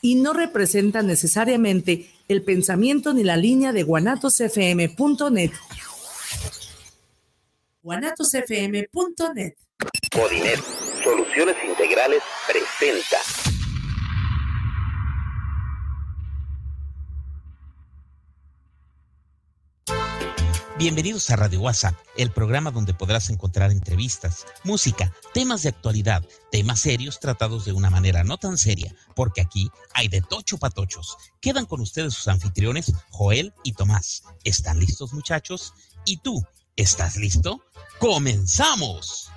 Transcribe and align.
y 0.00 0.16
no 0.16 0.32
representan 0.32 1.06
necesariamente 1.06 2.10
el 2.28 2.42
pensamiento 2.42 3.12
ni 3.12 3.24
la 3.24 3.36
línea 3.36 3.72
de 3.72 3.82
guanatosfm.net. 3.82 5.50
guanatosfm.net. 7.82 9.54
Modinet, 10.16 10.60
soluciones 11.02 11.56
integrales 11.64 12.22
presenta. 12.46 13.47
Bienvenidos 20.78 21.28
a 21.30 21.34
Radio 21.34 21.60
WhatsApp, 21.62 21.96
el 22.16 22.30
programa 22.30 22.70
donde 22.70 22.94
podrás 22.94 23.30
encontrar 23.30 23.72
entrevistas, 23.72 24.46
música, 24.62 25.12
temas 25.34 25.64
de 25.64 25.70
actualidad, 25.70 26.24
temas 26.52 26.78
serios 26.78 27.18
tratados 27.18 27.64
de 27.64 27.72
una 27.72 27.90
manera 27.90 28.22
no 28.22 28.38
tan 28.38 28.56
seria, 28.56 28.94
porque 29.16 29.40
aquí 29.40 29.72
hay 29.92 30.06
de 30.06 30.20
tocho 30.20 30.56
patochos. 30.56 31.16
Quedan 31.40 31.66
con 31.66 31.80
ustedes 31.80 32.14
sus 32.14 32.28
anfitriones, 32.28 32.92
Joel 33.10 33.52
y 33.64 33.72
Tomás. 33.72 34.22
¿Están 34.44 34.78
listos 34.78 35.12
muchachos? 35.12 35.74
¿Y 36.04 36.18
tú? 36.18 36.46
¿Estás 36.76 37.16
listo? 37.16 37.60
¡Comenzamos! 37.98 39.32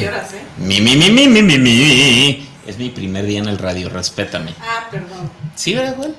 ¿Eh? 0.00 0.46
Mi, 0.58 0.80
mi, 0.80 0.96
mi, 0.96 1.10
mi, 1.10 1.26
mi, 1.28 1.42
mi, 1.42 1.58
mi. 1.58 2.48
Es 2.66 2.78
mi 2.78 2.90
primer 2.90 3.24
día 3.26 3.38
en 3.40 3.48
el 3.48 3.58
radio, 3.58 3.88
respétame. 3.88 4.54
Ah, 4.60 4.88
perdón. 4.90 5.30
¿Sí, 5.54 5.74
verdad, 5.74 5.96
Joel? 5.96 6.14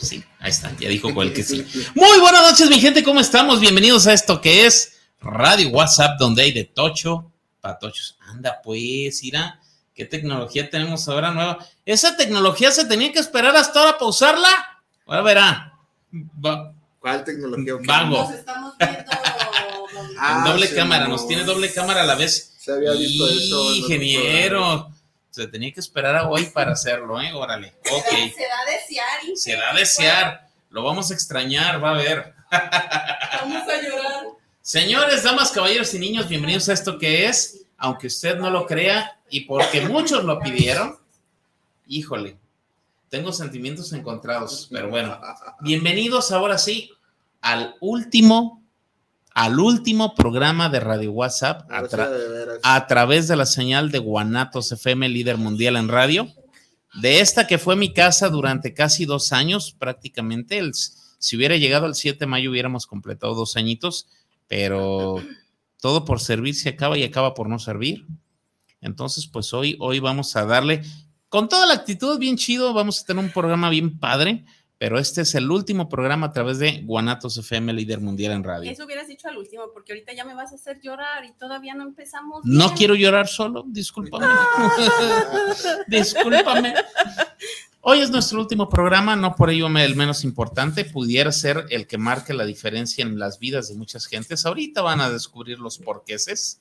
Sí, 0.00 0.22
ahí 0.38 0.50
está, 0.50 0.70
ya 0.78 0.88
dijo 0.88 1.12
Joel 1.12 1.32
que 1.32 1.42
sí. 1.42 1.66
Muy 1.94 2.20
buenas 2.20 2.42
noches, 2.42 2.70
mi 2.70 2.78
gente, 2.80 3.02
¿cómo 3.02 3.20
estamos? 3.20 3.60
Bienvenidos 3.60 4.06
a 4.06 4.12
esto 4.12 4.40
que 4.40 4.66
es 4.66 4.98
Radio 5.20 5.70
WhatsApp, 5.70 6.18
donde 6.18 6.42
hay 6.42 6.52
de 6.52 6.64
tocho, 6.64 7.30
patochos. 7.60 8.16
Anda, 8.28 8.60
pues, 8.62 9.20
mira, 9.22 9.60
¿qué 9.94 10.04
tecnología 10.04 10.70
tenemos 10.70 11.08
ahora 11.08 11.32
nueva? 11.32 11.58
¿Esa 11.84 12.16
tecnología 12.16 12.70
se 12.70 12.84
tenía 12.84 13.12
que 13.12 13.18
esperar 13.18 13.56
hasta 13.56 13.80
ahora 13.80 13.92
para 13.98 14.06
usarla? 14.06 14.48
Ahora 15.06 15.22
verá. 15.22 15.72
Va- 16.44 16.72
¿Cuál 17.00 17.24
tecnología? 17.24 17.74
Vago. 17.84 18.22
Nos 18.22 18.30
estamos 18.34 18.74
viendo. 18.78 18.98
Ah, 20.20 20.36
en 20.38 20.44
doble 20.52 20.66
sí, 20.68 20.74
cámara, 20.74 21.04
no. 21.04 21.10
nos 21.10 21.26
tiene 21.26 21.44
doble 21.44 21.72
cámara 21.72 22.02
a 22.02 22.06
la 22.06 22.14
vez. 22.14 22.54
Se 22.68 22.74
había 22.74 22.92
visto 22.92 23.26
eso. 23.30 23.62
otro 23.62 23.74
Ingeniero. 23.76 24.92
Se 25.30 25.46
tenía 25.46 25.72
que 25.72 25.80
esperar 25.80 26.14
a 26.16 26.28
hoy 26.28 26.44
para 26.52 26.72
hacerlo, 26.72 27.18
¿eh? 27.18 27.32
Órale. 27.32 27.72
Ok. 27.90 28.04
Se 28.10 28.42
da 28.46 28.60
a 28.60 28.70
desear. 28.70 29.24
y- 29.26 29.36
Se 29.36 29.56
da 29.56 29.70
a 29.70 29.74
desear. 29.74 30.48
Lo 30.68 30.82
vamos 30.82 31.10
a 31.10 31.14
extrañar, 31.14 31.82
va 31.82 31.92
a 31.92 31.94
ver. 31.94 32.34
Vamos 32.50 33.62
a 33.66 33.82
llorar. 33.82 34.24
Señores, 34.60 35.22
damas, 35.22 35.50
caballeros 35.50 35.94
y 35.94 35.98
niños, 35.98 36.28
bienvenidos 36.28 36.68
a 36.68 36.74
esto 36.74 36.98
que 36.98 37.24
es, 37.24 37.62
aunque 37.78 38.08
usted 38.08 38.36
no 38.36 38.50
lo 38.50 38.66
crea 38.66 39.18
y 39.30 39.40
porque 39.46 39.80
muchos 39.88 40.24
lo 40.24 40.38
pidieron, 40.38 40.98
híjole, 41.86 42.36
tengo 43.08 43.32
sentimientos 43.32 43.94
encontrados, 43.94 44.68
pero 44.70 44.90
bueno, 44.90 45.18
bienvenidos 45.60 46.32
ahora 46.32 46.58
sí 46.58 46.90
al 47.40 47.76
último, 47.80 48.57
al 49.38 49.60
último 49.60 50.16
programa 50.16 50.68
de 50.68 50.80
Radio 50.80 51.12
WhatsApp 51.12 51.70
a, 51.70 51.82
tra- 51.84 52.58
a 52.64 52.86
través 52.88 53.28
de 53.28 53.36
la 53.36 53.46
señal 53.46 53.92
de 53.92 54.00
Guanatos 54.00 54.72
FM, 54.72 55.08
líder 55.08 55.36
mundial 55.36 55.76
en 55.76 55.86
radio, 55.88 56.28
de 57.00 57.20
esta 57.20 57.46
que 57.46 57.58
fue 57.58 57.76
mi 57.76 57.92
casa 57.92 58.30
durante 58.30 58.74
casi 58.74 59.04
dos 59.04 59.32
años, 59.32 59.76
prácticamente. 59.78 60.58
El- 60.58 60.72
si 60.74 61.36
hubiera 61.36 61.56
llegado 61.56 61.86
el 61.86 61.94
7 61.94 62.18
de 62.18 62.26
mayo, 62.26 62.50
hubiéramos 62.50 62.86
completado 62.88 63.34
dos 63.36 63.56
añitos, 63.56 64.08
pero 64.48 65.22
todo 65.80 66.04
por 66.04 66.18
servir 66.18 66.56
se 66.56 66.70
acaba 66.70 66.98
y 66.98 67.04
acaba 67.04 67.34
por 67.34 67.48
no 67.48 67.60
servir. 67.60 68.06
Entonces, 68.80 69.28
pues 69.28 69.52
hoy, 69.54 69.76
hoy 69.78 70.00
vamos 70.00 70.34
a 70.34 70.44
darle, 70.46 70.82
con 71.28 71.48
toda 71.48 71.66
la 71.66 71.74
actitud 71.74 72.18
bien 72.18 72.36
chido, 72.36 72.72
vamos 72.72 73.00
a 73.00 73.04
tener 73.04 73.24
un 73.24 73.30
programa 73.30 73.70
bien 73.70 73.98
padre, 74.00 74.44
pero 74.78 74.98
este 74.98 75.22
es 75.22 75.34
el 75.34 75.50
último 75.50 75.88
programa 75.88 76.28
a 76.28 76.32
través 76.32 76.60
de 76.60 76.82
Guanatos 76.82 77.36
FM, 77.36 77.72
líder 77.72 78.00
mundial 78.00 78.32
en 78.32 78.44
radio. 78.44 78.70
Eso 78.70 78.84
hubieras 78.84 79.08
dicho 79.08 79.26
al 79.28 79.36
último, 79.36 79.64
porque 79.74 79.92
ahorita 79.92 80.12
ya 80.12 80.24
me 80.24 80.34
vas 80.34 80.52
a 80.52 80.54
hacer 80.54 80.80
llorar 80.80 81.24
y 81.24 81.32
todavía 81.32 81.74
no 81.74 81.82
empezamos. 81.82 82.44
No 82.44 82.72
quiero 82.74 82.94
llorar 82.94 83.26
solo, 83.26 83.64
discúlpame. 83.66 84.26
discúlpame. 85.88 86.74
Hoy 87.80 88.00
es 88.00 88.10
nuestro 88.10 88.40
último 88.40 88.68
programa, 88.68 89.16
no 89.16 89.34
por 89.34 89.50
ello 89.50 89.68
me- 89.68 89.84
el 89.84 89.96
menos 89.96 90.22
importante, 90.22 90.84
pudiera 90.84 91.32
ser 91.32 91.66
el 91.70 91.86
que 91.86 91.98
marque 91.98 92.32
la 92.34 92.44
diferencia 92.44 93.02
en 93.02 93.18
las 93.18 93.40
vidas 93.40 93.68
de 93.68 93.74
muchas 93.74 94.06
gentes. 94.06 94.46
Ahorita 94.46 94.82
van 94.82 95.00
a 95.00 95.10
descubrir 95.10 95.58
los 95.58 95.78
porqueses. 95.78 96.60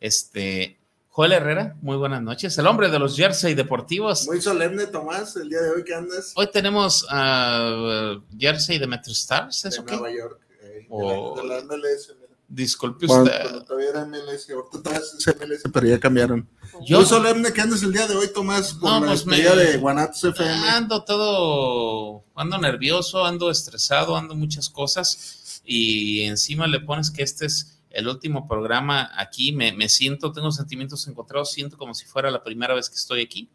Este, 0.00 0.78
Joel 1.12 1.32
Herrera, 1.32 1.76
muy 1.82 1.96
buenas 1.96 2.22
noches. 2.22 2.56
El 2.58 2.66
hombre 2.66 2.88
de 2.88 2.98
los 2.98 3.16
jersey 3.16 3.54
deportivos. 3.54 4.26
Muy 4.26 4.40
solemne, 4.40 4.86
Tomás, 4.86 5.34
el 5.36 5.48
día 5.48 5.60
de 5.60 5.70
hoy 5.70 5.84
que 5.84 5.92
andas 5.94 6.32
Hoy 6.36 6.48
tenemos 6.52 7.04
ah, 7.10 8.16
jersey 8.38 8.78
de 8.78 8.86
Metro 8.86 9.12
Stars, 9.12 9.64
¿es 9.64 9.76
de? 9.84 9.92
Nueva 9.92 10.10
York. 10.12 10.40
eh, 10.62 10.66
de, 10.82 10.86
Oh. 10.88 11.34
la, 11.36 11.42
de 11.42 11.48
la 11.48 11.62
MLS. 11.64 12.08
mira. 12.14 12.30
Disculpe 12.48 13.06
Cuando, 13.06 13.30
usted. 13.30 13.42
cuando 13.42 13.64
todavía 13.64 13.90
era 13.90 14.04
MLS, 14.06 14.50
ahorita 14.50 14.82
todavía 14.82 15.00
es 15.00 15.26
MLS, 15.36 15.62
pero 15.72 15.86
ya 15.86 16.00
cambiaron. 16.00 16.48
Yo- 16.86 16.98
Muy 16.98 17.06
solemne 17.06 17.52
que 17.52 17.60
andas 17.60 17.82
el 17.82 17.92
día 17.92 18.06
de 18.06 18.16
hoy, 18.16 18.28
Tomás, 18.32 18.74
por 18.74 18.90
No, 18.90 19.00
la 19.00 19.06
pues 19.08 19.26
me- 19.26 19.36
de 19.40 19.76
Guanatos 19.78 20.22
FM. 20.24 20.68
Ando 20.70 21.04
todo, 21.04 22.24
ando 22.36 22.58
nervioso, 22.58 23.24
ando 23.24 23.50
estresado, 23.50 24.16
ando 24.16 24.34
muchas 24.34 24.68
cosas 24.68 25.60
y 25.64 26.22
encima 26.22 26.66
le 26.66 26.80
pones 26.80 27.10
que 27.10 27.22
este 27.22 27.46
es 27.46 27.79
el 27.90 28.08
último 28.08 28.46
programa 28.48 29.10
aquí, 29.16 29.52
me, 29.52 29.72
me 29.72 29.88
siento, 29.88 30.32
tengo 30.32 30.50
sentimientos 30.52 31.06
encontrados, 31.08 31.52
siento 31.52 31.76
como 31.76 31.92
si 31.94 32.06
fuera 32.06 32.30
la 32.30 32.42
primera 32.42 32.74
vez 32.74 32.88
que 32.88 32.96
estoy 32.96 33.22
aquí 33.22 33.48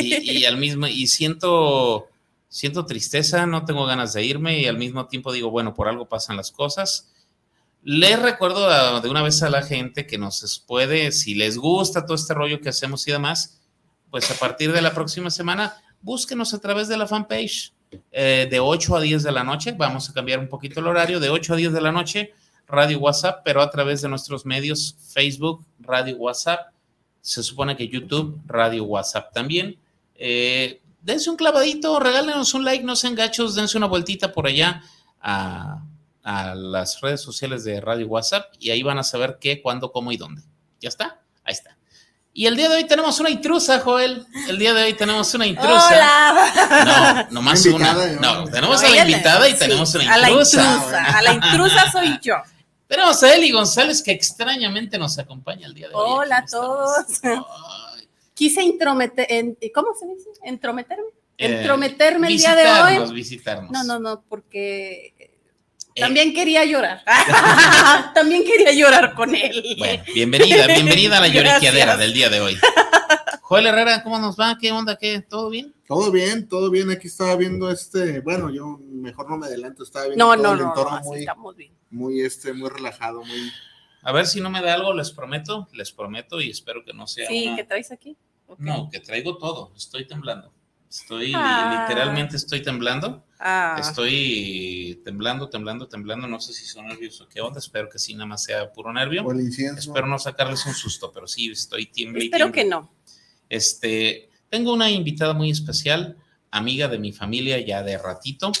y, 0.00 0.38
y 0.38 0.44
al 0.44 0.56
mismo, 0.56 0.86
y 0.88 1.06
siento, 1.06 2.08
siento 2.48 2.86
tristeza, 2.86 3.46
no 3.46 3.64
tengo 3.64 3.86
ganas 3.86 4.12
de 4.14 4.24
irme 4.24 4.60
y 4.60 4.66
al 4.66 4.76
mismo 4.78 5.06
tiempo 5.06 5.32
digo, 5.32 5.50
bueno, 5.50 5.74
por 5.74 5.88
algo 5.88 6.08
pasan 6.08 6.36
las 6.36 6.50
cosas. 6.50 7.12
Les 7.82 8.20
recuerdo 8.20 8.68
a- 8.68 9.00
de 9.00 9.08
una 9.08 9.22
vez 9.22 9.42
a 9.44 9.50
la 9.50 9.62
gente 9.62 10.06
que 10.06 10.18
nos 10.18 10.62
puede, 10.66 11.12
si 11.12 11.34
les 11.36 11.56
gusta 11.56 12.04
todo 12.04 12.16
este 12.16 12.34
rollo 12.34 12.60
que 12.60 12.68
hacemos 12.70 13.06
y 13.06 13.12
demás, 13.12 13.60
pues 14.10 14.28
a 14.30 14.34
partir 14.34 14.72
de 14.72 14.82
la 14.82 14.92
próxima 14.92 15.30
semana, 15.30 15.76
búsquenos 16.02 16.52
a 16.52 16.58
través 16.58 16.88
de 16.88 16.96
la 16.96 17.06
fanpage 17.06 17.72
eh, 18.10 18.48
de 18.50 18.58
8 18.58 18.96
a 18.96 19.00
10 19.00 19.22
de 19.22 19.30
la 19.32 19.44
noche. 19.44 19.72
Vamos 19.78 20.10
a 20.10 20.12
cambiar 20.12 20.40
un 20.40 20.48
poquito 20.48 20.80
el 20.80 20.88
horario, 20.88 21.20
de 21.20 21.30
8 21.30 21.54
a 21.54 21.56
10 21.56 21.72
de 21.72 21.80
la 21.80 21.92
noche, 21.92 22.32
Radio 22.66 22.98
WhatsApp, 22.98 23.42
pero 23.44 23.62
a 23.62 23.70
través 23.70 24.02
de 24.02 24.08
nuestros 24.08 24.44
medios 24.44 24.96
Facebook, 25.12 25.64
Radio 25.80 26.16
WhatsApp. 26.16 26.72
Se 27.20 27.42
supone 27.42 27.76
que 27.76 27.88
YouTube, 27.88 28.40
Radio 28.46 28.84
WhatsApp 28.84 29.32
también. 29.32 29.78
Eh, 30.14 30.80
dense 31.02 31.28
un 31.30 31.36
clavadito, 31.36 31.98
regálenos 32.00 32.54
un 32.54 32.64
like, 32.64 32.84
no 32.84 32.96
sean 32.96 33.14
gachos, 33.14 33.54
dense 33.54 33.76
una 33.76 33.86
vueltita 33.86 34.32
por 34.32 34.46
allá 34.46 34.82
a, 35.20 35.82
a 36.22 36.54
las 36.54 37.00
redes 37.00 37.20
sociales 37.20 37.64
de 37.64 37.80
Radio 37.80 38.06
WhatsApp 38.08 38.52
y 38.58 38.70
ahí 38.70 38.82
van 38.82 38.98
a 38.98 39.02
saber 39.02 39.38
qué, 39.40 39.60
cuándo, 39.62 39.92
cómo 39.92 40.12
y 40.12 40.16
dónde. 40.16 40.42
¿Ya 40.80 40.88
está? 40.88 41.20
Ahí 41.44 41.52
está. 41.52 41.76
Y 42.32 42.46
el 42.46 42.54
día 42.56 42.68
de 42.68 42.76
hoy 42.76 42.84
tenemos 42.84 43.18
una 43.18 43.30
intrusa, 43.30 43.80
Joel. 43.80 44.26
El 44.46 44.58
día 44.58 44.74
de 44.74 44.82
hoy 44.82 44.92
tenemos 44.92 45.32
una 45.32 45.46
intrusa. 45.46 45.86
Hola. 45.88 47.26
No, 47.30 47.34
nomás 47.40 47.64
una. 47.64 47.94
¿no? 48.20 48.44
Tenemos 48.44 48.82
a 48.82 48.88
la 48.90 48.98
invitada 49.08 49.48
y 49.48 49.52
sí, 49.52 49.58
tenemos 49.58 49.94
una 49.94 50.12
A 50.12 50.18
la 50.18 50.28
intrusa. 50.30 50.74
intrusa. 50.74 51.04
A 51.04 51.22
la 51.22 51.32
intrusa 51.32 51.90
soy 51.90 52.18
yo. 52.20 52.34
Tenemos 52.88 53.22
a 53.22 53.34
Eli 53.34 53.50
González 53.50 54.02
que 54.02 54.12
extrañamente 54.12 54.98
nos 54.98 55.18
acompaña 55.18 55.66
el 55.66 55.74
día 55.74 55.88
de 55.88 55.94
hoy. 55.94 56.04
Hola 56.08 56.38
a 56.38 56.46
todos. 56.46 57.06
Quise 58.34 58.62
intrometer, 58.62 59.26
en, 59.30 59.56
¿cómo 59.74 59.88
se 59.98 60.06
dice? 60.06 60.28
¿Entrometerme? 60.44 61.04
eh, 61.38 61.58
Entrometerme 61.58 62.28
el 62.28 62.36
día 62.36 62.54
de 62.54 63.00
hoy. 63.02 63.12
Visitarnos. 63.12 63.70
No, 63.72 63.82
no, 63.84 63.98
no, 63.98 64.22
porque 64.28 65.14
Eh, 65.18 66.00
también 66.00 66.32
quería 66.34 66.64
llorar. 66.64 67.02
también 68.14 68.44
quería 68.44 68.72
llorar 68.72 69.14
con 69.14 69.34
él. 69.34 69.74
Bueno, 69.78 70.04
bienvenida, 70.14 70.66
bienvenida 70.66 71.18
a 71.18 71.20
la 71.22 71.28
lloriqueadera 71.28 71.96
del 71.96 72.12
día 72.12 72.28
de 72.28 72.40
hoy. 72.40 72.56
Joel 73.40 73.66
Herrera, 73.66 74.02
¿cómo 74.02 74.18
nos 74.18 74.38
va? 74.38 74.58
¿Qué 74.60 74.70
onda? 74.72 74.96
¿Qué? 74.96 75.20
¿Todo 75.22 75.48
bien? 75.50 75.72
Todo 75.88 76.10
bien, 76.10 76.48
todo 76.48 76.70
bien. 76.70 76.90
Aquí 76.90 77.06
estaba 77.08 77.34
viendo 77.36 77.70
este, 77.70 78.20
bueno, 78.20 78.50
yo 78.50 78.78
mejor 78.90 79.30
no 79.30 79.38
me 79.38 79.46
adelanto, 79.46 79.82
estaba 79.84 80.06
viendo 80.06 80.24
No, 80.24 80.34
todo 80.34 80.42
no, 80.42 80.52
el 80.52 80.58
no, 80.58 80.64
no, 80.64 80.70
entorno 80.70 81.00
muy, 81.02 81.18
estamos 81.20 81.56
bien. 81.56 81.72
Muy, 81.90 82.20
este, 82.20 82.52
muy 82.52 82.68
relajado, 82.70 83.24
muy. 83.24 83.52
A 84.02 84.12
ver 84.12 84.26
si 84.26 84.40
no 84.40 84.50
me 84.50 84.62
da 84.62 84.74
algo, 84.74 84.94
les 84.94 85.10
prometo, 85.10 85.68
les 85.72 85.90
prometo 85.92 86.40
y 86.40 86.50
espero 86.50 86.84
que 86.84 86.92
no 86.92 87.06
sea 87.06 87.28
Sí, 87.28 87.46
una- 87.46 87.56
¿qué 87.56 87.64
traes 87.64 87.90
aquí? 87.92 88.16
Ok. 88.46 88.60
No, 88.60 88.88
que 88.90 89.00
traigo 89.00 89.36
todo, 89.38 89.72
estoy 89.76 90.06
temblando. 90.06 90.52
Estoy, 90.88 91.32
Ah. 91.34 91.84
literalmente 91.88 92.36
estoy 92.36 92.62
temblando. 92.62 93.24
Ah, 93.40 93.76
Estoy 93.80 95.00
temblando, 95.04 95.50
temblando, 95.50 95.88
temblando. 95.88 96.26
No 96.28 96.40
sé 96.40 96.52
si 96.54 96.64
son 96.64 96.86
nervios 96.86 97.20
o 97.20 97.28
qué 97.28 97.40
onda. 97.40 97.58
Espero 97.58 97.88
que 97.90 97.98
sí, 97.98 98.14
nada 98.14 98.26
más 98.26 98.44
sea 98.44 98.72
puro 98.72 98.92
nervio. 98.92 99.24
O 99.24 99.32
el 99.32 99.40
incienso. 99.40 99.80
Espero 99.90 100.06
no 100.06 100.18
sacarles 100.18 100.64
un 100.64 100.72
susto, 100.74 101.10
pero 101.12 101.26
sí, 101.26 101.50
estoy 101.50 101.86
tiemble 101.86 102.24
espero 102.24 102.44
tiemble. 102.52 102.62
que 102.62 102.68
no. 102.68 102.90
Este, 103.48 104.30
tengo 104.48 104.72
una 104.72 104.88
invitada 104.90 105.34
muy 105.34 105.50
especial, 105.50 106.16
amiga 106.52 106.88
de 106.88 106.98
mi 106.98 107.12
familia 107.12 107.58
ya 107.60 107.82
de 107.82 107.98
ratito. 107.98 108.52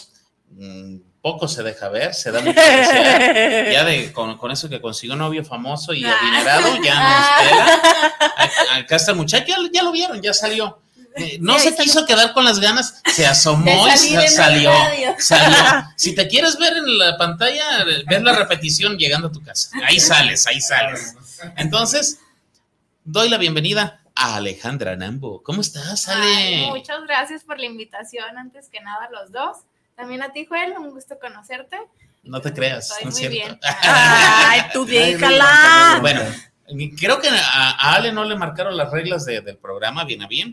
Poco 1.26 1.48
se 1.48 1.64
deja 1.64 1.88
ver, 1.88 2.14
se 2.14 2.30
da 2.30 2.40
mucho. 2.40 2.60
Ya 3.72 3.84
de, 3.84 4.12
con, 4.12 4.38
con 4.38 4.52
eso 4.52 4.68
que 4.68 4.80
consiguió 4.80 5.16
novio 5.16 5.44
famoso 5.44 5.92
y 5.92 6.04
adinerado, 6.04 6.68
ya 6.84 6.94
no 6.94 7.42
espera. 7.42 8.20
A- 8.36 8.76
Acá 8.78 8.94
está 8.94 9.10
el 9.10 9.16
muchacho, 9.16 9.44
ya, 9.48 9.56
ya 9.72 9.82
lo 9.82 9.90
vieron, 9.90 10.22
ya 10.22 10.32
salió. 10.32 10.78
Eh, 11.16 11.38
no 11.40 11.58
Sí, 11.58 11.70
se 11.70 11.76
quiso 11.82 12.06
quedar 12.06 12.32
con 12.32 12.44
las 12.44 12.60
ganas, 12.60 13.02
se 13.12 13.26
asomó 13.26 13.88
y 13.88 14.28
salió. 14.28 14.70
Salió. 15.18 15.86
Si 15.96 16.14
te 16.14 16.28
quieres 16.28 16.58
ver 16.58 16.76
en 16.76 16.96
la 16.96 17.16
pantalla, 17.18 17.64
ver 18.06 18.22
la 18.22 18.32
repetición 18.32 18.96
llegando 18.96 19.26
a 19.26 19.32
tu 19.32 19.42
casa. 19.42 19.70
Ahí 19.84 19.98
sales, 19.98 20.46
ahí 20.46 20.60
sales. 20.60 21.16
Entonces, 21.56 22.20
doy 23.02 23.28
la 23.30 23.38
bienvenida 23.38 24.00
a 24.14 24.36
Alejandra 24.36 24.94
Nambo. 24.94 25.42
¿Cómo 25.42 25.60
estás, 25.60 26.06
Ale? 26.06 26.24
Ay, 26.24 26.66
muchas 26.70 27.02
gracias 27.04 27.42
por 27.42 27.58
la 27.58 27.66
invitación, 27.66 28.38
antes 28.38 28.68
que 28.68 28.80
nada, 28.80 29.08
los 29.10 29.32
dos. 29.32 29.56
También 29.96 30.22
a 30.22 30.32
ti, 30.32 30.44
Joel, 30.46 30.74
un 30.78 30.90
gusto 30.90 31.18
conocerte. 31.18 31.76
No 32.22 32.40
te 32.40 32.52
creas, 32.52 32.90
Estoy 32.90 33.04
no 33.04 33.10
es 33.10 33.14
muy 33.14 33.20
cierto. 33.28 33.46
bien. 33.46 33.58
Ay, 33.82 34.60
tú 34.72 34.84
déjala. 34.84 35.98
Bueno, 36.00 36.20
creo 36.98 37.20
que 37.20 37.28
a, 37.28 37.70
a 37.70 37.94
Ale 37.94 38.12
no 38.12 38.24
le 38.24 38.36
marcaron 38.36 38.76
las 38.76 38.90
reglas 38.90 39.24
de- 39.24 39.40
del 39.40 39.56
programa 39.56 40.04
bien 40.04 40.22
a 40.22 40.26
bien. 40.26 40.50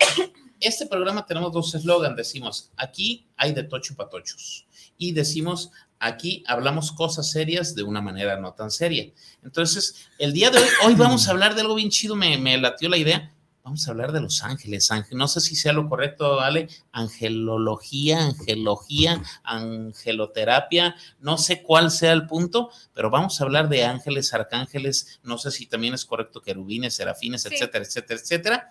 Este 0.59 0.85
programa 0.85 1.25
tenemos 1.25 1.51
dos 1.51 1.73
eslogans. 1.75 2.15
Decimos, 2.15 2.71
aquí 2.77 3.27
hay 3.35 3.53
de 3.53 3.63
tocho 3.63 3.95
patochos. 3.95 4.65
Y 4.97 5.11
decimos, 5.11 5.71
aquí 5.99 6.43
hablamos 6.47 6.91
cosas 6.91 7.29
serias 7.31 7.75
de 7.75 7.83
una 7.83 7.99
manera 8.01 8.37
no 8.39 8.53
tan 8.53 8.71
seria. 8.71 9.11
Entonces, 9.43 10.07
el 10.19 10.31
día 10.31 10.51
de 10.51 10.59
hoy, 10.59 10.67
hoy 10.85 10.95
vamos 10.95 11.27
a 11.27 11.31
hablar 11.31 11.55
de 11.55 11.61
algo 11.61 11.75
bien 11.75 11.89
chido, 11.89 12.15
me, 12.15 12.37
me 12.37 12.57
latió 12.57 12.87
la 12.87 12.97
idea. 12.97 13.32
Vamos 13.63 13.87
a 13.87 13.91
hablar 13.91 14.11
de 14.11 14.19
los 14.19 14.43
ángeles. 14.43 14.91
Ángel, 14.91 15.17
no 15.17 15.27
sé 15.29 15.39
si 15.39 15.55
sea 15.55 15.71
lo 15.71 15.87
correcto, 15.87 16.41
Ale. 16.41 16.67
Angelología, 16.91 18.25
angelología, 18.25 19.21
angeloterapia. 19.43 20.95
No 21.21 21.37
sé 21.37 21.63
cuál 21.63 21.89
sea 21.91 22.11
el 22.11 22.27
punto, 22.27 22.69
pero 22.93 23.09
vamos 23.09 23.39
a 23.39 23.43
hablar 23.45 23.69
de 23.69 23.85
ángeles, 23.85 24.33
arcángeles. 24.33 25.19
No 25.23 25.37
sé 25.37 25.49
si 25.51 25.65
también 25.65 25.93
es 25.93 26.03
correcto 26.05 26.41
querubines, 26.41 26.93
serafines, 26.95 27.43
Sí. 27.43 27.49
etcétera, 27.53 27.85
etcétera, 27.85 28.19
etcétera. 28.19 28.69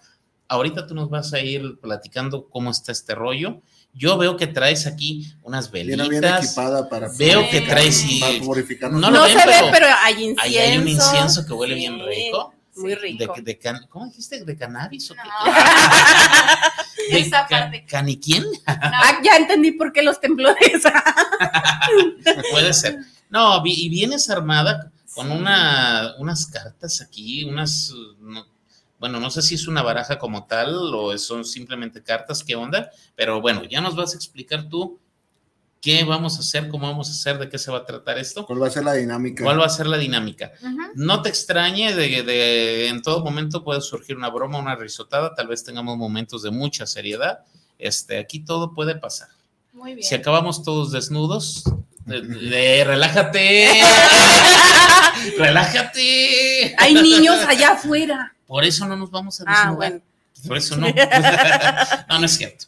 Ahorita 0.49 0.87
tú 0.87 0.95
nos 0.95 1.09
vas 1.09 1.33
a 1.33 1.41
ir 1.41 1.79
platicando 1.81 2.49
cómo 2.51 2.71
está 2.71 2.93
este 2.93 3.15
rollo. 3.15 3.63
Yo 3.95 4.19
veo 4.19 4.37
que 4.37 4.47
traes 4.47 4.87
aquí 4.87 5.33
unas 5.43 5.71
Viene 5.71 5.97
velitas. 5.97 6.11
bien 6.21 6.35
equipada 6.45 6.89
para. 6.91 7.09
Veo 7.17 7.49
que 7.51 7.63
traes 7.63 8.05
y- 8.05 8.21
Para 8.21 8.39
purificarnos. 8.41 9.01
No 9.01 9.11
No, 9.11 9.19
lo 9.19 9.23
ven, 9.25 9.39
se 9.39 9.47
ve, 9.47 9.53
pero 9.59 9.69
pero 9.73 9.87
hay 10.03 10.13
incienso. 10.25 10.43
Ahí 10.43 10.57
hay 10.59 10.77
un 10.79 10.89
incienso 10.89 11.47
que 11.47 11.53
huele 11.55 11.75
Sí, 11.75 11.81
bien 11.81 11.99
rico. 12.07 12.55
Muy 12.77 12.95
rico. 12.95 13.35
de 13.43 13.59
can- 13.59 13.87
¿Cómo 13.89 14.07
dijiste? 14.07 14.45
¿De 14.45 14.57
cannabis 14.57 15.11
o 15.11 15.15
qué? 15.15 15.21
No. 15.23 15.53
¿De 17.11 17.19
Esa 17.21 17.47
ca- 17.47 17.61
parte. 17.61 17.85
¿Cani 17.87 18.19
quién? 18.19 18.45
Ah, 18.67 19.19
ya 19.23 19.37
entendí 19.37 19.73
por 19.73 19.93
qué 19.93 20.03
los 20.03 20.21
temblores. 20.21 20.83
Puede 22.51 22.73
ser. 22.73 22.99
No, 23.31 23.63
vi- 23.63 23.75
y 23.87 23.89
vienes 23.89 24.29
armada 24.31 24.91
con 25.15 25.31
una, 25.31 26.15
unas 26.19 26.47
cartas 26.47 27.01
aquí, 27.01 27.45
unas, 27.45 27.93
no- 28.21 28.47
bueno, 28.99 29.19
no 29.21 29.31
sé 29.31 29.43
si 29.43 29.57
es 29.57 29.67
una 29.67 29.83
baraja 29.83 30.19
como 30.19 30.45
tal 30.47 30.75
o 30.95 31.17
son 31.19 31.45
simplemente 31.45 32.03
cartas, 32.03 32.45
qué 32.45 32.55
onda, 32.55 32.89
pero 33.17 33.41
bueno, 33.41 33.65
ya 33.65 33.81
nos 33.81 33.97
vas 33.97 34.13
a 34.13 34.17
explicar 34.17 34.69
tú 34.69 34.99
qué 35.83 36.05
vamos 36.05 36.37
a 36.37 36.41
hacer, 36.41 36.69
cómo 36.69 36.87
vamos 36.87 37.09
a 37.09 37.11
hacer, 37.11 37.39
de 37.39 37.49
qué 37.51 37.59
se 37.59 37.71
va 37.71 37.79
a 37.79 37.85
tratar 37.85 38.17
esto, 38.17 38.47
¿Cuál 38.47 38.63
va 38.63 38.69
a 38.69 38.71
ser 38.71 38.85
la 38.85 38.93
dinámica? 38.95 39.43
cuál 39.45 39.61
va 39.61 39.67
a 39.67 39.69
ser 39.69 39.87
la 39.87 39.99
dinámica. 39.99 40.53
No 40.95 41.21
te 41.23 41.29
extrañe 41.29 41.93
de, 41.95 42.23
de- 42.23 42.87
en 42.89 43.03
todo 43.03 43.23
momento 43.25 43.63
puede 43.65 43.81
surgir 43.83 44.17
una 44.17 44.31
broma, 44.31 44.59
una 44.59 44.77
risotada, 44.77 45.35
tal 45.35 45.49
vez 45.49 45.65
tengamos 45.65 45.99
momentos 45.99 46.43
de 46.43 46.51
mucha 46.53 46.87
seriedad. 46.87 47.41
Este, 47.79 48.19
aquí 48.19 48.41
todo 48.41 48.73
puede 48.75 48.95
pasar. 48.95 49.29
Muy 49.73 49.95
bien. 49.95 50.07
Si 50.07 50.15
acabamos 50.15 50.63
todos 50.63 50.93
desnudos, 50.93 51.65
de- 52.07 52.21
de- 52.23 52.85
relájate. 52.85 53.83
relájate. 55.39 56.75
Hay 56.79 56.95
niños 56.95 57.39
allá 57.47 57.73
afuera. 57.73 58.35
Por 58.47 58.65
eso 58.65 58.87
no 58.87 58.97
nos 58.97 59.11
vamos 59.11 59.41
a 59.41 59.45
desnudar. 59.45 59.67
Ah, 59.69 59.73
bueno. 59.73 60.01
Por 60.47 60.57
eso 60.57 60.77
no. 60.77 60.87
no, 62.09 62.19
no 62.19 62.27
es 62.27 62.33
cierto. 62.37 62.67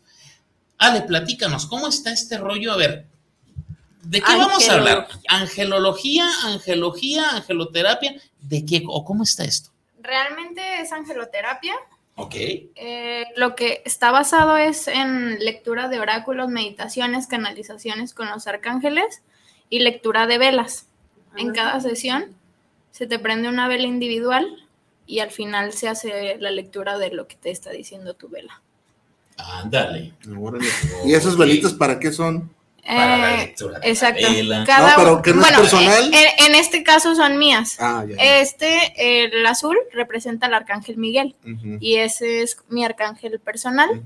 Ale, 0.79 1.03
platícanos, 1.03 1.67
¿cómo 1.67 1.89
está 1.89 2.13
este 2.13 2.39
rollo? 2.39 2.73
A 2.73 2.77
ver, 2.77 3.07
¿de 4.03 4.21
qué 4.21 4.37
vamos 4.37 4.69
a 4.69 4.75
hablar? 4.75 5.09
Angelología, 5.29 6.27
angelología, 6.45 7.31
angeloterapia, 7.31 8.15
¿de 8.41 8.65
qué 8.65 8.83
o 8.87 9.05
cómo 9.05 9.23
está 9.23 9.45
esto? 9.45 9.71
Realmente 10.01 10.81
es 10.81 10.93
angeloterapia. 10.93 11.75
Ok. 12.17 12.35
Eh, 12.37 13.25
lo 13.37 13.57
que 13.57 13.83
está 13.85 14.11
basado 14.11 14.57
es 14.57 14.87
en 14.89 15.39
lectura 15.39 15.89
de 15.89 16.01
oráculos, 16.01 16.49
meditaciones, 16.49 17.27
canalizaciones 17.27 18.15
con 18.15 18.29
los 18.29 18.47
arcángeles 18.47 19.23
y 19.71 19.81
lectura 19.81 20.27
de 20.27 20.39
velas. 20.39 20.87
En 21.37 21.53
cada 21.53 21.81
sesión 21.81 22.37
se 22.93 23.07
te 23.07 23.19
prende 23.19 23.49
una 23.49 23.67
vela 23.67 23.87
individual 23.87 24.69
y 25.07 25.19
al 25.19 25.31
final 25.31 25.73
se 25.73 25.89
hace 25.89 26.37
la 26.39 26.51
lectura 26.51 26.99
de 26.99 27.11
lo 27.11 27.27
que 27.27 27.37
te 27.37 27.51
está 27.51 27.71
diciendo 27.71 28.15
tu 28.15 28.29
vela. 28.29 28.63
Ándale. 29.37 30.13
¿Y 31.05 31.15
esas 31.15 31.37
velitas 31.37 31.73
para 31.73 31.99
qué 31.99 32.13
son? 32.13 32.51
Para 32.87 33.17
la 33.17 33.35
Eh, 33.35 33.47
lectura. 33.47 33.79
de 33.79 33.87
la 33.87 33.89
Exacto. 33.89 34.27
Cada 34.67 34.91
No, 34.91 35.03
pero 35.03 35.23
que 35.23 35.31
no 35.33 35.41
es 35.41 35.47
bueno, 35.47 35.59
personal. 35.63 36.05
En, 36.13 36.47
en 36.47 36.55
este 36.55 36.83
caso 36.83 37.15
son 37.15 37.39
mías. 37.39 37.77
Ah, 37.81 38.05
ya. 38.07 38.15
Este, 38.41 39.25
el 39.25 39.45
azul, 39.47 39.77
representa 39.93 40.47
al 40.47 40.55
arcángel 40.55 40.99
Miguel 40.99 41.35
y 41.81 41.97
ese 41.97 42.43
es 42.43 42.59
mi 42.69 42.85
arcángel 42.85 43.41
personal. 43.41 44.03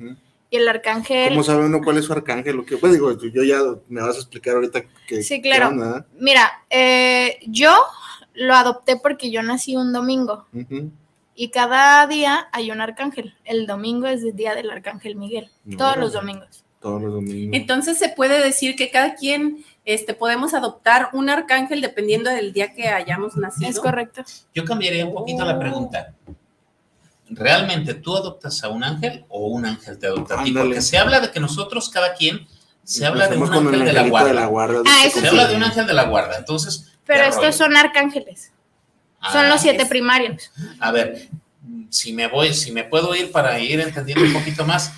Y 0.50 0.56
el 0.56 0.66
arcángel, 0.68 1.30
¿Cómo 1.30 1.42
sabe 1.44 1.66
uno 1.66 1.80
cuál 1.82 1.98
es 1.98 2.06
su 2.06 2.12
arcángel? 2.14 2.58
o 2.60 2.64
qué? 2.64 2.78
Pues 2.78 2.92
digo, 2.92 3.12
yo 3.20 3.42
ya 3.42 3.58
me 3.88 4.00
vas 4.00 4.14
a 4.16 4.20
explicar 4.20 4.54
ahorita 4.54 4.82
que. 5.06 5.22
Sí, 5.22 5.42
claro. 5.42 5.70
mira, 6.18 6.62
eh, 6.70 7.38
yo 7.48 7.76
lo 8.34 8.54
adopté 8.54 8.96
porque 8.96 9.30
yo 9.30 9.42
nací 9.42 9.76
un 9.76 9.92
domingo 9.92 10.46
¿eh? 10.54 10.60
Ujú. 10.70 10.90
Y 11.40 11.50
cada 11.50 12.04
día 12.08 12.48
hay 12.50 12.72
un 12.72 12.80
arcángel. 12.80 13.32
El 13.44 13.68
domingo 13.68 14.08
es 14.08 14.24
el 14.24 14.34
día 14.34 14.56
del 14.56 14.70
arcángel 14.70 15.14
Miguel, 15.14 15.48
todos 15.78 15.96
los 15.96 16.12
domingos. 16.12 16.64
Todos 16.80 17.00
los 17.00 17.12
domingos. 17.12 17.56
Entonces 17.56 17.96
se 17.96 18.08
puede 18.08 18.42
decir 18.42 18.74
que 18.74 18.90
cada 18.90 19.14
quien 19.14 19.64
este, 19.84 20.14
podemos 20.14 20.52
adoptar 20.52 21.10
un 21.12 21.30
arcángel 21.30 21.80
dependiendo 21.80 22.28
del 22.30 22.52
día 22.52 22.74
que 22.74 22.88
hayamos 22.88 23.36
nacido. 23.36 23.70
Es 23.70 23.78
correcto. 23.78 24.24
Yo 24.52 24.64
cambiaría 24.64 25.06
un 25.06 25.14
poquito 25.14 25.44
la 25.44 25.60
pregunta. 25.60 26.12
¿Realmente 27.30 27.94
tú 27.94 28.16
adoptas 28.16 28.64
a 28.64 28.70
un 28.70 28.82
ángel 28.82 29.24
o 29.28 29.46
un 29.46 29.64
ángel 29.64 29.96
te 29.96 30.08
adopta 30.08 30.40
a 30.40 30.42
ti? 30.42 30.50
Ándale. 30.50 30.70
Porque 30.70 30.82
se 30.82 30.98
habla 30.98 31.20
de 31.20 31.30
que 31.30 31.38
nosotros, 31.38 31.88
cada 31.88 32.14
quien, 32.14 32.48
se 32.82 33.06
habla 33.06 33.28
de 33.28 33.36
un 33.36 33.52
ángel 33.52 33.74
el 33.74 33.84
de 33.84 33.92
la 33.92 34.08
guarda. 34.08 34.28
de 34.28 34.34
la 34.34 34.46
guarda. 34.46 34.82
Ah, 34.84 35.08
Se 35.08 35.28
habla 35.28 35.46
de 35.46 35.54
un 35.54 35.62
ángel 35.62 35.86
de 35.86 35.94
la 35.94 36.04
guarda. 36.04 36.36
Entonces, 36.36 36.90
Pero 37.06 37.22
¿qué 37.22 37.28
estos 37.28 37.44
rollo? 37.44 37.52
son 37.52 37.76
arcángeles, 37.76 38.50
son 39.32 39.46
Ah, 39.46 39.48
los 39.48 39.60
siete 39.60 39.82
es- 39.82 39.88
primarios. 39.88 40.50
A 40.80 40.90
ver, 40.92 41.28
si 41.90 42.12
me 42.12 42.26
voy, 42.28 42.54
si 42.54 42.72
me 42.72 42.84
puedo 42.84 43.14
ir 43.14 43.30
para 43.32 43.58
ir 43.58 43.80
entendiendo 43.80 44.24
un 44.24 44.32
poquito 44.32 44.64
más. 44.64 44.92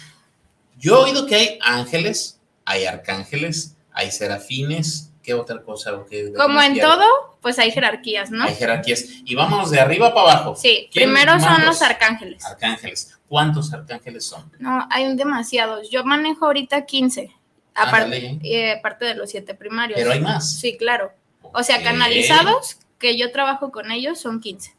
Yo 0.79 0.97
he 1.07 1.11
oído 1.11 1.27
que 1.27 1.35
hay 1.37 1.59
ángeles, 1.63 2.41
hay 2.65 2.85
arcángeles, 2.87 3.77
hay 3.93 4.11
serafines. 4.11 5.07
¿Qué 5.23 5.35
otra 5.35 5.63
cosa? 5.63 5.93
¿O 5.95 6.07
qué- 6.07 6.25
de 6.25 6.31
qué 6.33 6.37
Como 6.39 6.61
en 6.63 6.81
todo, 6.81 7.05
pues 7.43 7.59
hay 7.59 7.71
jerarquías, 7.71 8.31
¿no? 8.31 8.45
Hay 8.45 8.55
jerarquías. 8.55 9.05
Y 9.25 9.35
vámonos 9.35 9.71
de 9.71 9.79
arriba 9.79 10.15
para 10.15 10.33
abajo. 10.33 10.57
Sí, 10.57 10.89
¿Quién 10.91 11.11
primero 11.13 11.39
son 11.39 11.65
los 11.67 11.83
arcángeles. 11.83 12.43
Arcángeles. 12.45 13.19
¿Cuántos 13.29 13.73
arcángeles 13.73 14.25
son? 14.25 14.51
No, 14.59 14.89
hay 14.91 15.15
demasiados. 15.17 15.91
Yo 15.91 16.05
manejo 16.05 16.47
ahorita 16.47 16.87
15, 16.87 17.31
aparte, 17.75 18.05
Ándale. 18.29 18.39
eh, 18.43 18.73
aparte 18.79 19.05
de 19.05 19.15
los 19.15 19.31
siete 19.31 19.55
primarios. 19.55 19.99
Pero 19.99 20.13
hay 20.13 20.21
más. 20.21 20.59
Sí, 20.59 20.77
claro. 20.79 21.13
O 21.53 21.63
sea, 21.63 21.83
canalizados, 21.83 22.79
que 23.01 23.19
yo 23.19 23.33
trabajo 23.33 23.73
con 23.73 23.91
ellos, 23.91 24.21
son 24.21 24.41
15. 24.41 24.73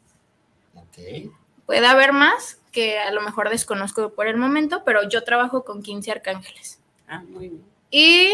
Ok. 0.76 1.30
Puede 1.66 1.86
haber 1.86 2.12
más, 2.14 2.58
que 2.70 2.98
a 2.98 3.10
lo 3.10 3.20
mejor 3.20 3.50
desconozco 3.50 4.14
por 4.14 4.26
el 4.26 4.38
momento, 4.38 4.82
pero 4.84 5.06
yo 5.08 5.22
trabajo 5.24 5.64
con 5.64 5.82
15 5.82 6.10
arcángeles. 6.10 6.78
Ah, 7.06 7.22
muy 7.28 7.48
bien. 7.50 7.64
Y 7.90 8.30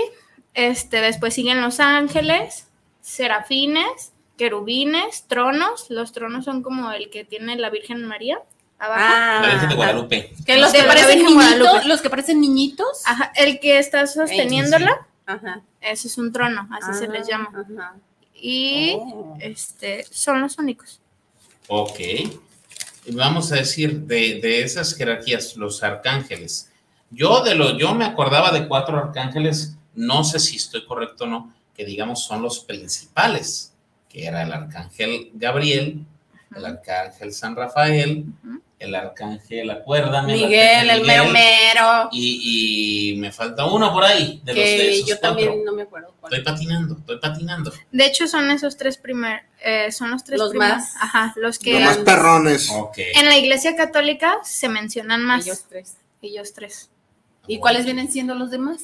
este, 0.55 1.01
después 1.01 1.35
siguen 1.35 1.61
los 1.61 1.81
ángeles, 1.81 2.69
serafines, 3.01 4.13
querubines, 4.37 5.25
tronos. 5.27 5.91
Los 5.91 6.13
tronos 6.13 6.45
son 6.45 6.63
como 6.63 6.93
el 6.93 7.11
que 7.11 7.25
tiene 7.25 7.57
la 7.57 7.71
Virgen 7.71 8.05
María 8.05 8.41
abajo. 8.79 9.03
Ah, 9.05 9.41
La 9.43 9.49
Virgen 9.51 9.69
de 9.71 9.75
Guadalupe. 9.75 10.33
que 10.47 10.57
los 10.59 10.73
que 10.73 10.83
parecen 10.85 11.19
niñitos, 11.25 11.59
Guadalupe. 11.59 11.89
los 11.89 12.03
que 12.03 12.11
parecen 12.11 12.41
niñitos. 12.41 13.03
Ajá, 13.07 13.33
el 13.35 13.59
que 13.59 13.79
está 13.79 14.07
sosteniéndola, 14.07 15.07
Ajá. 15.27 15.63
ese 15.81 16.07
es 16.07 16.17
un 16.19 16.33
trono, 16.33 16.69
así 16.71 16.95
se 16.99 17.09
les 17.09 17.27
llama. 17.27 17.51
Ajá. 17.53 17.97
Y 18.41 18.95
Oh. 18.99 19.37
este, 19.41 20.05
son 20.11 20.41
los 20.41 20.59
únicos. 20.59 21.01
Ok. 21.69 21.99
Y 22.01 23.13
Vamos 23.13 23.53
a 23.53 23.57
decir, 23.57 24.01
de, 24.01 24.41
de 24.41 24.63
esas 24.63 24.95
jerarquías, 24.95 25.57
los 25.57 25.83
arcángeles. 25.83 26.71
Yo 27.11 27.43
de 27.43 27.55
lo, 27.55 27.79
yo 27.79 27.95
me 27.95 28.05
acordaba 28.05 28.51
de 28.51 28.69
cuatro 28.69 28.99
arcángeles 28.99 29.79
no 29.99 30.23
sé 30.23 30.39
si 30.39 30.57
estoy 30.57 30.87
correcto 30.87 31.25
o 31.25 31.27
no, 31.27 31.53
que 31.75 31.85
digamos 31.85 32.25
son 32.25 32.41
los 32.41 32.61
principales, 32.61 33.75
que 34.09 34.27
era 34.27 34.45
el 34.45 34.53
arcángel 34.53 35.33
Gabriel, 35.35 36.07
el 36.55 36.65
arcángel 36.65 37.33
San 37.33 37.57
Rafael. 37.57 38.25
El 38.79 38.95
arcángel, 38.95 39.71
acuérdame. 39.71 40.35
Miguel, 40.35 40.91
el 40.91 41.05
mero 41.05 41.25
mero. 41.27 42.09
Y, 42.13 43.11
y 43.13 43.17
me 43.19 43.33
falta 43.33 43.67
uno 43.67 43.93
por 43.93 44.05
ahí, 44.05 44.41
de 44.45 44.53
los 44.55 44.63
de 44.63 44.63
Que 44.63 44.91
esos 44.95 45.09
yo 45.09 45.15
cuatro. 45.21 45.29
también 45.45 45.65
no 45.65 45.73
me 45.73 45.83
acuerdo 45.83 46.15
cuál. 46.21 46.33
Estoy 46.33 46.45
patinando, 46.53 46.97
estoy 46.99 47.19
patinando. 47.19 47.73
De 47.91 48.07
hecho, 48.07 48.27
son 48.29 48.51
esos 48.51 48.77
tres 48.77 48.97
primer, 48.97 49.43
eh, 49.63 49.91
son 49.91 50.11
los 50.13 50.23
tres 50.25 50.39
Los 50.39 50.51
primer- 50.51 50.69
más- 50.77 50.95
Ajá, 51.01 51.33
los 51.37 51.59
que 51.59 51.73
Los 51.75 51.83
más 51.83 51.99
perrones. 51.99 52.71
Ok. 52.71 52.99
en 53.15 53.27
la 53.27 53.37
iglesia 53.37 53.75
católica 53.77 54.39
se 54.45 54.69
mencionan 54.69 55.25
más. 55.25 55.45
Ellos 55.47 55.65
tres. 55.69 55.97
ellos 56.23 56.53
tres. 56.53 56.91
¿Y 57.47 57.59
cuáles 57.59 57.85
vienen 57.85 58.13
siendo 58.13 58.35
los 58.35 58.51
demás? 58.51 58.83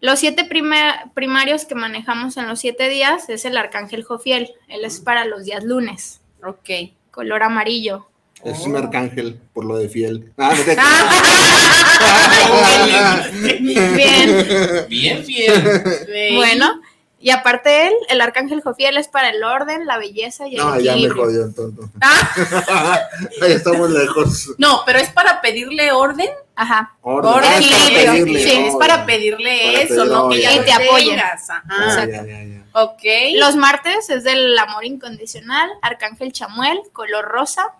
Los 0.00 0.18
siete 0.20 0.44
prima- 0.44 1.10
primarios 1.14 1.64
que 1.64 1.74
manejamos 1.74 2.36
en 2.36 2.46
los 2.46 2.60
siete 2.60 2.88
días 2.88 3.28
es 3.28 3.44
el 3.44 3.56
arcángel 3.56 4.04
Jofiel. 4.04 4.52
Él 4.68 4.84
es 4.84 5.00
para 5.00 5.24
los 5.24 5.44
días 5.44 5.64
lunes, 5.64 6.20
Ok. 6.46 6.68
color 7.10 7.42
amarillo. 7.42 8.06
Es 8.44 8.60
un 8.60 8.76
arcángel, 8.76 9.40
por 9.52 9.64
lo 9.64 9.76
de 9.76 9.88
fiel. 9.88 10.32
Ah, 10.38 10.54
no 10.56 10.62
te- 10.64 10.76
Bien, 13.96 14.86
Bien 14.88 15.24
fiel. 15.24 15.82
bueno. 16.36 16.80
Y 17.18 17.30
aparte 17.30 17.88
él, 17.88 17.94
el 18.10 18.20
arcángel 18.20 18.60
Jofiel 18.60 18.98
es 18.98 19.08
para 19.08 19.30
el 19.30 19.42
orden, 19.42 19.86
la 19.86 19.96
belleza 19.98 20.46
y 20.46 20.54
el 20.56 20.62
No, 20.62 20.78
ya 20.78 20.92
me 20.92 20.98
equilibrio. 20.98 21.24
jodió 21.24 21.42
entonces. 21.44 21.84
Ah, 22.00 22.30
Ahí 23.42 23.52
estamos 23.52 23.90
lejos. 23.90 24.50
no, 24.58 24.82
pero 24.86 24.98
es 25.00 25.08
para 25.10 25.40
pedirle 25.40 25.90
orden. 25.92 26.28
Ajá. 26.54 26.94
Orden. 27.00 27.32
Orden, 27.32 27.50
Ah, 27.52 27.58
es 27.58 27.66
para 27.66 27.78
equilibrio. 27.78 28.12
pedirle, 28.12 28.44
sí, 28.50 28.56
es 28.68 28.76
para 28.76 29.06
pedirle 29.06 29.60
Para 29.64 29.80
eso, 29.82 29.94
pedir, 29.96 30.12
no 30.12 30.28
que 30.28 30.42
ya. 30.42 30.64
te 30.64 30.72
apoyen. 30.72 31.08
tengas, 31.10 31.50
Ah, 31.50 31.62
Ajá. 31.68 32.06
ya, 32.06 32.24
ya, 32.24 32.42
ya. 32.44 32.64
Ok. 32.74 33.02
Los 33.40 33.56
martes 33.56 34.08
es 34.10 34.22
del 34.22 34.56
amor 34.58 34.84
incondicional, 34.84 35.68
arcángel 35.82 36.30
Chamuel, 36.32 36.78
color 36.92 37.24
rosa. 37.24 37.72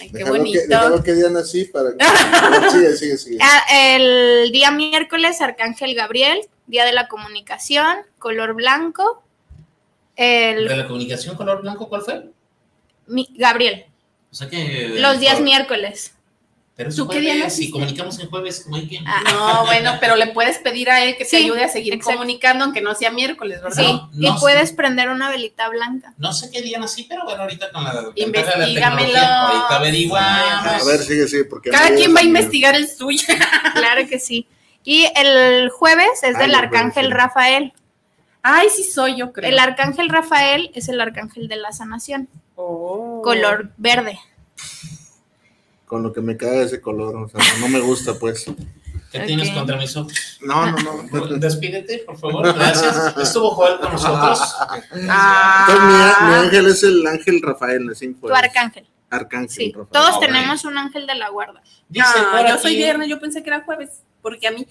Ay, 0.00 0.10
qué 0.10 0.18
Déjalo 0.18 0.32
que, 0.34 0.38
bonito. 0.38 0.60
déjalo 0.68 1.02
que 1.02 1.14
digan 1.14 1.36
así 1.36 1.64
para 1.64 1.90
que. 1.96 2.04
Sigue, 2.70 2.96
sigue, 2.96 3.16
sigue. 3.16 3.38
Ah, 3.40 3.62
El 3.72 4.50
día 4.52 4.70
miércoles, 4.70 5.40
arcángel 5.40 5.94
Gabriel, 5.94 6.40
día 6.66 6.84
de 6.84 6.92
la 6.92 7.08
comunicación, 7.08 7.98
color 8.18 8.54
blanco. 8.54 9.22
El 10.16 10.68
¿De 10.68 10.76
la 10.76 10.86
comunicación 10.86 11.36
color 11.36 11.62
blanco 11.62 11.88
cuál 11.88 12.02
fue? 12.02 12.28
mi- 13.06 13.28
Gabriel, 13.36 13.86
O 14.30 14.34
sea 14.34 14.48
que. 14.50 14.96
los 14.98 15.18
días 15.20 15.36
por- 15.36 15.44
miércoles. 15.44 16.12
Pero 16.78 16.90
es 16.90 16.96
¿Tú 16.96 17.08
qué 17.08 17.18
día? 17.18 17.50
Si 17.50 17.72
comunicamos 17.72 18.20
en 18.20 18.30
jueves, 18.30 18.60
como 18.62 18.76
hay 18.76 18.86
que. 18.86 19.00
Ah, 19.04 19.24
No, 19.32 19.66
bueno, 19.66 19.96
pero 19.98 20.14
le 20.14 20.28
puedes 20.28 20.58
pedir 20.58 20.88
a 20.90 21.02
él 21.02 21.16
que 21.16 21.24
te 21.24 21.36
ayude 21.38 21.64
a 21.64 21.68
seguir 21.68 21.92
exacto. 21.94 22.16
comunicando, 22.16 22.62
aunque 22.64 22.80
no 22.80 22.94
sea 22.94 23.10
miércoles, 23.10 23.60
¿verdad? 23.60 23.82
Sí, 23.84 23.92
No, 23.92 24.10
y 24.12 24.26
no 24.30 24.34
sé. 24.34 24.40
puedes 24.40 24.70
prender 24.72 25.08
una 25.08 25.28
velita 25.28 25.68
blanca. 25.70 26.14
No 26.18 26.32
sé 26.32 26.52
qué 26.52 26.62
día 26.62 26.78
nací, 26.78 27.02
pero 27.08 27.24
bueno, 27.24 27.42
ahorita 27.42 27.72
con 27.72 27.82
la 27.82 27.94
de 27.94 28.00
la 28.00 29.46
ahorita 29.48 29.76
averiguamos. 29.76 30.82
A 30.82 30.84
ver, 30.84 31.00
sigue, 31.00 31.26
sigue. 31.26 31.44
Porque 31.46 31.70
Cada 31.70 31.92
quien 31.96 32.14
va 32.14 32.20
a 32.20 32.24
investigar 32.24 32.76
el 32.76 32.88
suyo. 32.88 33.26
Claro 33.74 34.06
que 34.08 34.20
sí. 34.20 34.46
Y 34.84 35.04
el 35.16 35.70
jueves 35.70 36.22
es 36.22 36.36
Ay, 36.36 36.42
del 36.42 36.50
el 36.50 36.54
arcángel 36.54 37.06
sí. 37.06 37.12
Rafael. 37.12 37.72
Ay, 38.42 38.68
sí 38.74 38.84
soy, 38.84 39.16
yo 39.16 39.32
creo. 39.32 39.50
El 39.50 39.58
arcángel 39.58 40.08
Rafael 40.08 40.70
es 40.74 40.88
el 40.88 41.00
arcángel 41.00 41.48
de 41.48 41.56
la 41.56 41.72
sanación, 41.72 42.28
Oh. 42.54 43.20
color 43.24 43.72
verde. 43.78 44.16
Con 45.88 46.02
lo 46.02 46.12
que 46.12 46.20
me 46.20 46.36
cae 46.36 46.62
ese 46.62 46.80
color. 46.80 47.16
O 47.16 47.28
sea, 47.28 47.40
no, 47.60 47.68
me 47.68 47.80
gusta, 47.80 48.14
pues. 48.14 48.44
¿Qué 49.10 49.20
tienes 49.20 49.50
contra 49.50 49.76
mis 49.78 49.96
ojos? 49.96 50.12
No, 50.42 50.70
no, 50.70 51.02
no. 51.10 51.26
Despídete, 51.38 52.00
por 52.00 52.18
favor. 52.18 52.54
Gracias. 52.54 53.16
Estuvo 53.16 53.50
Joel 53.52 53.78
con 53.80 53.92
nosotros. 53.92 54.38
Ah. 55.08 55.66
Entonces, 55.66 56.20
mi, 56.20 56.28
mi 56.28 56.34
ángel 56.34 56.66
es 56.66 56.82
el 56.82 57.06
ángel 57.06 57.40
Rafael, 57.42 57.88
así 57.90 58.12
Tu 58.14 58.28
arcángel. 58.32 58.86
Arcángel 59.10 59.48
Sí, 59.50 59.72
Rafael. 59.72 59.88
todos 59.90 60.16
Ah, 60.16 60.20
tenemos 60.20 60.64
un 60.66 60.76
ángel 60.76 61.06
de 61.06 61.14
la 61.14 61.30
guarda. 61.30 61.62
Dice 61.88 62.06
No, 62.20 62.40
yo 62.46 62.52
aquí- 62.54 62.62
soy 62.62 62.76
viernes, 62.76 63.08
yo 63.08 63.18
pensé 63.18 63.42
que 63.42 63.48
era 63.48 63.62
jueves, 63.62 64.02
porque 64.20 64.46
a 64.46 64.50
mí 64.50 64.66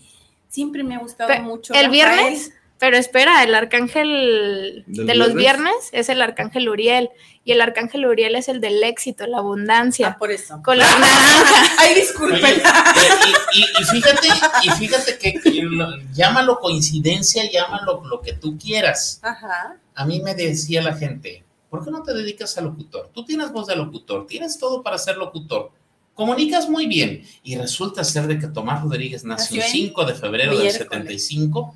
siempre 0.49 0.83
me 0.83 0.95
ha 0.95 0.99
gustado 0.99 1.33
mucho. 1.41 1.73
el 1.73 1.85
Rafael. 1.85 1.91
viernes, 1.91 2.53
pero 2.79 2.97
espera, 2.97 3.43
el 3.43 3.53
arcángel 3.55 4.83
¿Del 4.87 5.07
de 5.07 5.15
los 5.15 5.33
viernes? 5.33 5.73
es 5.91 6.09
el 6.09 6.21
arcángel 6.21 6.69
Uriel. 6.69 7.09
Y 7.43 7.53
el 7.53 7.61
arcángel 7.61 8.05
Uriel 8.05 8.35
es 8.35 8.49
el 8.49 8.59
del 8.59 8.83
éxito, 8.83 9.25
la 9.25 9.37
Ah, 9.37 9.39
abundancia. 9.39 10.17
por 10.19 10.31
eso. 10.31 10.61
Ay, 10.67 10.79
Oye, 11.91 11.95
disculpen. 11.95 12.61
y, 13.53 13.59
y- 13.59 13.63
y 13.81 13.83
fíjate, 13.85 14.27
y 14.63 14.69
fíjate 14.71 15.17
que, 15.17 15.39
que 15.39 15.61
lo- 15.63 15.97
llámalo 16.13 16.59
coincidencia, 16.59 17.49
llámalo 17.49 18.03
lo 18.05 18.21
que 18.21 18.33
tú 18.33 18.57
quieras. 18.57 19.19
Ajá. 19.23 19.77
A 19.95 20.05
mí 20.05 20.21
me 20.21 20.35
decía 20.35 20.81
la 20.81 20.93
gente, 20.95 21.43
¿por 21.69 21.83
qué 21.85 21.91
no 21.91 22.03
te 22.03 22.13
dedicas 22.13 22.57
a 22.57 22.61
locutor? 22.61 23.09
Tú 23.13 23.23
tienes 23.25 23.51
voz 23.51 23.67
de 23.67 23.75
locutor, 23.75 24.27
tienes 24.27 24.59
todo 24.59 24.83
para 24.83 24.97
ser 24.97 25.17
locutor. 25.17 25.71
Comunicas 26.13 26.67
muy 26.67 26.87
bien 26.87 27.23
y 27.43 27.55
resulta 27.57 28.03
ser 28.03 28.27
de 28.27 28.39
que 28.39 28.47
Tomás 28.47 28.81
Rodríguez 28.83 29.23
nació 29.23 29.61
el 29.61 29.67
en 29.67 29.71
5 29.71 30.05
de 30.05 30.13
febrero 30.15 30.51
del 30.53 30.61
miércoles. 30.63 30.87
75, 31.27 31.75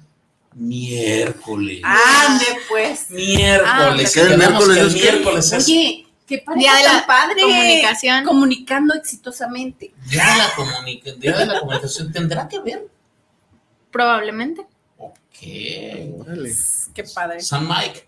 miércoles. 0.53 1.81
Ande, 1.83 2.45
pues. 2.69 3.09
Miércoles. 3.09 4.13
¿qué 4.13 4.19
y 4.19 4.23
tenemos 4.23 4.67
miércoles 4.67 4.77
que 4.77 4.81
el 4.81 4.93
miércoles 5.13 5.51
es 5.53 5.65
Oye, 5.67 6.07
qué 6.27 6.37
padre. 6.39 6.59
Día 6.59 6.75
de 6.75 6.83
la 6.83 7.05
padre. 7.07 7.41
comunicación. 7.41 8.23
Comunicando 8.25 8.93
exitosamente. 8.93 9.91
día 10.09 10.25
de, 10.31 10.37
la 10.37 10.53
comunica- 10.55 11.11
día 11.13 11.37
de 11.37 11.45
la 11.45 11.59
comunicación. 11.59 12.11
¿Tendrá 12.11 12.47
que 12.47 12.59
ver? 12.59 12.87
Probablemente. 13.91 14.65
Ok. 14.97 15.11
Órale. 16.19 16.53
Qué 16.93 17.03
padre. 17.03 17.41
San 17.41 17.67
Mike. 17.67 18.07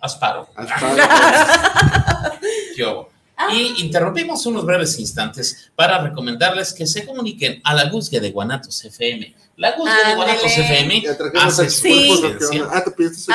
Asparo. 0.00 0.48
Asparo. 0.54 0.96
Yo. 2.76 3.08
Ah. 3.36 3.48
Y 3.52 3.80
interrumpimos 3.82 4.46
unos 4.46 4.64
breves 4.64 4.98
instantes 5.00 5.70
para 5.74 5.98
recomendarles 6.00 6.72
que 6.72 6.86
se 6.86 7.04
comuniquen 7.04 7.60
a 7.64 7.74
la 7.74 7.88
Guzgue 7.88 8.20
de 8.20 8.30
Guanatos 8.30 8.84
FM. 8.84 9.34
La 9.56 9.72
Guzgue 9.76 10.04
de. 10.08 10.14
Guanatos 10.16 10.58
FM 10.58 11.04
hace 11.36 11.62
a 11.66 11.70
su 11.70 11.80
Sí. 11.82 12.06
cuerpos, 12.08 12.18
¿o 12.18 12.22
qué 12.22 12.28
presencia. 12.38 12.62
onda? 12.64 12.84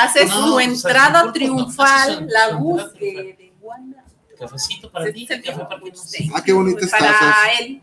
Ah, 0.01 0.03
Hace 0.03 0.25
No, 0.25 0.47
su 0.47 0.59
entrada 0.59 1.23
no, 1.23 1.31
triunfal, 1.33 1.88
hace 1.88 2.13
su- 2.15 2.19
la 2.19 2.19
su 2.19 2.25
entrada 2.27 2.57
búsqueda 2.57 2.91
triunfal. 2.93 3.38
de 3.38 3.53
Wanda. 3.61 4.03
Cafecito 4.38 4.91
para 4.91 5.11
ti, 5.13 5.25
café 5.25 5.51
para 5.53 5.79
ti. 5.81 6.31
Ah, 6.33 6.43
qué 6.43 6.53
bonitas 6.53 6.89
Para 6.89 7.05
tazas. 7.07 7.35
él. 7.61 7.81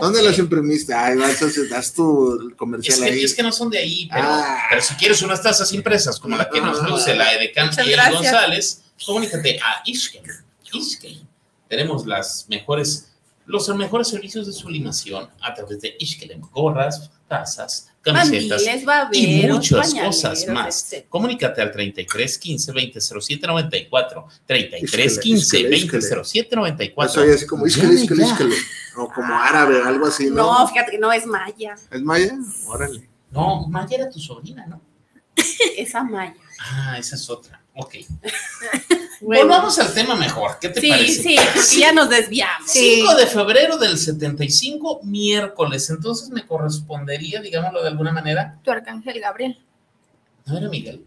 ¿Dónde 0.00 0.20
Ok. 0.20 0.24
las 0.26 0.38
imprimiste? 0.38 0.94
Ay, 0.94 1.16
vas, 1.18 1.38
das 1.68 1.92
tu 1.92 2.48
Es 2.50 2.56
comercial 2.56 2.98
que, 2.98 3.04
ahí. 3.04 3.24
es 3.24 3.34
que 3.34 3.42
no 3.42 3.52
son 3.52 3.68
de 3.68 3.78
ahí, 3.78 4.08
pero, 4.10 4.26
Ah. 4.26 4.58
pero 4.70 4.80
si 4.80 4.94
quieres 4.94 5.20
unas 5.22 5.42
tazas 5.42 5.70
impresas 5.72 6.18
como 6.18 6.36
la 6.36 6.48
que 6.48 6.60
nos 6.60 6.80
Ah. 6.80 6.86
luce 6.88 7.14
la 7.14 7.32
Edecán 7.34 7.70
y. 7.86 8.12
González, 8.14 8.82
comunícate 9.04 9.58
a 9.60 9.82
Ishken. 9.84 10.22
Ishken. 10.72 11.28
Tenemos 11.68 12.06
las 12.06 12.46
mejores, 12.48 13.11
los 13.46 13.68
mejores 13.76 14.08
servicios 14.08 14.46
de 14.46 14.52
sublimación 14.52 15.28
a 15.40 15.54
través 15.54 15.80
de 15.80 15.96
Ishken. 15.98 16.40
Gorras, 16.40 17.10
tazas, 17.28 17.90
camisetas 18.00 18.62
Mandiles, 18.62 18.84
baberos, 18.84 19.16
y 19.16 19.46
muchas 19.46 19.94
cosas 19.94 20.46
más. 20.48 20.94
Comunícate 21.08 21.62
al 21.62 21.72
33 21.72 22.38
15 22.38 22.72
20 22.72 23.00
07 23.00 23.46
94. 23.46 24.28
33 24.46 25.12
Ísquele, 25.12 25.22
15 25.22 25.42
ísquele, 25.42 25.68
20 25.68 25.96
ísquele. 25.98 26.24
07 26.24 26.48
Yo 26.50 26.56
94. 26.56 27.12
soy 27.12 27.30
así 27.32 27.46
como 27.46 27.66
isquele, 27.66 27.94
isquele, 27.94 28.24
isquele. 28.24 28.56
O 28.96 29.08
como 29.08 29.34
árabe, 29.34 29.82
algo 29.82 30.06
así, 30.06 30.26
¿no? 30.26 30.60
No, 30.60 30.68
fíjate 30.68 30.92
que 30.92 30.98
no 30.98 31.12
es 31.12 31.26
Maya. 31.26 31.74
¿Es 31.90 32.02
maya? 32.02 32.36
Órale. 32.66 33.08
No, 33.30 33.66
Maya 33.66 33.96
era 33.96 34.10
tu 34.10 34.20
sobrina, 34.20 34.66
¿no? 34.66 34.80
Esa 35.76 36.04
Maya. 36.04 36.36
Ah, 36.60 36.96
esa 36.98 37.16
es 37.16 37.30
otra. 37.30 37.62
Ok. 37.74 37.94
Bueno. 39.22 39.44
Volvamos 39.44 39.78
al 39.78 39.92
tema 39.94 40.16
mejor. 40.16 40.58
¿Qué 40.60 40.68
te 40.68 40.80
Sí, 40.80 40.88
parece? 40.88 41.22
sí, 41.22 41.36
porque 41.36 41.60
ya 41.80 41.92
nos 41.92 42.08
desviamos. 42.10 42.70
Sí. 42.70 42.96
5 42.96 43.14
de 43.14 43.26
febrero 43.26 43.76
del 43.78 43.96
75, 43.98 45.00
miércoles. 45.04 45.88
Entonces 45.90 46.28
me 46.30 46.46
correspondería, 46.46 47.40
digámoslo 47.40 47.82
de 47.82 47.88
alguna 47.88 48.12
manera, 48.12 48.58
Tu 48.64 48.70
arcángel 48.70 49.20
Gabriel. 49.20 49.58
no 50.46 50.58
era 50.58 50.68
Miguel. 50.68 51.04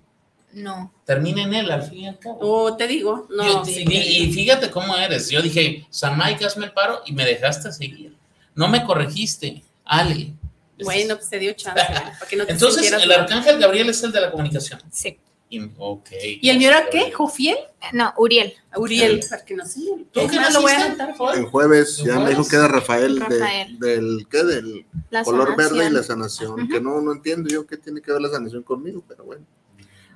No. 0.53 0.93
Termina 1.05 1.43
en 1.43 1.53
él, 1.53 1.69
al 1.69 1.83
fin 1.83 1.99
y 1.99 2.07
al 2.07 2.17
cabo. 2.17 2.37
Oh, 2.39 2.77
te 2.77 2.87
digo, 2.87 3.27
no. 3.29 3.43
Yo- 3.45 3.65
sí 3.65 3.81
y, 3.81 3.85
que- 3.85 4.09
y 4.11 4.31
fíjate 4.31 4.71
cómo 4.71 4.95
eres. 4.95 5.29
Yo 5.29 5.41
dije, 5.41 5.85
San 5.89 6.17
Mike, 6.17 6.45
hazme 6.45 6.65
el 6.67 6.71
paro 6.71 7.01
y 7.05 7.11
me 7.11 7.25
dejaste 7.25 7.71
seguir. 7.73 8.15
No 8.55 8.69
me 8.69 8.85
corregiste. 8.85 9.61
Ale. 9.83 10.33
Bueno, 10.81 11.17
pues 11.17 11.29
te 11.29 11.39
dio 11.39 11.51
chance. 11.53 11.81
para 11.87 12.29
que 12.29 12.35
no 12.37 12.45
te 12.45 12.53
Entonces, 12.53 12.89
el 12.91 13.11
arcángel 13.11 13.59
Gabriel 13.59 13.89
es 13.89 14.01
el 14.03 14.13
de 14.13 14.21
la 14.21 14.31
comunicación. 14.31 14.81
Sí. 14.91 15.17
Y- 15.47 15.69
ok. 15.77 16.09
¿Y 16.41 16.49
el 16.49 16.57
mío 16.57 16.69
era 16.69 16.89
qué? 16.89 17.11
¿Jofiel? 17.11 17.57
No, 17.93 18.13
Uriel. 18.17 18.53
Uriel. 18.75 19.23
Para 19.29 19.45
que 19.45 19.55
no 19.55 19.65
se 19.65 19.79
¿Tú 20.11 20.21
lo 20.53 20.61
voy 20.61 20.71
a? 20.71 20.95
El 21.35 21.45
jueves 21.45 21.99
¿El 21.99 22.05
ya 22.07 22.19
me 22.19 22.29
dijo 22.29 22.47
que 22.47 22.55
era 22.55 22.67
Rafael, 22.67 23.19
de- 23.19 23.39
Rafael. 23.39 23.79
del, 23.79 24.27
¿qué? 24.29 24.43
Del 24.43 24.85
La 25.11 25.23
color 25.23 25.49
sanación. 25.49 25.77
verde 25.77 25.89
y 25.89 25.93
la 25.93 26.03
sanación. 26.03 26.67
Que 26.67 26.81
no, 26.81 26.99
no 27.01 27.11
entiendo 27.11 27.47
yo 27.49 27.65
qué 27.67 27.77
tiene 27.77 28.01
que 28.01 28.11
ver 28.11 28.21
la 28.21 28.29
sanación 28.29 28.63
conmigo, 28.63 29.03
pero 29.07 29.23
bueno. 29.23 29.45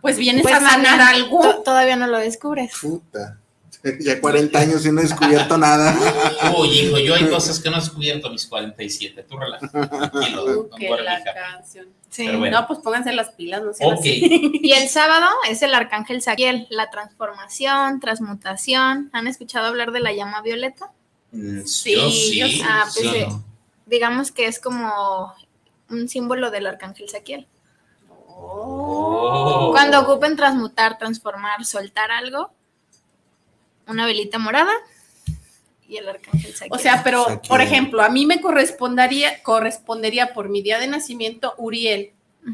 Pues 0.01 0.17
vienes 0.17 0.41
Pues 0.41 0.55
a 0.55 0.61
sanar 0.61 0.99
algo. 0.99 1.41
to- 1.41 1.61
Todavía 1.63 1.95
no 1.95 2.07
lo 2.07 2.17
descubres. 2.17 2.71
Puta. 2.81 3.39
Ya 4.01 4.19
40 4.19 4.59
años 4.59 4.85
y 4.85 4.91
no 4.91 4.99
he 4.99 5.03
descubierto 5.03 5.57
nada. 5.57 5.95
Uy, 6.57 6.67
hijo, 6.69 6.97
yo 6.99 7.15
hay 7.15 7.29
cosas 7.29 7.59
que 7.59 7.69
no 7.69 7.77
he 7.77 7.79
descubierto 7.79 8.27
a 8.27 8.31
mis 8.31 8.45
47. 8.45 9.23
Tú 9.23 9.37
relaja. 9.37 9.67
Tranquilo, 10.11 10.43
Uh, 10.43 10.47
don 10.69 10.69
que 10.79 10.89
la 10.89 10.95
Guardica. 10.97 11.33
canción. 11.33 11.87
Sí. 12.09 12.27
Bueno. 12.35 12.59
No, 12.61 12.67
pues 12.67 12.79
pónganse 12.79 13.13
las 13.13 13.29
pilas, 13.31 13.61
no 13.63 13.71
así. 13.93 14.51
Y 14.61 14.71
el 14.73 14.89
sábado 14.89 15.27
es 15.47 15.61
el 15.61 15.73
arcángel 15.75 16.21
Saquiel, 16.21 16.67
la 16.69 16.89
transformación, 16.89 17.99
transmutación. 17.99 19.09
¿Han 19.13 19.27
escuchado 19.27 19.67
hablar 19.67 19.91
de 19.91 19.99
la 20.01 20.11
llama 20.11 20.41
violeta? 20.41 20.91
Mm, 21.31 21.61
Sí, 21.65 21.93
yo 22.37 22.47
sí. 22.47 22.61
Ah, 22.67 22.85
pues 22.93 23.09
sí. 23.11 23.21
¿no? 23.27 23.43
Digamos 23.85 24.31
que 24.31 24.47
es 24.47 24.59
como 24.59 25.33
un 25.89 26.09
símbolo 26.09 26.51
del 26.51 26.67
arcángel 26.67 27.07
Saquiel. 27.09 27.47
Oh. 28.41 29.69
Cuando 29.71 29.99
ocupen 30.01 30.35
transmutar, 30.35 30.97
transformar, 30.97 31.63
soltar 31.65 32.11
algo, 32.11 32.51
una 33.89 34.05
velita 34.05 34.37
morada 34.39 34.71
y 35.87 35.97
el 35.97 36.07
arcángel 36.07 36.53
Saquiel. 36.53 36.71
O 36.71 36.77
sea, 36.79 37.01
pero, 37.03 37.23
Saquiel. 37.25 37.49
por 37.49 37.61
ejemplo, 37.61 38.01
a 38.03 38.09
mí 38.09 38.25
me 38.25 38.41
correspondería, 38.41 39.41
correspondería 39.43 40.33
por 40.33 40.49
mi 40.49 40.61
día 40.61 40.79
de 40.79 40.87
nacimiento 40.87 41.53
Uriel, 41.57 42.11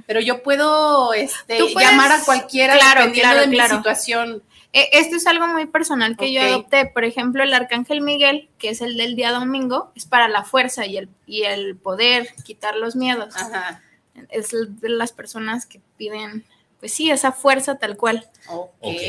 pero 0.07 0.19
yo 0.21 0.41
puedo 0.41 1.13
este, 1.13 1.57
puedes- 1.73 1.89
llamar 1.89 2.11
a 2.11 2.23
cualquiera 2.23 2.77
claro, 2.77 3.01
dependiendo 3.01 3.31
claro, 3.33 3.41
de 3.41 3.47
mi 3.47 3.59
situación. 3.59 4.43
E- 4.73 4.89
Esto 4.93 5.15
es 5.15 5.27
algo 5.27 5.47
muy 5.47 5.65
personal 5.67 6.17
que 6.17 6.33
yo 6.33 6.41
adopté. 6.41 6.85
Por 6.85 7.05
ejemplo, 7.05 7.43
el 7.43 7.53
arcángel 7.53 8.01
Miguel, 8.01 8.49
que 8.57 8.69
es 8.69 8.81
el 8.81 8.97
del 8.97 9.15
día 9.15 9.31
domingo, 9.31 9.91
es 9.95 10.05
para 10.05 10.27
la 10.27 10.43
fuerza 10.43 10.85
y 10.85 10.97
el, 10.97 11.09
y 11.25 11.43
el 11.43 11.75
poder, 11.77 12.27
quitar 12.43 12.75
los 12.75 12.95
miedos. 12.95 13.35
Ajá. 13.35 13.81
Es 14.29 14.49
de 14.51 14.89
las 14.89 15.11
personas 15.13 15.65
que 15.65 15.79
piden, 15.97 16.45
pues 16.79 16.93
sí, 16.93 17.09
esa 17.09 17.31
fuerza 17.31 17.77
tal 17.77 17.97
cual. 17.97 18.27
Ok. 18.47 18.69
Ok. 18.79 19.01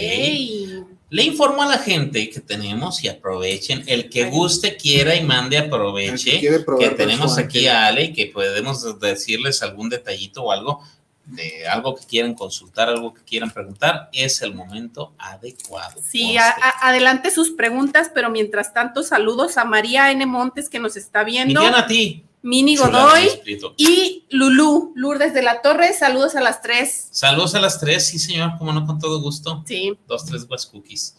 Le 1.09 1.23
informo 1.23 1.63
a 1.63 1.67
la 1.67 1.79
gente 1.79 2.29
que 2.31 2.41
tenemos 2.41 3.03
y 3.05 3.09
aprovechen. 3.09 3.85
El 3.87 4.11
que 4.11 4.25
guste, 4.29 4.77
quiera 4.77 5.15
y 5.15 5.23
mande, 5.23 5.57
El 5.57 5.63
que 5.65 5.69
aproveche. 5.69 6.61
probar 6.65 6.89
Que 6.89 6.95
tenemos 6.97 7.39
aquí 7.39 7.69
a 7.69 7.87
Ale 7.87 8.05
y 8.05 8.13
que 8.13 8.27
podemos 8.27 8.99
decirles 8.99 9.63
algún 9.63 9.89
detallito 9.89 10.43
o 10.43 10.53
algo 10.53 10.83
de 11.27 11.67
algo 11.67 11.95
que 11.97 12.05
quieran 12.07 12.35
consultar, 12.35 12.89
algo 12.89 13.13
que 13.15 13.23
quieran 13.23 13.51
preguntar. 13.53 14.09
Es 14.13 14.43
el 14.43 14.55
momento 14.55 15.13
adecuado. 15.19 16.01
Sí, 16.09 16.23
Conste. 16.35 16.39
a- 16.41 16.55
a- 16.69 16.89
adelante 16.89 17.31
sus 17.31 17.51
preguntas, 17.51 18.11
pero 18.15 18.31
mientras 18.31 18.73
tanto, 18.75 19.03
saludos 19.03 19.59
a 19.59 19.65
María 19.65 20.11
N. 20.13 20.25
Montes 20.27 20.69
que 20.69 20.79
nos 20.81 20.97
está 20.97 21.25
viendo, 21.25 21.61
Miriam, 21.61 21.75
a 21.81 21.87
ti. 21.87 22.25
Mini 22.43 22.77
Godoy 22.77 23.29
y 23.77 24.25
Lulú, 24.31 24.93
Lourdes 24.95 25.35
de 25.35 25.43
la 25.43 25.63
Torre. 25.63 25.93
Saludos 25.93 26.37
a 26.37 26.41
las 26.41 26.63
tres. 26.63 27.09
Saludos 27.11 27.55
a 27.55 27.61
las 27.61 27.81
tres, 27.81 28.07
sí, 28.07 28.19
señor, 28.19 28.53
como 28.59 28.73
no, 28.73 28.87
con 28.87 28.99
todo 28.99 29.21
gusto. 29.21 29.65
Sí. 29.67 29.99
Dos, 30.07 30.25
tres 30.27 30.47
West 30.49 30.71
Cookies. 30.71 31.17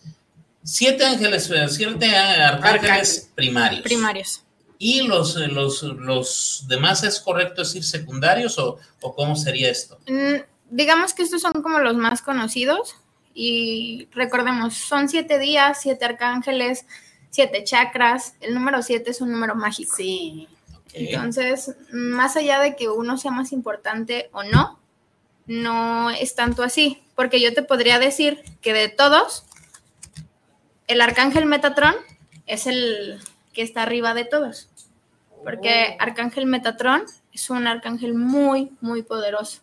Siete 0.64 1.06
ángeles, 1.06 1.50
eh, 1.50 1.68
siete 1.70 2.16
arcángeles 2.16 2.82
Arcángeles. 2.82 3.32
primarios. 3.36 3.82
Primarios. 3.84 4.44
¿Y 4.80 5.02
los, 5.02 5.36
eh, 5.38 5.48
los, 5.48 5.82
los 5.84 6.66
demás 6.68 7.04
es 7.04 7.20
correcto 7.20 7.62
decir 7.64 7.84
secundarios 7.84 8.60
o, 8.60 8.78
o 9.02 9.16
cómo 9.16 9.36
sería 9.36 9.70
esto? 9.72 9.98
Mm, 10.08 10.42
digamos 10.70 11.14
que 11.14 11.24
estos 11.24 11.42
son 11.42 11.54
como 11.64 11.80
los 11.80 11.96
más 11.96 12.22
conocidos 12.22 12.96
y 13.34 14.08
recordemos, 14.14 14.76
son 14.76 15.10
siete 15.10 15.40
días, 15.40 15.80
siete 15.82 16.06
arcángeles, 16.06 16.86
siete 17.30 17.64
chakras. 17.64 18.36
El 18.40 18.54
número 18.54 18.82
siete 18.82 19.12
es 19.12 19.22
un 19.22 19.32
número 19.32 19.56
mágico. 19.56 19.96
Sí. 19.96 20.48
Entonces, 20.94 21.76
más 21.92 22.36
allá 22.38 22.60
de 22.60 22.76
que 22.76 22.90
uno 22.90 23.18
sea 23.18 23.32
más 23.32 23.52
importante 23.52 24.30
o 24.32 24.44
no, 24.44 24.80
no 25.46 26.10
es 26.10 26.36
tanto 26.36 26.64
así, 26.64 27.02
porque 27.16 27.40
yo 27.42 27.54
te 27.54 27.64
podría 27.64 28.00
decir 28.00 28.44
que 28.62 28.74
de 28.74 28.90
todos, 28.90 29.46
el 30.88 31.02
arcángel 31.02 31.46
Metatron 31.46 31.96
es 32.46 32.68
el 32.68 33.20
que 33.54 33.62
está 33.62 33.84
arriba 33.84 34.14
de 34.14 34.26
todos, 34.26 34.70
porque 35.44 35.96
Oh. 36.00 36.04
arcángel 36.04 36.46
Metatron 36.46 37.04
es 37.34 37.50
un 37.50 37.68
arcángel 37.68 38.14
muy, 38.14 38.72
muy 38.82 39.04
poderoso. 39.04 39.62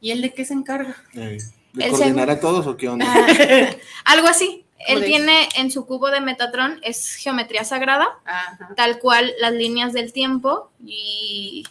¿Y 0.00 0.10
él 0.10 0.20
de 0.20 0.34
qué 0.34 0.44
se 0.44 0.54
encarga? 0.54 0.96
Eh, 1.14 1.38
¿De 1.72 1.84
El 1.84 1.90
coordinar 1.92 2.28
a 2.28 2.40
todos 2.40 2.66
o 2.66 2.76
qué 2.76 2.88
onda? 2.88 3.06
Algo 4.04 4.26
así. 4.28 4.61
Él 4.86 5.04
tiene 5.04 5.48
en 5.56 5.70
su 5.70 5.86
cubo 5.86 6.10
de 6.10 6.20
Metatron, 6.20 6.80
es 6.82 7.14
geometría 7.14 7.64
sagrada, 7.64 8.08
Ajá. 8.24 8.70
tal 8.76 8.98
cual 8.98 9.32
las 9.40 9.52
líneas 9.52 9.92
del 9.92 10.12
tiempo 10.12 10.70
y 10.84 11.64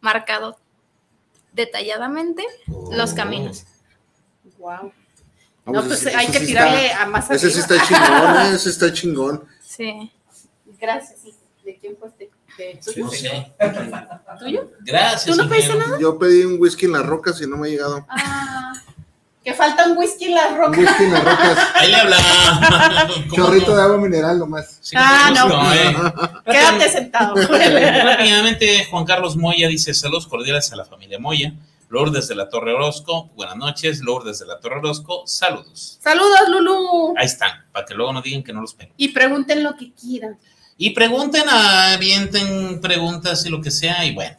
marcado 0.00 0.58
detalladamente 1.52 2.44
los 2.92 3.14
caminos. 3.14 3.64
Wow. 4.58 4.92
Ah, 5.64 5.70
No, 5.72 5.84
pues 5.84 6.02
pues 6.02 6.14
hay 6.14 6.26
que 6.28 6.38
sí 6.40 6.46
tirarle 6.46 6.86
está- 6.86 7.02
a 7.02 7.06
más 7.06 7.30
Ese 7.30 7.50
sí 7.50 7.58
está 7.60 7.74
chingón, 7.86 8.36
eh, 8.36 8.50
ese 8.54 8.70
está 8.70 8.92
chingón. 8.92 9.44
Sí. 9.64 10.12
Gracias. 10.78 11.20
sí. 11.22 11.34
¿De 11.64 11.76
quién 11.78 11.96
fue 11.98 12.08
este? 12.08 12.30
¿De 12.58 12.80
tuyo? 12.84 13.04
No 13.06 13.10
sé. 13.10 13.52
¿Tuyo? 14.38 14.70
Gracias. 14.82 15.24
¿Tú 15.24 15.34
no 15.42 15.48
pediste 15.48 15.72
ingeniero. 15.74 15.98
Yo 15.98 16.18
pedí 16.18 16.44
un 16.44 16.60
whisky 16.60 16.86
en 16.86 16.92
las 16.92 17.04
rocas 17.04 17.40
y 17.40 17.46
no 17.48 17.56
me 17.56 17.66
ha 17.66 17.70
llegado. 17.70 18.06
Ah, 18.08 18.72
que 19.46 19.54
falta 19.54 19.86
un 19.86 19.96
whisky 19.96 20.24
en 20.24 20.34
las 20.34 20.56
rocas. 20.56 20.76
whisky 20.76 21.04
en 21.04 21.12
las 21.12 21.24
rocas. 21.24 21.58
Ahí 21.76 21.88
le 21.88 21.96
hablaba. 21.96 23.06
¿Cómo 23.30 23.36
Chorrito 23.46 23.70
no? 23.70 23.76
de 23.76 23.82
agua 23.82 23.98
mineral 23.98 24.38
nomás. 24.40 24.78
Sí, 24.80 24.96
Ah, 24.98 25.30
no. 25.32 25.72
eh. 25.72 25.96
Quédate 26.44 26.88
sentado. 26.90 27.34
Rápidamente, 27.36 28.86
Juan 28.90 29.04
Carlos 29.04 29.36
Moya 29.36 29.68
dice 29.68 29.94
saludos 29.94 30.26
cordiales 30.26 30.72
a 30.72 30.76
la 30.76 30.84
familia 30.84 31.20
Moya. 31.20 31.52
Lourdes 31.88 32.26
de 32.26 32.34
la 32.34 32.48
Torre 32.48 32.74
Orozco, 32.74 33.30
buenas 33.36 33.54
noches. 33.56 34.00
Lourdes 34.00 34.40
de 34.40 34.46
la 34.46 34.58
Torre 34.58 34.78
Orozco, 34.80 35.22
saludos. 35.26 36.00
Saludos, 36.02 36.40
Lulu. 36.48 37.14
Ahí 37.16 37.26
están, 37.26 37.52
para 37.70 37.86
que 37.86 37.94
luego 37.94 38.12
no 38.12 38.22
digan 38.22 38.42
que 38.42 38.52
no 38.52 38.60
los 38.60 38.74
pego. 38.74 38.90
Y 38.96 39.10
pregunten 39.10 39.62
lo 39.62 39.76
que 39.76 39.92
quieran. 39.92 40.36
Y 40.76 40.90
pregunten, 40.90 41.44
avienten 41.48 42.80
preguntas 42.80 43.46
y 43.46 43.50
lo 43.50 43.60
que 43.62 43.70
sea, 43.70 44.04
y 44.04 44.12
bueno. 44.12 44.36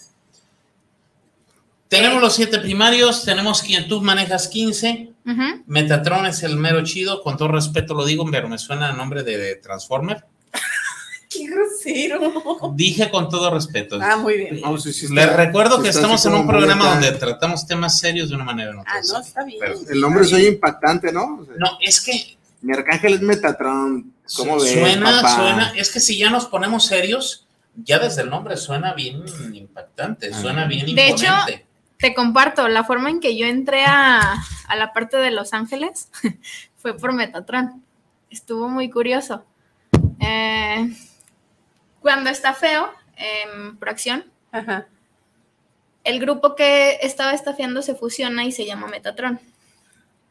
Tenemos 1.89 2.21
los 2.21 2.35
siete 2.35 2.59
primarios, 2.59 3.23
tenemos 3.23 3.61
quien 3.61 3.87
tú 3.87 4.01
manejas 4.01 4.47
15. 4.49 5.09
Ujú. 5.25 5.63
Metatron 5.67 6.25
es 6.25 6.43
el 6.43 6.57
mero 6.57 6.83
chido, 6.83 7.21
con 7.21 7.37
todo 7.37 7.47
respeto 7.49 7.93
lo 7.93 8.05
digo, 8.05 8.25
pero 8.29 8.49
me 8.49 8.57
suena 8.57 8.89
a 8.89 8.93
nombre 8.93 9.23
de 9.23 9.55
Transformer. 9.55 10.25
Qué 11.29 11.47
grosero. 11.47 12.71
Dije 12.75 13.09
con 13.11 13.29
todo 13.29 13.53
respeto. 13.53 13.99
Ah, 14.01 14.15
muy 14.17 14.37
bien. 14.37 14.61
No, 14.61 14.77
sí, 14.77 14.91
sí 14.93 15.05
está- 15.05 15.15
Les 15.15 15.35
recuerdo 15.35 15.81
que 15.81 15.89
estamos 15.89 16.25
en 16.25 16.33
un 16.33 16.47
programa 16.47 16.89
donde 16.91 17.11
tratamos 17.13 17.65
temas 17.67 17.99
serios 17.99 18.29
de 18.29 18.35
una 18.35 18.45
manera 18.45 18.71
o 18.71 18.73
de 18.73 18.79
otra. 18.79 18.93
Ah, 18.95 19.01
no, 19.13 19.19
está 19.19 19.43
bien. 19.43 19.59
Pero- 19.59 19.79
El 19.89 20.01
nombre 20.01 20.23
soy 20.25 20.45
impactante, 20.45 21.11
¿no? 21.11 21.39
O 21.41 21.45
sea, 21.45 21.55
No, 21.57 21.77
es 21.81 22.01
que 22.01 22.37
Mi 22.61 22.73
arcángel 22.73 23.13
es 23.13 23.21
Metatron. 23.21 24.13
¿Cómo 24.35 24.59
ves, 24.59 24.73
suena, 24.73 25.05
papá? 25.21 25.35
suena, 25.35 25.73
es 25.77 25.91
que 25.91 25.99
si 25.99 26.17
ya 26.17 26.29
nos 26.31 26.47
ponemos 26.47 26.85
serios, 26.85 27.45
ya 27.75 27.99
desde 27.99 28.23
el 28.23 28.29
nombre 28.29 28.57
suena 28.57 28.93
bien 28.93 29.23
impactante, 29.53 30.33
suena 30.33 30.65
bien 30.65 30.85
De 30.95 31.07
hecho, 31.09 31.25
imponente. 31.27 31.66
Te 31.99 32.13
comparto, 32.13 32.67
la 32.67 32.83
forma 32.83 33.09
en 33.09 33.19
que 33.19 33.35
yo 33.37 33.47
entré 33.47 33.85
a, 33.85 34.35
a 34.67 34.75
la 34.75 34.93
parte 34.93 35.17
de 35.17 35.31
Los 35.31 35.53
Ángeles 35.53 36.11
fue 36.77 36.95
por 36.95 37.13
Metatron. 37.13 37.83
Estuvo 38.29 38.67
muy 38.69 38.89
curioso. 38.89 39.45
Eh, 40.19 40.93
cuando 42.01 42.29
está 42.29 42.53
feo, 42.53 42.89
en 43.17 43.77
Proacción, 43.77 44.25
Ajá. 44.51 44.87
el 46.03 46.19
grupo 46.19 46.55
que 46.55 46.99
estaba 47.01 47.33
estafiando 47.33 47.81
se 47.81 47.95
fusiona 47.95 48.45
y 48.45 48.51
se 48.51 48.65
llama 48.65 48.87
Metatron. 48.87 49.39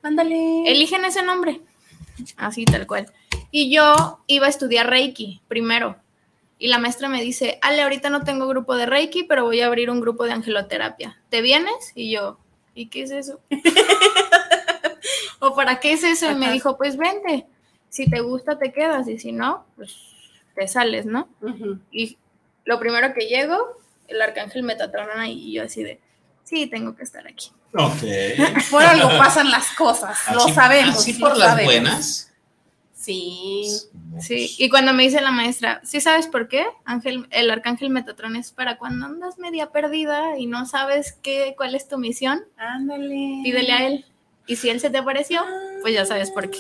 Ándale. 0.02 0.70
Eligen 0.70 1.04
ese 1.04 1.22
nombre, 1.22 1.60
así 2.36 2.64
tal 2.64 2.86
cual. 2.86 3.12
Y 3.50 3.74
yo 3.74 4.20
iba 4.26 4.46
a 4.46 4.50
estudiar 4.50 4.88
Reiki 4.88 5.42
primero. 5.48 5.96
Y 6.58 6.68
la 6.68 6.78
maestra 6.78 7.08
me 7.08 7.22
dice, 7.22 7.58
Ale, 7.60 7.82
ahorita 7.82 8.08
no 8.10 8.22
tengo 8.22 8.46
grupo 8.48 8.76
de 8.76 8.86
Reiki, 8.86 9.24
pero 9.24 9.44
voy 9.44 9.60
a 9.60 9.66
abrir 9.66 9.90
un 9.90 10.00
grupo 10.00 10.24
de 10.24 10.32
angeloterapia. 10.32 11.20
¿Te 11.28 11.42
vienes? 11.42 11.92
Y 11.94 12.10
yo, 12.10 12.38
¿y 12.74 12.86
qué 12.86 13.02
es 13.02 13.10
eso? 13.10 13.40
¿O 15.38 15.54
para 15.54 15.80
qué 15.80 15.92
es 15.92 16.02
eso? 16.02 16.30
Y 16.30 16.34
me 16.34 16.52
dijo, 16.52 16.78
pues 16.78 16.96
vente. 16.96 17.46
Si 17.90 18.08
te 18.08 18.20
gusta, 18.20 18.58
te 18.58 18.72
quedas. 18.72 19.06
Y 19.08 19.18
si 19.18 19.32
no, 19.32 19.66
pues 19.76 19.94
te 20.54 20.66
sales, 20.66 21.04
¿no? 21.04 21.28
Y 21.90 22.16
lo 22.64 22.80
primero 22.80 23.12
que 23.14 23.26
llego, 23.26 23.78
el 24.08 24.20
arcángel 24.20 24.62
Metatron 24.62 25.08
ahí, 25.18 25.50
y 25.50 25.52
yo 25.54 25.64
así 25.64 25.82
de, 25.82 26.00
sí, 26.42 26.66
tengo 26.66 26.96
que 26.96 27.04
estar 27.04 27.26
aquí. 27.26 27.50
Ok. 27.74 28.02
Por 28.70 28.82
algo 28.82 29.08
pasan 29.18 29.50
las 29.50 29.68
cosas. 29.72 30.18
lo 30.32 30.48
sabemos. 30.48 30.96
Así 30.96 31.12
lo 31.14 31.28
por 31.28 31.36
las 31.36 31.48
sabemos. 31.50 31.72
buenas. 31.74 32.32
Sí. 33.06 33.62
Sí, 34.18 34.56
y 34.58 34.68
cuando 34.68 34.92
me 34.92 35.04
dice 35.04 35.20
la 35.20 35.30
maestra, 35.30 35.80
¿sí 35.84 36.00
sabes 36.00 36.26
por 36.26 36.48
qué? 36.48 36.66
Ángel, 36.84 37.28
el 37.30 37.48
arcángel 37.52 37.90
Metatron 37.90 38.34
es 38.34 38.50
para 38.50 38.78
cuando 38.78 39.06
andas 39.06 39.38
media 39.38 39.70
perdida 39.70 40.36
y 40.38 40.46
no 40.46 40.66
sabes 40.66 41.12
qué, 41.22 41.54
cuál 41.56 41.76
es 41.76 41.86
tu 41.86 41.98
misión, 41.98 42.42
Ándale. 42.56 43.42
pídele 43.44 43.72
a 43.72 43.86
él. 43.86 44.06
Y 44.48 44.56
si 44.56 44.70
él 44.70 44.80
se 44.80 44.90
te 44.90 44.98
apareció, 44.98 45.40
pues 45.82 45.94
ya 45.94 46.04
sabes 46.04 46.32
por 46.32 46.50
qué. 46.50 46.58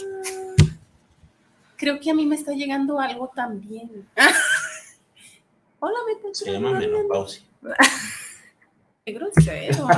Creo 1.74 1.98
que 1.98 2.12
a 2.12 2.14
mí 2.14 2.24
me 2.26 2.36
está 2.36 2.52
llegando 2.52 3.00
algo 3.00 3.32
también. 3.34 4.06
Hola, 5.80 5.98
me 6.06 6.32
Se 6.32 6.52
llama 6.52 6.78
menopausia. 6.78 7.42
Qué 9.04 9.12
grosero. 9.14 9.88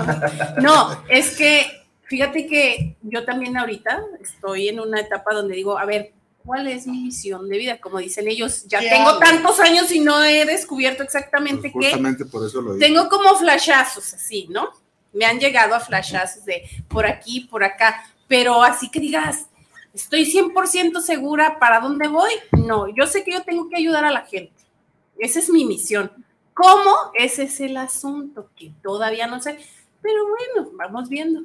No, 0.63 1.03
es 1.11 1.37
que 1.37 1.67
fíjate 2.05 2.47
que 2.47 2.97
yo 3.03 3.25
también 3.27 3.59
ahorita 3.59 4.03
estoy 4.23 4.69
en 4.69 4.81
una 4.81 5.01
etapa 5.01 5.35
donde 5.35 5.55
digo, 5.55 5.79
a 5.79 5.85
ver, 5.85 6.13
¿Cuál 6.49 6.67
es 6.67 6.87
mi 6.87 6.99
misión 7.03 7.47
de 7.47 7.59
vida? 7.59 7.79
Como 7.79 7.99
dicen 7.99 8.27
ellos, 8.27 8.65
ya 8.67 8.81
¿Qué 8.81 8.89
tengo 8.89 9.11
hago? 9.11 9.19
tantos 9.19 9.61
años 9.61 9.93
y 9.93 10.01
no 10.01 10.25
he 10.25 10.47
descubierto 10.47 11.03
exactamente 11.03 11.69
Pues 11.71 11.85
qué. 11.85 11.91
justamente 11.91 12.25
por 12.25 12.47
eso 12.47 12.63
lo 12.63 12.73
digo. 12.73 12.87
Tengo 12.87 13.09
como 13.11 13.37
flashazos 13.37 14.15
así, 14.15 14.47
¿no? 14.49 14.71
Me 15.13 15.27
han 15.27 15.39
llegado 15.39 15.75
a 15.75 15.81
flashazos 15.81 16.47
de 16.47 16.63
por 16.89 17.05
aquí, 17.05 17.41
por 17.41 17.65
acá, 17.65 18.03
pero 18.29 18.63
así 18.63 18.91
que 18.91 18.99
digas, 18.99 19.51
estoy 19.93 20.25
100% 20.25 21.03
segura 21.03 21.59
para 21.59 21.81
dónde 21.81 22.09
voy. 22.09 22.33
No, 22.53 22.87
yo 22.97 23.07
sé 23.07 23.25
que 23.25 23.33
yo 23.33 23.43
tengo 23.43 23.69
que 23.69 23.77
ayudar 23.77 24.07
a 24.07 24.11
la 24.11 24.23
gente. 24.25 24.55
Esa 25.19 25.41
es 25.41 25.51
mi 25.51 25.67
misión. 25.67 26.11
¿Cómo? 26.55 26.95
Ese 27.13 27.43
es 27.43 27.61
el 27.61 27.77
asunto 27.77 28.49
que 28.57 28.73
todavía 28.83 29.27
no 29.27 29.43
sé, 29.43 29.59
pero 30.01 30.23
bueno, 30.27 30.71
vamos 30.79 31.11
viendo. 31.11 31.43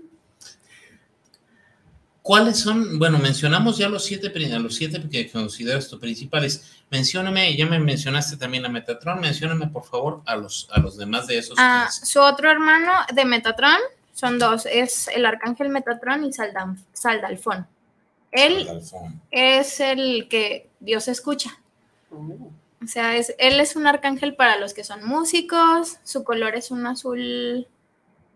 ¿Cuáles 2.24 2.58
son? 2.62 2.98
Bueno, 3.00 3.20
mencionamos 3.20 3.78
ya 3.78 3.90
los 3.90 4.06
siete, 4.06 4.32
los 4.34 4.76
siete 4.76 5.04
que 5.10 5.30
consideras 5.30 5.90
tus 5.90 6.00
principales. 6.00 6.72
Mencióname, 6.90 7.56
ya 7.58 7.66
me 7.66 7.80
mencionaste 7.80 8.38
también 8.38 8.66
a 8.66 8.70
Metatron, 8.70 9.20
mencióname 9.20 9.68
por 9.68 9.84
favor 9.84 10.22
a 10.26 10.38
los, 10.38 10.70
a 10.72 10.80
los 10.80 10.96
demás 10.96 11.28
de 11.28 11.38
esos. 11.40 11.58
Ah, 11.60 11.90
su 11.92 12.22
otro 12.22 12.50
hermano 12.50 12.94
de 13.14 13.26
Metatron 13.26 13.76
son 14.14 14.40
dos, 14.40 14.66
es 14.66 15.10
el 15.10 15.26
arcángel 15.26 15.68
Metatron 15.68 16.24
y 16.24 16.30
Saldam- 16.30 16.82
Saldalfón. 16.94 17.68
Él 18.32 18.70
es 19.30 19.80
el 19.82 20.30
que 20.30 20.70
Dios 20.80 21.10
escucha. 21.10 21.60
O 22.10 22.88
sea, 22.88 23.18
es, 23.18 23.36
él 23.38 23.60
es 23.60 23.76
un 23.76 23.86
arcángel 23.86 24.36
para 24.36 24.58
los 24.58 24.74
que 24.74 24.86
son 24.86 25.06
músicos, 25.06 25.98
su 26.06 26.24
color 26.24 26.56
es 26.56 26.72
un 26.72 26.88
azul 26.88 27.68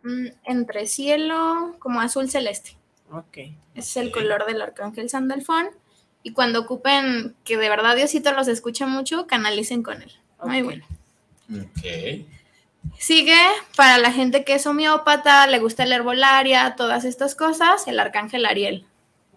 mm, 0.04 0.26
entre 0.44 0.88
cielo, 0.88 1.78
como 1.80 2.02
azul 2.02 2.30
celeste. 2.30 2.76
Ok. 3.12 3.38
Ese 3.38 3.54
es 3.76 3.98
el 3.98 4.12
color 4.12 4.46
del 4.46 4.62
arcángel 4.62 5.10
Sandalfón. 5.10 5.70
Y 6.24 6.34
cuando 6.34 6.60
ocupen 6.60 7.36
que 7.44 7.58
de 7.58 7.70
verdad 7.70 7.96
Diosito 7.96 8.34
los 8.34 8.48
escucha 8.48 8.86
mucho, 8.86 9.28
canalicen 9.28 9.84
con 9.84 10.02
él. 10.02 10.12
Muy 10.44 10.62
bueno. 10.62 10.86
Ok. 11.52 12.26
Sigue 13.00 13.38
para 13.76 13.98
la 13.98 14.12
gente 14.12 14.44
que 14.44 14.56
es 14.56 14.66
homeópata, 14.66 15.48
le 15.48 15.60
gusta 15.60 15.86
la 15.86 15.96
herbolaria, 15.96 16.76
todas 16.76 17.06
estas 17.06 17.36
cosas, 17.36 17.88
el 17.88 18.00
arcángel 18.00 18.46
Ariel. 18.46 18.86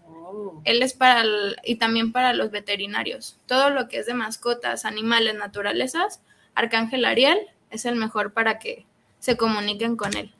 Oh. 0.05 0.61
Él 0.63 0.81
es 0.83 0.93
para 0.93 1.21
el- 1.21 1.57
y 1.63 1.75
también 1.75 2.11
para 2.11 2.33
los 2.33 2.51
veterinarios. 2.51 3.37
Todo 3.45 3.69
lo 3.69 3.87
que 3.87 3.99
es 3.99 4.05
de 4.05 4.13
mascotas, 4.13 4.85
animales, 4.85 5.35
naturalezas, 5.35 6.21
Arcángel 6.53 7.05
Ariel 7.05 7.39
es 7.69 7.85
el 7.85 7.95
mejor 7.95 8.33
para 8.33 8.59
que 8.59 8.85
se 9.19 9.37
comuniquen 9.37 9.95
con 9.95 10.15
él. 10.17 10.33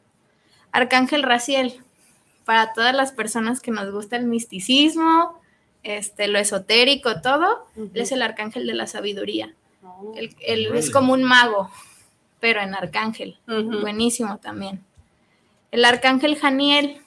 Arcángel 0.71 1.23
Raciel, 1.23 1.81
para 2.45 2.73
todas 2.73 2.95
las 2.95 3.11
personas 3.11 3.59
que 3.59 3.71
nos 3.71 3.91
gusta 3.91 4.15
el 4.15 4.25
misticismo, 4.25 5.39
este, 5.83 6.27
lo 6.27 6.39
esotérico, 6.39 7.21
todo, 7.21 7.65
él 7.75 7.91
es 7.93 8.11
el 8.11 8.21
arcángel 8.21 8.67
de 8.67 8.73
la 8.73 8.87
sabiduría. 8.87 9.53
Oh. 9.83 10.13
Él, 10.15 10.35
él 10.41 10.75
es 10.75 10.91
como 10.91 11.13
un 11.13 11.23
mago, 11.23 11.69
pero 12.39 12.61
en 12.61 12.75
arcángel. 12.75 13.37
Buenísimo 13.47 14.37
también. 14.37 14.83
El 15.71 15.85
arcángel 15.85 16.37
Janiel, 16.37 17.01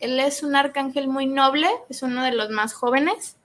él 0.00 0.20
es 0.20 0.42
un 0.42 0.54
arcángel 0.54 1.08
muy 1.08 1.26
noble, 1.26 1.68
es 1.88 2.02
uno 2.02 2.22
de 2.24 2.32
los 2.32 2.50
más 2.50 2.74
jóvenes 2.74 3.36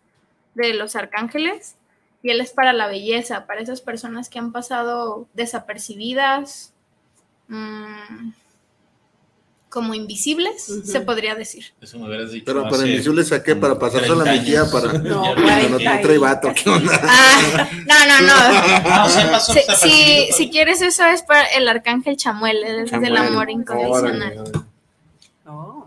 de 0.55 0.73
los 0.73 0.95
arcángeles, 0.95 1.75
y 2.23 2.31
él 2.31 2.41
es 2.41 2.51
para 2.51 2.73
la 2.73 2.87
belleza, 2.87 3.45
para 3.45 3.61
esas 3.61 3.81
personas 3.81 4.27
que 4.27 4.39
han 4.39 4.51
pasado 4.51 5.27
desapercibidas, 5.33 6.73
mm, 7.47 8.31
como 9.77 9.93
invisibles, 9.93 10.65
se 10.85 11.01
podría 11.01 11.35
decir. 11.35 11.65
Eso 11.79 11.99
me 11.99 12.07
hubieras 12.07 12.31
dicho. 12.31 12.45
Pero 12.47 12.63
para 12.67 12.87
invisibles 12.87 13.31
a 13.31 13.43
qué? 13.43 13.55
Para 13.55 13.77
pasársela 13.77 14.21
a 14.21 14.23
30 14.23 14.41
mi 14.41 14.45
tía 14.47 14.61
años. 14.61 14.71
para. 14.71 14.93
No, 14.93 15.35
ves 15.35 15.69
no 15.69 15.77
que- 15.77 15.87
Ay, 15.87 16.01
trae 16.01 16.17
vato, 16.17 16.49
¿qué 16.55 16.67
onda? 16.69 16.99
Ah, 17.03 17.69
no, 17.85 17.95
no, 18.07 18.21
no. 18.27 18.33
Ah, 18.89 19.03
o 19.05 19.09
sea, 19.09 19.29
pasó 19.31 19.53
Si, 19.53 20.29
si, 20.31 20.49
quieres 20.49 20.81
eso 20.81 21.05
es 21.05 21.21
para 21.21 21.43
el 21.45 21.67
arcángel 21.67 22.17
Chamuel, 22.17 22.57
él 22.63 22.79
es 22.85 22.91
del 22.91 23.01
Chamuel. 23.13 23.17
amor 23.17 23.49
incondicional. 23.51 24.43
Oh. 25.45 25.85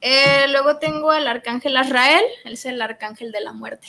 Eh, 0.00 0.46
luego 0.50 0.78
tengo 0.78 1.10
al 1.10 1.26
arcángel 1.28 1.76
Azrael, 1.76 2.24
él 2.44 2.52
es 2.54 2.64
el 2.64 2.80
arcángel 2.80 3.32
de 3.32 3.40
la 3.42 3.52
muerte. 3.52 3.88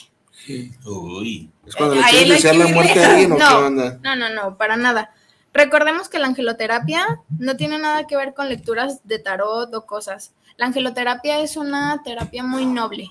Uy. 0.84 1.50
¿Es 1.66 1.74
cuando 1.76 1.94
le 1.94 2.02
quieres 2.02 2.28
desear 2.28 2.56
la 2.56 2.66
muerte 2.68 3.02
a 3.04 3.10
alguien 3.10 3.32
o 3.32 3.36
qué 3.36 3.42
No. 3.50 3.58
onda? 3.58 3.98
No, 4.02 4.16
no, 4.16 4.28
no, 4.30 4.56
para 4.56 4.76
nada. 4.76 5.14
Recordemos 5.52 6.08
que 6.08 6.18
la 6.18 6.28
angeloterapia 6.28 7.20
no 7.38 7.56
tiene 7.56 7.78
nada 7.78 8.06
que 8.06 8.16
ver 8.16 8.34
con 8.34 8.48
lecturas 8.48 9.00
de 9.06 9.18
tarot 9.18 9.74
o 9.74 9.86
cosas. 9.86 10.32
La 10.56 10.66
angeloterapia 10.66 11.40
es 11.40 11.56
una 11.56 12.02
terapia 12.04 12.44
muy 12.44 12.66
noble, 12.66 13.10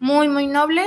muy, 0.00 0.28
muy 0.28 0.46
noble, 0.46 0.84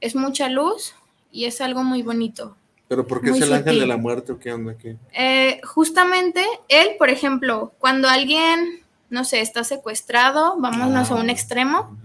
es 0.00 0.14
mucha 0.14 0.48
luz 0.48 0.94
y 1.32 1.44
es 1.46 1.60
algo 1.60 1.84
muy 1.84 2.02
bonito. 2.02 2.56
¿Pero 2.88 3.06
por 3.06 3.20
qué 3.22 3.30
es 3.30 3.40
el 3.40 3.52
ángel 3.52 3.80
de 3.80 3.86
la 3.86 3.96
muerte 3.96 4.32
o 4.32 4.38
qué 4.38 4.52
onda? 4.52 4.76
¿Qué? 4.76 4.96
Eh, 5.12 5.60
justamente 5.64 6.44
él, 6.68 6.90
por 6.98 7.10
ejemplo, 7.10 7.72
cuando 7.78 8.08
alguien, 8.08 8.84
no 9.10 9.24
sé, 9.24 9.40
está 9.40 9.64
secuestrado, 9.64 10.56
vámonos 10.58 11.10
a 11.10 11.14
un 11.14 11.28
Ah. 11.28 11.32
extremo, 11.32 11.96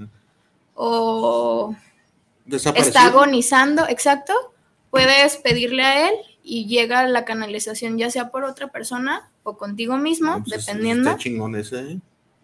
o 0.75 1.75
está 2.75 3.05
agonizando, 3.05 3.87
exacto, 3.87 4.33
puedes 4.89 5.37
pedirle 5.37 5.83
a 5.83 6.09
él 6.09 6.15
y 6.43 6.65
llega 6.67 7.07
la 7.07 7.25
canalización 7.25 7.97
ya 7.97 8.09
sea 8.09 8.29
por 8.31 8.43
otra 8.43 8.67
persona 8.71 9.29
o 9.43 9.57
contigo 9.57 9.97
mismo, 9.97 10.33
Ah, 10.33 10.43
pues, 10.45 10.65
dependiendo. 10.65 11.09
Está 11.11 11.21
chingón 11.21 11.55
ese, 11.55 11.79
¿eh? 11.79 11.99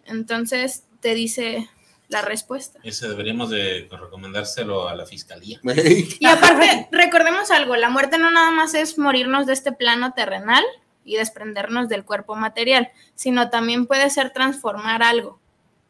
Entonces 0.06 0.84
te 1.00 1.14
dice 1.14 1.68
la 2.08 2.22
respuesta. 2.22 2.78
Ese 2.82 3.08
deberíamos 3.08 3.50
de 3.50 3.88
recomendárselo 3.90 4.88
a 4.88 4.94
la 4.94 5.04
fiscalía. 5.04 5.60
Y 6.20 6.26
aparte, 6.26 6.88
recordemos 6.90 7.50
algo, 7.50 7.76
la 7.76 7.90
muerte 7.90 8.18
no 8.18 8.30
nada 8.30 8.50
más 8.50 8.74
es 8.74 8.98
morirnos 8.98 9.46
de 9.46 9.52
este 9.52 9.72
plano 9.72 10.12
terrenal 10.14 10.64
y 11.04 11.16
desprendernos 11.16 11.88
del 11.88 12.04
cuerpo 12.04 12.34
material, 12.34 12.90
sino 13.14 13.50
también 13.50 13.86
puede 13.86 14.08
ser 14.10 14.30
transformar 14.30 15.02
algo. 15.02 15.38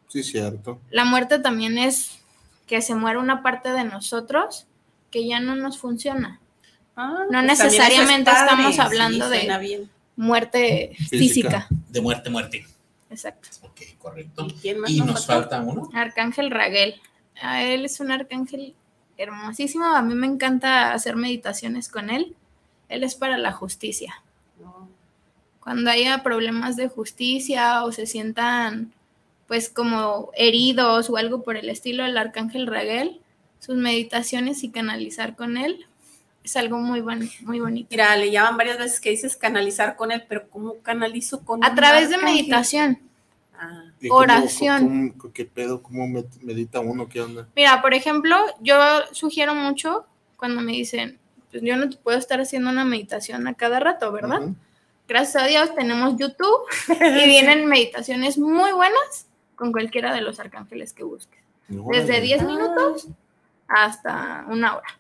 Sí, 0.08 0.22
cierto. 0.22 0.80
La 0.90 1.04
muerte 1.04 1.38
también 1.38 1.78
es 1.78 2.18
que 2.66 2.82
se 2.82 2.94
muere 2.94 3.18
una 3.18 3.42
parte 3.42 3.70
de 3.70 3.84
nosotros 3.84 4.66
que 5.10 5.26
ya 5.26 5.40
no 5.40 5.54
nos 5.54 5.78
funciona. 5.78 6.40
Ah, 7.00 7.26
No 7.30 7.40
pues 7.44 7.60
es 7.60 7.64
necesariamente 7.64 8.28
estamos 8.28 8.74
sí, 8.74 8.80
hablando 8.80 9.30
de-. 9.30 9.86
Muerte 10.16 10.90
Física. 10.96 11.16
física. 11.18 11.68
De 11.90 12.00
muerte, 12.00 12.28
muerte. 12.28 12.66
Exacto. 13.08 13.48
Ok, 13.62 13.82
correcto. 13.98 14.46
¿Y 14.48 14.52
quién 14.54 14.80
más 14.80 14.90
Y 14.90 15.00
nos 15.00 15.24
falta 15.24 15.60
uno. 15.60 15.88
Arcángel 15.94 16.50
Raguel. 16.50 17.00
A 17.40 17.62
él 17.62 17.84
es 17.84 18.00
un 18.00 18.10
arcángel 18.10 18.74
hermosísimo. 19.16 19.84
A 19.84 20.02
mí 20.02 20.16
me 20.16 20.26
encanta 20.26 20.92
hacer 20.92 21.14
meditaciones 21.14 21.88
con 21.88 22.10
él. 22.10 22.34
Él 22.88 23.04
es 23.04 23.14
para 23.14 23.38
la 23.38 23.52
justicia. 23.52 24.20
No. 24.60 24.88
Cuando 25.60 25.90
haya 25.92 26.24
problemas 26.24 26.74
de 26.74 26.88
justicia 26.88 27.84
o 27.84 27.92
se 27.92 28.06
sientan 28.06 28.92
pues 29.46 29.68
como 29.68 30.30
heridos 30.34 31.08
o 31.10 31.16
algo 31.16 31.42
por 31.44 31.56
el 31.56 31.70
estilo 31.70 32.02
del 32.02 32.18
arcángel 32.18 32.66
Raguel, 32.66 33.20
sus 33.60 33.76
meditaciones 33.76 34.64
y 34.64 34.70
canalizar 34.70 35.36
con 35.36 35.56
él 35.56 35.86
es 36.48 36.56
algo 36.56 36.78
muy, 36.78 37.00
bon- 37.00 37.28
muy 37.42 37.60
bonito. 37.60 37.88
Mira, 37.90 38.16
le 38.16 38.30
llaman 38.30 38.56
varias 38.56 38.78
veces 38.78 39.00
que 39.00 39.10
dices 39.10 39.36
canalizar 39.36 39.96
con 39.96 40.10
él, 40.12 40.24
pero 40.28 40.48
¿cómo 40.48 40.74
canalizo 40.82 41.44
con 41.44 41.62
A 41.64 41.68
un 41.70 41.74
través 41.76 42.10
de 42.10 42.18
meditación. 42.18 42.98
Ah, 43.60 43.84
¿Y 44.00 44.08
cómo- 44.08 44.20
Oración. 44.20 45.12
cómo- 45.18 45.32
¿Qué 45.32 45.44
pedo? 45.44 45.82
¿Cómo 45.82 46.06
med- 46.06 46.40
medita 46.42 46.80
uno? 46.80 47.08
¿Qué 47.08 47.20
onda? 47.20 47.46
Mira, 47.56 47.82
por 47.82 47.92
ejemplo, 47.94 48.36
yo 48.60 48.76
sugiero 49.12 49.54
mucho 49.54 50.06
cuando 50.36 50.60
me 50.62 50.72
dicen, 50.72 51.18
pues 51.50 51.62
yo 51.62 51.76
no 51.76 51.88
te 51.90 51.96
puedo 51.96 52.16
estar 52.18 52.40
haciendo 52.40 52.70
una 52.70 52.84
meditación 52.84 53.46
a 53.46 53.54
cada 53.54 53.80
rato, 53.80 54.12
¿verdad? 54.12 54.42
Gracias 55.08 55.42
a 55.42 55.46
Dios 55.46 55.74
tenemos 55.74 56.16
YouTube 56.18 56.60
y 57.00 57.26
vienen 57.26 57.66
meditaciones 57.66 58.38
muy 58.38 58.72
buenas 58.72 59.26
con 59.56 59.72
cualquiera 59.72 60.14
de 60.14 60.20
los 60.20 60.38
arcángeles 60.38 60.92
que 60.92 61.02
busques. 61.04 61.40
Desde 61.68 61.82
Órale. 62.12 62.20
10 62.20 62.42
minutos 62.44 63.08
hasta 63.66 64.44
una 64.48 64.76
hora. 64.76 64.98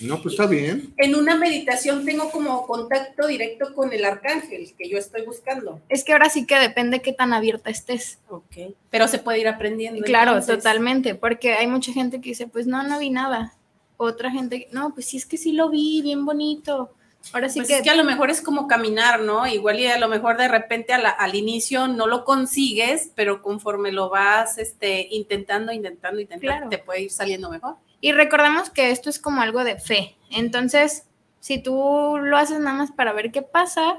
No, 0.00 0.22
pues 0.22 0.34
está 0.34 0.46
bien. 0.46 0.94
En 0.96 1.14
una 1.14 1.36
meditación 1.36 2.04
tengo 2.04 2.30
como 2.30 2.66
contacto 2.66 3.26
directo 3.26 3.74
con 3.74 3.92
el 3.92 4.04
arcángel 4.04 4.74
que 4.78 4.88
yo 4.88 4.98
estoy 4.98 5.22
buscando. 5.26 5.80
Es 5.88 6.04
que 6.04 6.12
ahora 6.12 6.30
sí 6.30 6.46
que 6.46 6.58
depende 6.58 7.00
qué 7.02 7.12
tan 7.12 7.32
abierta 7.32 7.70
estés. 7.70 8.18
Ok. 8.28 8.74
Pero 8.90 9.08
se 9.08 9.18
puede 9.18 9.40
ir 9.40 9.48
aprendiendo. 9.48 10.02
Claro, 10.04 10.32
entonces. 10.32 10.56
totalmente, 10.56 11.14
porque 11.14 11.52
hay 11.54 11.66
mucha 11.66 11.92
gente 11.92 12.20
que 12.20 12.30
dice, 12.30 12.46
pues 12.46 12.66
no, 12.66 12.82
no 12.82 12.98
vi 12.98 13.10
nada. 13.10 13.54
Otra 13.96 14.30
gente, 14.30 14.68
no, 14.72 14.94
pues 14.94 15.06
sí 15.06 15.18
es 15.18 15.26
que 15.26 15.36
sí 15.36 15.52
lo 15.52 15.68
vi, 15.68 16.00
bien 16.02 16.24
bonito. 16.24 16.94
Ahora 17.34 17.50
sí 17.50 17.58
Pues 17.58 17.68
que, 17.68 17.76
es 17.76 17.82
que 17.82 17.90
a 17.90 17.94
lo 17.96 18.04
mejor 18.04 18.30
es 18.30 18.40
como 18.40 18.66
caminar, 18.66 19.20
¿no? 19.20 19.46
Igual 19.46 19.78
y 19.78 19.86
a 19.86 19.98
lo 19.98 20.08
mejor 20.08 20.38
de 20.38 20.48
repente 20.48 20.96
la- 20.96 21.10
al 21.10 21.34
inicio 21.34 21.86
no 21.86 22.06
lo 22.06 22.24
consigues, 22.24 23.10
pero 23.14 23.42
conforme 23.42 23.92
lo 23.92 24.08
vas 24.08 24.56
este, 24.56 25.06
intentando, 25.10 25.70
intentando, 25.70 26.18
intentando, 26.18 26.46
Claro. 26.56 26.68
te 26.70 26.78
puede 26.78 27.02
ir 27.02 27.10
saliendo 27.10 27.50
mejor. 27.50 27.74
Y 28.00 28.12
recordemos 28.12 28.70
que 28.70 28.90
esto 28.90 29.10
es 29.10 29.18
como 29.18 29.40
algo 29.42 29.62
de 29.64 29.78
fe. 29.78 30.16
Entonces, 30.30 31.04
si 31.40 31.58
tú 31.62 32.18
lo 32.22 32.36
haces 32.36 32.60
nada 32.60 32.76
más 32.76 32.90
para 32.92 33.12
ver 33.12 33.30
qué 33.32 33.42
pasa, 33.42 33.96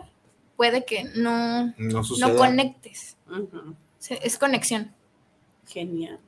puede 0.58 0.86
que 0.86 1.04
no, 1.16 1.74
No 1.78 2.36
conectes. 2.36 3.18
Es 4.10 4.38
conexión. 4.38 4.92
Genial. 5.68 6.20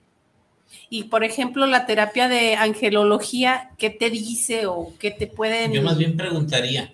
Y 0.90 1.06
por 1.06 1.24
ejemplo, 1.24 1.66
la 1.68 1.86
terapia 1.86 2.28
de 2.28 2.56
angelología, 2.56 3.72
¿qué 3.78 3.90
te 3.90 4.10
dice 4.10 4.66
o 4.66 4.94
qué 5.00 5.12
te 5.12 5.28
pueden... 5.28 5.72
Yo 5.72 5.82
más 5.84 5.98
bien 5.98 6.18
preguntaría, 6.18 6.94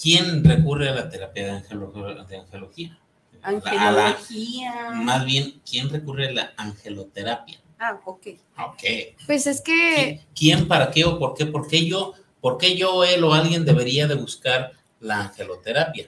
¿quién 0.00 0.44
recurre 0.44 0.88
a 0.90 0.94
la 0.94 1.08
terapia 1.10 1.44
de, 1.44 1.50
angelo- 1.50 2.24
de 2.26 2.36
angelología? 2.38 2.98
La- 3.42 3.48
Angelología. 3.48 4.90
más 4.94 5.24
bien, 5.26 5.60
¿quién 5.68 5.90
recurre 5.90 6.28
a 6.28 6.32
la 6.32 6.52
angeloterapia? 6.56 7.58
Ah, 7.84 8.00
ok. 8.04 8.26
Ok. 8.58 8.82
Pues 9.26 9.46
es 9.48 9.60
que 9.60 10.20
¿Quién, 10.34 10.58
quién, 10.60 10.68
para 10.68 10.90
qué 10.92 11.04
o 11.04 11.18
por 11.18 11.34
qué? 11.34 11.46
¿Por 11.46 11.66
qué 11.66 11.84
yo, 11.84 12.12
por 12.40 12.56
qué 12.58 12.76
yo, 12.76 13.02
él 13.02 13.24
o 13.24 13.34
alguien 13.34 13.64
debería 13.64 14.06
de 14.06 14.14
buscar 14.14 14.72
la 15.00 15.22
angeloterapia? 15.22 16.06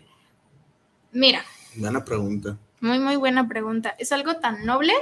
Mira, 1.11 1.45
Buena 1.75 2.05
pregunta. 2.05 2.57
muy, 2.81 3.01
muy 3.01 3.17
buena 3.17 3.49
pregunta. 3.49 3.97
Es 3.99 4.13
algo 4.13 4.37
tan 4.37 4.65
noble 4.65 4.93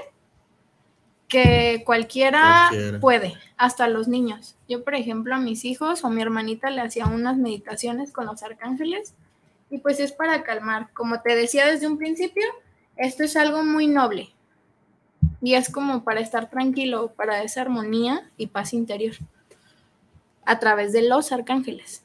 que 1.29 1.83
cualquiera, 1.87 2.67
Cualquiera. 2.71 3.01
puede, 3.01 3.35
hasta 3.57 3.89
los 3.89 4.09
niños. 4.09 4.57
Yo, 4.69 4.85
por 4.85 4.95
ejemplo, 4.95 5.35
a 5.35 5.39
mis 5.39 5.65
hijos 5.65 6.05
o 6.05 6.11
mi 6.11 6.21
hermanita 6.23 6.71
le 6.71 6.81
hacía 6.83 7.07
unas 7.07 7.37
meditaciones 7.37 8.13
con 8.13 8.27
los 8.27 8.43
arcángeles 8.43 9.15
y 9.71 9.79
pues 9.79 10.01
es 10.01 10.13
para 10.13 10.43
calmar. 10.43 10.91
Como 10.93 11.21
te 11.23 11.35
decía 11.35 11.67
desde 11.67 11.87
un 11.87 11.97
principio, 11.99 12.45
esto 12.97 13.25
es 13.25 13.37
algo 13.37 13.63
muy 13.65 13.87
noble 13.87 14.31
y 15.43 15.55
es 15.55 15.71
como 15.71 16.05
para 16.05 16.21
estar 16.21 16.49
tranquilo, 16.49 17.13
para 17.15 17.43
esa 17.43 17.61
armonía 17.63 18.31
y 18.37 18.47
paz 18.47 18.73
interior 18.73 19.17
a 20.45 20.59
través 20.59 20.93
de 20.93 21.03
los 21.03 21.33
arcángeles. 21.33 22.03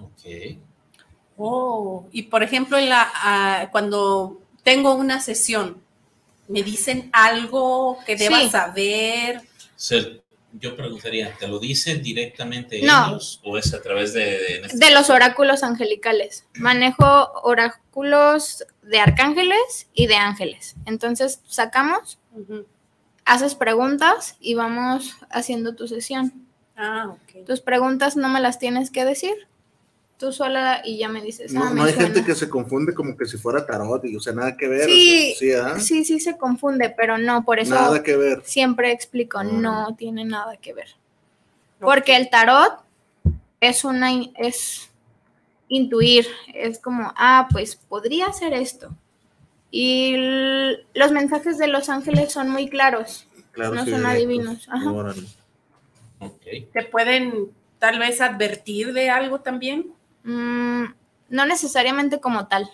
Ok. 0.00 0.58
Oh, 1.36 2.06
y 2.12 2.24
por 2.24 2.42
ejemplo, 2.42 2.78
en 2.78 2.88
la, 2.88 3.06
ah, 3.14 3.68
cuando 3.70 4.40
tengo 4.62 4.94
una 4.94 5.20
sesión, 5.20 5.82
¿me 6.48 6.62
dicen 6.62 7.10
algo 7.12 7.98
que 8.06 8.16
deba 8.16 8.40
Sí. 8.40 8.50
saber? 8.50 9.42
Se- 9.76 10.22
yo 10.60 10.76
preguntaría, 10.76 11.34
¿te 11.38 11.48
lo 11.48 11.58
dicen 11.58 12.02
directamente 12.02 12.80
No. 12.82 13.08
ellos 13.08 13.40
o 13.44 13.58
es 13.58 13.72
a 13.74 13.82
través 13.82 14.12
de... 14.12 14.20
de- 14.24 14.60
este 14.64 14.78
De 14.78 14.90
los 14.94 15.10
oráculos 15.10 15.62
angelicales. 15.62 16.46
Manejo 16.54 17.32
oráculos 17.42 18.64
de 18.82 18.98
arcángeles 18.98 19.88
y 19.94 20.06
de 20.06 20.16
ángeles. 20.16 20.76
Entonces 20.86 21.40
sacamos, 21.46 22.18
haces 23.24 23.54
preguntas 23.54 24.36
y 24.40 24.54
vamos 24.54 25.16
haciendo 25.30 25.74
tu 25.74 25.88
sesión. 25.88 26.46
Ah, 26.76 27.08
ok. 27.10 27.46
Tus 27.46 27.60
preguntas 27.60 28.16
no 28.16 28.28
me 28.28 28.40
las 28.40 28.58
tienes 28.58 28.90
que 28.90 29.04
decir. 29.04 29.34
Tú 30.18 30.32
sola 30.32 30.80
y 30.82 30.96
ya 30.98 31.08
me 31.10 31.20
dices. 31.20 31.52
No, 31.52 31.64
ah, 31.64 31.68
no 31.68 31.74
me 31.74 31.82
hay 31.82 31.92
suena. 31.94 32.06
gente 32.08 32.24
que 32.24 32.34
se 32.34 32.48
confunde 32.48 32.94
como 32.94 33.16
que 33.16 33.26
si 33.26 33.36
fuera 33.36 33.66
tarot, 33.66 34.02
y, 34.06 34.16
o 34.16 34.20
sea, 34.20 34.32
nada 34.32 34.56
que 34.56 34.66
ver. 34.66 34.84
Sí, 34.88 35.34
o 35.34 35.38
sea, 35.38 35.38
sí, 35.38 35.52
¿ah? 35.52 35.80
Sí, 35.80 36.04
sí 36.06 36.20
se 36.20 36.38
confunde, 36.38 36.88
pero 36.96 37.18
no, 37.18 37.44
por 37.44 37.58
eso 37.58 37.74
Nada 37.74 38.02
que 38.02 38.16
ver. 38.16 38.42
siempre 38.44 38.92
explico, 38.92 39.42
Mm. 39.44 39.60
no 39.60 39.94
tiene 39.98 40.24
nada 40.24 40.56
que 40.56 40.72
ver. 40.72 40.88
Porque 41.80 42.16
el 42.16 42.30
tarot 42.30 42.78
es 43.60 43.84
una 43.84 44.08
es 44.36 44.88
intuir, 45.68 46.26
es 46.54 46.78
como, 46.78 47.12
ah, 47.16 47.48
pues 47.52 47.76
podría 47.76 48.32
ser 48.32 48.54
esto. 48.54 48.88
Y 49.70 50.14
los 50.94 51.12
mensajes 51.12 51.58
de 51.58 51.66
los 51.66 51.90
ángeles 51.90 52.32
son 52.32 52.48
muy 52.48 52.70
claros. 52.70 53.26
Claro, 53.52 53.74
No 53.74 53.84
sí, 53.84 53.90
son 53.90 54.00
directos. 54.00 54.16
adivinos, 54.16 54.68
ajá. 54.70 55.14
¿Te 56.72 56.82
pueden 56.84 57.50
tal 57.78 57.98
vez 57.98 58.20
advertir 58.22 58.94
de 58.94 59.10
algo 59.10 59.40
también? 59.40 59.92
Mm, 60.26 60.84
no 61.30 61.46
necesariamente 61.46 62.20
como 62.20 62.48
tal, 62.48 62.68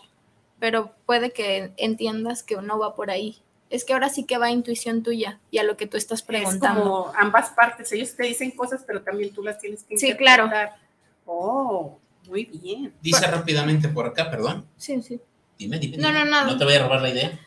pero 0.59 0.95
puede 1.07 1.33
que 1.33 1.73
entiendas 1.77 2.43
que 2.43 2.57
no 2.57 2.79
va 2.79 2.95
por 2.95 3.11
ahí. 3.11 3.43
Es 3.71 3.85
que 3.85 3.93
ahora 3.93 4.09
sí 4.09 4.25
que 4.25 4.37
va 4.38 4.47
a 4.47 4.51
intuición 4.51 5.03
tuya 5.03 5.38
y 5.51 5.59
a 5.59 5.62
lo 5.62 5.77
que 5.77 5.87
tú 5.87 5.97
estás 5.97 6.21
Es 6.21 6.25
preguntando. 6.27 6.83
como 6.83 7.12
ambas 7.17 7.51
partes. 7.51 7.91
Ellos 7.93 8.15
te 8.17 8.25
dicen 8.25 8.51
cosas, 8.51 8.83
pero 8.87 9.01
también 9.03 9.33
tú 9.33 9.43
las 9.43 9.59
tienes 9.59 9.83
que 9.85 9.97
Sí, 9.99 10.15
claro. 10.17 10.45
interpretar. 10.45 10.79
Oh, 11.25 11.99
muy 12.27 12.45
bien. 12.47 12.93
Dice 13.01 13.27
rápidamente 13.27 13.88
por 13.88 14.07
acá, 14.07 14.31
perdón. 14.31 14.67
Sí, 14.77 15.01
sí. 15.03 15.21
Dime, 15.59 15.79
dime. 15.79 15.97
No, 15.99 16.11
no, 16.12 16.25
no. 16.25 16.45
No 16.45 16.57
te 16.59 16.65
voy 16.65 16.75
a 16.75 16.83
robar 16.83 17.01
la 17.03 17.11
idea. 17.11 17.38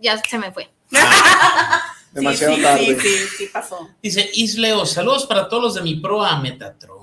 Ya 0.00 0.18
se 0.18 0.38
me 0.38 0.52
fue. 0.52 0.68
Demasiado 2.12 2.54
sí, 2.54 2.60
sí, 2.60 2.64
tarde. 2.64 2.84
Sí, 3.00 3.08
sí, 3.08 3.26
sí 3.38 3.46
pasó. 3.52 3.90
Dice 4.02 4.30
Isleo, 4.34 4.84
saludos 4.86 5.26
para 5.26 5.48
todos 5.48 5.62
los 5.62 5.74
de 5.74 5.82
mi 5.82 5.96
proa 5.96 6.38
Metatron. 6.40 6.95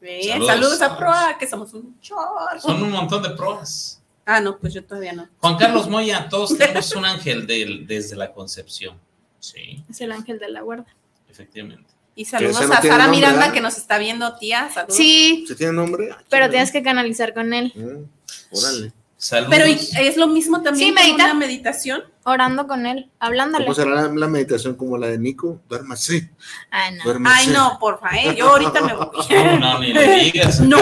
Bien, 0.00 0.32
Saludos, 0.46 0.78
saludos, 0.78 0.82
a. 0.82 0.96
Proa, 0.96 1.36
que 1.38 1.46
somos 1.48 1.72
un 1.74 1.98
chorro. 2.00 2.60
Son 2.60 2.82
un 2.82 2.90
montón 2.90 3.22
de 3.22 3.30
proas. 3.30 4.00
Ah, 4.24 4.40
no, 4.40 4.58
pues 4.58 4.74
yo 4.74 4.84
todavía 4.84 5.12
no. 5.12 5.28
Juan 5.40 5.56
Carlos 5.56 5.88
Moya, 5.88 6.28
todos 6.28 6.56
tenemos 6.56 6.94
un 6.94 7.04
ángel 7.04 7.46
del- 7.46 7.86
desde 7.86 8.14
la 8.14 8.32
concepción. 8.32 8.96
Sí, 9.40 9.82
Es 9.88 10.00
el 10.00 10.12
ángel 10.12 10.38
de 10.38 10.48
la 10.50 10.60
guarda. 10.62 10.86
efectivamente. 11.28 11.90
Y 12.14 12.24
saludos 12.24 12.60
no 12.66 12.74
a 12.74 12.82
Sara 12.82 13.04
nombre, 13.04 13.16
Miranda 13.20 13.46
¿ah? 13.46 13.52
que 13.52 13.60
nos 13.60 13.76
está 13.76 13.96
viendo, 13.98 14.36
tía. 14.38 14.68
Saludos. 14.74 14.96
Sí, 14.96 15.44
¿Se 15.46 15.54
tiene 15.54 15.72
nombre? 15.72 16.10
Ah, 16.12 16.18
pero 16.28 16.50
tienes 16.50 16.72
que 16.72 16.82
canalizar 16.82 17.32
con 17.32 17.52
él, 17.54 17.72
Mm, 17.76 18.56
Órale. 18.56 18.92
Saludos. 19.20 19.50
Pero 19.50 19.66
¿y- 19.66 19.88
es 20.06 20.16
lo 20.16 20.28
mismo 20.28 20.62
también 20.62 20.90
Sí, 20.90 20.94
con 20.94 21.04
medita. 21.04 21.24
una 21.24 21.34
meditación. 21.34 22.04
orando 22.22 22.66
con 22.68 22.84
él, 22.86 23.10
hablándole. 23.18 23.64
¿Cómo 23.64 23.74
será 23.74 23.90
la, 23.90 24.02
la 24.08 24.28
meditación 24.28 24.74
como 24.76 24.96
la 24.98 25.06
de 25.08 25.18
Nico? 25.18 25.60
Duérmase. 25.68 26.30
Ay, 26.70 26.94
no. 26.94 27.02
Duérmase. 27.04 27.36
Ay, 27.40 27.46
no, 27.54 27.78
porfa, 27.80 28.08
¿eh? 28.16 28.36
Yo 28.36 28.50
ahorita 28.50 28.80
me 28.82 28.94
voy. 28.94 29.08
No, 29.30 29.58
no, 29.58 29.78
ni 29.80 29.92
le 29.94 30.14
digas. 30.24 30.60
No, 30.60 30.78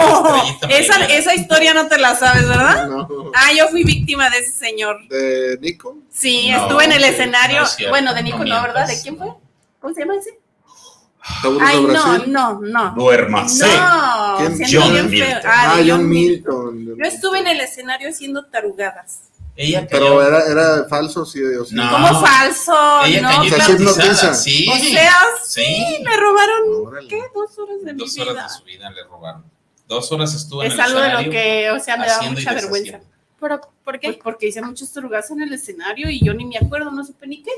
esa, 0.69 1.05
esa 1.05 1.33
historia 1.33 1.73
no 1.73 1.87
te 1.87 1.97
la 1.97 2.15
sabes, 2.15 2.47
¿verdad? 2.47 2.87
No. 2.89 3.07
Ah, 3.33 3.53
yo 3.57 3.69
fui 3.69 3.83
víctima 3.85 4.29
de 4.29 4.39
ese 4.39 4.51
señor. 4.51 5.07
¿De 5.07 5.57
Nico? 5.61 5.97
Sí, 6.11 6.49
No, 6.51 6.63
estuve 6.63 6.83
en 6.85 6.91
el 6.91 7.03
escenario. 7.05 7.59
no 7.61 7.63
es 7.65 7.71
cierto, 7.75 7.91
bueno, 7.91 8.13
de 8.13 8.23
Nico 8.23 8.39
no. 8.45 8.61
¿verdad? 8.61 8.85
¿De 8.87 9.01
quién 9.01 9.17
fue? 9.17 9.29
¿Cómo 9.79 9.93
se 9.93 10.01
llama 10.01 10.15
ese? 10.15 10.37
¿Taurus 11.41 11.61
Ay, 11.65 11.75
de 11.85 11.93
no, 11.93 12.03
Brasil? 12.03 12.31
no, 12.31 12.59
no. 12.61 12.91
Duérmase. 12.95 13.65
No, 13.67 14.37
siendo 14.65 14.85
John. 14.85 15.09
Milton. 15.09 15.41
Ah, 15.45 15.75
Ah, 15.77 15.81
John 15.85 16.09
Milton. 16.09 16.85
Yo 16.97 17.03
estuve 17.05 17.39
en 17.39 17.47
el 17.47 17.61
escenario 17.61 18.09
haciendo 18.09 18.45
tarugadas. 18.45 19.21
Ella 19.55 19.87
Pero 19.89 20.21
era, 20.21 20.45
era 20.45 20.85
falso, 20.87 21.25
sí, 21.25 21.41
o 21.43 21.65
sí. 21.65 21.73
No. 21.73 21.89
¿Cómo 21.89 22.21
falso? 22.25 22.73
Ella 23.05 23.21
no, 23.21 23.29
cayó 23.49 23.89
o 23.89 23.93
sea, 23.93 24.33
sí. 24.33 24.65
Sí. 24.65 24.69
O 24.69 24.75
sea, 24.77 25.13
sí. 25.45 25.97
me 26.05 26.15
robaron, 26.15 26.85
Órale. 26.87 27.07
¿qué? 27.07 27.23
Dos 27.33 27.57
horas 27.57 27.77
de 27.83 27.93
Dos 27.93 28.13
mi 28.15 28.21
horas 28.21 28.33
vida. 28.35 28.43
de 28.43 28.49
su 28.49 28.63
vida 28.63 28.89
le 28.91 29.03
robaron. 29.05 29.43
Dos 29.87 30.11
horas 30.11 30.33
estuvo 30.35 30.61
en 30.63 30.67
Es 30.67 30.73
el 30.75 30.81
algo 30.81 30.99
de 30.99 31.09
lo 31.09 31.19
escenario 31.19 31.31
que, 31.31 31.71
o 31.71 31.79
sea, 31.79 31.97
me 31.97 32.05
da 32.05 32.15
haciendo 32.17 32.39
y 32.39 32.43
mucha 32.43 32.53
vergüenza. 32.53 32.99
¿Pero 33.39 33.61
por 33.83 33.99
qué? 33.99 34.07
Pues 34.09 34.19
porque 34.23 34.47
hice 34.47 34.61
muchos 34.61 34.91
tarugadas 34.91 35.31
en 35.31 35.41
el 35.41 35.53
escenario 35.53 36.09
y 36.09 36.23
yo 36.23 36.33
ni 36.33 36.45
me 36.45 36.57
acuerdo, 36.57 36.91
no 36.91 37.03
supe 37.03 37.25
ni 37.27 37.41
qué. 37.41 37.51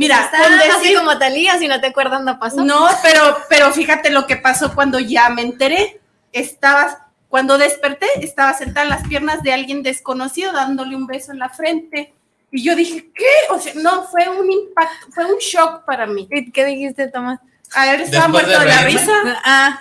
Mira, 0.00 0.24
Estás 0.24 0.42
con 0.46 0.52
así 0.54 0.68
decir- 0.80 0.96
como 0.96 1.18
Talía, 1.18 1.58
si 1.58 1.68
no 1.68 1.78
te 1.78 1.88
acuerdas, 1.88 2.22
no 2.22 2.38
pasó. 2.38 2.64
No, 2.64 2.88
pero, 3.02 3.36
pero 3.50 3.70
fíjate 3.70 4.08
lo 4.08 4.26
que 4.26 4.36
pasó 4.36 4.74
cuando 4.74 4.98
ya 4.98 5.28
me 5.28 5.42
enteré. 5.42 6.00
Estabas, 6.32 6.96
cuando 7.28 7.58
desperté, 7.58 8.06
estaba 8.22 8.54
sentada 8.54 8.84
en 8.84 8.88
las 8.88 9.06
piernas 9.06 9.42
de 9.42 9.52
alguien 9.52 9.82
desconocido 9.82 10.52
dándole 10.52 10.96
un 10.96 11.06
beso 11.06 11.32
en 11.32 11.38
la 11.38 11.50
frente. 11.50 12.14
Y 12.50 12.64
yo 12.64 12.74
dije, 12.74 13.10
¿qué? 13.14 13.26
O 13.50 13.58
sea, 13.58 13.74
no, 13.76 14.04
fue 14.04 14.26
un 14.30 14.50
impacto, 14.50 15.08
fue 15.12 15.26
un 15.26 15.38
shock 15.38 15.84
para 15.84 16.06
mí. 16.06 16.26
¿Y 16.30 16.50
¿Qué 16.50 16.64
dijiste, 16.64 17.08
Tomás? 17.08 17.38
A 17.74 17.84
ver, 17.84 18.00
estaba 18.00 18.24
Después 18.24 18.46
de 18.46 18.52
muerto 18.56 18.70
de, 18.70 18.74
la 18.74 18.82
risa. 18.84 19.12
Ah, 19.44 19.80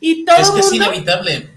Y 0.00 0.24
todo 0.24 0.36
Es 0.36 0.50
que 0.50 0.60
es 0.60 0.72
inevitable. 0.72 1.50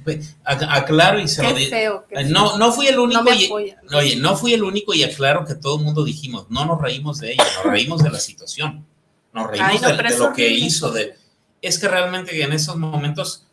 Aclaro 0.45 1.19
y 1.19 1.28
se 1.28 1.43
lo 1.43 1.54
digo. 1.54 1.69
feo. 1.69 2.06
qué 2.10 2.15
feo. 2.15 2.30
No, 2.30 2.58
no 2.58 2.71
fui 2.71 2.88
el 2.88 2.97
único. 2.99 3.21
No 3.23 3.34
y- 3.34 3.49
oye, 3.93 4.15
no 4.15 4.36
fui 4.38 4.54
el 4.54 4.63
único 4.63 4.93
y 4.93 5.04
aclaro 5.04 5.45
que 5.45 5.56
todo 5.56 5.78
el 5.78 5.84
mundo 5.84 6.04
dijimos, 6.04 6.45
no 6.49 6.65
nos 6.65 6.82
reímos 6.82 7.19
de 7.19 7.34
ella, 7.34 7.43
nos 7.63 7.71
reímos 7.71 8.02
de 8.04 8.10
la 8.10 8.19
situación. 8.19 8.86
Nos 9.34 9.47
reímos 9.49 9.69
Ay, 9.71 9.80
no, 9.82 9.95
de, 9.95 10.17
lo 10.17 10.34
que 10.34 10.49
hizo. 10.49 10.91
De, 10.91 11.15
es 11.62 11.78
que 11.78 11.88
realmente 11.88 12.41
en 12.41 12.54
esos 12.54 12.78
momentos 12.78 13.45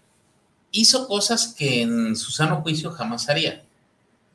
hizo 0.71 1.07
cosas 1.09 1.55
que 1.57 1.83
en 1.83 2.17
su 2.17 2.31
sano 2.31 2.63
juicio 2.63 2.91
jamás 2.93 3.29
haría. 3.29 3.63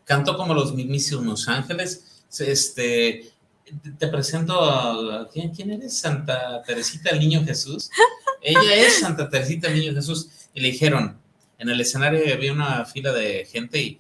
Cantó 0.06 0.36
como 0.38 0.54
los 0.54 0.74
mismísimos 0.74 1.48
ángeles. 1.48 2.22
Este, 2.40 3.32
te- 3.84 3.92
te 3.92 4.08
presento 4.08 4.62
a. 4.64 5.30
¿quién, 5.32 5.50
quién 5.54 5.72
eres? 5.72 5.98
Santa 5.98 6.62
Teresita 6.64 7.10
el 7.12 7.20
Niño 7.20 7.44
Jesús. 7.46 7.90
Ella 8.42 8.76
es 8.76 9.00
Santa 9.00 9.30
Teresita 9.30 9.68
el 9.68 9.80
Niño 9.80 9.94
Jesús. 9.94 10.28
Y 10.54 10.62
le 10.62 10.72
dijeron, 10.72 11.20
en 11.58 11.70
el 11.70 11.80
escenario 11.80 12.22
había 12.34 12.52
una 12.54 12.86
fila 12.86 13.12
de 13.14 13.46
gente 13.46 13.80
y, 13.80 14.00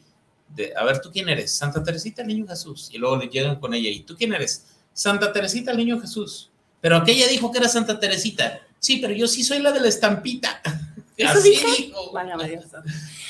de, 0.49 0.73
a 0.75 0.83
ver, 0.83 0.99
¿tú 1.01 1.11
quién 1.11 1.29
eres? 1.29 1.51
Santa 1.51 1.83
Teresita 1.83 2.21
el 2.21 2.27
Niño 2.27 2.47
Jesús. 2.47 2.89
Y 2.91 2.97
luego 2.97 3.17
le 3.17 3.27
llegan 3.27 3.59
con 3.59 3.73
ella, 3.73 3.89
¿y 3.89 4.01
tú 4.01 4.15
quién 4.17 4.33
eres? 4.33 4.65
Santa 4.93 5.31
Teresita 5.31 5.71
el 5.71 5.77
Niño 5.77 5.99
Jesús. 5.99 6.49
Pero 6.81 6.97
aquella 6.97 7.27
dijo 7.27 7.51
que 7.51 7.59
era 7.59 7.69
Santa 7.69 7.99
Teresita. 7.99 8.61
Sí, 8.79 8.97
pero 8.97 9.13
yo 9.13 9.27
sí 9.27 9.43
soy 9.43 9.59
la 9.59 9.71
de 9.71 9.79
la 9.79 9.87
estampita. 9.87 10.61
¿Eso 11.17 11.37
Así 11.37 11.51
dijo? 11.51 11.67
dijo. 11.77 12.11
Válgame 12.11 12.49
Dios. 12.49 12.65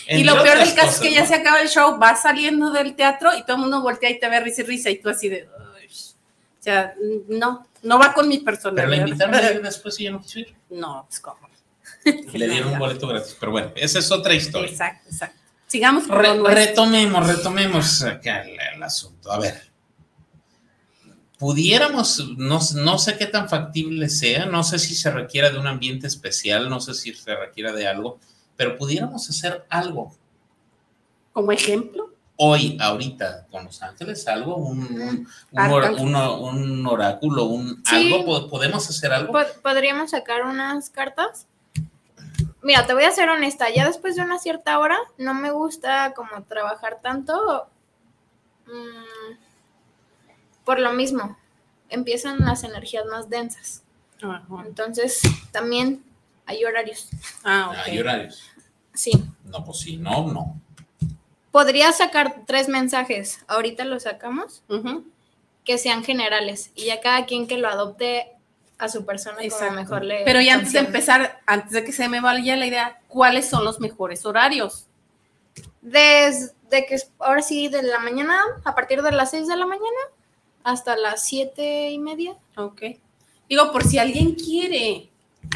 Y 0.08 0.24
lo 0.24 0.42
peor 0.42 0.58
del 0.60 0.74
caso 0.74 0.92
es 0.92 1.00
que 1.00 1.12
ya 1.14 1.22
¿no? 1.22 1.28
se 1.28 1.36
acaba 1.36 1.62
el 1.62 1.68
show, 1.68 1.98
vas 1.98 2.22
saliendo 2.22 2.72
del 2.72 2.96
teatro 2.96 3.38
y 3.38 3.42
todo 3.44 3.58
el 3.58 3.62
mundo 3.64 3.82
voltea 3.82 4.10
y 4.10 4.20
te 4.20 4.30
ve 4.30 4.40
risa 4.40 4.62
y 4.62 4.66
risa 4.66 4.90
y 4.90 5.00
tú 5.00 5.10
así 5.10 5.28
de... 5.30 5.44
"Uy". 5.44 5.86
O 6.60 6.64
sea, 6.64 6.94
no, 7.28 7.68
no 7.84 8.00
va 8.00 8.14
con 8.14 8.28
mi 8.30 8.38
Pero 8.38 8.46
personalidad. 8.46 8.90
la 9.06 9.10
invitaron 9.10 9.64
después 9.64 10.00
y 10.00 10.06
ya 10.06 10.12
no 10.12 10.22
quiso 10.22 10.40
ir. 10.40 10.56
No, 10.70 11.06
pues 11.08 11.20
cómo. 11.20 11.40
Y 12.06 12.38
le 12.38 12.48
dieron 12.50 12.74
un 12.74 12.80
boleto 12.80 13.08
gratis. 13.08 13.36
Pero 13.40 13.52
bueno, 13.52 13.72
esa 13.76 14.00
es 14.00 14.12
otra 14.12 14.34
historia. 14.34 14.70
Exacto, 14.70 15.10
exacto. 15.10 15.38
Sigamos 15.68 16.06
con 16.08 16.18
Re- 16.20 16.38
retomemos, 16.54 17.26
retomemos 17.28 18.04
acá 18.04 18.42
el, 18.44 18.58
el 18.76 18.84
asunto. 18.84 19.32
A 19.32 19.40
ver. 19.40 19.72
pudiéramos, 21.38 22.28
no, 22.38 22.60
no 22.76 22.98
sé 23.00 23.18
qué 23.18 23.26
tan 23.26 23.50
factible 23.50 24.10
sea, 24.10 24.46
no 24.46 24.64
sé 24.64 24.78
si 24.80 24.94
se 24.96 25.10
requiera 25.12 25.50
de 25.50 25.58
un 25.60 25.68
ambiente 25.68 26.08
especial, 26.08 26.70
no 26.70 26.80
sé 26.80 26.94
si 26.94 27.14
se 27.14 27.36
requiera 27.36 27.72
de 27.72 27.88
algo, 27.88 28.20
pero 28.56 28.78
pudiéramos 28.78 29.28
hacer 29.30 29.66
algo 29.70 30.16
Como 31.34 31.52
ejemplo. 31.52 32.14
hoy, 32.36 32.78
ahorita, 32.80 33.48
con 33.50 33.64
Los 33.66 33.82
Ángeles, 33.82 34.28
algo, 34.28 34.58
un, 34.58 34.80
un, 34.84 35.28
un 35.52 35.72
or- 35.72 35.96
un- 35.98 36.16
un 36.16 36.86
oráculo, 36.88 37.46
un 37.46 37.82
Sí. 37.86 38.14
algo, 38.14 38.26
po- 38.26 38.50
podemos 38.50 38.88
hacer 38.90 39.12
algo. 39.12 39.32
Po- 39.34 39.62
¿Podríamos 39.64 40.12
sacar 40.12 40.44
unas 40.44 40.90
cartas? 40.92 41.48
Mira, 42.64 42.86
te 42.86 42.94
voy 42.94 43.04
a 43.04 43.12
ser 43.12 43.30
honesta, 43.30 43.70
ya 43.70 43.88
después 43.88 44.16
de 44.16 44.22
una 44.22 44.38
cierta 44.38 44.78
hora 44.78 45.00
no 45.18 45.34
me 45.34 45.52
gusta 45.52 46.14
como 46.14 46.44
trabajar 46.44 47.00
tanto 47.02 47.68
mm, 48.68 49.34
por 50.64 50.80
lo 50.80 50.94
mismo, 50.94 51.38
empiezan 51.90 52.40
las 52.40 52.64
energías 52.64 53.06
más 53.06 53.30
densas. 53.30 53.84
Ajá. 54.22 54.64
Entonces, 54.66 55.22
también 55.52 56.04
hay 56.46 56.64
horarios. 56.64 57.10
Ah, 57.44 57.70
ok. 57.70 57.78
Hay 57.88 58.00
horarios. 58.00 58.44
Sí. 58.94 59.12
No, 59.46 59.64
pues 59.64 59.80
sí, 59.80 59.98
no, 59.98 60.28
no. 60.32 60.60
Podría 61.52 61.92
sacar 61.92 62.44
tres 62.46 62.70
mensajes, 62.70 63.44
ahorita 63.48 63.84
los 63.84 64.04
sacamos, 64.04 64.64
que 65.66 65.78
sean 65.78 66.04
generales 66.04 66.72
y 66.76 66.86
ya 66.86 67.02
cada 67.02 67.26
quien 67.26 67.48
que 67.48 67.58
lo 67.58 67.68
adopte 67.68 68.32
a 68.82 68.90
su 68.90 69.06
persona 69.06 69.36
como 69.36 69.46
Exacto. 69.48 69.74
mejor 69.76 70.04
le 70.04 70.24
Pero 70.26 70.42
ya 70.42 70.56
antes 70.56 70.74
de 70.74 70.80
empezar, 70.80 71.40
antes 71.46 71.72
de 71.72 71.84
que 71.84 71.92
se 71.92 72.10
me 72.10 72.20
vaya 72.20 72.56
la 72.58 72.66
idea, 72.66 73.00
¿cuáles 73.08 73.48
son 73.48 73.64
los 73.64 73.80
mejores 73.80 74.26
horarios? 74.26 74.88
Desde 75.82 76.86
que 76.88 76.98
ahora 77.20 77.42
sí, 77.42 77.68
de 77.68 77.84
la 77.84 78.00
mañana, 78.00 78.40
a 78.64 78.76
partir 78.76 79.02
de 79.02 79.12
las 79.12 79.32
6 79.32 79.48
de 79.48 79.56
la 79.56 79.66
mañana 79.66 79.86
hasta 80.64 80.96
las 80.96 81.24
siete 81.24 81.90
y 81.90 81.98
media. 81.98 82.34
Ok. 82.56 82.82
Digo, 83.50 83.72
por 83.72 83.84
si 83.84 83.98
alguien 83.98 84.34
quiere. 84.36 85.10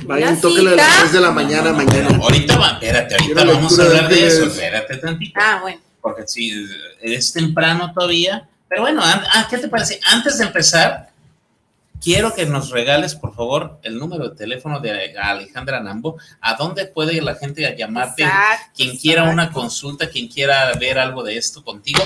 Vayan, 0.03 0.33
una 0.33 0.41
tóquenle 0.41 0.71
a 0.73 0.75
las 0.75 0.85
cita. 0.85 0.99
3 1.01 1.13
de 1.13 1.21
la 1.21 1.31
mañana, 1.31 1.71
No, 1.71 1.77
no, 1.77 1.83
mañana. 1.85 2.09
no, 2.09 2.23
ahorita 2.23 2.57
va, 2.57 2.67
espérate, 2.71 3.15
ahorita 3.15 3.43
vamos 3.45 3.79
a 3.79 3.83
lectura 3.83 3.89
de 3.89 3.95
hablar 3.97 4.11
de 4.11 4.27
eso, 4.27 4.45
espérate 4.45 4.97
tantito. 4.97 5.39
Ah, 5.41 5.59
bueno. 5.61 5.79
porque 6.01 6.27
sí, 6.27 6.67
es 7.01 7.31
temprano 7.33 7.91
todavía. 7.93 8.47
Pero 8.67 8.81
bueno, 8.81 9.01
an- 9.03 9.23
ah, 9.33 9.47
¿qué 9.49 9.57
te 9.59 9.67
parece? 9.67 9.99
Antes 10.11 10.37
de 10.39 10.45
empezar, 10.45 11.09
quiero 12.01 12.33
que 12.33 12.45
nos 12.45 12.69
regales, 12.69 13.15
por 13.15 13.33
favor, 13.33 13.79
el 13.83 13.97
número 13.97 14.29
de 14.29 14.35
teléfono 14.35 14.79
de 14.79 15.15
Alejandra 15.17 15.79
Nambo. 15.81 16.17
¿A 16.41 16.55
dónde 16.55 16.85
puede 16.85 17.21
la 17.21 17.35
gente 17.35 17.75
llamarte? 17.77 18.23
Exacto, 18.23 18.71
quien 18.75 18.97
quiera 18.97 19.23
exacto. 19.23 19.33
una 19.33 19.51
consulta, 19.51 20.09
quien 20.09 20.27
quiera 20.27 20.71
ver 20.79 20.99
algo 20.99 21.23
de 21.23 21.37
esto 21.37 21.63
contigo, 21.63 22.01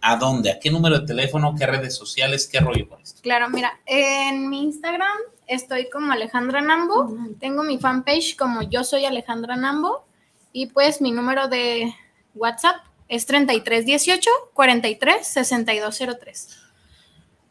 ¿a 0.00 0.16
dónde? 0.16 0.50
¿A 0.50 0.58
qué 0.58 0.70
número 0.70 1.00
de 1.00 1.06
teléfono? 1.06 1.54
¿Qué 1.58 1.66
redes 1.66 1.96
sociales? 1.96 2.48
¿Qué 2.50 2.60
rollo 2.60 2.88
con 2.88 3.00
esto? 3.00 3.20
Claro, 3.22 3.48
mira, 3.48 3.78
en 3.86 4.48
mi 4.48 4.62
Instagram 4.62 5.18
estoy 5.46 5.88
como 5.90 6.12
Alejandra 6.12 6.60
Nambo. 6.60 7.16
Tengo 7.40 7.62
mi 7.62 7.78
fanpage 7.78 8.36
como 8.36 8.62
yo 8.62 8.84
soy 8.84 9.04
Alejandra 9.04 9.56
Nambo. 9.56 10.06
Y 10.52 10.66
pues 10.66 11.00
mi 11.00 11.10
número 11.10 11.48
de 11.48 11.94
WhatsApp 12.34 12.76
es 13.08 13.26
3318 13.26 14.30
43 14.54 15.26
6203. 15.26 16.65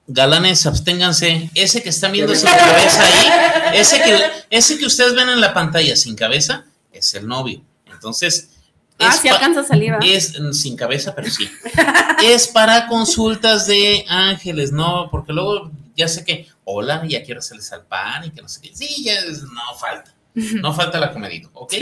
Galanes, 0.08 0.66
absténganse. 0.66 1.50
Ese 1.56 1.82
que 1.82 1.90
están 1.90 2.12
viendo 2.12 2.36
sin 2.36 2.50
cabeza 2.50 3.04
ahí, 3.04 3.80
ese 3.80 4.02
que, 4.02 4.20
ese 4.52 4.78
que 4.78 4.86
ustedes 4.86 5.16
ven 5.16 5.30
en 5.30 5.42
la 5.42 5.54
pantalla 5.54 5.96
sin 5.96 6.16
cabeza, 6.16 6.66
es 6.92 7.14
el 7.16 7.28
novio. 7.28 7.62
Entonces, 7.92 8.50
Ah, 8.98 9.10
es 9.14 9.20
sí 9.20 9.28
pa- 9.28 9.36
alcanza 9.36 9.60
a 9.60 9.64
salir, 9.66 9.92
¿verdad? 9.92 10.08
es 10.10 10.40
mm, 10.40 10.54
sin 10.54 10.78
cabeza, 10.78 11.14
pero 11.14 11.30
sí. 11.30 11.50
es 12.24 12.48
para 12.48 12.88
consultas 12.88 13.68
de 13.68 14.06
ángeles, 14.08 14.72
¿no? 14.72 15.10
Porque 15.12 15.34
luego 15.34 15.70
ya 15.98 16.08
sé 16.08 16.24
que, 16.24 16.48
hola, 16.64 17.04
ya 17.06 17.22
quiero 17.24 17.40
hacerles 17.40 17.72
al 17.74 17.84
pan 17.86 18.24
y 18.26 18.32
que 18.32 18.42
no 18.42 18.48
sé 18.48 18.62
qué. 18.62 18.72
Sí, 18.74 19.04
ya 19.04 19.14
es- 19.16 19.42
no 19.44 19.76
falta. 19.78 20.14
No 20.62 20.74
falta 20.74 21.00
la 21.00 21.12
comedito, 21.12 21.50
¿ok? 21.54 21.74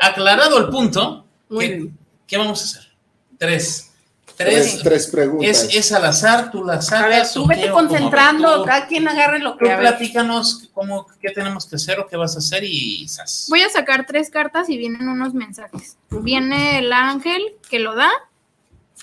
Aclarado 0.00 0.58
el 0.58 0.68
punto, 0.70 1.26
Muy 1.48 1.66
¿qué, 1.68 1.74
bien. 1.74 1.98
qué 2.26 2.36
vamos 2.38 2.60
a 2.60 2.64
hacer? 2.64 2.92
Tres. 3.38 3.90
Tres, 4.36 4.80
Tres. 4.82 5.06
preguntas. 5.08 5.62
Es, 5.64 5.74
es 5.74 5.92
al 5.92 6.04
azar, 6.06 6.50
tú 6.50 6.64
la 6.64 6.82
sacas. 6.82 7.04
A 7.04 7.08
ver, 7.08 7.26
tú 7.32 7.46
vete 7.46 7.70
concentrando, 7.70 8.58
tú- 8.60 8.64
cada 8.64 8.86
quien 8.86 9.06
agarre 9.06 9.38
lo 9.38 9.52
Tú 9.52 9.58
que 9.60 9.64
ver. 9.68 9.78
platícanos 9.78 10.68
cómo, 10.74 11.06
qué 11.20 11.30
tenemos 11.30 11.66
que 11.66 11.76
hacer 11.76 12.00
o 12.00 12.06
qué 12.08 12.16
vas 12.16 12.34
a 12.34 12.38
hacer 12.40 12.64
y 12.64 13.06
zas. 13.08 13.46
Voy 13.48 13.62
a 13.62 13.70
sacar 13.70 14.06
tres 14.06 14.30
cartas 14.30 14.68
y 14.68 14.76
vienen 14.76 15.08
unos 15.08 15.34
mensajes. 15.34 15.96
Viene 16.10 16.78
el 16.80 16.92
ángel 16.92 17.42
que 17.70 17.78
lo 17.78 17.94
da 17.94 18.10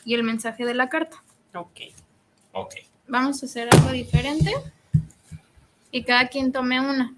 y 0.05 0.15
el 0.15 0.23
mensaje 0.23 0.65
de 0.65 0.73
la 0.73 0.89
carta. 0.89 1.23
Ok. 1.55 1.79
Ok. 2.51 2.75
Vamos 3.07 3.41
a 3.41 3.45
hacer 3.45 3.69
algo 3.71 3.91
diferente 3.91 4.53
y 5.91 6.03
cada 6.03 6.27
quien 6.27 6.51
tome 6.51 6.79
una. 6.81 7.13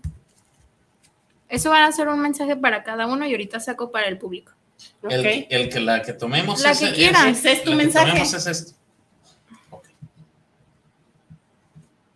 Eso 1.50 1.70
va 1.70 1.86
a 1.86 1.92
ser 1.92 2.08
un 2.08 2.20
mensaje 2.20 2.56
para 2.56 2.84
cada 2.84 3.06
uno 3.06 3.26
y 3.28 3.32
ahorita 3.32 3.60
saco 3.60 3.92
para 3.92 4.08
el 4.08 4.18
público. 4.18 4.53
El, 5.10 5.70
que 5.70 5.80
la 5.80 6.02
que 6.02 6.14
tomemos 6.14 6.62
La 6.62 6.72
es- 6.72 6.80
que 6.80 6.86
es- 6.86 6.94
quieran. 6.94 7.30
Es 7.30 7.42
tu 7.42 7.48
la 7.50 7.64
que 7.64 7.76
mensaje. 7.76 8.08
tomemos 8.12 8.34
es 8.34 8.48
esto. 8.48 8.74
Ok. 9.70 9.86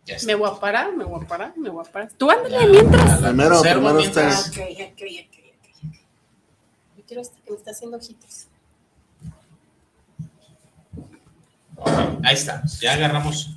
Ya 0.06 0.16
está. 0.16 0.28
Me 0.28 0.36
voy 0.36 0.50
a 0.50 0.60
parar, 0.60 0.96
me 0.96 1.04
voy 1.04 1.24
a 1.24 1.28
parar, 1.28 1.54
me 1.58 1.70
voy 1.70 1.86
a 1.86 1.92
parar. 1.92 2.12
Tú 2.18 2.30
ándale 2.32 2.66
mientras. 2.68 3.22
La- 3.22 3.28
Primero, 3.30 3.62
primero 3.62 3.94
mientras- 3.96 4.48
ustedes. 4.48 4.78
Ok, 4.78 4.92
ok, 4.94 5.02
ok, 5.02 5.28
ok, 5.28 5.88
ok. 5.88 5.94
Yo 6.98 7.04
quiero 7.08 7.22
este 7.22 7.42
que 7.42 7.52
me 7.52 7.58
está 7.58 7.72
haciendo 7.72 7.98
ojitos. 7.98 8.48
Ahí 12.24 12.34
estamos. 12.36 12.80
Ya 12.80 12.94
agarramos 12.94 13.52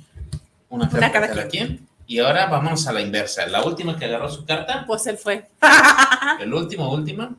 una 0.69 0.85
carta 0.89 0.97
Una 0.97 1.11
cada 1.11 1.27
cada 1.29 1.47
quien. 1.47 1.87
Y 2.07 2.19
ahora 2.19 2.47
vamos 2.47 2.85
a 2.87 2.93
la 2.93 3.01
inversa. 3.01 3.45
La 3.47 3.63
última 3.63 3.97
que 3.97 4.05
agarró 4.05 4.29
su 4.29 4.45
carta, 4.45 4.83
Pues 4.85 5.07
él 5.07 5.17
fue. 5.17 5.47
el 6.39 6.53
último, 6.53 6.91
última. 6.91 7.33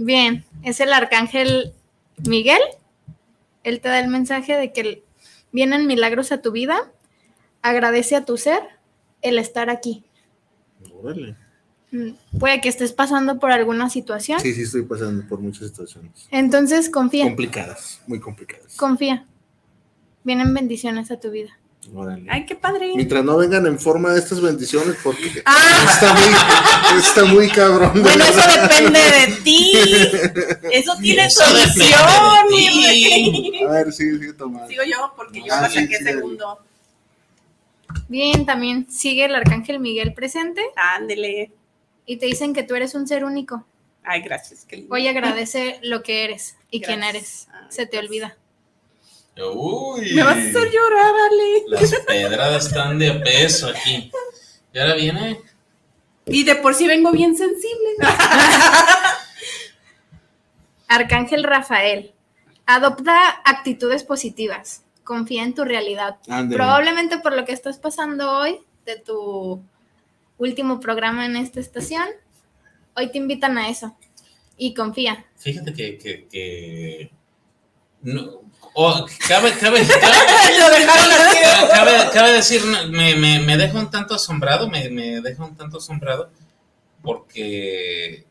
Bien, 0.00 0.44
es 0.62 0.78
el 0.78 0.92
arcángel 0.92 1.74
Miguel. 2.24 2.60
Él 3.64 3.80
te 3.80 3.88
da 3.88 3.98
el 3.98 4.06
mensaje 4.08 4.56
de 4.56 4.72
que 4.72 5.02
vienen 5.50 5.88
milagros 5.88 6.30
a 6.30 6.40
tu 6.40 6.52
vida. 6.52 6.92
Agradece 7.62 8.14
a 8.14 8.24
tu 8.24 8.36
ser 8.36 8.60
el 9.22 9.40
estar 9.40 9.70
aquí. 9.70 10.04
Órale. 11.02 11.36
Mm, 11.90 12.10
Puede 12.38 12.60
que 12.60 12.68
estés 12.68 12.92
pasando 12.92 13.40
por 13.40 13.50
alguna 13.50 13.90
situación. 13.90 14.38
Sí, 14.38 14.52
sí, 14.54 14.62
estoy 14.62 14.82
pasando 14.82 15.26
por 15.26 15.40
muchas 15.40 15.66
situaciones 15.68 16.28
Entonces 16.30 16.90
confía, 16.90 17.24
complicadas, 17.24 18.00
muy 18.06 18.20
complicadas. 18.20 18.76
confía. 18.76 19.26
Vienen 20.22 20.54
bendiciones 20.54 21.10
a 21.10 21.18
tu 21.18 21.30
vida. 21.32 21.58
Órale. 21.94 22.26
Ay, 22.28 22.44
qué 22.46 22.54
padre. 22.54 22.92
Mientras 22.94 23.24
no 23.24 23.36
vengan 23.38 23.66
en 23.66 23.78
forma 23.78 24.12
de 24.12 24.18
estas 24.20 24.40
bendiciones, 24.40 24.96
porque 25.02 25.42
Ah, 25.46 25.86
está 25.90 26.14
muy, 26.14 26.98
está 27.00 27.24
muy 27.24 27.48
cabrón. 27.48 27.94
de 27.94 28.00
bueno, 28.02 28.24
eso 28.24 28.60
depende 28.60 29.00
de 29.00 29.26
ti. 29.44 29.72
Eso 30.72 30.96
tiene 31.00 31.26
Eso 31.26 31.44
solución, 31.44 32.00
de. 32.50 33.64
A 33.66 33.70
ver, 33.70 33.92
sí, 33.92 34.18
sí, 34.18 34.32
tomando. 34.36 34.68
Sigo 34.68 34.82
yo, 34.84 35.12
porque 35.16 35.40
yo 35.42 35.52
Ah, 35.52 35.68
sí, 35.68 35.80
saqué 35.80 35.98
sí, 35.98 36.04
segundo. 36.04 36.58
Bien, 38.08 38.44
también 38.46 38.86
sigue 38.90 39.24
el 39.24 39.34
arcángel 39.34 39.80
Miguel 39.80 40.12
presente 40.14 40.62
Ándele. 40.76 41.50
y 42.06 42.16
te 42.18 42.26
dicen 42.26 42.52
que 42.54 42.62
tú 42.62 42.74
eres 42.74 42.94
un 42.94 43.06
ser 43.08 43.24
único. 43.24 43.64
Ay, 44.04 44.22
gracias. 44.22 44.64
Qué 44.66 44.76
lindo. 44.76 44.94
Hoy 44.94 45.06
agradece 45.08 45.78
lo 45.82 46.02
que 46.02 46.24
eres 46.24 46.56
y 46.70 46.80
quién 46.80 47.00
Gracias. 47.00 47.14
eres. 47.16 47.48
Ay, 47.52 47.66
Se 47.70 47.86
te 47.86 47.96
gracias. 47.96 48.04
olvida. 48.04 48.36
Uy. 49.46 50.14
Me 50.14 50.22
vas 50.22 50.36
a 50.36 50.40
hacer 50.40 50.70
llorar, 50.70 51.14
Ale. 51.30 51.64
Las 51.68 51.94
pedradas 52.06 52.66
están 52.66 52.98
de 52.98 53.12
peso 53.14 53.68
aquí. 53.68 54.10
Y 54.72 54.78
ahora 54.78 54.94
viene. 54.94 55.40
Y 56.26 56.44
de 56.44 56.56
por 56.56 56.74
sí 56.74 56.86
vengo 56.86 57.10
bien 57.12 57.36
sensible. 57.36 57.96
Arcángel 60.88 61.44
Rafael, 61.44 62.12
adopta 62.66 63.28
actitudes 63.44 64.02
positivas. 64.04 64.84
Confía 65.04 65.42
en 65.44 65.54
tu 65.54 65.64
realidad. 65.64 66.16
Probablemente 66.50 67.18
por 67.18 67.34
lo 67.34 67.44
que 67.44 67.52
estás 67.52 67.78
pasando 67.78 68.30
hoy, 68.30 68.60
de 68.84 68.96
tu 68.96 69.62
último 70.38 70.80
programa 70.80 71.24
en 71.26 71.36
esta 71.36 71.60
estación, 71.60 72.06
hoy 72.94 73.10
te 73.10 73.18
invitan 73.18 73.56
a 73.58 73.68
eso. 73.68 73.96
Y 74.56 74.74
confía. 74.74 75.24
Fíjate 75.36 75.72
que. 75.72 75.98
que, 75.98 76.26
que- 76.28 77.10
no, 78.00 78.42
oh, 78.80 79.06
cabe, 79.26 79.52
cabe, 79.58 79.80
cabe, 81.72 82.10
cabe, 82.12 82.32
decir, 82.32 82.62
me, 82.90 83.16
me, 83.16 83.40
me 83.40 83.56
deja 83.56 83.76
un 83.76 83.90
tanto 83.90 84.14
asombrado, 84.14 84.68
me, 84.68 84.88
me 84.88 85.20
deja 85.20 85.44
un 85.44 85.56
tanto 85.56 85.78
asombrado, 85.78 86.30
porque 87.02 88.24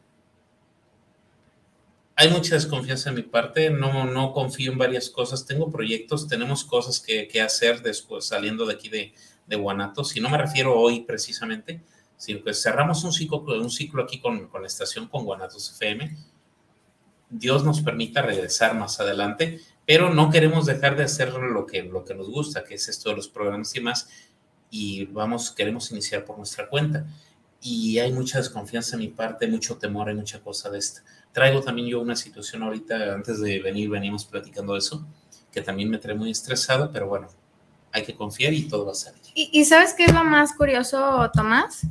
hay 2.16 2.30
mucha 2.30 2.56
desconfianza 2.56 3.10
en 3.10 3.16
mi 3.18 3.24
parte, 3.24 3.70
no, 3.70 4.06
no 4.06 4.32
confío 4.32 4.72
en 4.72 4.78
varias 4.78 5.10
cosas, 5.10 5.46
tengo 5.46 5.70
proyectos, 5.70 6.30
tenemos 6.30 6.64
cosas 6.64 7.02
que, 7.02 7.28
que 7.28 7.42
hacer 7.42 7.82
después 7.82 8.26
saliendo 8.26 8.66
de 8.66 8.74
aquí 8.76 8.88
de, 8.88 9.14
de 9.48 9.56
Guanatos, 9.58 10.16
y 10.16 10.22
no 10.22 10.30
me 10.30 10.38
refiero 10.38 10.80
hoy 10.80 11.02
precisamente, 11.02 11.82
sino 12.16 12.42
que 12.42 12.54
cerramos 12.54 13.04
un 13.04 13.12
ciclo, 13.12 13.40
un 13.40 13.70
ciclo 13.70 14.02
aquí 14.04 14.22
con, 14.22 14.48
con 14.48 14.62
la 14.62 14.68
estación, 14.68 15.08
con 15.10 15.26
Guanatos 15.26 15.74
FM. 15.76 16.16
Dios 17.30 17.66
nos 17.66 17.82
permita 17.82 18.22
regresar 18.22 18.76
más 18.76 19.02
adelante, 19.02 19.60
pero 19.88 20.14
no 20.14 20.30
queremos 20.30 20.66
dejar 20.66 20.98
de 20.98 21.06
hacer 21.06 21.32
lo 21.32 21.66
que, 21.66 21.82
lo 21.82 22.04
que 22.04 22.14
nos 22.14 22.30
gusta, 22.30 22.66
que 22.66 22.76
es 22.76 22.90
esto 22.90 23.10
de 23.10 23.16
los 23.16 23.30
programas 23.30 23.74
y 23.74 23.80
más. 23.80 24.10
y 24.70 25.06
vamos, 25.06 25.50
queremos 25.52 25.90
iniciar 25.92 26.26
por 26.26 26.38
nuestra 26.38 26.68
cuenta. 26.68 27.08
Y 27.62 27.98
hay 27.98 28.12
mucha 28.12 28.38
desconfianza 28.38 28.98
de 28.98 29.04
mi 29.04 29.08
parte, 29.08 29.48
mucho 29.48 29.78
temor, 29.78 30.10
hay 30.10 30.16
mucha 30.16 30.42
cosa 30.42 30.70
de 30.70 30.78
esta. 30.78 31.04
Traigo 31.32 31.62
también 31.62 31.88
yo 31.88 32.02
una 32.02 32.18
situación 32.18 32.64
ahorita, 32.64 33.14
antes 33.14 33.40
de 33.40 33.60
venir, 33.62 33.90
venimos 33.90 34.26
platicando 34.26 34.76
eso, 34.76 35.08
que 35.54 35.62
también 35.62 35.90
me 35.90 36.00
trae 36.00 36.16
muy 36.16 36.32
estresado, 36.32 36.92
pero 36.92 37.08
bueno, 37.08 37.30
hay 37.94 38.04
que 38.04 38.14
confiar 38.14 38.52
y 38.52 38.68
todo 38.68 38.88
va 38.88 38.92
a 38.92 38.96
salir. 38.96 39.22
Y, 39.36 39.50
y 39.54 39.64
¿sabes 39.64 39.94
qué 39.94 40.04
es 40.04 40.14
lo 40.14 40.26
más 40.26 40.54
curioso, 40.54 41.32
Tomás? 41.34 41.88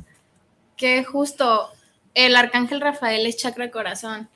Que 0.75 1.03
justo 1.03 1.69
el 2.13 2.35
arcángel 2.35 2.79
Rafael 2.79 3.25
es 3.25 3.37
chakra 3.37 3.71
corazón. 3.71 4.29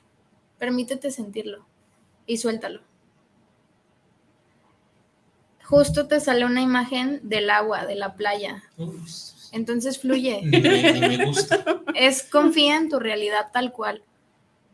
Permítete 0.58 1.12
sentirlo 1.12 1.64
y 2.26 2.38
suéltalo. 2.38 2.80
Justo 5.72 6.06
te 6.06 6.20
sale 6.20 6.44
una 6.44 6.60
imagen 6.60 7.20
del 7.22 7.48
agua, 7.48 7.86
de 7.86 7.94
la 7.94 8.14
playa. 8.14 8.62
Entonces 9.52 9.98
fluye. 9.98 10.42
ni 10.42 10.60
me, 10.60 10.92
ni 11.08 11.16
me 11.16 11.24
gusta. 11.24 11.64
Es 11.94 12.22
confía 12.24 12.76
en 12.76 12.90
tu 12.90 12.98
realidad 12.98 13.48
tal 13.54 13.72
cual 13.72 14.02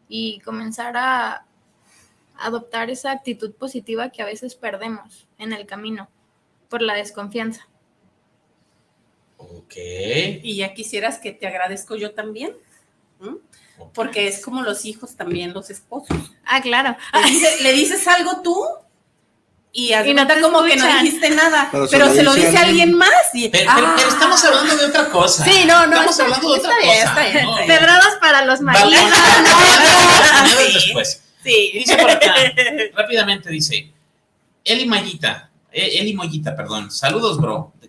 y 0.09 0.41
comenzar 0.41 0.97
a 0.97 1.45
adoptar 2.37 2.91
esa 2.91 3.13
actitud 3.13 3.53
positiva 3.53 4.11
que 4.11 4.23
a 4.23 4.27
veces 4.27 4.57
perdemos 4.57 5.29
en 5.39 5.53
el 5.53 5.67
camino 5.67 6.09
por 6.69 6.83
la 6.83 6.95
desconfianza. 6.95 7.69
Ok. 9.37 9.75
Y 10.43 10.57
ya 10.57 10.75
quisieras 10.75 11.19
que 11.19 11.31
te 11.31 11.47
agradezco 11.47 11.95
yo 11.95 12.13
también, 12.13 12.57
porque 13.95 14.27
es 14.27 14.45
como 14.45 14.63
los 14.63 14.85
hijos 14.85 15.15
también, 15.15 15.53
los 15.55 15.71
esposos. 15.71 16.17
Ah, 16.45 16.61
claro. 16.61 16.97
Le, 17.23 17.31
dice- 17.31 17.63
le 17.63 17.73
dices 17.73 18.09
algo 18.09 18.43
tú 18.43 18.65
y, 19.87 19.95
Y 19.95 20.15
no 20.15 20.27
te 20.27 20.41
como 20.41 20.63
que 20.65 20.77
no 20.77 20.87
dijiste 20.87 21.31
nada, 21.31 21.69
Pero 21.71 21.87
pero, 21.91 22.13
se 22.13 22.23
lo 22.23 22.35
dice 22.35 22.57
alguien. 22.59 22.95
más. 22.95 23.11
Y, 23.35 23.49
Pero, 23.49 23.71
pero- 23.75 23.87
ah, 23.87 23.95
pero 23.97 24.09
estamos 24.09 24.45
hablando 24.45 24.77
de 24.77 24.87
otra 24.87 25.09
cosa. 25.09 25.45
Sí, 25.45 25.65
no, 25.67 25.87
no, 25.87 25.93
Estamos 26.03 26.11
está- 26.13 26.25
hablando 26.25 26.53
de 26.55 26.59
otra 26.61 26.73
está 26.79 27.15
cosa. 27.15 27.31
bien, 27.31 27.47
para 28.21 28.45
los 28.45 28.61
maridos. 28.61 28.91
Vale, 30.43 30.73
después. 30.75 31.23
Sí. 31.45 31.71
Dice 31.75 31.97
por 31.97 32.11
acá, 32.11 32.35
rápidamente 32.95 33.49
dice, 33.51 33.93
Eli 34.65 34.87
Mayita, 34.87 35.51
eh, 35.73 35.91
Eli 36.01 36.15
Mollita, 36.15 36.55
perdón, 36.57 36.91
saludos, 36.91 37.39
bro. 37.41 37.73
¿De 37.81 37.89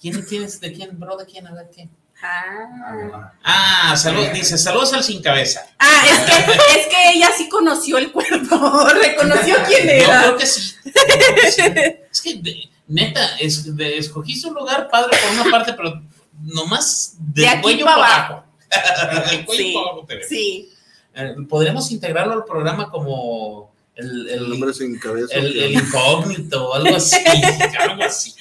¿Quién 0.00 0.24
tienes? 0.26 0.60
¿De 0.60 0.72
quién, 0.72 0.98
bro? 0.98 1.16
¿De 1.16 1.26
quién? 1.26 1.46
A 1.48 1.52
ver, 1.52 1.68
¿qué? 1.74 1.88
Ah. 2.20 3.32
Ah, 3.44 3.96
salud, 3.96 4.26
dice, 4.32 4.58
saludos 4.58 4.92
al 4.92 5.04
sin 5.04 5.22
cabeza. 5.22 5.64
Ah, 5.78 6.02
es 6.04 6.18
que, 6.18 6.80
es 6.80 6.86
que 6.88 7.10
ella 7.14 7.30
sí 7.36 7.48
conoció 7.48 7.98
el 7.98 8.10
cuerpo, 8.10 8.88
reconoció 9.02 9.56
quién 9.66 9.86
Yo 9.86 9.92
era. 9.92 10.20
creo 10.22 10.36
que 10.36 10.46
sí. 10.46 10.74
yo 10.84 10.92
creo 10.92 11.34
que 11.36 11.52
sí. 11.52 11.62
Es 12.10 12.20
que, 12.20 12.70
neta, 12.88 13.36
es, 13.38 13.76
de- 13.76 13.98
escogiste 13.98 14.48
un 14.48 14.54
lugar 14.54 14.88
padre 14.90 15.16
por 15.16 15.40
una 15.40 15.50
parte, 15.50 15.74
pero 15.74 16.02
nomás 16.40 17.14
De 17.18 17.42
del 17.42 17.60
cuello 17.60 17.84
pa' 17.84 17.94
para 17.96 18.06
abajo. 18.16 18.44
abajo. 18.70 19.30
Del 19.30 19.44
cuello 19.46 19.62
Sí, 19.64 19.72
para 19.74 19.86
abajo 19.86 20.06
te 20.06 20.14
veo. 20.16 20.28
Sí. 20.28 20.72
Eh, 21.14 21.34
Podríamos 21.48 21.90
integrarlo 21.90 22.32
al 22.34 22.44
programa 22.44 22.90
como 22.90 23.72
el, 23.94 24.28
el- 24.28 24.44
El 24.46 24.52
hombre 24.52 24.74
sin 24.74 24.98
cabeza. 24.98 25.34
el, 25.34 25.56
el 25.56 25.72
incógnito, 25.72 26.74
algo 26.74 26.96
así, 26.96 27.16
algo 27.78 28.02
así. 28.02 28.34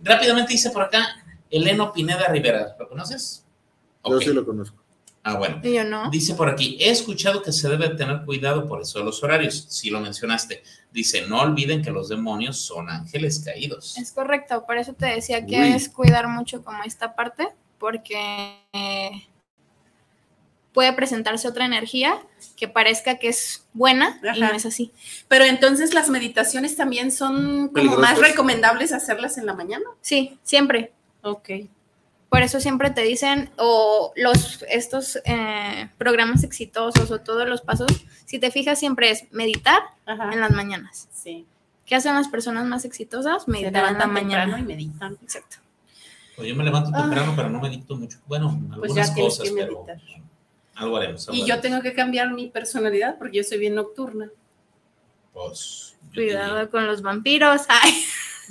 Rápidamente 0.00 0.52
dice 0.52 0.70
por 0.70 0.82
acá, 0.84 1.17
Eleno 1.50 1.92
Pineda 1.92 2.28
Rivera, 2.28 2.76
¿lo 2.78 2.88
conoces? 2.88 3.44
Yo 4.04 4.20
sí 4.20 4.32
lo 4.32 4.44
conozco. 4.44 4.82
Ah, 5.22 5.36
bueno. 5.36 5.60
Y 5.62 5.74
yo 5.74 5.84
no. 5.84 6.10
Dice 6.10 6.34
por 6.34 6.48
aquí, 6.48 6.78
he 6.80 6.90
escuchado 6.90 7.42
que 7.42 7.52
se 7.52 7.68
debe 7.68 7.90
tener 7.90 8.24
cuidado 8.24 8.66
por 8.66 8.80
eso 8.80 8.98
de 8.98 9.04
los 9.04 9.22
horarios, 9.22 9.66
si 9.68 9.90
lo 9.90 10.00
mencionaste. 10.00 10.62
Dice, 10.90 11.26
no 11.26 11.40
olviden 11.40 11.82
que 11.82 11.90
los 11.90 12.08
demonios 12.08 12.58
son 12.58 12.88
ángeles 12.88 13.42
caídos. 13.44 13.98
Es 13.98 14.12
correcto, 14.12 14.64
por 14.66 14.78
eso 14.78 14.94
te 14.94 15.06
decía 15.06 15.44
que 15.44 15.60
Uy. 15.60 15.68
es 15.72 15.88
cuidar 15.88 16.28
mucho 16.28 16.64
como 16.64 16.82
esta 16.84 17.14
parte, 17.14 17.48
porque 17.78 18.56
eh, 18.72 19.28
puede 20.72 20.92
presentarse 20.94 21.48
otra 21.48 21.66
energía 21.66 22.22
que 22.56 22.68
parezca 22.68 23.18
que 23.18 23.28
es 23.28 23.66
buena 23.72 24.20
y 24.34 24.40
no 24.40 24.52
es 24.52 24.64
así. 24.64 24.92
Pero 25.26 25.44
entonces 25.44 25.92
las 25.92 26.08
meditaciones 26.08 26.76
también 26.76 27.12
son 27.12 27.68
como 27.68 27.96
más 27.96 28.18
recomendables 28.18 28.92
hacerlas 28.92 29.36
en 29.38 29.46
la 29.46 29.54
mañana. 29.54 29.84
Sí, 30.00 30.38
siempre. 30.42 30.92
Ok. 31.22 31.50
Por 32.28 32.42
eso 32.42 32.60
siempre 32.60 32.90
te 32.90 33.02
dicen, 33.02 33.50
o 33.56 34.12
los 34.16 34.62
estos 34.68 35.18
eh, 35.24 35.88
programas 35.96 36.44
exitosos 36.44 37.10
o 37.10 37.20
todos 37.20 37.48
los 37.48 37.62
pasos, 37.62 37.86
si 38.26 38.38
te 38.38 38.50
fijas, 38.50 38.78
siempre 38.78 39.10
es 39.10 39.24
meditar 39.32 39.80
Ajá. 40.04 40.30
en 40.32 40.40
las 40.40 40.50
mañanas. 40.50 41.08
Sí. 41.12 41.46
¿Qué 41.86 41.94
hacen 41.94 42.14
las 42.14 42.28
personas 42.28 42.66
más 42.66 42.84
exitosas? 42.84 43.48
Meditar 43.48 43.90
en 43.92 43.98
la 43.98 44.06
mañana. 44.06 44.58
y 44.58 44.62
meditan. 44.62 45.16
Exacto. 45.22 45.56
Pues 46.36 46.46
yo 46.48 46.54
me 46.54 46.64
levanto 46.64 46.92
temprano, 46.92 47.32
pero 47.34 47.48
no 47.48 47.60
medito 47.60 47.96
mucho. 47.96 48.18
Bueno, 48.26 48.48
algunas 48.50 48.78
Pues 48.78 48.94
ya 48.94 49.14
tienes 49.14 49.38
cosas, 49.38 49.48
que 49.48 49.54
pero 49.56 49.84
meditar. 49.86 49.98
algo 50.74 50.96
haremos. 50.98 51.28
algo 51.28 51.42
Y 51.42 51.46
yo 51.48 51.60
tengo 51.60 51.80
que 51.80 51.94
cambiar 51.94 52.30
mi 52.32 52.48
personalidad 52.48 53.16
porque 53.18 53.38
yo 53.38 53.42
soy 53.44 53.56
bien 53.58 53.74
nocturna. 53.74 54.28
Pues, 55.32 55.96
Cuidado 56.12 56.70
con 56.70 56.86
los 56.86 57.00
vampiros. 57.00 57.62
Ay. 57.68 58.04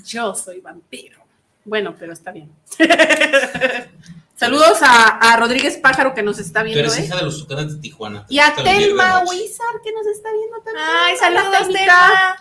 Yo 0.05 0.33
soy 0.33 0.59
vampiro. 0.61 1.19
Bueno, 1.67 1.95
pero 1.99 2.13
está 2.13 2.31
bien. 2.31 2.49
Saludos 4.35 4.77
a, 4.81 5.17
a 5.17 5.35
Rodríguez 5.35 5.77
Pájaro 5.77 6.13
que 6.13 6.23
nos 6.23 6.39
está 6.39 6.63
viendo. 6.63 6.79
eres 6.79 6.97
¿eh? 6.97 7.03
hija 7.05 7.17
de 7.17 7.23
los 7.23 7.39
tucanes 7.39 7.73
de 7.73 7.79
Tijuana. 7.81 8.25
Y 8.29 8.39
a 8.39 8.55
Telma. 8.55 9.23
Wizard 9.25 9.81
que 9.83 9.91
nos 9.91 10.07
está 10.07 10.29
viendo 10.31 10.57
también. 10.63 10.85
Ay, 10.87 11.17
saludos. 11.17 11.67
Telma. 11.67 12.37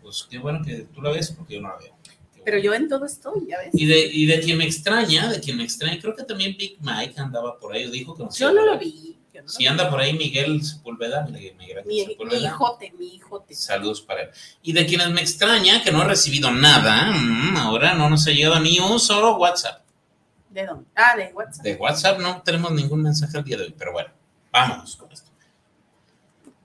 Pues 0.00 0.26
qué 0.30 0.38
bueno 0.38 0.64
que 0.64 0.86
tú 0.94 1.02
la 1.02 1.10
ves 1.10 1.32
porque 1.32 1.54
yo 1.54 1.60
no 1.60 1.68
la 1.68 1.76
veo. 1.76 1.94
Pero 2.44 2.58
yo 2.58 2.72
en 2.72 2.88
todo 2.88 3.04
estoy, 3.04 3.46
ya 3.46 3.58
ves. 3.58 3.70
Y 3.74 3.84
de, 3.84 4.00
y 4.06 4.24
de 4.24 4.40
quien 4.40 4.56
me 4.56 4.64
extraña, 4.64 5.28
de 5.28 5.38
quien 5.40 5.58
me 5.58 5.64
extraña, 5.64 6.00
creo 6.00 6.16
que 6.16 6.24
también 6.24 6.56
Big 6.56 6.78
Mike 6.80 7.20
andaba 7.20 7.58
por 7.58 7.74
ahí, 7.74 7.90
dijo 7.90 8.16
que 8.16 8.24
nos 8.24 8.38
Yo 8.38 8.52
no 8.52 8.64
lo 8.64 8.78
vi. 8.78 9.18
No 9.42 9.48
Si 9.48 9.66
anda 9.66 9.90
por 9.90 10.00
ahí 10.00 10.12
Miguel 10.14 10.64
Sepúlveda, 10.64 11.26
Miguel 11.26 11.54
Miguel 11.56 11.84
Mi, 11.84 12.06
mi 12.26 12.44
hijote, 12.44 12.92
mi 12.98 13.14
hijote. 13.16 13.54
saludos 13.54 14.00
para 14.00 14.22
él. 14.22 14.30
Y 14.62 14.72
de 14.72 14.86
quienes 14.86 15.10
me 15.10 15.20
extraña, 15.20 15.82
que 15.82 15.92
no 15.92 16.02
he 16.02 16.06
recibido 16.06 16.50
nada, 16.50 17.10
mm, 17.12 17.56
ahora 17.56 17.94
no 17.94 18.08
nos 18.08 18.26
ha 18.26 18.30
llegado 18.30 18.60
ni 18.60 18.78
un 18.78 18.98
solo 19.00 19.36
WhatsApp. 19.36 19.82
¿De 20.50 20.66
dónde? 20.66 20.84
Ah, 20.94 21.16
de 21.16 21.32
WhatsApp. 21.32 21.64
De 21.64 21.74
WhatsApp 21.76 22.18
no 22.20 22.42
tenemos 22.42 22.72
ningún 22.72 23.02
mensaje 23.02 23.36
al 23.38 23.44
día 23.44 23.56
de 23.56 23.64
hoy, 23.64 23.74
pero 23.76 23.92
bueno, 23.92 24.10
vámonos 24.50 24.96
con 24.96 25.10
esto. 25.10 25.30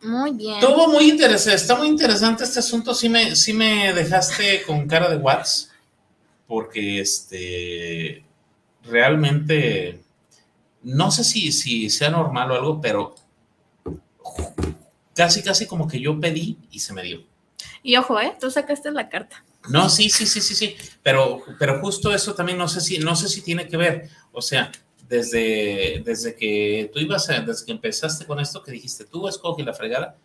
Muy 0.01 0.31
bien. 0.31 0.55
Estuvo 0.59 0.87
muy 0.89 1.09
interesante, 1.09 1.55
está 1.55 1.75
muy 1.75 1.87
interesante 1.87 2.43
este 2.43 2.59
asunto, 2.59 2.93
sí 2.93 3.09
me, 3.09 3.35
sí 3.35 3.53
me 3.53 3.93
dejaste 3.93 4.61
con 4.63 4.87
cara 4.87 5.09
de 5.09 5.15
WhatsApp, 5.17 5.71
porque 6.47 6.99
este, 7.01 8.23
realmente, 8.83 10.01
no 10.87 11.11
sé 11.11 11.23
si, 11.23 11.51
si 11.51 11.89
sea 11.89 12.09
normal 12.09 12.49
o 12.51 12.55
algo, 12.55 12.81
pero 12.81 13.13
casi, 15.15 15.41
casi 15.43 15.65
como 15.65 15.87
que 15.87 15.99
yo 15.99 16.19
pedí 16.19 16.57
y 16.71 16.79
se 16.79 16.93
me 16.93 17.03
dio. 17.03 17.23
Y 17.83 17.95
ojo, 17.97 18.19
¿eh? 18.19 18.35
Tú 18.39 18.49
sacaste 18.51 18.91
la 18.91 19.09
carta. 19.09 19.43
No, 19.69 19.89
sí, 19.89 20.09
sí, 20.09 20.25
sí, 20.25 20.39
sí, 20.39 20.55
sí, 20.55 20.75
pero, 21.03 21.41
pero 21.59 21.79
justo 21.81 22.13
eso 22.13 22.33
también 22.33 22.57
no 22.57 22.67
sé 22.67 22.79
si, 22.79 22.99
no 22.99 23.15
sé 23.15 23.27
si 23.27 23.41
tiene 23.41 23.67
que 23.67 23.75
ver, 23.75 24.09
o 24.31 24.41
sea, 24.41 24.71
desde, 25.09 26.01
desde 26.05 26.35
que 26.35 26.89
tú 26.93 26.99
ibas, 26.99 27.29
a- 27.29 27.41
desde 27.41 27.65
que 27.65 27.71
empezaste 27.73 28.25
con 28.25 28.39
esto, 28.39 28.63
que 28.63 28.71
dijiste, 28.71 29.03
tú 29.05 29.27
escoge 29.27 29.63
la 29.63 29.73
fregada, 29.73 30.15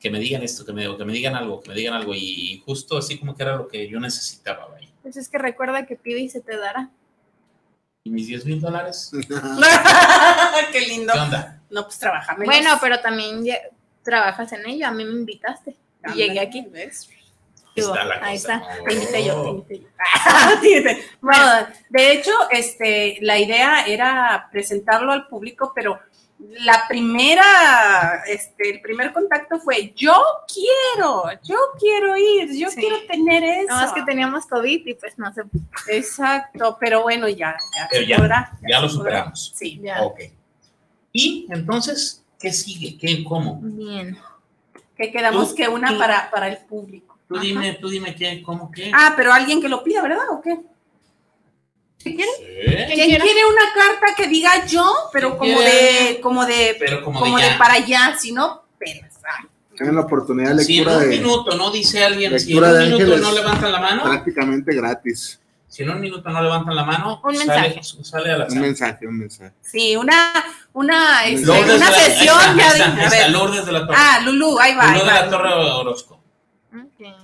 que 0.00 0.10
me 0.10 0.18
digan 0.18 0.42
esto, 0.42 0.64
que 0.64 0.72
me, 0.72 0.96
que 0.96 1.04
me 1.04 1.12
digan 1.12 1.34
algo, 1.34 1.60
que 1.60 1.68
me 1.70 1.74
digan 1.74 1.94
algo, 1.94 2.14
y 2.14 2.62
justo 2.64 2.96
así 2.96 3.18
como 3.18 3.34
que 3.36 3.42
era 3.42 3.56
lo 3.56 3.68
que 3.68 3.88
yo 3.88 4.00
necesitaba, 4.00 4.66
vaya. 4.68 4.88
Pues 5.02 5.16
es 5.18 5.28
que 5.28 5.38
recuerda 5.38 5.84
que 5.86 5.96
pide 5.96 6.20
y 6.20 6.30
se 6.30 6.40
te 6.40 6.56
dará. 6.56 6.90
¿Y 8.08 8.10
mis 8.10 8.26
10 8.26 8.46
mil 8.46 8.58
dólares? 8.58 9.10
Qué 10.72 10.80
lindo. 10.80 11.12
¿Qué 11.12 11.18
onda? 11.18 11.60
No, 11.68 11.84
pues 11.84 11.98
trabajame. 11.98 12.46
Bueno, 12.46 12.70
pero 12.80 13.00
también 13.00 13.44
trabajas 14.02 14.50
en 14.52 14.66
ello. 14.66 14.86
A 14.86 14.92
mí 14.92 15.04
me 15.04 15.12
invitaste. 15.12 15.76
Y 16.14 16.16
llegué 16.16 16.40
aquí. 16.40 16.66
¿Ves? 16.70 17.10
Está 17.74 18.04
la 18.04 18.14
ahí 18.22 18.38
cosa. 18.40 18.54
está. 18.54 18.84
Te 18.84 18.94
invité 18.94 19.24
yo, 19.26 19.42
te 19.42 19.48
invité 19.50 19.78
yo. 19.80 19.88
Ah, 21.30 21.68
de 21.90 22.12
hecho, 22.12 22.32
este, 22.50 23.18
la 23.20 23.38
idea 23.38 23.84
era 23.86 24.48
presentarlo 24.50 25.12
al 25.12 25.26
público, 25.26 25.72
pero 25.74 26.00
la 26.38 26.84
primera, 26.88 28.22
este, 28.26 28.70
el 28.70 28.80
primer 28.80 29.12
contacto 29.12 29.58
fue, 29.60 29.92
yo 29.96 30.14
quiero, 30.52 31.24
yo 31.42 31.56
quiero 31.78 32.16
ir, 32.16 32.52
yo 32.56 32.70
Sí. 32.70 32.76
quiero 32.80 32.96
tener 33.08 33.42
eso. 33.42 33.66
Nada 33.68 33.86
más 33.86 33.92
que 33.92 34.02
teníamos 34.02 34.46
COVID 34.46 34.86
y 34.86 34.94
pues 34.94 35.18
no 35.18 35.32
sé. 35.34 35.42
Exacto, 35.88 36.76
pero 36.80 37.02
bueno, 37.02 37.28
ya, 37.28 37.56
ya, 37.76 37.88
Pero 37.90 38.02
se 38.04 38.08
ya, 38.08 38.16
podrá, 38.16 38.58
Ya 38.68 38.80
lo 38.80 38.88
se 38.88 38.96
podrá. 38.96 39.10
superamos. 39.10 39.52
Sí. 39.56 39.80
Ya. 39.82 40.02
Ok. 40.02 40.20
Y 41.12 41.46
entonces, 41.50 42.24
¿qué 42.38 42.52
sigue? 42.52 42.96
¿Qué, 42.98 43.24
cómo? 43.24 43.58
Bien. 43.62 44.16
Que 44.96 45.10
quedamos 45.10 45.50
Tú- 45.50 45.54
que 45.56 45.68
una 45.68 45.88
tú- 45.90 45.98
para, 45.98 46.30
para 46.30 46.48
el 46.48 46.58
público. 46.58 47.16
Tú 47.28 47.38
dime, 47.38 47.74
tú 47.74 47.88
dime 47.88 48.14
qué, 48.14 48.42
cómo, 48.42 48.70
qué. 48.70 48.90
Ah, 48.94 49.12
pero 49.16 49.32
alguien 49.32 49.60
que 49.60 49.68
lo 49.68 49.82
pida, 49.84 50.00
¿verdad? 50.02 50.30
¿O 50.30 50.40
qué? 50.40 50.58
¿Qué 52.02 52.14
quiere? 52.14 52.30
Sí. 52.36 52.94
¿Quién 52.94 53.20
quiere 53.20 53.40
una 53.46 53.72
carta 53.74 54.14
que 54.16 54.28
diga 54.28 54.64
yo, 54.66 54.84
pero 55.12 55.38
¿Quién 55.38 55.54
como 55.54 55.60
quiere? 55.62 56.04
de, 56.14 56.20
como 56.20 56.46
de, 56.46 56.76
Pero 56.78 57.02
como, 57.04 57.20
como 57.20 57.38
de 57.38 57.50
para 57.58 57.74
allá, 57.74 58.16
si 58.18 58.32
no, 58.32 58.62
pelas. 58.78 59.12
ah. 59.26 59.44
Tienen 59.76 59.94
la 59.96 60.02
oportunidad 60.02 60.54
de 60.56 60.64
Si 60.64 60.78
en 60.78 60.84
lectura 60.84 60.96
un 61.04 61.10
de 61.10 61.16
minuto 61.18 61.56
no 61.56 61.70
dice 61.70 62.04
alguien, 62.04 62.38
si 62.40 62.52
en 62.52 62.60
lectura 62.62 62.72
un 62.72 62.78
minuto 62.84 63.02
ángeles. 63.04 63.20
no 63.20 63.32
levantan 63.32 63.72
la 63.72 63.80
mano, 63.80 64.02
prácticamente 64.04 64.74
gratis. 64.74 65.40
Si 65.68 65.82
en 65.82 65.90
un 65.90 66.00
minuto 66.00 66.28
no 66.30 66.42
levantan 66.42 66.74
la 66.74 66.84
mano, 66.84 67.20
Un 67.22 67.36
sale, 67.36 67.46
mensaje. 67.74 67.80
sale 68.02 68.32
a 68.32 68.38
la 68.38 68.46
Un 68.46 68.58
mensaje, 68.60 69.06
un 69.06 69.18
mensaje. 69.18 69.52
Sí, 69.60 69.94
una, 69.96 70.32
una, 70.72 71.24
este, 71.26 71.50
una 71.50 71.92
sesión 71.92 72.38
está, 72.38 72.56
ya 72.56 72.70
ahí 72.70 72.78
de, 72.78 72.78
está, 72.78 72.84
a 72.84 72.94
ahí 72.96 73.04
está, 73.04 73.10
ver. 73.18 73.30
Lourdes 73.30 73.66
de 73.66 73.72
la 73.72 73.86
Torre. 73.86 73.98
Ah, 74.00 74.20
Lulu, 74.24 74.58
ahí 74.58 74.74
va. 74.74 74.84
Lourdes 74.92 75.04
de 75.04 75.12
la 75.12 75.30
Torre 75.30 75.52
Orozco. 75.52 76.20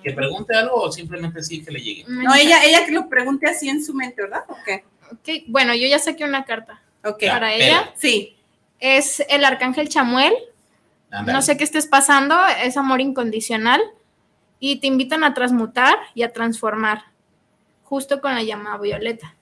Que 0.03 0.12
pregunte 0.12 0.57
algo 0.57 0.76
o 0.76 0.92
simplemente 0.92 1.42
sí 1.42 1.62
que 1.64 1.70
le 1.70 1.80
llegue. 1.80 2.05
Un 2.07 2.22
No, 2.22 2.34
ella, 2.34 2.64
ella 2.64 2.84
que 2.86 2.92
lo 2.92 3.09
pregunte 3.09 3.49
así 3.49 3.68
en 3.68 3.84
su 3.84 3.92
mente, 3.95 4.22
¿verdad? 4.22 4.45
¿O 4.49 4.57
qué? 4.64 4.84
Ok, 5.12 5.45
Bueno, 5.49 5.74
yo 5.74 5.86
ya 5.86 5.99
saqué 5.99 6.24
una 6.24 6.45
carta. 6.45 6.80
Ok. 7.05 7.20
Ya, 7.22 7.32
Para 7.34 7.49
pero, 7.51 7.62
ella 7.62 7.92
Sí. 7.97 8.36
es 8.80 9.22
el 9.28 9.45
arcángel 9.45 9.88
Chamuel. 9.88 10.32
No 11.26 11.42
sé 11.42 11.57
qué 11.57 11.62
estés 11.64 11.86
pasando, 11.86 12.36
es 12.64 12.76
amor 12.76 13.01
incondicional. 13.01 13.80
Y 14.59 14.76
te 14.80 14.86
invitan 14.86 15.22
a 15.24 15.34
transmutar 15.34 15.97
y 16.14 16.22
a 16.22 16.32
transformar. 16.32 17.05
Justo 17.84 18.20
con 18.20 18.34
la 18.34 18.42
llamada 18.42 18.78
violeta. 18.78 19.36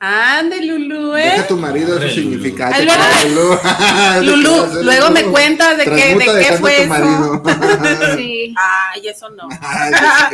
Ande, 0.00 0.62
Lulu, 0.64 1.12
Deja 1.12 1.36
¿eh? 1.42 1.44
tu 1.46 1.56
marido 1.58 2.00
su 2.00 2.08
significado. 2.08 2.72
Ay, 2.74 2.86
luego- 2.86 3.60
Lulu, 4.22 4.42
Lulu, 4.66 4.82
luego 4.82 5.10
me 5.10 5.24
cuentas 5.24 5.76
de 5.76 5.84
qué, 5.84 6.14
de 6.16 6.44
qué 6.46 6.52
fue 6.58 6.82
eso. 6.84 7.42
Sí. 8.16 8.54
Ay, 8.58 9.08
eso 9.08 9.28
no. 9.30 9.46
Ay, 9.60 9.90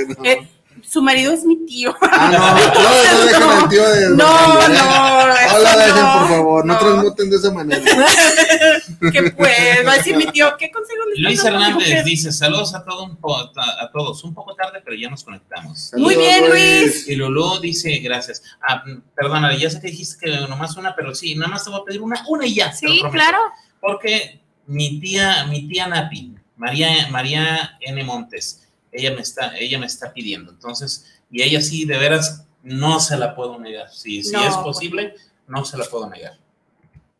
no. 0.06 0.24
Eh, 0.24 0.48
Su 0.97 1.03
marido 1.03 1.30
es 1.34 1.44
mi 1.44 1.57
tío. 1.66 1.94
Ah, 2.01 2.30
no, 2.32 2.38
no, 2.38 2.88
no 2.88 3.24
dejen 3.26 3.42
al 3.42 3.68
tío 3.68 3.86
de. 3.86 4.09
No, 4.16 4.16
no, 4.16 4.61
eso 4.62 5.53
No 5.53 5.59
lo 5.59 5.78
dejen, 5.78 5.94
no, 5.94 6.18
por 6.20 6.28
favor. 6.30 6.64
No, 6.64 6.72
no. 6.72 6.78
transmuten 6.78 7.28
de 7.30 7.36
esa 7.36 7.51
manera. 7.51 7.82
Que 9.12 9.30
pues, 9.32 9.86
va 9.86 9.92
a 9.92 9.97
decir 9.97 10.16
mi 10.16 10.24
tío, 10.28 10.55
¿qué 10.59 10.70
consejo 10.70 11.03
le 11.14 11.22
Luis 11.22 11.44
Hernández 11.44 11.74
mujer? 11.74 12.05
dice: 12.05 12.32
Saludos 12.32 12.74
a, 12.74 12.82
todo 12.82 13.05
un 13.05 13.16
po- 13.16 13.36
a, 13.36 13.82
a 13.84 13.90
todos. 13.92 14.24
Un 14.24 14.32
poco 14.32 14.55
tarde, 14.55 14.80
pero 14.82 14.97
ya 14.97 15.11
nos 15.11 15.22
conectamos. 15.22 15.92
Muy 15.99 16.16
bien, 16.16 16.49
Luis. 16.49 17.07
Y 17.07 17.14
Lulú 17.16 17.61
dice: 17.61 17.99
Gracias. 17.99 18.42
Ah, 18.66 18.82
perdónale, 19.14 19.59
ya 19.59 19.68
sé 19.68 19.82
que 19.82 19.88
dijiste 19.88 20.16
que 20.24 20.30
nomás 20.49 20.78
una, 20.78 20.97
pero 20.97 21.14
sí, 21.14 21.34
nada 21.34 21.49
más 21.51 21.62
te 21.64 21.68
voy 21.68 21.80
a 21.82 21.84
pedir 21.84 22.01
una, 22.01 22.24
una 22.26 22.47
y 22.47 22.55
ya. 22.55 22.72
Sí, 22.72 23.03
claro. 23.12 23.36
Porque 23.82 24.40
mi 24.66 24.99
tía, 24.99 25.44
mi 25.44 25.68
tía 25.68 25.88
Napi, 25.88 26.34
María, 26.57 27.09
María 27.11 27.76
N. 27.82 28.03
Montes, 28.03 28.65
ella 28.97 29.14
me 29.14 29.20
está, 29.20 29.57
ella 29.57 29.78
me 29.78 29.86
está 29.86 30.12
pidiendo. 30.12 30.53
Entonces, 30.53 31.20
y 31.30 31.42
ella 31.42 31.61
sí, 31.61 31.84
de 31.84 31.99
veras, 31.99 32.47
no 32.62 32.99
se 32.99 33.16
la 33.16 33.34
puedo 33.34 33.59
negar. 33.59 33.90
Si, 33.90 34.22
si 34.22 34.34
es 34.34 34.42
pues 34.42 34.57
posible, 34.57 35.14
no 35.47 35.64
se 35.64 35.76
la 35.76 35.84
puedo 35.84 36.09
negar. 36.09 36.38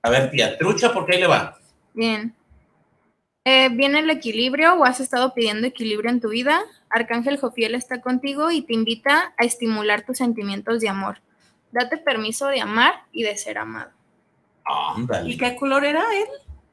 A 0.03 0.11
ver, 0.11 0.31
tía, 0.31 0.57
trucha, 0.57 0.93
porque 0.93 1.15
ahí 1.15 1.21
le 1.21 1.27
va. 1.27 1.59
Bien. 1.93 2.35
Eh, 3.45 3.69
viene 3.69 4.01
el 4.01 4.11
equilibrio 4.11 4.75
o 4.75 4.85
has 4.85 5.01
estado 5.01 5.33
pidiendo 5.35 5.67
equilibrio 5.67 6.11
en 6.11 6.21
tu 6.21 6.31
vida. 6.31 6.61
Arcángel 6.89 7.39
Jofiel 7.39 7.75
está 7.75 8.01
contigo 8.01 8.51
y 8.51 8.63
te 8.63 8.75
invita 8.75 9.35
a 9.39 9.45
estimular 9.45 10.05
tus 10.05 10.19
sentimientos 10.19 10.81
de 10.81 10.89
amor. 10.89 11.21
Date 11.71 11.99
permiso 11.99 12.47
de 12.47 12.61
amar 12.61 13.05
y 13.13 13.23
de 13.23 13.37
ser 13.37 13.59
amado. 13.59 13.91
Ándale. 14.65 15.31
¿Y 15.31 15.37
qué 15.37 15.55
color 15.57 15.85
era 15.85 16.03
él? 16.13 16.29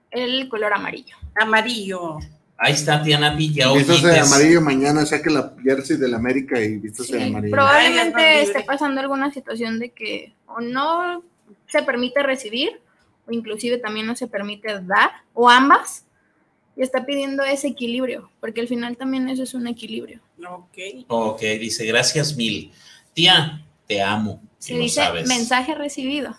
El 0.10 0.49
color 0.49 0.74
amarillo. 0.74 1.16
Amarillo. 1.36 2.18
Ahí 2.58 2.74
está, 2.74 3.01
tía 3.01 3.20
Napi, 3.20 3.54
ya 3.54 3.72
Vistas 3.74 4.01
de 4.01 4.20
amarillo 4.20 4.62
mañana, 4.62 5.06
saque 5.06 5.30
la 5.30 5.54
jersey 5.64 5.97
del 5.97 6.14
América 6.14 6.60
y 6.60 6.78
vistas 6.78 7.08
de 7.08 7.18
Sí, 7.18 7.24
amarillo. 7.24 7.45
Ay, 7.45 7.51
probablemente 7.51 8.41
esté 8.41 8.64
pasando 8.64 9.01
alguna 9.01 9.34
situación 9.34 9.80
de 9.80 9.89
que 9.89 10.34
o 10.45 10.62
no 10.62 11.24
se 11.68 11.84
permite 11.84 12.22
recibir 12.24 12.80
o 13.28 13.32
inclusive 13.32 13.80
también 13.80 14.06
no 14.06 14.16
se 14.16 14.28
permite 14.28 14.80
dar 14.82 15.12
o 15.34 15.49
ambas 15.49 16.06
y 16.76 16.84
está 16.84 17.06
pidiendo 17.06 17.43
ese 17.43 17.68
equilibrio 17.68 18.30
porque 18.39 18.62
al 18.62 18.68
final 18.68 18.97
también 18.97 19.28
eso 19.30 19.43
es 19.43 19.54
un 19.54 19.68
equilibrio. 19.68 20.22
Ok. 20.47 20.78
Ok, 21.08 21.41
dice, 21.60 21.86
gracias 21.86 22.36
mil. 22.36 22.72
Tía, 23.14 23.66
te 23.88 24.01
amo. 24.01 24.41
Se 24.58 24.78
dice 24.78 25.01
sabes. 25.01 25.28
mensaje 25.28 25.76
recibido. 25.76 26.38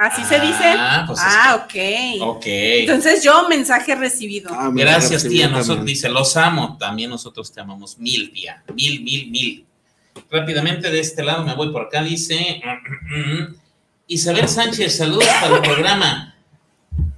¿Así 0.00 0.24
se 0.24 0.40
dice? 0.40 0.64
Ah, 0.64 1.04
pues 1.06 1.18
es 1.18 1.24
Ah, 1.28 1.66
que- 1.68 2.16
ok. 2.20 2.36
Ok. 2.36 2.44
Entonces 2.46 3.22
yo, 3.22 3.46
mensaje 3.50 3.94
recibido. 3.94 4.50
Ah, 4.52 4.70
mira, 4.72 4.92
Gracias, 4.92 5.22
tía. 5.22 5.42
también. 5.42 5.52
Nosotros 5.52 5.84
dice, 5.84 6.08
los 6.08 6.36
amo. 6.38 6.78
También 6.78 7.10
nosotros 7.10 7.52
te 7.52 7.60
amamos 7.60 7.98
mil, 7.98 8.32
tía. 8.32 8.62
Mil, 8.74 9.02
mil, 9.02 9.30
mil. 9.30 9.66
Rápidamente 10.30 10.90
de 10.90 11.00
este 11.00 11.22
lado 11.22 11.44
me 11.44 11.54
voy 11.54 11.70
por 11.70 11.82
acá. 11.86 12.02
Dice 12.02 12.62
Isabel 14.06 14.48
Sánchez, 14.48 14.96
saludos 14.96 15.28
para 15.40 15.56
el 15.56 15.62
programa. 15.62 16.29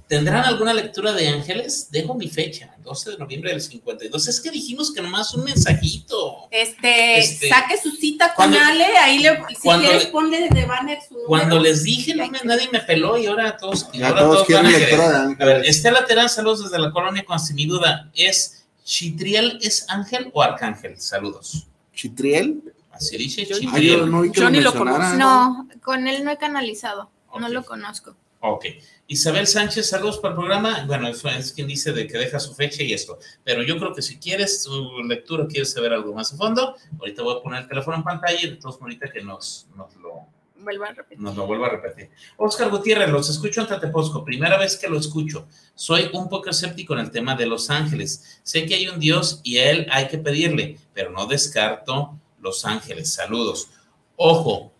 ¿Tendrán 0.07 0.43
alguna 0.45 0.73
lectura 0.73 1.13
de 1.13 1.27
ángeles? 1.29 1.87
Dejo 1.89 2.13
mi 2.13 2.27
fecha, 2.27 2.75
12 2.83 3.11
de 3.11 3.17
noviembre 3.17 3.51
del 3.51 3.61
52. 3.61 4.27
Es 4.27 4.39
que 4.41 4.51
dijimos 4.51 4.93
que 4.93 5.01
nomás 5.01 5.33
un 5.33 5.43
mensajito. 5.45 6.47
Este, 6.51 7.17
Este, 7.19 7.49
saque 7.49 7.77
su 7.81 7.89
cita 7.91 8.27
con 8.35 8.51
cuando- 8.51 8.59
Ale, 8.59 8.85
ahí 8.97 9.19
le, 9.19 9.37
si 9.49 9.55
cuando 9.63 9.85
quieres 9.87 10.05
le- 10.05 10.11
ponle 10.11 10.49
de 10.49 10.65
banner 10.65 10.99
su 11.07 11.15
Cuando 11.25 11.55
número. 11.55 11.63
les 11.63 11.83
dije, 11.83 12.13
no 12.15 12.27
me- 12.27 12.41
nadie 12.43 12.69
me 12.71 12.79
peló 12.81 13.17
y 13.17 13.25
ahora 13.27 13.57
todos, 13.57 13.85
ahora 13.85 14.19
todos 14.19 14.33
todos 14.35 14.45
quieren 14.45 14.65
van 14.65 14.73
a 14.73 14.77
querer. 14.77 14.89
lectura 14.99 15.27
de 15.27 15.43
A 15.43 15.45
ver. 15.57 15.65
Estela 15.65 16.05
Terán, 16.05 16.29
saludos 16.29 16.63
desde 16.65 16.79
la 16.79 16.91
colonia 16.91 17.23
con 17.25 17.39
sin 17.39 17.55
mi 17.55 17.65
duda. 17.65 18.11
¿Es 18.13 18.65
Chitriel 18.83 19.57
es 19.61 19.85
ángel 19.89 20.29
o 20.33 20.43
arcángel? 20.43 20.99
Saludos. 20.99 21.65
¿Chitriel? 21.95 22.61
Así 22.91 23.17
dice 23.17 23.41
Ay, 23.41 23.47
yo 23.47 23.57
Chitriel. 23.59 24.11
no 24.11 24.21
que 24.23 24.31
Yo 24.31 24.49
ni 24.49 24.59
lo 24.59 24.73
mencionaran. 24.73 25.17
No, 25.17 25.67
con 25.81 26.07
él 26.07 26.23
no 26.23 26.29
he 26.31 26.37
canalizado, 26.37 27.09
no 27.39 27.47
lo 27.49 27.63
conozco. 27.63 28.15
Ok. 28.41 28.65
Isabel 29.07 29.45
Sánchez, 29.47 29.89
saludos 29.89 30.17
para 30.17 30.33
el 30.33 30.37
programa. 30.39 30.85
Bueno, 30.87 31.07
eso 31.09 31.27
es 31.29 31.51
quien 31.51 31.67
dice 31.67 31.91
de 31.91 32.07
que 32.07 32.17
deja 32.17 32.39
su 32.39 32.55
fecha 32.55 32.83
y 32.83 32.93
esto. 32.93 33.19
Pero 33.43 33.61
yo 33.61 33.77
creo 33.77 33.93
que 33.93 34.01
si 34.01 34.17
quieres 34.17 34.63
tu 34.63 35.03
lectura, 35.03 35.45
quieres 35.47 35.71
saber 35.71 35.93
algo 35.93 36.13
más 36.13 36.33
a 36.33 36.37
fondo, 36.37 36.75
ahorita 36.99 37.21
voy 37.21 37.37
a 37.37 37.41
poner 37.41 37.63
el 37.63 37.67
teléfono 37.67 37.97
en 37.97 38.03
pantalla 38.03 38.39
y 38.41 38.45
entonces 38.45 38.81
ahorita 38.81 39.11
que 39.11 39.21
nos, 39.21 39.67
nos 39.75 39.93
lo 39.97 40.27
Vuelvo 40.63 40.85
a 40.85 40.93
repetir. 40.93 41.19
nos 41.19 41.35
lo 41.35 41.45
vuelvo 41.45 41.65
a 41.65 41.69
repetir. 41.69 42.09
Oscar 42.37 42.69
Gutiérrez, 42.69 43.09
los 43.09 43.29
escucho 43.29 43.59
en 43.59 43.67
Tateposco, 43.67 44.23
primera 44.23 44.57
vez 44.57 44.77
que 44.77 44.87
lo 44.87 44.97
escucho. 44.97 45.47
Soy 45.75 46.09
un 46.13 46.29
poco 46.29 46.49
escéptico 46.49 46.93
en 46.93 47.01
el 47.01 47.11
tema 47.11 47.35
de 47.35 47.45
los 47.45 47.69
ángeles. 47.69 48.39
Sé 48.43 48.65
que 48.65 48.75
hay 48.75 48.87
un 48.87 48.97
Dios 48.97 49.41
y 49.43 49.57
a 49.57 49.69
él 49.69 49.87
hay 49.91 50.07
que 50.07 50.17
pedirle, 50.17 50.77
pero 50.93 51.11
no 51.11 51.25
descarto 51.25 52.17
los 52.39 52.63
ángeles. 52.63 53.13
Saludos. 53.13 53.67
Ojo, 54.15 54.72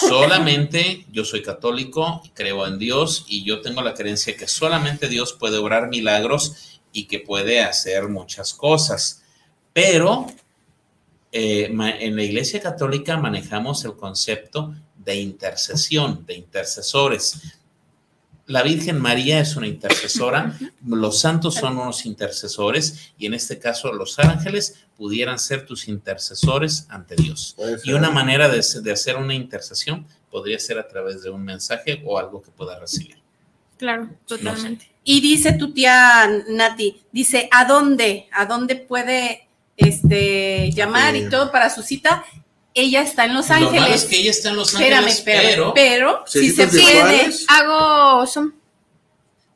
solamente 0.00 1.06
yo 1.10 1.24
soy 1.24 1.42
católico, 1.42 2.22
creo 2.34 2.66
en 2.66 2.78
Dios 2.78 3.24
y 3.28 3.44
yo 3.44 3.60
tengo 3.60 3.82
la 3.82 3.94
creencia 3.94 4.36
que 4.36 4.48
solamente 4.48 5.08
Dios 5.08 5.32
puede 5.32 5.58
obrar 5.58 5.88
milagros 5.88 6.80
y 6.92 7.04
que 7.06 7.20
puede 7.20 7.60
hacer 7.62 8.08
muchas 8.08 8.54
cosas. 8.54 9.22
Pero 9.72 10.26
eh, 11.32 11.64
en 11.64 12.16
la 12.16 12.22
Iglesia 12.22 12.60
Católica 12.60 13.16
manejamos 13.16 13.84
el 13.84 13.96
concepto 13.96 14.74
de 14.96 15.16
intercesión, 15.16 16.24
de 16.24 16.34
intercesores. 16.34 17.58
La 18.46 18.62
Virgen 18.62 19.00
María 19.00 19.40
es 19.40 19.56
una 19.56 19.66
intercesora, 19.66 20.58
los 20.86 21.18
santos 21.18 21.54
son 21.54 21.78
unos 21.78 22.04
intercesores 22.04 23.12
y 23.18 23.26
en 23.26 23.34
este 23.34 23.58
caso 23.58 23.92
los 23.92 24.18
ángeles 24.18 24.84
pudieran 24.96 25.38
ser 25.38 25.64
tus 25.64 25.88
intercesores 25.88 26.86
ante 26.88 27.16
Dios. 27.16 27.56
Y 27.84 27.92
una 27.92 28.10
manera 28.10 28.48
de, 28.48 28.62
de 28.82 28.92
hacer 28.92 29.16
una 29.16 29.34
intercesión 29.34 30.06
podría 30.30 30.58
ser 30.58 30.78
a 30.78 30.86
través 30.86 31.22
de 31.22 31.30
un 31.30 31.42
mensaje 31.42 32.02
o 32.04 32.18
algo 32.18 32.42
que 32.42 32.50
pueda 32.50 32.78
recibir. 32.78 33.16
Claro, 33.78 34.08
totalmente. 34.26 34.90
Y 35.02 35.20
dice 35.20 35.52
tu 35.52 35.72
tía 35.72 36.28
Nati, 36.48 37.02
dice, 37.12 37.48
¿a 37.52 37.64
dónde? 37.64 38.28
¿A 38.32 38.46
dónde 38.46 38.76
puede 38.76 39.46
este 39.76 40.70
llamar 40.72 41.16
y 41.16 41.28
todo 41.28 41.50
para 41.50 41.70
su 41.70 41.82
cita? 41.82 42.24
Ella 42.74 43.02
está 43.02 43.24
en 43.26 43.34
Los 43.34 43.48
Lo 43.48 43.54
malo 43.54 43.68
Ángeles. 43.70 44.02
es 44.02 44.08
que 44.08 44.16
ella 44.16 44.30
está 44.32 44.48
en 44.50 44.56
Los 44.56 44.72
espérame, 44.72 44.98
Ángeles, 44.98 45.18
espérame, 45.18 45.44
pero 45.54 45.72
pero, 45.74 46.24
si 46.26 46.50
se 46.50 46.68
¿Citas 46.68 47.02
puede? 47.02 47.30
Hago 47.48 48.26
Zoom. 48.26 48.52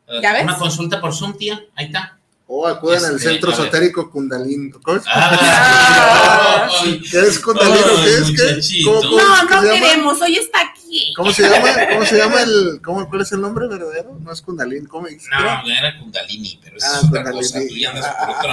eh, 0.09 0.21
¿Ya 0.23 0.33
ves? 0.35 0.43
una 0.45 0.57
consulta 0.57 1.01
por 1.01 1.13
Zoom, 1.15 1.37
tía, 1.37 1.61
ahí 1.75 1.87
está. 1.87 2.15
O 2.47 2.67
acuden 2.67 3.05
al 3.05 3.17
Este, 3.17 3.29
centro 3.31 3.53
esotérico 3.53 4.11
Kundalini. 4.11 4.71
¿Cómo 4.71 4.97
es? 4.97 5.03
Ah, 5.07 6.69
ay, 6.83 7.03
¿Qué 7.11 7.19
es 7.21 7.39
Kundalini? 7.41 7.77
¿Qué 8.05 8.11
es? 8.15 8.25
¿Qué? 8.25 8.31
muchachito. 8.31 8.91
¿Cómo- 8.91 9.01
cómo 9.03 9.19
no, 9.21 9.45
no 9.45 9.61
queremos, 9.63 10.21
hoy 10.23 10.37
está 10.37 10.61
aquí. 10.63 10.78
¿Cómo 11.17 11.33
se 11.33 11.43
llama? 11.49 11.69
¿Cómo 11.93 12.05
se 12.05 12.17
llama 12.17 12.43
el. 12.43 12.81
Cómo, 12.83 13.09
¿Cuál 13.09 13.23
es 13.23 13.33
el 13.33 13.41
nombre 13.41 13.67
verdadero? 13.69 14.19
No 14.21 14.33
es 14.33 14.41
Kundalini. 14.43 14.87
¿Cómo 14.87 15.07
dice? 15.09 15.29
No, 15.31 15.71
era 15.71 15.99
Kundalini, 15.99 16.59
pero 16.63 16.77
eso 16.77 16.87
Ah, 16.89 16.99
es 17.03 17.09
otra 17.09 17.23
Kundalini. 17.25 17.43
cosa. 17.53 17.61
Tú 17.69 17.75
ya 17.77 17.91
andas 17.91 18.15
por 18.17 18.31
otro, 18.31 18.51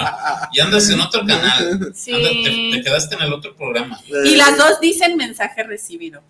ya 0.53 0.63
andas 0.65 0.89
en 0.89 0.99
otro 0.99 1.25
canal. 1.25 1.91
Sí. 1.95 2.13
Anda, 2.13 2.29
te, 2.29 2.71
te 2.77 2.83
quedaste 2.83 3.15
en 3.15 3.21
el 3.21 3.33
otro 3.33 3.55
programa. 3.55 3.99
Y 4.25 4.35
las 4.35 4.57
dos 4.57 4.79
dicen 4.81 5.15
mensaje 5.17 5.63
recibido. 5.63 6.21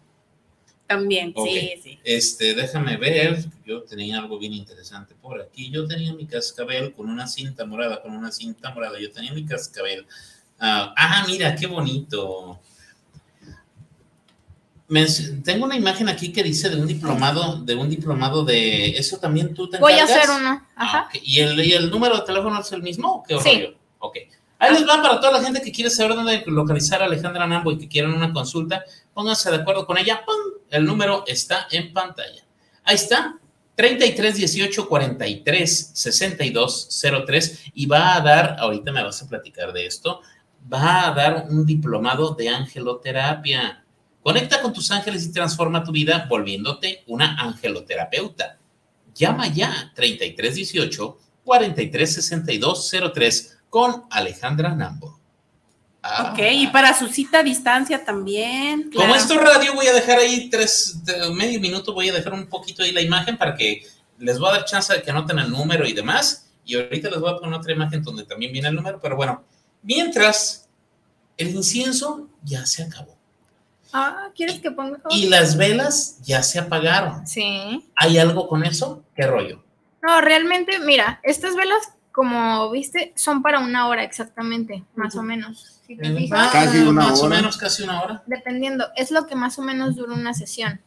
También, 0.87 1.33
sí, 1.35 1.73
sí. 1.83 1.99
Este, 2.03 2.53
déjame 2.53 2.97
ver. 2.97 3.43
Yo 3.65 3.81
tenía 3.83 4.19
algo 4.19 4.37
bien 4.37 4.53
interesante 4.53 5.15
por 5.19 5.41
aquí. 5.41 5.71
Yo 5.71 5.87
tenía 5.87 6.13
mi 6.13 6.27
cascabel 6.27 6.93
con 6.93 7.09
una 7.09 7.25
cinta 7.25 7.65
morada, 7.65 8.01
con 8.03 8.15
una 8.15 8.31
cinta 8.31 8.69
morada. 8.71 8.99
Yo 8.99 9.11
tenía 9.11 9.33
mi 9.33 9.45
cascabel. 9.45 10.05
Ah, 10.59 10.93
ah, 10.95 11.25
mira, 11.27 11.55
qué 11.55 11.65
bonito. 11.65 12.59
Tengo 15.43 15.65
una 15.65 15.75
imagen 15.75 16.09
aquí 16.09 16.31
que 16.31 16.43
dice 16.43 16.69
de 16.69 16.75
un 16.75 16.85
diplomado, 16.85 17.57
de 17.57 17.75
un 17.75 17.89
diplomado 17.89 18.45
de 18.45 18.89
eso 18.89 19.17
también 19.17 19.53
tú 19.53 19.67
te 19.67 19.79
Voy 19.79 19.93
a 19.93 20.03
hacer 20.03 20.29
uno. 20.29 20.63
Ah, 20.75 20.83
Ajá. 20.83 21.09
¿Y, 21.23 21.39
el, 21.39 21.59
¿Y 21.59 21.73
el 21.73 21.89
número 21.89 22.17
de 22.17 22.21
teléfono 22.21 22.59
es 22.59 22.71
el 22.71 22.83
mismo 22.83 23.23
qué 23.27 23.39
Sí. 23.39 23.75
Ok. 23.99 24.17
Ahí 24.59 24.73
les 24.73 24.87
va 24.87 25.01
para 25.01 25.19
toda 25.19 25.33
la 25.33 25.43
gente 25.43 25.61
que 25.61 25.71
quiere 25.71 25.89
saber 25.89 26.15
dónde 26.15 26.43
localizar 26.47 27.01
a 27.01 27.05
Alejandra 27.05 27.47
Nambo 27.47 27.71
y 27.71 27.77
que 27.77 27.87
quieran 27.87 28.13
una 28.13 28.31
consulta, 28.31 28.83
pónganse 29.13 29.49
de 29.51 29.57
acuerdo 29.57 29.85
con 29.85 29.97
ella. 29.97 30.23
¡Pum! 30.25 30.61
El 30.69 30.85
número 30.85 31.23
está 31.27 31.67
en 31.71 31.91
pantalla. 31.91 32.43
Ahí 32.83 32.95
está, 32.95 33.37
33 33.75 34.35
18 34.35 34.87
43 34.87 35.91
62 35.93 37.03
03 37.25 37.63
y 37.73 37.85
va 37.85 38.15
a 38.15 38.21
dar, 38.21 38.55
ahorita 38.59 38.91
me 38.91 39.03
vas 39.03 39.21
a 39.21 39.27
platicar 39.27 39.73
de 39.73 39.85
esto, 39.85 40.21
va 40.71 41.07
a 41.07 41.11
dar 41.11 41.47
un 41.49 41.65
diplomado 41.65 42.35
de 42.35 42.49
angeloterapia. 42.49 43.84
Conecta 44.25 44.59
con 44.59 44.73
tus 44.73 44.89
ángeles 44.89 45.23
y 45.23 45.31
transforma 45.31 45.83
tu 45.83 45.91
vida 45.91 46.25
volviéndote 46.27 47.03
una 47.05 47.39
angeloterapeuta. 47.39 48.57
Llama 49.13 49.49
ya 49.49 49.91
33 49.93 50.55
18 50.55 51.17
43 51.43 52.13
62 52.15 52.91
03 53.13 53.57
con 53.69 54.05
Alejandra 54.09 54.73
Nambo. 54.73 55.19
Ah. 56.01 56.31
Ok, 56.31 56.39
y 56.53 56.65
para 56.69 56.97
su 56.97 57.07
cita 57.07 57.41
a 57.41 57.43
distancia 57.43 58.03
también. 58.03 58.89
Como 58.91 59.05
claro. 59.05 59.13
esto 59.13 59.37
radio, 59.37 59.75
voy 59.75 59.85
a 59.85 59.93
dejar 59.93 60.17
ahí 60.17 60.49
tres, 60.49 61.05
de- 61.05 61.29
medio 61.29 61.59
minuto, 61.59 61.93
voy 61.93 62.09
a 62.09 62.13
dejar 62.13 62.33
un 62.33 62.47
poquito 62.47 62.81
ahí 62.81 62.93
la 62.93 63.01
imagen 63.01 63.37
para 63.37 63.53
que 63.53 63.85
les 64.17 64.39
voy 64.39 64.49
a 64.49 64.53
dar 64.53 64.65
chance 64.65 64.91
de 64.91 65.03
que 65.03 65.11
anoten 65.11 65.37
el 65.37 65.51
número 65.51 65.85
y 65.85 65.93
demás. 65.93 66.49
Y 66.65 66.73
ahorita 66.73 67.11
les 67.11 67.19
voy 67.19 67.31
a 67.31 67.37
poner 67.37 67.53
otra 67.53 67.73
imagen 67.73 68.01
donde 68.01 68.25
también 68.25 68.51
viene 68.51 68.69
el 68.69 68.73
número, 68.73 68.99
pero 68.99 69.15
bueno, 69.15 69.43
mientras 69.83 70.67
el 71.37 71.49
incienso 71.49 72.27
ya 72.41 72.65
se 72.65 72.81
acabó 72.81 73.14
Ah, 73.97 74.29
¿quieres 74.35 74.59
que 74.59 74.71
ponga? 74.71 74.99
y 75.09 75.27
las 75.29 75.57
velas 75.57 76.19
ya 76.23 76.43
se 76.43 76.59
apagaron. 76.59 77.25
Sí. 77.27 77.89
¿Hay 77.95 78.17
algo 78.17 78.47
con 78.47 78.63
eso? 78.63 79.03
¿Qué 79.15 79.25
rollo? 79.25 79.63
No, 80.01 80.21
realmente, 80.21 80.79
mira, 80.79 81.19
estas 81.23 81.55
velas, 81.55 81.91
como 82.11 82.69
viste, 82.71 83.13
son 83.15 83.41
para 83.41 83.59
una 83.59 83.87
hora 83.87 84.03
exactamente, 84.03 84.83
más 84.95 85.15
o 85.15 85.23
menos. 85.23 85.81
Si 85.87 85.95
te 85.95 86.13
fijas, 86.15 86.39
Ah, 86.47 86.49
Casi 86.51 86.79
una 86.79 87.03
más 87.09 87.21
o 87.21 87.27
menos, 87.29 87.57
casi 87.57 87.83
una 87.83 88.01
hora. 88.01 88.23
dependiendo, 88.25 88.87
es 88.95 89.11
lo 89.11 89.25
que 89.27 89.35
más 89.35 89.57
o 89.59 89.61
menos 89.61 89.95
dura 89.95 90.13
una 90.13 90.33
sesión, 90.33 90.81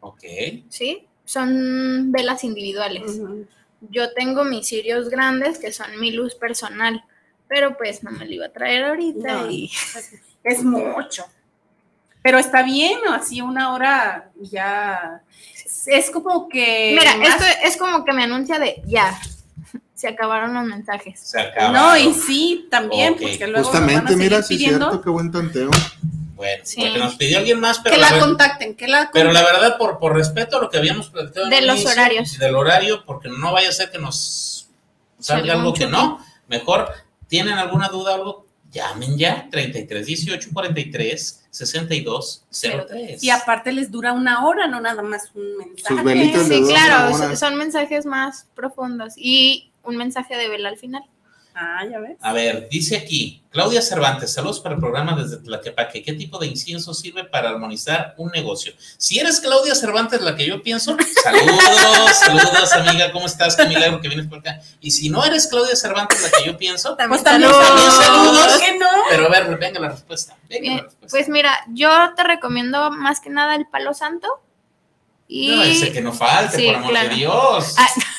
Ok. 0.00 0.22
¿sí? 0.68 1.06
Son 1.24 2.10
velas 2.12 2.44
individuales. 2.44 3.20
Yo 3.90 4.12
tengo 4.14 4.44
mis 4.44 4.66
cirios 4.68 5.08
grandes, 5.08 5.58
que 5.58 5.72
son 5.72 5.98
mi 6.00 6.10
luz 6.12 6.34
personal, 6.34 7.04
pero 7.48 7.76
pues 7.76 8.02
no 8.02 8.10
me 8.10 8.24
lo 8.26 8.32
iba 8.32 8.46
a 8.46 8.52
traer 8.52 8.84
ahorita 8.84 9.42
No. 9.42 9.50
y 9.50 9.70
Es 10.44 10.62
mucho. 10.64 11.24
Pero 12.28 12.38
está 12.38 12.62
bien, 12.62 12.98
¿no? 13.06 13.14
Así 13.14 13.40
una 13.40 13.72
hora 13.72 14.28
ya. 14.38 15.22
Es 15.86 16.10
como 16.10 16.46
que. 16.46 16.94
Mira, 17.00 17.16
más- 17.16 17.28
esto 17.40 17.44
es 17.64 17.76
como 17.78 18.04
que 18.04 18.12
me 18.12 18.24
anuncia 18.24 18.58
de 18.58 18.82
ya, 18.84 19.18
se 19.94 20.08
acabaron 20.08 20.52
los 20.52 20.64
mensajes. 20.66 21.18
Se 21.20 21.40
acaba. 21.40 21.70
No, 21.70 21.96
y 21.96 22.12
sí, 22.12 22.66
también, 22.70 23.14
Ok. 23.14 23.20
porque 23.22 23.46
luego 23.46 23.62
nos 23.62 23.72
van 23.72 23.82
a 23.82 23.86
Justamente, 23.86 24.16
mira, 24.16 24.42
sí 24.42 24.54
es 24.56 24.58
pidiendo 24.60 24.90
cierto, 24.90 25.00
qué 25.02 25.08
buen 25.08 25.32
tanteo. 25.32 25.70
Bueno, 26.36 26.62
Sí. 26.66 26.82
porque 26.82 26.98
nos 26.98 27.14
pidió 27.14 27.38
alguien 27.38 27.60
más, 27.60 27.78
pero 27.78 27.94
que 27.96 28.00
la 28.02 28.10
la 28.10 28.18
contacten, 28.20 28.74
que 28.76 28.88
la 28.88 29.08
Pero 29.10 29.32
la 29.32 29.40
contacten. 29.40 29.60
verdad, 29.62 29.78
por, 29.78 29.98
por 29.98 30.14
respeto 30.14 30.58
a 30.58 30.60
lo 30.60 30.68
que 30.68 30.76
habíamos 30.76 31.08
platicado 31.08 31.48
De 31.48 31.62
los 31.62 31.76
inicio, 31.76 31.92
horarios. 31.92 32.38
Del 32.38 32.54
horario, 32.56 33.06
porque 33.06 33.30
no 33.30 33.52
vaya 33.54 33.70
a 33.70 33.72
ser 33.72 33.90
que 33.90 33.98
nos 33.98 34.68
salga 35.18 35.54
algo 35.54 35.72
que 35.72 35.86
no. 35.86 36.22
Mejor, 36.46 36.92
¿tienen 37.26 37.54
alguna 37.56 37.88
duda 37.88 38.12
o 38.12 38.14
algo? 38.16 38.46
Llamen 38.70 39.16
ya, 39.16 39.48
33 39.50 40.06
18 40.06 40.50
43 40.52 41.46
62 41.50 42.44
03. 42.50 43.22
Y 43.22 43.30
aparte 43.30 43.72
les 43.72 43.90
dura 43.90 44.12
una 44.12 44.46
hora, 44.46 44.66
no 44.66 44.80
nada 44.80 45.02
más 45.02 45.30
un 45.34 45.56
mensaje. 45.56 46.44
Sí, 46.44 46.62
claro, 46.68 47.36
son 47.36 47.56
mensajes 47.56 48.04
más 48.04 48.46
profundos 48.54 49.14
y 49.16 49.72
un 49.84 49.96
mensaje 49.96 50.36
de 50.36 50.48
vela 50.48 50.68
al 50.68 50.76
final. 50.76 51.02
Ah, 51.60 51.84
ya 51.90 51.98
ves. 51.98 52.16
A 52.20 52.32
ver, 52.32 52.68
dice 52.70 52.96
aquí, 52.96 53.42
Claudia 53.50 53.82
Cervantes, 53.82 54.32
saludos 54.32 54.60
para 54.60 54.76
el 54.76 54.80
programa 54.80 55.20
desde 55.20 55.38
Tlaquepaque. 55.38 56.04
¿Qué 56.04 56.12
tipo 56.12 56.38
de 56.38 56.46
incienso 56.46 56.94
sirve 56.94 57.24
para 57.24 57.50
armonizar 57.50 58.14
un 58.16 58.30
negocio? 58.30 58.72
Si 58.96 59.18
eres 59.18 59.40
Claudia 59.40 59.74
Cervantes, 59.74 60.20
la 60.20 60.36
que 60.36 60.46
yo 60.46 60.62
pienso, 60.62 60.96
saludos, 61.20 62.14
saludos, 62.20 62.72
amiga, 62.74 63.10
¿cómo 63.10 63.26
estás? 63.26 63.56
Qué 63.56 63.66
milagro 63.66 64.00
que 64.00 64.06
vienes 64.06 64.28
por 64.28 64.38
acá. 64.38 64.60
Y 64.80 64.92
si 64.92 65.10
no 65.10 65.24
eres 65.24 65.48
Claudia 65.48 65.74
Cervantes, 65.74 66.22
la 66.22 66.30
que 66.30 66.44
yo 66.46 66.56
pienso, 66.56 66.96
Pues 66.96 67.24
también 67.24 67.50
También 67.50 67.90
saludos. 67.90 68.46
¿Por 68.52 68.60
qué 68.60 68.78
no? 68.78 68.86
pero 69.10 69.26
a 69.26 69.28
ver, 69.28 69.58
venga 69.58 69.80
la 69.80 69.88
respuesta. 69.88 70.36
Venga 70.48 70.54
la 70.54 70.60
Bien, 70.60 70.84
respuesta. 70.84 71.08
pues 71.10 71.28
mira, 71.28 71.58
yo 71.72 71.90
te 72.14 72.22
recomiendo 72.22 72.92
más 72.92 73.18
que 73.20 73.30
nada 73.30 73.56
el 73.56 73.66
palo 73.66 73.94
santo. 73.94 74.28
Y 75.26 75.56
No, 75.56 75.62
ese 75.64 75.92
que 75.92 76.00
no 76.02 76.12
falte, 76.12 76.56
Sí, 76.56 76.66
por 76.66 76.76
amor 76.76 76.90
claro. 76.90 77.08
de 77.08 77.14
Dios. 77.16 77.74
Ah, 77.78 77.88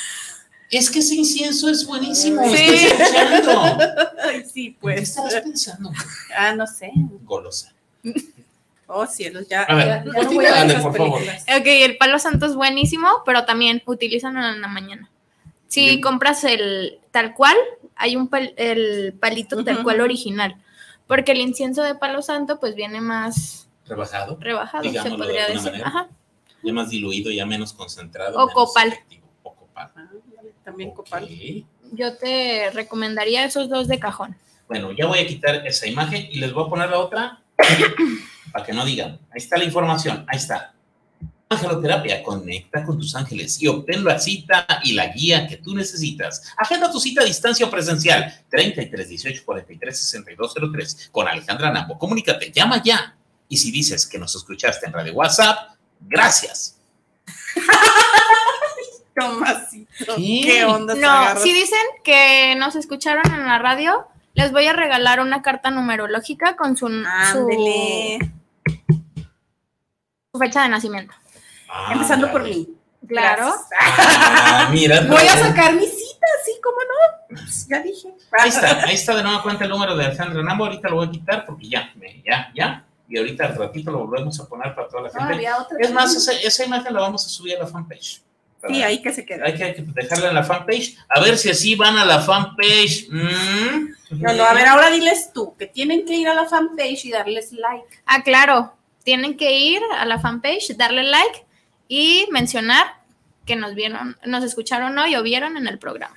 Es 0.72 0.90
que 0.92 1.00
ese 1.00 1.16
incienso 1.16 1.68
es 1.70 1.86
buenísimo. 1.86 2.44
Sí. 2.56 2.56
Ay, 4.24 4.44
sí, 4.52 4.66
¿En 4.68 4.74
qué 4.74 4.78
pues. 4.80 5.02
estabas 5.02 5.34
pensando? 5.36 5.92
Ah, 6.38 6.54
no 6.54 6.68
sé. 6.68 6.92
Golosa. 7.24 7.74
Oh, 8.92 9.06
cielos, 9.06 9.48
ya. 9.48 9.62
A 9.66 9.76
ver, 9.76 9.86
ya- 9.86 10.04
ya 10.04 10.24
no 10.24 10.32
voy 10.32 10.46
a 10.48 10.64
ver 10.66 10.82
por 10.82 10.98
favor. 10.98 11.22
ok, 11.22 11.66
el 11.68 11.96
palo 11.98 12.18
santo 12.18 12.48
es 12.48 12.56
buenísimo, 12.56 13.08
pero 13.24 13.46
también 13.46 13.84
utilízalo 13.86 14.40
en 14.44 14.62
la 14.62 14.68
mañana. 14.68 15.12
Si 15.68 15.82
Bien. 15.86 16.02
compras 16.02 16.44
el 16.44 16.98
tal 17.12 17.36
cual, 17.36 17.56
hay 17.96 18.16
un 18.16 18.32
pal- 18.32 18.56
el 18.58 19.14
palito 19.14 19.64
tal 19.64 19.84
cual 19.84 20.02
original. 20.02 20.56
Porque 21.06 21.34
el 21.34 21.38
incienso 21.42 21.84
de 21.84 21.94
palo 21.94 22.24
santo 22.24 22.60
pues 22.60 22.74
viene 22.74 23.00
más 23.00 23.68
Rebajado. 23.86 24.38
rebajado, 24.42 24.82
Digámoslo 24.82 25.18
se 25.18 25.22
de 25.22 25.24
podría 25.24 25.46
alguna 25.46 25.62
decir. 25.62 25.72
manera. 25.84 25.88
Ajá. 25.88 26.08
ya 26.64 26.74
más 26.74 26.90
diluido, 26.90 27.30
ya 27.30 27.46
menos 27.46 27.74
concentrado. 27.74 28.38
O 28.38 28.48
menos 28.48 28.54
copal. 28.56 28.88
efectivo. 28.88 29.19
Copal. 30.70 30.72
También 30.72 30.92
copal. 30.92 31.66
Yo 31.92 32.18
te 32.18 32.70
recomendaría 32.72 33.46
esos 33.46 33.70
dos 33.70 33.88
de 33.88 34.00
cajón. 34.00 34.36
Bueno, 34.68 34.92
ya 34.92 35.08
voy 35.08 35.20
a 35.20 35.28
quitar 35.28 35.66
esa 35.66 35.88
imagen 35.88 36.28
y 36.32 36.40
les 36.40 36.54
voy 36.54 36.66
a 36.66 36.70
poner 36.70 36.90
la 36.90 37.00
otra 37.00 37.42
para 38.54 38.66
que 38.66 38.74
no 38.74 38.86
digan. 38.86 39.20
Ahí 39.32 39.38
está 39.38 39.58
la 39.58 39.64
información, 39.64 40.26
ahí 40.28 40.38
está. 40.38 40.74
Angeloterapia, 41.52 42.22
conecta 42.22 42.84
con 42.84 43.00
tus 43.00 43.16
ángeles 43.16 43.60
y 43.60 43.66
obtén 43.66 44.04
la 44.04 44.20
cita 44.20 44.68
y 44.84 44.94
la 44.94 45.08
guía 45.08 45.48
que 45.48 45.58
tú 45.58 45.74
necesitas. 45.74 46.54
Agenda 46.56 46.92
tu 46.92 47.00
cita 47.00 47.24
a 47.24 47.26
distancia 47.26 47.66
o 47.66 47.72
presencial 47.72 48.32
33 48.50 49.10
18 49.10 49.42
43 49.44 49.98
62 49.98 50.54
03 50.72 51.10
con 51.12 51.28
Alejandra 51.28 51.72
Nambo. 51.72 51.98
Comunícate, 51.98 52.52
llama 52.52 52.84
ya. 52.84 53.16
Y 53.48 53.58
si 53.58 53.72
dices 53.72 54.06
que 54.06 54.20
nos 54.20 54.36
escuchaste 54.36 54.86
en 54.86 54.94
Radio 54.94 55.14
WhatsApp, 55.14 55.72
gracias. 56.02 56.78
Tomasito. 59.28 60.16
¿Qué? 60.16 60.42
¿Qué 60.46 60.66
onda? 60.66 60.96
No, 60.96 61.40
si 61.40 61.54
dicen 61.54 61.80
que 62.04 62.56
nos 62.58 62.76
escucharon 62.76 63.24
en 63.34 63.46
la 63.46 63.60
radio, 63.60 64.08
les 64.34 64.52
voy 64.52 64.68
a 64.68 64.74
regalar 64.74 65.20
una 65.20 65.42
carta 65.42 65.72
numerológica 65.72 66.56
con 66.56 66.78
su, 66.78 66.88
su, 66.88 67.04
Ándele. 67.08 68.20
su 70.32 70.40
fecha 70.40 70.64
de 70.64 70.70
nacimiento. 70.70 71.14
Ah, 71.70 71.90
Empezando 71.94 72.32
por 72.32 72.44
mí. 72.44 72.68
Claro. 73.08 73.54
Ah, 73.80 74.70
mira. 74.72 75.02
Voy 75.08 75.26
a 75.28 75.34
pero- 75.34 75.46
sacar 75.48 75.74
mi 75.74 75.86
cita, 75.86 76.28
sí, 76.46 76.52
cómo 76.64 76.78
no. 76.78 77.36
Pues 77.42 77.68
ya 77.68 77.80
dije. 77.80 78.10
Ahí 78.40 78.50
está, 78.50 78.84
ahí 78.86 78.96
está 78.96 79.16
de 79.16 79.24
nueva 79.24 79.42
cuenta 79.42 79.64
el 79.64 79.70
número 79.70 79.96
de 79.96 80.06
Alejandra 80.06 80.44
Nambo. 80.44 80.66
Ahorita 80.66 80.90
lo 80.90 80.98
voy 80.98 81.08
a 81.08 81.12
quitar 81.12 81.46
porque 81.46 81.70
ya, 81.70 81.92
ya, 82.26 82.52
ya. 82.56 82.86
Y 83.08 83.18
ahorita 83.18 83.46
al 83.48 83.56
ratito 83.56 83.90
lo 83.92 84.00
volvemos 84.06 84.40
a 84.40 84.46
poner 84.48 84.76
para 84.76 84.88
toda 84.88 85.04
la 85.04 85.10
No, 85.10 85.28
gente. 85.28 85.48
es 85.80 85.92
más, 85.92 86.16
esa 86.28 86.64
imagen 86.66 86.94
la 86.94 87.00
vamos 87.02 87.26
a 87.26 87.30
subir 87.30 87.56
a 87.56 87.60
la 87.60 87.68
fanpage. 87.68 88.22
Sí, 88.68 88.84
ahí 88.84 89.02
que 89.02 89.14
se 89.14 89.26
queda. 89.26 89.46
Hay 89.46 89.56
que, 89.56 89.64
hay 89.64 89.74
que 89.74 89.82
dejarla 89.82 90.30
en 90.30 90.36
la 90.36 90.44
fanpage. 90.44 90.98
A 91.08 91.22
ver 91.22 91.38
si 91.38 91.50
así 91.50 91.76
van 91.76 91.98
a 91.98 92.06
la 92.06 92.20
fanpage. 92.20 93.08
Mm. 93.10 93.96
No, 94.22 94.34
no, 94.34 94.44
a 94.44 94.54
ver, 94.54 94.68
ahora 94.68 94.90
diles 94.90 95.32
tú, 95.34 95.56
que 95.58 95.68
tienen 95.68 96.06
que 96.06 96.16
ir 96.16 96.28
a 96.28 96.34
la 96.34 96.46
fanpage 96.46 97.06
y 97.06 97.12
darles 97.12 97.54
like. 97.54 97.86
Ah, 98.06 98.24
claro. 98.24 98.74
Tienen 99.04 99.38
que 99.38 99.58
ir 99.58 99.82
a 99.98 100.06
la 100.06 100.20
fanpage, 100.20 100.76
darle 100.76 101.04
like 101.04 101.46
y 101.88 102.28
mencionar 102.32 103.00
que 103.46 103.56
nos 103.56 103.76
vieron, 103.76 104.18
nos 104.26 104.44
escucharon 104.44 104.98
hoy 104.98 105.16
o 105.16 105.24
vieron 105.24 105.58
en 105.58 105.68
el 105.68 105.80
programa. 105.80 106.16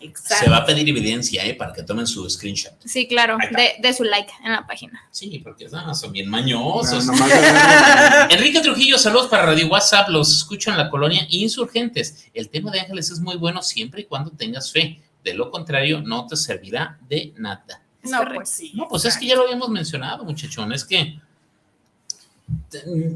Exacto. 0.00 0.44
Se 0.44 0.50
va 0.50 0.58
a 0.58 0.64
pedir 0.64 0.88
evidencia, 0.88 1.44
¿eh? 1.44 1.54
Para 1.54 1.72
que 1.72 1.82
tomen 1.82 2.06
su 2.06 2.28
screenshot. 2.30 2.72
Sí, 2.84 3.08
claro, 3.08 3.36
de, 3.56 3.74
de 3.80 3.92
su 3.92 4.04
like 4.04 4.32
en 4.44 4.52
la 4.52 4.66
página. 4.66 5.08
Sí, 5.10 5.40
porque 5.42 5.66
ah, 5.72 5.92
son 5.92 6.12
bien 6.12 6.30
mañosos. 6.30 7.04
No, 7.06 7.12
nomás 7.12 7.32
agarra- 7.32 8.28
Enrique 8.30 8.60
Trujillo, 8.60 8.96
saludos 8.96 9.26
para 9.26 9.46
Radio 9.46 9.66
WhatsApp. 9.68 10.08
Los 10.08 10.30
escucho 10.36 10.70
en 10.70 10.76
la 10.78 10.88
colonia 10.88 11.26
Insurgentes. 11.30 12.28
El 12.32 12.48
tema 12.48 12.70
de 12.70 12.80
ángeles 12.80 13.10
es 13.10 13.18
muy 13.18 13.36
bueno 13.36 13.62
siempre 13.62 14.02
y 14.02 14.04
cuando 14.04 14.30
tengas 14.30 14.70
fe. 14.70 15.00
De 15.24 15.34
lo 15.34 15.50
contrario, 15.50 16.00
no 16.00 16.26
te 16.26 16.36
servirá 16.36 16.96
de 17.08 17.32
nada. 17.36 17.82
No, 18.04 18.20
pues 18.32 18.48
sí. 18.50 18.72
No, 18.74 18.86
pues 18.88 19.04
es 19.04 19.16
que 19.18 19.26
ya 19.26 19.34
lo 19.34 19.42
habíamos 19.42 19.68
mencionado, 19.68 20.24
muchachón. 20.24 20.72
Es 20.72 20.84
que, 20.84 21.18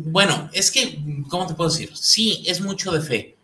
bueno, 0.06 0.50
es 0.52 0.70
que, 0.70 0.98
¿cómo 1.28 1.46
te 1.46 1.54
puedo 1.54 1.70
decir? 1.70 1.96
Sí, 1.96 2.42
es 2.46 2.60
mucho 2.60 2.90
de 2.90 3.00
fe, 3.00 3.36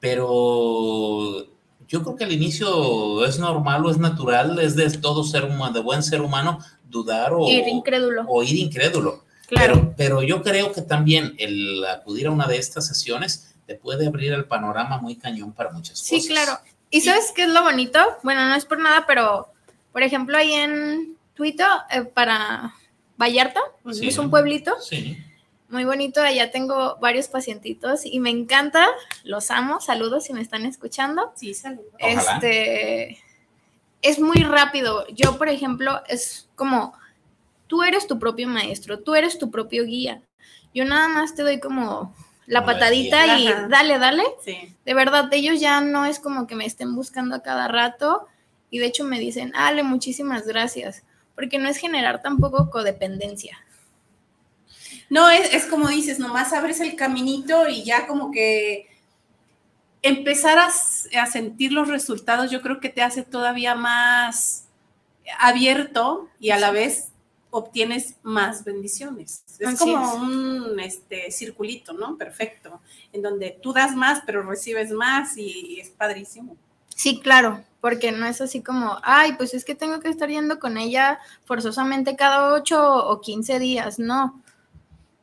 pero 0.00 1.46
yo 1.90 2.02
creo 2.02 2.16
que 2.16 2.24
al 2.24 2.32
inicio 2.32 3.24
es 3.26 3.38
normal 3.38 3.84
o 3.84 3.90
es 3.90 3.98
natural, 3.98 4.58
es 4.60 4.76
de 4.76 4.88
todo 4.98 5.24
ser 5.24 5.44
humano, 5.44 5.72
de 5.74 5.80
buen 5.80 6.02
ser 6.02 6.22
humano, 6.22 6.60
dudar 6.88 7.32
o, 7.34 7.46
Ir 7.48 7.66
incrédulo. 7.68 8.24
o 8.28 8.42
ir 8.42 8.56
incrédulo. 8.56 9.24
Claro. 9.48 9.74
Pero, 9.74 9.94
pero 9.96 10.22
yo 10.22 10.42
creo 10.42 10.72
que 10.72 10.82
también 10.82 11.34
el 11.38 11.84
acudir 11.84 12.28
a 12.28 12.30
una 12.30 12.46
de 12.46 12.56
estas 12.58 12.86
sesiones 12.86 13.52
te 13.66 13.74
puede 13.74 14.06
abrir 14.06 14.32
el 14.32 14.44
panorama 14.44 14.98
muy 14.98 15.16
cañón 15.16 15.52
para 15.52 15.70
muchas 15.72 15.98
Sí, 15.98 16.16
cosas. 16.16 16.30
claro. 16.30 16.58
¿Y 16.90 17.00
sabes 17.02 17.32
qué 17.34 17.42
es 17.42 17.48
lo 17.50 17.62
bonito? 17.62 17.98
Bueno, 18.22 18.48
no 18.48 18.54
es 18.54 18.64
por 18.64 18.78
nada, 18.78 19.04
pero 19.06 19.48
Por 19.92 20.04
ejemplo, 20.04 20.36
ahí 20.38 20.52
en 20.52 21.16
Twitter, 21.34 21.66
eh, 21.90 22.02
para 22.02 22.72
Vallarta, 23.16 23.60
Sí. 23.92 24.06
es 24.06 24.18
un 24.18 24.30
pueblito 24.30 24.72
Sí. 24.80 25.18
Muy 25.70 25.84
bonito. 25.84 26.20
Allá 26.20 26.50
tengo 26.50 26.96
varios 27.00 27.28
pacientitos 27.28 28.04
y 28.04 28.20
me 28.20 28.30
encanta, 28.30 28.86
los 29.24 29.50
amo. 29.50 29.80
Saludos 29.80 30.24
si 30.24 30.32
me 30.32 30.40
están 30.40 30.66
escuchando. 30.66 31.32
Sí, 31.36 31.54
saludos. 31.54 31.92
Este 31.98 33.18
es 34.02 34.18
muy 34.18 34.42
rápido. 34.42 35.06
Yo, 35.08 35.38
por 35.38 35.48
ejemplo, 35.48 36.02
es 36.08 36.48
como 36.56 36.94
tú 37.66 37.82
eres 37.82 38.06
tu 38.06 38.18
propio 38.18 38.48
maestro, 38.48 38.98
tú 39.00 39.14
eres 39.14 39.38
tu 39.38 39.50
propio 39.50 39.84
guía. 39.84 40.22
Yo 40.74 40.84
nada 40.84 41.08
más 41.08 41.34
te 41.34 41.42
doy 41.42 41.60
como 41.60 42.14
la 42.46 42.60
Como 42.60 42.72
patadita 42.72 43.38
y 43.38 43.46
Ajá. 43.46 43.68
dale, 43.68 43.98
dale. 43.98 44.24
Sí. 44.44 44.74
De 44.84 44.94
verdad, 44.94 45.28
ellos 45.32 45.60
ya 45.60 45.80
no 45.80 46.04
es 46.04 46.18
como 46.18 46.46
que 46.46 46.56
me 46.56 46.66
estén 46.66 46.94
buscando 46.94 47.36
a 47.36 47.42
cada 47.42 47.68
rato 47.68 48.26
y 48.70 48.78
de 48.78 48.86
hecho 48.86 49.04
me 49.04 49.18
dicen, 49.18 49.52
Ale, 49.54 49.82
muchísimas 49.82 50.46
gracias, 50.46 51.04
porque 51.34 51.58
no 51.58 51.68
es 51.68 51.76
generar 51.76 52.22
tampoco 52.22 52.70
codependencia. 52.70 53.58
No, 55.10 55.28
es, 55.28 55.52
es 55.52 55.66
como 55.66 55.88
dices, 55.88 56.18
nomás 56.18 56.52
abres 56.52 56.80
el 56.80 56.96
caminito 56.96 57.68
y 57.68 57.84
ya 57.84 58.06
como 58.06 58.30
que 58.30 58.88
empezar 60.02 60.58
a, 60.58 61.26
sentir 61.26 61.72
los 61.72 61.88
resultados, 61.88 62.50
yo 62.50 62.62
creo 62.62 62.80
que 62.80 62.88
te 62.88 63.02
hace 63.02 63.22
todavía 63.22 63.74
más 63.74 64.66
abierto 65.38 66.28
y 66.38 66.50
a 66.50 66.58
la 66.58 66.70
vez 66.70 67.08
obtienes 67.50 68.14
más 68.22 68.64
bendiciones. 68.64 69.44
Es 69.58 69.66
Así 69.66 69.78
como 69.78 70.06
es. 70.06 70.14
un 70.14 70.80
este, 70.80 71.30
circulito, 71.30 71.92
¿no? 71.92 72.16
Perfecto, 72.16 72.80
en 73.12 73.22
donde 73.22 73.58
tú 73.62 73.72
das 73.72 73.94
más, 73.94 74.22
pero 74.24 74.42
recibes 74.42 74.92
más 74.92 75.36
y 75.36 75.80
es 75.80 75.90
padrísimo. 75.90 76.56
Sí, 76.94 77.20
claro, 77.20 77.64
porque 77.80 78.12
no 78.12 78.26
es 78.26 78.40
así 78.40 78.62
como, 78.62 78.98
ay, 79.02 79.32
pues 79.34 79.54
es 79.54 79.64
que 79.64 79.74
tengo 79.74 80.00
que 80.00 80.08
estar 80.08 80.28
yendo 80.28 80.58
con 80.58 80.76
ella 80.76 81.18
forzosamente 81.44 82.16
cada 82.16 82.52
8 82.52 83.08
o 83.08 83.20
15 83.20 83.58
días, 83.58 83.98
no. 83.98 84.42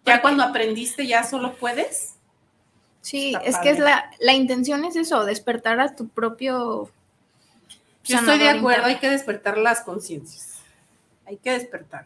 Ya 0.07 0.21
cuando 0.21 0.43
aprendiste, 0.43 1.05
ya 1.05 1.23
solo 1.23 1.53
puedes. 1.53 2.15
Sí, 3.01 3.33
Está 3.35 3.47
es 3.47 3.57
que 3.59 3.69
es 3.69 3.79
la, 3.79 4.11
la 4.19 4.33
intención 4.33 4.83
es 4.85 4.95
eso, 4.95 5.25
despertar 5.25 5.79
a 5.79 5.95
tu 5.95 6.07
propio... 6.07 6.91
Yo 8.03 8.17
estoy 8.17 8.39
de 8.39 8.49
acuerdo, 8.49 8.85
hay 8.85 8.97
que 8.97 9.09
despertar 9.09 9.57
las 9.57 9.81
conciencias. 9.81 10.61
Hay 11.25 11.37
que 11.37 11.51
despertar. 11.51 12.05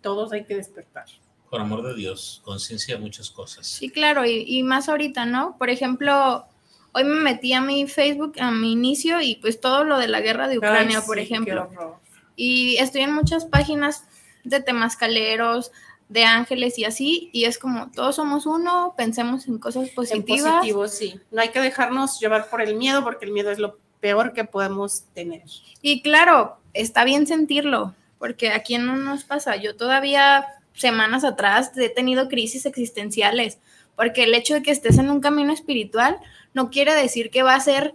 Todos 0.00 0.32
hay 0.32 0.44
que 0.44 0.56
despertar. 0.56 1.04
Por 1.50 1.60
amor 1.60 1.82
de 1.82 1.94
Dios, 1.94 2.40
conciencia 2.44 2.96
de 2.96 3.00
muchas 3.02 3.30
cosas. 3.30 3.66
Sí, 3.66 3.90
claro, 3.90 4.24
y, 4.24 4.44
y 4.46 4.62
más 4.62 4.88
ahorita, 4.88 5.26
¿no? 5.26 5.56
Por 5.58 5.68
ejemplo, 5.68 6.46
hoy 6.92 7.04
me 7.04 7.20
metí 7.20 7.52
a 7.52 7.60
mi 7.60 7.86
Facebook, 7.86 8.34
a 8.40 8.50
mi 8.50 8.72
inicio, 8.72 9.20
y 9.20 9.36
pues 9.36 9.60
todo 9.60 9.84
lo 9.84 9.98
de 9.98 10.08
la 10.08 10.20
guerra 10.20 10.48
de 10.48 10.58
Ucrania, 10.58 10.98
Ay, 11.00 11.06
por 11.06 11.16
sí, 11.18 11.22
ejemplo. 11.22 11.98
Y 12.34 12.76
estoy 12.78 13.02
en 13.02 13.12
muchas 13.12 13.44
páginas 13.44 14.04
de 14.44 14.60
temascaleros, 14.60 15.72
de 16.12 16.24
ángeles 16.24 16.78
y 16.78 16.84
así, 16.84 17.30
y 17.32 17.44
es 17.44 17.58
como, 17.58 17.90
todos 17.90 18.16
somos 18.16 18.44
uno, 18.44 18.94
pensemos 18.96 19.48
en 19.48 19.58
cosas 19.58 19.88
En 19.88 19.94
positivas. 19.94 20.52
positivo, 20.56 20.86
sí. 20.88 21.18
No 21.30 21.40
hay 21.40 21.48
que 21.48 21.60
dejarnos 21.60 22.20
llevar 22.20 22.50
por 22.50 22.60
el 22.60 22.76
miedo, 22.76 23.02
porque 23.02 23.24
el 23.24 23.32
miedo 23.32 23.50
es 23.50 23.58
lo 23.58 23.78
peor 24.00 24.34
que 24.34 24.44
podemos 24.44 25.04
tener. 25.14 25.42
Y 25.80 26.02
claro, 26.02 26.58
está 26.74 27.04
bien 27.04 27.26
sentirlo, 27.26 27.94
porque 28.18 28.50
a 28.50 28.62
quién 28.62 28.84
no 28.84 28.96
nos 28.96 29.24
pasa. 29.24 29.56
Yo 29.56 29.74
todavía 29.74 30.44
semanas 30.74 31.24
atrás 31.24 31.72
he 31.76 31.88
tenido 31.88 32.28
crisis 32.28 32.66
existenciales, 32.66 33.58
porque 33.96 34.24
el 34.24 34.34
hecho 34.34 34.54
de 34.54 34.62
que 34.62 34.70
estés 34.70 34.98
en 34.98 35.10
un 35.10 35.20
camino 35.20 35.52
espiritual 35.52 36.18
no 36.52 36.68
quiere 36.70 36.94
decir 36.94 37.30
que 37.30 37.42
va 37.42 37.54
a 37.54 37.60
ser 37.60 37.94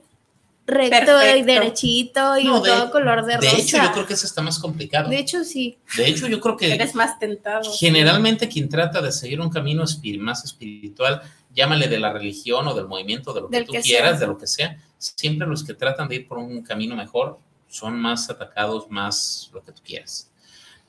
recto 0.68 0.98
y 0.98 1.00
Perfecto. 1.02 1.46
derechito 1.46 2.38
y 2.38 2.44
No, 2.44 2.62
de- 2.62 2.70
todo 2.70 2.92
color 2.92 3.26
de, 3.26 3.38
De 3.38 3.50
rosa. 3.50 3.58
hecho, 3.58 3.78
yo 3.82 3.92
creo 3.94 4.06
que 4.06 4.14
eso 4.14 4.26
está 4.28 4.42
más 4.42 4.60
complicado. 4.60 5.10
De 5.10 5.18
hecho, 5.18 5.44
sí. 5.46 5.78
De 5.96 6.08
hecho, 6.08 6.28
yo 6.28 6.40
creo 6.42 6.58
que 6.58 6.74
Eres 6.76 6.94
más 6.94 7.18
tentado. 7.18 7.72
generalmente 7.80 8.48
quien 8.50 8.68
trata 8.70 9.02
de 9.02 9.12
seguir 9.12 9.40
un 9.42 9.50
camino 9.50 9.84
espir- 9.84 10.20
más 10.20 10.44
espiritual, 10.44 11.22
llámale 11.56 11.88
de 11.88 12.00
la 12.00 12.12
religión 12.12 12.68
o 12.68 12.74
del 12.76 12.86
movimiento, 12.88 13.34
de 13.34 13.42
lo 13.42 13.50
que 13.50 13.58
Del 13.58 13.66
tú 13.66 13.72
que 13.72 13.82
quieras, 13.82 14.12
sea. 14.12 14.20
de 14.20 14.28
lo 14.28 14.38
que 14.38 14.46
sea, 14.48 14.78
siempre 14.98 15.48
los 15.48 15.64
que 15.64 15.74
tratan 15.74 16.08
de 16.10 16.16
ir 16.18 16.28
por 16.28 16.38
un 16.38 16.62
camino 16.62 16.96
mejor 16.96 17.40
son 17.70 18.00
más 18.00 18.30
atacados, 18.30 18.90
más 18.90 19.50
lo 19.54 19.64
que 19.64 19.72
tú 19.72 19.82
quieras. 19.84 20.30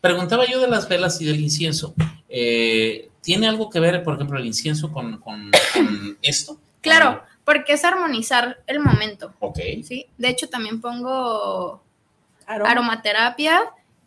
Preguntaba 0.01 0.45
yo 0.47 0.61
de 0.61 0.69
las 0.69 0.89
velas 0.89 1.21
y 1.21 1.25
del 1.25 1.41
incienso. 1.41 1.95
Eh, 2.29 3.09
¿Tiene 3.23 3.49
algo 3.49 3.69
que 3.69 3.81
ver, 3.81 4.03
por 4.05 4.15
ejemplo, 4.15 4.39
el 4.39 4.47
incienso 4.47 4.93
con, 4.93 5.19
con- 5.19 5.51
con 5.75 6.19
esto? 6.23 6.59
Claro, 6.81 7.23
porque 7.49 7.73
es 7.73 7.83
armonizar 7.83 8.63
el 8.67 8.79
momento. 8.79 9.33
Ok. 9.39 9.59
¿sí? 9.83 10.05
De 10.19 10.29
hecho, 10.29 10.51
también 10.51 10.83
pongo 10.83 11.83
Aroma. 12.47 12.71
aromaterapia 12.71 13.63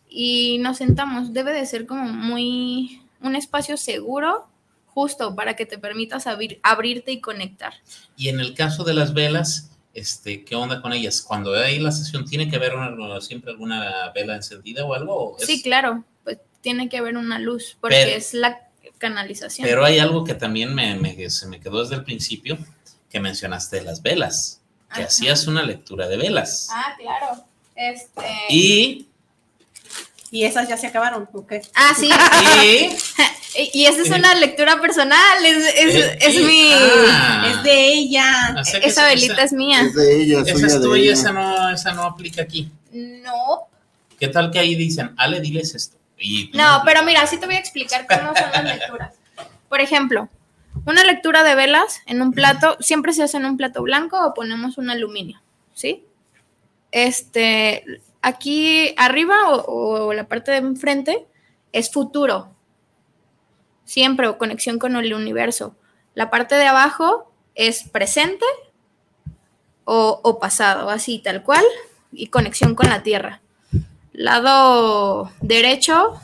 y 0.08 0.60
nos 0.60 0.78
sentamos. 0.78 1.34
Debe 1.34 1.52
de 1.52 1.66
ser 1.66 1.88
como 1.88 2.04
muy 2.04 3.02
un 3.20 3.36
espacio 3.36 3.78
seguro, 3.78 4.46
justo 4.86 5.36
para 5.36 5.56
que 5.56 5.66
te 5.66 5.80
permitas 5.80 6.28
abrir- 6.28 6.60
abrirte 6.62 7.12
y 7.14 7.20
conectar. 7.20 7.74
Y 8.16 8.30
en 8.30 8.40
el 8.40 8.54
caso 8.54 8.84
de 8.84 8.94
las 8.94 9.16
velas, 9.16 9.72
este, 9.96 10.46
¿qué 10.46 10.54
onda 10.56 10.80
con 10.84 10.94
ellas? 10.94 11.20
Cuando 11.24 11.52
hay 11.56 11.80
la 11.80 11.92
sesión, 11.92 12.26
¿tiene 12.26 12.48
que 12.48 12.58
haber 12.58 12.76
una- 12.76 13.22
siempre 13.22 13.50
alguna 13.54 14.12
vela 14.14 14.36
encendida 14.36 14.86
o 14.86 14.94
algo? 14.94 15.16
¿O 15.16 15.38
es- 15.40 15.48
Sí, 15.48 15.64
claro, 15.64 16.04
pues 16.24 16.38
tiene 16.62 16.90
que 16.90 17.00
haber 17.00 17.18
una 17.18 17.40
luz, 17.40 17.76
porque 17.82 17.96
Pero- 18.06 18.18
es 18.18 18.36
la 18.36 18.68
canalización. 19.00 19.68
Pero 19.68 19.84
hay 19.84 19.98
algo 19.98 20.24
que 20.24 20.36
también 20.36 20.76
me, 20.76 20.94
me- 20.96 21.28
se 21.32 21.48
me 21.48 21.60
quedó 21.60 21.80
desde 21.82 21.96
el 21.96 22.04
principio, 22.04 22.60
que 23.12 23.20
mencionaste 23.20 23.78
de 23.78 23.84
las 23.84 24.02
velas, 24.02 24.62
que 24.94 25.02
Ajá. 25.02 25.06
hacías 25.06 25.48
una 25.48 25.64
lectura 25.64 26.08
de 26.08 26.18
velas. 26.18 26.68
Ah, 26.72 26.96
claro. 26.98 27.44
Este... 27.76 28.26
Y, 28.50 29.08
Y 30.32 30.46
esas 30.46 30.68
ya 30.70 30.78
se 30.78 30.88
acabaron, 30.88 31.28
¿ok? 31.34 31.54
Ah, 31.76 31.94
sí. 31.98 32.10
y- 33.58 33.70
y 33.82 33.86
esa 33.86 34.02
es 34.02 34.10
una 34.10 34.34
lectura 34.36 34.80
personal, 34.80 35.46
es, 35.46 35.58
es- 35.76 35.96
eh, 35.96 36.18
es 36.22 36.36
mi... 36.44 36.72
ah, 36.74 37.54
Es 37.58 37.64
de 37.64 37.88
ella. 37.94 38.56
o 38.60 38.64
sea 38.64 38.80
esa 38.80 39.06
velita 39.08 39.44
es 39.44 39.52
mía. 39.52 39.82
Es 39.82 39.94
de 39.94 40.22
ella, 40.24 40.44
esa 40.46 40.68
es 40.68 40.82
tuya, 40.82 41.14
esa 41.14 41.32
no, 41.34 41.70
esa 41.70 41.92
no 41.94 42.04
aplica 42.04 42.42
aquí. 42.44 42.72
No, 42.92 43.68
¿Qué 44.20 44.28
tal 44.28 44.52
que 44.52 44.60
ahí 44.60 44.76
dicen, 44.76 45.14
Ale, 45.18 45.42
diles 45.42 45.74
esto? 45.76 45.98
Y 46.18 46.52
No, 46.54 46.82
pero 46.86 47.02
mira, 47.04 47.26
sí 47.28 47.38
te 47.40 47.46
voy 47.48 47.56
a 47.56 47.60
explicar 47.60 48.06
cómo 48.08 48.34
son 48.36 48.52
las 48.52 48.64
lecturas. 48.64 49.14
Por 49.68 49.82
ejemplo, 49.82 50.30
una 50.86 51.04
lectura 51.04 51.44
de 51.44 51.56
velas 51.56 52.02
en 52.06 52.22
un 52.22 52.32
plato, 52.32 52.78
siempre 52.80 53.14
se 53.14 53.24
hace 53.24 53.38
en 53.38 53.46
un 53.46 53.58
plato 53.58 53.82
blanco 53.82 54.26
o 54.26 54.34
ponemos 54.34 54.78
un 54.78 54.90
aluminio, 54.90 55.42
¿sí? 55.74 56.06
Este, 56.92 58.02
aquí 58.22 58.94
arriba 58.98 59.36
o, 59.50 60.14
la 60.14 60.28
parte 60.28 60.52
de 60.52 60.58
enfrente 60.58 61.26
es 61.72 61.92
futuro, 61.92 62.54
siempre 63.86 64.28
o 64.28 64.38
conexión 64.38 64.80
con 64.80 64.96
el 64.96 65.14
universo. 65.14 65.76
La 66.14 66.30
parte 66.30 66.56
de 66.56 66.68
abajo 66.68 67.32
es 67.56 67.84
presente 67.84 68.46
o 69.86 70.40
pasado, 70.40 70.90
así 70.90 71.20
tal 71.20 71.44
cual, 71.44 71.66
y 72.12 72.28
conexión 72.28 72.76
con 72.76 72.90
la 72.90 73.04
tierra. 73.04 73.42
Lado 74.14 75.32
derecho, 75.42 76.20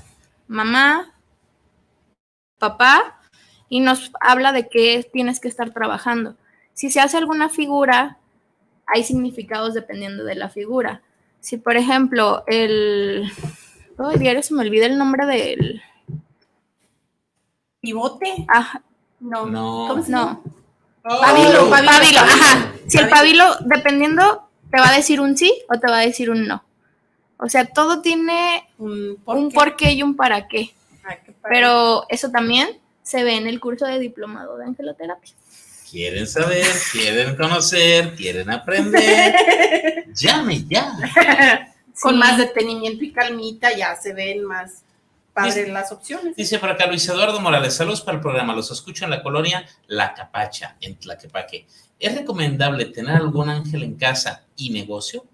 mamá, 0.47 1.13
papá, 2.59 3.16
y 3.70 3.80
nos 3.82 4.11
habla 4.22 4.51
de 4.53 4.68
qué 4.70 5.07
tienes 5.11 5.39
que 5.39 5.47
estar 5.47 5.72
trabajando. 5.72 6.36
Si 6.74 6.89
se 6.89 6.99
hace 6.99 7.18
alguna 7.18 7.49
figura, 7.49 8.18
hay 8.86 9.03
significados 9.03 9.74
dependiendo 9.74 10.24
de 10.24 10.36
la 10.36 10.49
figura. 10.49 11.01
Si, 11.39 11.57
por 11.57 11.76
ejemplo, 11.78 12.43
el... 12.47 13.32
Oh, 13.97 14.11
diario 14.11 14.43
se 14.43 14.53
me 14.53 14.61
olvida 14.61 14.86
el 14.86 14.97
nombre 14.97 15.26
del... 15.26 15.82
¿Pivote? 17.82 18.45
Ah, 18.47 18.82
No. 19.20 19.45
No. 19.45 19.86
¿Cómo 19.89 20.03
se 20.03 20.11
llama? 20.11 20.39
no, 20.43 20.57
Oh, 21.09 21.22
pabilo, 21.22 21.70
pabilo, 21.70 21.70
pabilo, 21.70 21.91
pabilo. 21.91 22.20
ajá. 22.20 22.74
Si 22.86 22.97
el 22.97 23.07
Pabilo. 23.09 23.45
dependiendo, 23.61 24.49
te 24.70 24.78
va 24.80 24.89
a 24.89 24.93
decir 24.95 25.22
un 25.22 25.38
sí 25.38 25.53
o 25.70 25.80
te 25.80 25.89
va 25.89 25.99
a 25.99 26.01
decir 26.05 26.30
un 26.30 26.45
no. 26.47 26.63
O 27.38 27.47
sea, 27.47 27.65
todo 27.65 28.01
tiene 28.01 28.68
Un 28.78 29.18
por 29.24 29.38
un 29.38 29.49
qué. 29.49 29.55
por 29.55 29.76
qué 29.78 29.91
y 29.93 30.03
un 30.03 30.15
para 30.18 30.47
qué. 30.49 30.74
Ay, 31.05 31.18
qué 31.26 31.32
padre. 31.32 31.55
Pero 31.55 32.03
eso 32.09 32.30
también 32.30 32.68
se 33.07 33.23
ve 33.23 33.37
en 33.37 33.47
el 33.47 33.61
curso 33.61 33.85
de 33.85 33.99
diplomado 33.99 34.57
de 34.57 34.65
angeloterapia. 34.65 35.33
Quieren 35.89 36.27
saber, 36.27 36.65
quieren 36.91 37.37
conocer, 37.37 38.13
quieren 38.15 38.49
aprender. 38.49 39.33
Llame 40.13 40.65
ya. 40.65 40.91
Con 42.01 42.19
más 42.19 42.37
detenimiento 42.37 43.05
y 43.05 43.13
calmita 43.13 43.73
ya 43.75 43.95
se 43.95 44.13
ven 44.13 44.43
más 44.43 44.83
padres 45.33 45.69
las 45.69 45.91
opciones. 45.93 46.35
Dice 46.35 46.59
por 46.59 46.69
acá 46.69 46.85
Luis 46.87 47.07
Eduardo 47.07 47.39
Morales, 47.39 47.73
saludos 47.73 48.01
para 48.01 48.17
el 48.17 48.21
programa, 48.21 48.53
los 48.53 48.69
escucho 48.71 49.05
en 49.05 49.11
la 49.11 49.23
colonia 49.23 49.65
La 49.87 50.13
Capacha, 50.13 50.75
en 50.81 50.97
Tlaquepaque. 50.97 51.65
¿Es 51.97 52.13
recomendable 52.13 52.85
tener 52.85 53.15
algún 53.15 53.49
ángel 53.49 53.83
en 53.83 53.95
casa 53.95 54.43
y 54.57 54.69
negocio? 54.71 55.25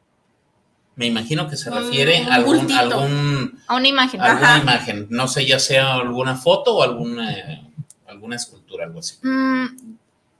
Me 0.95 1.07
imagino 1.07 1.49
que 1.49 1.57
se 1.57 1.69
Un- 1.71 1.77
refiere 1.77 2.21
un 2.21 2.31
a 2.31 2.35
algún, 2.35 2.57
bultito. 2.59 2.79
algún- 2.79 3.59
A 3.67 3.75
una 3.75 3.87
imagen. 3.87 4.21
alguna 4.21 4.53
Ajá. 4.55 4.61
imagen, 4.61 5.07
no 5.09 5.27
sé, 5.27 5.45
ya 5.45 5.57
sea 5.59 5.95
alguna 5.95 6.35
foto 6.35 6.75
o 6.77 6.83
alguna, 6.83 7.67
alguna 8.07 8.35
escultura, 8.35 8.85
algo 8.85 8.99
así. 8.99 9.17
Mm, 9.23 9.95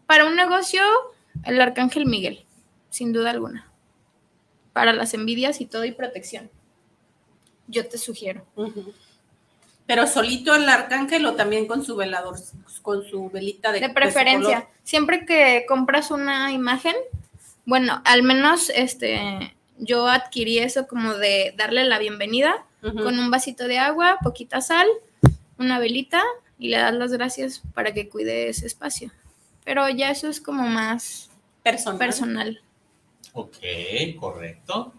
para 0.06 0.26
un 0.26 0.36
negocio, 0.36 0.82
el 1.44 1.60
arcángel 1.60 2.06
Miguel, 2.06 2.46
sin 2.92 3.14
duda 3.14 3.32
alguna. 3.32 3.68
Para 4.74 4.94
las 4.94 5.14
envidias 5.14 5.60
y 5.62 5.66
todo 5.66 5.86
y 5.86 5.92
protección. 5.92 6.50
yo 7.68 7.88
te 7.88 7.98
sugiero. 7.98 8.46
Pero 9.88 10.06
solito 10.06 10.54
el 10.54 10.68
arcángel 10.68 11.26
o 11.26 11.34
también 11.36 11.66
con 11.66 11.84
su 11.84 11.96
velador, 11.96 12.36
con 12.82 13.04
su 13.06 13.30
velita 13.30 13.72
de 13.72 13.80
De 13.80 13.88
su 13.88 13.94
preferencia, 13.94 14.62
color? 14.62 14.70
siempre 14.84 15.26
que 15.26 15.66
compras 15.68 16.12
una 16.12 16.52
imagen, 16.52 16.94
bueno, 17.66 18.02
al 18.06 18.22
menos 18.22 18.70
este 18.76 19.56
yo 19.86 20.08
adquirí 20.08 20.60
eso 20.60 20.88
como 20.88 21.14
de 21.16 21.54
darle 21.58 21.84
la 21.86 22.00
bienvenida 22.00 22.66
con 22.82 23.18
un 23.18 23.32
vasito 23.32 23.68
de 23.68 23.80
agua, 23.80 24.18
poquita 24.24 24.60
sal, 24.62 24.88
una 25.58 25.80
velita 25.80 26.22
y 26.60 26.68
le 26.70 26.78
das 26.78 26.94
las 26.94 27.12
gracias 27.14 27.62
para 27.74 27.94
que 27.94 28.10
cuide 28.10 28.50
ese 28.50 28.66
espacio. 28.68 29.12
Pero 29.64 29.88
ya 29.90 30.10
eso 30.12 30.28
es 30.28 30.42
como 30.42 30.68
más 30.68 31.30
personal. 31.64 31.98
personal. 32.00 32.62
Ok, 33.32 33.58
correcto. 34.20 34.94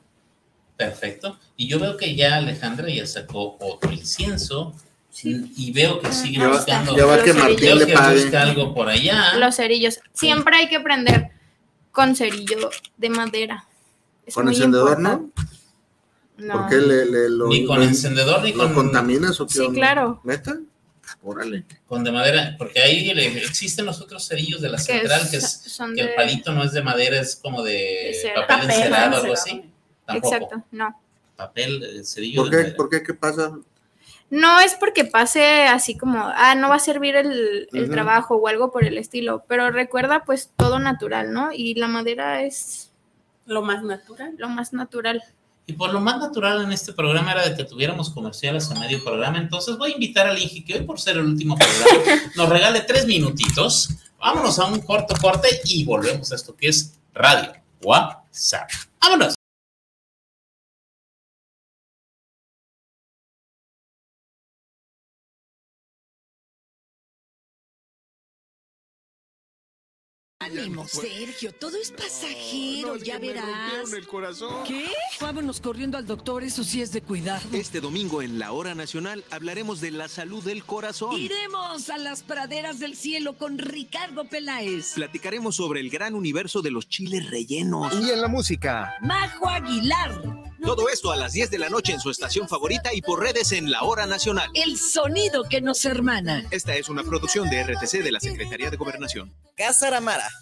Perfecto. 0.77 1.39
Y 1.57 1.69
yo 1.69 1.79
veo 1.79 1.97
que 1.97 2.15
ya 2.17 2.37
Alejandra 2.37 2.89
ya 2.89 3.07
sacó 3.07 3.57
otro 3.61 3.93
incienso. 3.93 4.75
Sí. 5.11 5.53
Y 5.57 5.71
veo 5.73 6.01
que 6.01 6.11
sigue 6.13 6.39
Ya 6.39 6.49
va- 6.49 6.57
buscando. 6.57 6.97
ya 6.97 7.05
va 7.07 7.23
que 7.23 7.33
Martín 7.33 7.57
Veo 7.61 7.77
le 7.77 7.87
que 7.87 7.93
pague. 7.93 8.21
busca 8.23 8.43
algo 8.43 8.75
por 8.75 8.89
allá. 8.89 9.35
Los 9.37 9.57
cerillos. 9.57 10.01
Siempre 10.15 10.57
hay 10.57 10.69
que 10.69 10.81
prender 10.81 11.31
con 11.93 12.17
cerillo 12.17 12.71
de 12.97 13.09
madera. 13.11 13.65
Es 14.27 14.35
¿Con 14.35 14.49
encendedor, 14.49 14.99
no? 15.01 15.31
No. 16.37 16.55
¿Por 16.63 16.69
qué 16.69 16.77
le, 16.79 17.05
le- 17.07 17.29
lo, 17.31 17.47
Ni 17.49 17.65
con 17.65 17.79
lo- 17.79 17.85
encendedor 17.85 18.43
ni 18.43 18.53
lo 18.53 18.65
con, 18.65 18.75
contaminas 18.75 19.41
o 19.41 19.47
qué 19.47 19.55
Sí, 19.55 19.61
onda? 19.61 19.75
claro. 19.75 20.21
¿Neta? 20.25 20.57
Órale. 21.23 21.65
con 21.87 22.03
de 22.03 22.11
madera. 22.11 22.55
Porque 22.59 22.81
ahí 22.81 23.13
le- 23.15 23.39
existen 23.39 23.87
los 23.87 24.01
otros 24.01 24.27
cerillos 24.27 24.61
de 24.61 24.69
la 24.71 24.79
Que 24.79 24.83
central, 24.85 25.29
que, 25.31 25.37
es, 25.37 25.79
que 25.95 26.01
el 26.01 26.15
palito 26.15 26.53
no 26.53 26.65
es 26.65 26.73
de 26.73 26.83
madera, 26.83 27.21
es 27.21 27.37
como 27.37 27.63
de 27.63 28.15
papel, 28.35 28.47
Papel 28.49 28.71
encerado, 28.71 29.17
algo 29.17 29.29
encerado. 29.29 29.33
así. 29.35 29.71
Tampoco. 30.07 30.35
Exacto, 30.35 30.65
no. 30.73 31.01
Papel, 31.37 31.83
eh, 31.83 32.05
cerillo 32.05 32.43
¿Por 32.43 32.51
qué? 32.51 32.65
¿Por 32.73 32.91
qué? 32.91 33.03
¿Qué 33.03 33.15
pasa? 33.15 33.57
No 34.31 34.59
es 34.61 34.75
porque 34.75 35.05
pase 35.05 35.67
así 35.67 35.97
como, 35.97 36.19
ah, 36.19 36.55
no 36.55 36.69
va 36.69 36.77
a 36.77 36.81
servir 36.81 37.15
el, 37.17 37.69
trabajo 37.91 38.37
o 38.37 38.49
algo 38.49 38.73
por 38.73 38.85
el 38.85 38.99
estilo, 38.99 39.45
pero 39.47 39.71
recuerda 39.71 40.25
pues 40.25 40.51
todo 40.57 40.79
natural, 40.79 41.33
¿no? 41.33 41.51
Y 41.53 41.75
la 41.75 41.87
madera 41.89 42.43
es 42.43 42.91
Lo 43.47 43.63
más 43.63 43.83
natural. 43.83 44.35
lo 44.39 44.49
más 44.49 44.73
natural. 44.73 45.23
Y 45.67 45.73
por 45.73 45.93
lo 45.93 46.01
más 46.01 46.19
natural 46.19 46.63
en 46.63 46.73
este 46.73 46.93
programa 46.93 47.33
era 47.33 47.49
de 47.49 47.57
que 47.57 47.65
tuviéramos 47.65 48.11
comerciales 48.11 48.71
a 48.71 48.79
medio 48.79 49.03
programa. 49.03 49.39
Entonces 49.39 49.79
voy 49.79 49.93
a 49.93 49.95
invitar 49.95 50.27
al 50.27 50.39
Ingi 50.39 50.63
que 50.63 50.75
hoy, 50.75 50.83
por 50.83 51.01
ser 51.01 51.17
el 51.17 51.25
último 51.25 51.57
programa, 51.57 52.23
nos 52.37 52.49
regale 52.49 52.83
tres 52.83 53.07
minutitos. 53.07 53.89
Vámonos 54.19 54.59
a 54.59 54.67
un 54.67 54.81
corto 54.81 55.15
corte 55.21 55.49
y 55.65 55.85
volvemos 55.85 56.33
a 56.33 56.35
esto 56.35 56.55
que 56.55 56.69
es 56.69 56.99
Radio 57.15 57.53
WhatsApp. 57.83 58.69
¡Vámonos! 59.01 59.34
Ánimo, 70.59 70.87
Sergio, 70.89 71.53
todo 71.53 71.77
es 71.81 71.91
pasajero, 71.91 72.97
ya 72.97 73.19
verás. 73.19 73.93
el 73.93 74.07
corazón. 74.07 74.65
¿Qué? 74.67 74.87
Vámonos 75.21 75.61
corriendo 75.61 75.99
al 75.99 76.07
doctor, 76.07 76.43
eso 76.45 76.65
sí 76.65 76.81
es 76.83 76.93
de 76.93 77.03
cuidado. 77.03 77.43
Este 77.53 77.81
domingo 77.81 78.23
en 78.23 78.39
la 78.39 78.53
Hora 78.53 78.75
Nacional 78.75 79.25
hablaremos 79.31 79.81
de 79.81 79.91
la 79.91 80.09
salud 80.09 80.43
del 80.43 80.65
corazón. 80.65 81.19
Iremos 81.19 81.91
a 81.91 81.99
las 81.99 82.23
praderas 82.23 82.79
del 82.79 82.97
cielo 82.97 83.37
con 83.37 83.59
Ricardo 83.59 84.25
Peláez. 84.29 84.93
Platicaremos 84.95 85.57
sobre 85.57 85.81
el 85.81 85.91
gran 85.91 86.15
universo 86.15 86.63
de 86.63 86.71
los 86.71 86.89
chiles 86.89 87.31
rellenos. 87.31 87.93
Y 88.01 88.11
en 88.11 88.21
la 88.21 88.29
música, 88.29 88.95
Majo 89.03 89.49
Aguilar, 89.49 90.23
Todo 90.65 90.89
esto 90.89 91.13
a 91.13 91.17
las 91.17 91.33
10 91.35 91.51
de 91.51 91.59
la 91.59 91.69
noche 91.69 91.93
en 91.93 92.01
su 92.01 92.09
estación 92.11 92.49
favorita 92.49 92.95
y 92.95 93.03
por 93.03 93.21
redes 93.21 93.53
en 93.53 93.71
la 93.71 93.83
Hora 93.83 94.07
Nacional. 94.07 94.49
el 94.55 94.79
sonido 94.79 95.45
que 95.45 95.61
nos 95.61 95.85
hermana. 95.85 96.47
Esta 96.51 96.75
es 96.75 96.89
una 96.89 97.03
producción 97.03 97.51
de 97.51 97.63
RTC 97.65 98.03
de 98.03 98.11
la 98.13 98.19
Secretaría 98.21 98.71
de 98.71 98.77
Gobernación. 98.79 99.35
Casa 99.59 99.89
Aramara, 99.89 100.27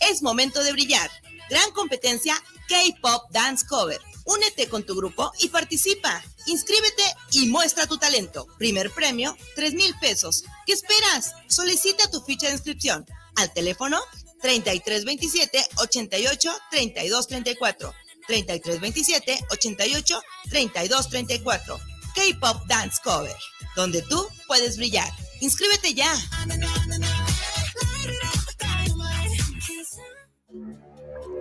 Es 0.00 0.22
momento 0.22 0.64
de 0.64 0.72
brillar. 0.72 1.10
Gran 1.48 1.70
competencia 1.70 2.34
K-Pop 2.68 3.30
Dance 3.30 3.64
Cover. 3.66 4.00
Únete 4.24 4.68
con 4.68 4.82
tu 4.84 4.96
grupo 4.96 5.32
y 5.38 5.48
participa. 5.48 6.22
Inscríbete 6.46 7.02
y 7.30 7.46
muestra 7.48 7.86
tu 7.86 7.98
talento. 7.98 8.46
Primer 8.58 8.90
premio, 8.90 9.36
3 9.54 9.74
mil 9.74 9.94
pesos. 10.00 10.44
¿Qué 10.66 10.72
esperas? 10.72 11.34
Solicita 11.46 12.10
tu 12.10 12.20
ficha 12.20 12.48
de 12.48 12.54
inscripción 12.54 13.06
al 13.36 13.52
teléfono 13.52 14.00
3327 14.42 15.64
88 15.76 16.52
32 16.70 17.26
34. 17.28 17.94
3327 18.26 19.46
88 19.50 20.22
32 20.50 21.08
34. 21.08 21.80
K-Pop 22.14 22.66
Dance 22.66 22.98
Cover, 23.04 23.36
donde 23.76 24.02
tú 24.02 24.26
puedes 24.48 24.76
brillar. 24.76 25.10
Inscríbete 25.40 25.94
ya. 25.94 26.12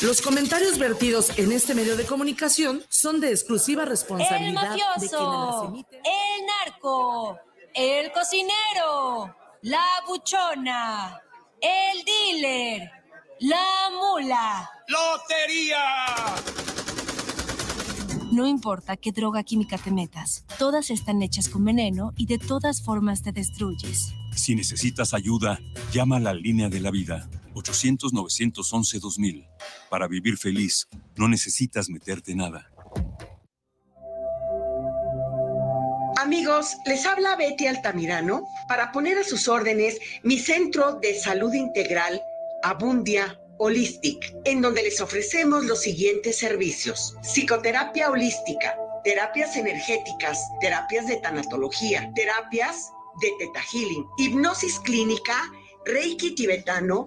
Los 0.00 0.22
comentarios 0.22 0.78
vertidos 0.78 1.36
en 1.38 1.50
este 1.50 1.74
medio 1.74 1.96
de 1.96 2.06
comunicación 2.06 2.82
son 2.88 3.20
de 3.20 3.30
exclusiva 3.30 3.82
El 3.82 3.88
responsabilidad 3.88 4.70
de 4.70 4.78
quienes 4.78 5.12
las 5.12 5.20
mafioso, 5.20 5.74
el 5.92 6.46
narco, 6.46 7.38
el 7.74 8.12
cocinero, 8.12 9.34
la 9.62 9.84
buchona, 10.06 11.20
el 11.60 12.04
dealer. 12.04 12.88
La 13.40 13.90
mula. 13.90 14.70
¡Lotería! 14.86 15.78
No 18.30 18.46
importa 18.46 18.96
qué 18.96 19.10
droga 19.10 19.42
química 19.42 19.78
te 19.78 19.90
metas, 19.90 20.44
todas 20.58 20.90
están 20.90 21.22
hechas 21.22 21.48
con 21.48 21.64
veneno 21.64 22.12
y 22.16 22.26
de 22.26 22.38
todas 22.38 22.82
formas 22.82 23.22
te 23.22 23.32
destruyes. 23.32 24.12
Si 24.34 24.54
necesitas 24.54 25.12
ayuda, 25.12 25.58
llama 25.92 26.18
a 26.18 26.20
la 26.20 26.34
línea 26.34 26.68
de 26.68 26.80
la 26.80 26.92
vida. 26.92 27.28
800-911-2000. 27.58 29.48
Para 29.90 30.08
vivir 30.08 30.36
feliz, 30.38 30.88
no 31.16 31.28
necesitas 31.28 31.88
meterte 31.88 32.34
nada. 32.34 32.70
Amigos, 36.16 36.76
les 36.84 37.06
habla 37.06 37.36
Betty 37.36 37.66
Altamirano 37.66 38.44
para 38.68 38.92
poner 38.92 39.18
a 39.18 39.24
sus 39.24 39.48
órdenes 39.48 39.98
mi 40.22 40.38
centro 40.38 40.98
de 41.00 41.14
salud 41.14 41.54
integral, 41.54 42.20
Abundia 42.62 43.40
Holistic, 43.58 44.34
en 44.44 44.60
donde 44.60 44.82
les 44.82 45.00
ofrecemos 45.00 45.64
los 45.64 45.80
siguientes 45.80 46.38
servicios. 46.38 47.16
Psicoterapia 47.22 48.10
holística, 48.10 48.76
terapias 49.04 49.56
energéticas, 49.56 50.38
terapias 50.60 51.06
de 51.06 51.16
tanatología, 51.16 52.10
terapias 52.14 52.90
de 53.20 53.32
teta 53.38 53.62
healing, 53.72 54.06
hipnosis 54.18 54.78
clínica, 54.80 55.50
reiki 55.86 56.34
tibetano, 56.34 57.06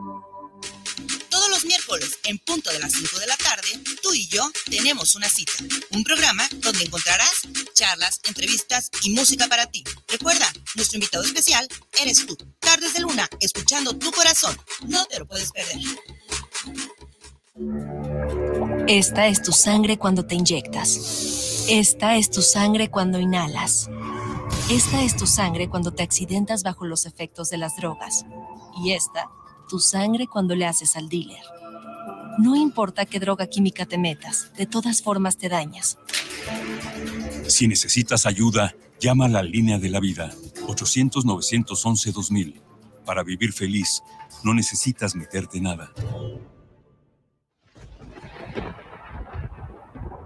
Miércoles, 1.71 2.19
en 2.25 2.37
punto 2.39 2.69
de 2.69 2.79
las 2.79 2.91
5 2.91 3.17
de 3.17 3.27
la 3.27 3.37
tarde, 3.37 3.69
tú 4.03 4.13
y 4.13 4.27
yo 4.27 4.43
tenemos 4.69 5.15
una 5.15 5.29
cita. 5.29 5.53
Un 5.91 6.03
programa 6.03 6.45
donde 6.57 6.83
encontrarás 6.83 7.43
charlas, 7.73 8.19
entrevistas 8.27 8.89
y 9.03 9.11
música 9.11 9.47
para 9.47 9.67
ti. 9.67 9.81
Recuerda, 10.09 10.51
nuestro 10.75 10.97
invitado 10.97 11.23
especial 11.23 11.65
eres 12.01 12.25
tú. 12.25 12.35
Tardes 12.59 12.93
de 12.93 12.99
Luna, 12.99 13.25
escuchando 13.39 13.95
tu 13.97 14.11
corazón. 14.11 14.57
No 14.85 15.05
te 15.05 15.19
lo 15.19 15.25
puedes 15.25 15.49
perder. 15.53 15.77
Esta 18.89 19.27
es 19.27 19.41
tu 19.41 19.53
sangre 19.53 19.97
cuando 19.97 20.25
te 20.25 20.35
inyectas. 20.35 21.63
Esta 21.69 22.17
es 22.17 22.29
tu 22.29 22.41
sangre 22.41 22.91
cuando 22.91 23.17
inhalas. 23.17 23.89
Esta 24.69 25.03
es 25.03 25.15
tu 25.15 25.25
sangre 25.25 25.69
cuando 25.69 25.93
te 25.93 26.03
accidentas 26.03 26.63
bajo 26.63 26.85
los 26.85 27.05
efectos 27.05 27.49
de 27.49 27.59
las 27.59 27.77
drogas. 27.77 28.25
Y 28.83 28.91
esta, 28.91 29.29
tu 29.69 29.79
sangre 29.79 30.27
cuando 30.27 30.53
le 30.53 30.65
haces 30.65 30.97
al 30.97 31.07
dealer. 31.07 31.60
No 32.37 32.55
importa 32.55 33.05
qué 33.05 33.19
droga 33.19 33.47
química 33.47 33.85
te 33.85 33.97
metas, 33.97 34.51
de 34.57 34.65
todas 34.65 35.01
formas 35.01 35.37
te 35.37 35.49
dañas. 35.49 35.97
Si 37.47 37.67
necesitas 37.67 38.25
ayuda, 38.25 38.75
llama 38.99 39.25
a 39.25 39.29
la 39.29 39.43
línea 39.43 39.77
de 39.79 39.89
la 39.89 39.99
vida. 39.99 40.31
800-911-2000. 40.67 42.61
Para 43.05 43.23
vivir 43.23 43.51
feliz, 43.51 44.01
no 44.43 44.53
necesitas 44.53 45.15
meterte 45.15 45.59
nada. 45.59 45.91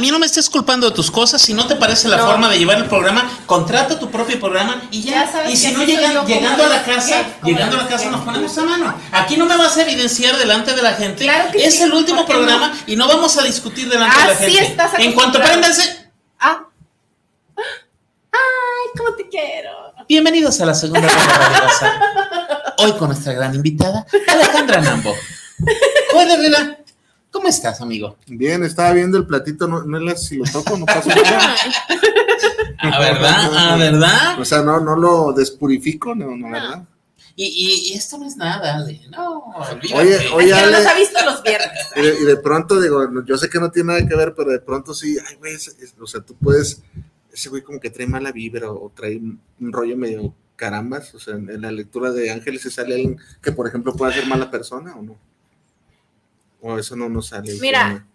Mí 0.00 0.10
no 0.10 0.18
me 0.18 0.26
estés 0.26 0.50
culpando 0.50 0.88
de 0.90 0.94
tus 0.96 1.10
cosas. 1.10 1.40
Si 1.40 1.54
no 1.54 1.66
te 1.66 1.76
parece 1.76 2.08
la 2.08 2.16
No. 2.16 2.26
forma 2.26 2.48
de 2.48 2.58
llevar 2.58 2.78
el 2.78 2.86
programa, 2.86 3.30
contrata 3.46 3.98
tu 3.98 4.10
propio 4.10 4.40
programa 4.40 4.82
y 4.90 5.02
ya. 5.02 5.26
Ya 5.26 5.32
sabes 5.32 5.52
y 5.52 5.56
si 5.56 5.72
no 5.72 5.84
llegan, 5.84 6.26
llegando 6.26 6.64
a 6.64 6.68
la 6.68 6.82
casa, 6.82 7.22
llegando 7.44 7.78
a 7.78 7.82
la 7.84 7.88
casa 7.88 8.10
nos 8.10 8.22
ponemos 8.22 8.56
a 8.58 8.62
mano. 8.62 8.94
Aquí 9.12 9.36
no 9.36 9.46
me 9.46 9.56
vas 9.56 9.76
a 9.76 9.82
evidenciar 9.82 10.36
delante 10.36 10.74
de 10.74 10.82
la 10.82 10.94
gente. 10.94 11.24
Claro 11.24 11.50
que 11.52 11.64
es 11.64 11.76
sí, 11.76 11.82
el 11.84 11.92
último 11.92 12.18
¿por 12.18 12.26
qué 12.26 12.32
programa 12.32 12.68
no? 12.68 12.74
y 12.86 12.96
no 12.96 13.06
vamos 13.06 13.36
a 13.38 13.42
discutir 13.42 13.88
delante 13.88 14.18
de 14.20 14.26
la 14.28 14.34
gente. 14.36 14.62
estás 14.64 14.92
en 14.98 15.12
cuanto 15.12 15.38
acostumbrado. 15.38 15.60
préndanse, 15.74 16.10
Ah. 16.40 16.64
Ay, 18.32 18.90
cómo 18.96 19.14
te 19.14 19.28
quiero. 19.28 19.70
bienvenidos 20.08 20.60
a 20.60 20.66
la 20.66 20.74
segunda 20.74 21.08
ronda 21.08 21.48
de 21.50 21.60
Raza. 21.60 22.00
Hoy 22.78 22.92
con 22.92 23.08
nuestra 23.08 23.32
gran 23.34 23.54
invitada, 23.54 24.06
Alejandra 24.28 24.80
Nambo. 24.80 25.14
Hola, 26.14 26.34
Herrera. 26.34 26.78
¿Cómo 27.30 27.48
estás, 27.48 27.80
amigo? 27.80 28.16
Bien, 28.26 28.64
estaba 28.64 28.92
viendo 28.92 29.16
el 29.18 29.26
platito, 29.26 29.68
no, 29.68 29.82
no 29.82 30.16
si 30.16 30.36
lo 30.36 30.44
toco, 30.50 30.76
no 30.76 30.84
pasa 30.86 31.14
nada. 31.14 31.54
¿A 32.78 32.98
verdad? 33.00 33.72
¿A 33.72 33.76
verdad? 33.76 34.40
O 34.40 34.44
sea, 34.44 34.62
no, 34.62 34.80
no 34.80 34.96
lo 34.96 35.32
despurifico, 35.32 36.14
no, 36.14 36.36
no, 36.36 36.50
¿verdad? 36.50 36.84
Y, 37.36 37.44
y- 37.46 37.92
y 37.92 37.94
esto 37.96 38.18
no 38.18 38.26
es 38.26 38.36
nada, 38.36 38.74
Ale. 38.76 39.00
No, 39.10 39.38
olvídate. 39.54 39.94
Oye, 39.94 40.18
oye, 40.34 40.50
no 40.50 40.56
Ale. 40.56 40.72
los 40.72 40.86
ha 40.86 40.94
visto 40.94 41.24
los 41.24 41.42
viernes. 41.42 41.70
Y 41.96 42.00
de, 42.02 42.20
y 42.20 42.24
de 42.24 42.36
pronto 42.36 42.80
digo, 42.80 43.06
yo 43.24 43.36
sé 43.38 43.48
que 43.48 43.60
no 43.60 43.70
tiene 43.70 43.94
nada 43.94 44.08
que 44.08 44.16
ver, 44.16 44.34
pero 44.36 44.50
de 44.50 44.60
pronto 44.60 44.92
sí, 44.94 45.16
ay, 45.28 45.36
güey, 45.36 45.54
es- 45.54 45.68
es- 45.80 45.94
o 46.00 46.06
sea, 46.06 46.20
tú 46.20 46.34
puedes, 46.34 46.82
ese 47.32 47.48
güey 47.48 47.62
como 47.62 47.78
que 47.80 47.90
trae 47.90 48.06
mala 48.06 48.32
vibra 48.32 48.70
o 48.70 48.90
trae 48.94 49.16
un, 49.16 49.40
un 49.60 49.72
rollo 49.72 49.96
medio 49.96 50.34
carambas, 50.56 51.14
o 51.14 51.18
sea, 51.20 51.34
en, 51.36 51.48
en 51.48 51.62
la 51.62 51.70
lectura 51.72 52.10
de 52.10 52.30
ángeles 52.30 52.62
se 52.62 52.70
sale 52.70 52.94
alguien 52.94 53.18
que, 53.40 53.52
por 53.52 53.66
ejemplo, 53.68 53.94
pueda 53.94 54.12
ser 54.12 54.26
mala 54.26 54.50
persona 54.50 54.94
o 54.96 55.02
no. 55.02 55.16
O 56.62 56.78
eso 56.78 56.94
no 56.96 57.08
nos 57.08 57.28
sale. 57.28 57.54
Mira, 57.60 58.06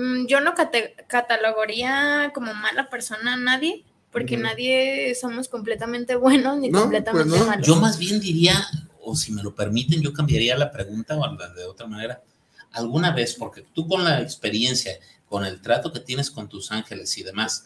Mm, 0.00 0.26
Yo 0.26 0.40
no 0.40 0.54
cate- 0.54 0.94
catalogaría 1.08 2.30
como 2.32 2.54
mala 2.54 2.88
persona 2.88 3.32
a 3.32 3.36
nadie, 3.36 3.84
porque 4.12 4.36
nadie 4.36 5.12
somos 5.20 5.48
completamente 5.48 6.14
buenos 6.14 6.56
ni 6.58 6.70
No, 6.70 6.82
completamente 6.82 7.28
pues 7.30 7.40
no. 7.40 7.46
malos. 7.46 7.66
Yo 7.66 7.74
más 7.76 7.98
bien 7.98 8.20
diría, 8.20 8.54
o 9.02 9.16
si 9.16 9.32
me 9.32 9.42
lo 9.42 9.54
permiten, 9.56 10.00
yo 10.00 10.12
cambiaría 10.12 10.56
la 10.56 10.70
pregunta 10.70 11.16
o 11.16 11.26
la 11.34 11.48
de 11.48 11.64
otra 11.64 11.88
manera. 11.88 12.22
¿Alguna 12.72 13.10
vez, 13.12 13.34
porque 13.34 13.64
tú 13.74 13.88
con 13.88 14.04
la 14.04 14.20
experiencia, 14.20 14.92
con 15.28 15.44
el 15.44 15.60
trato 15.60 15.92
que 15.92 16.00
tienes 16.00 16.30
con 16.30 16.48
tus 16.48 16.70
ángeles 16.70 17.18
y 17.18 17.22
demás. 17.24 17.64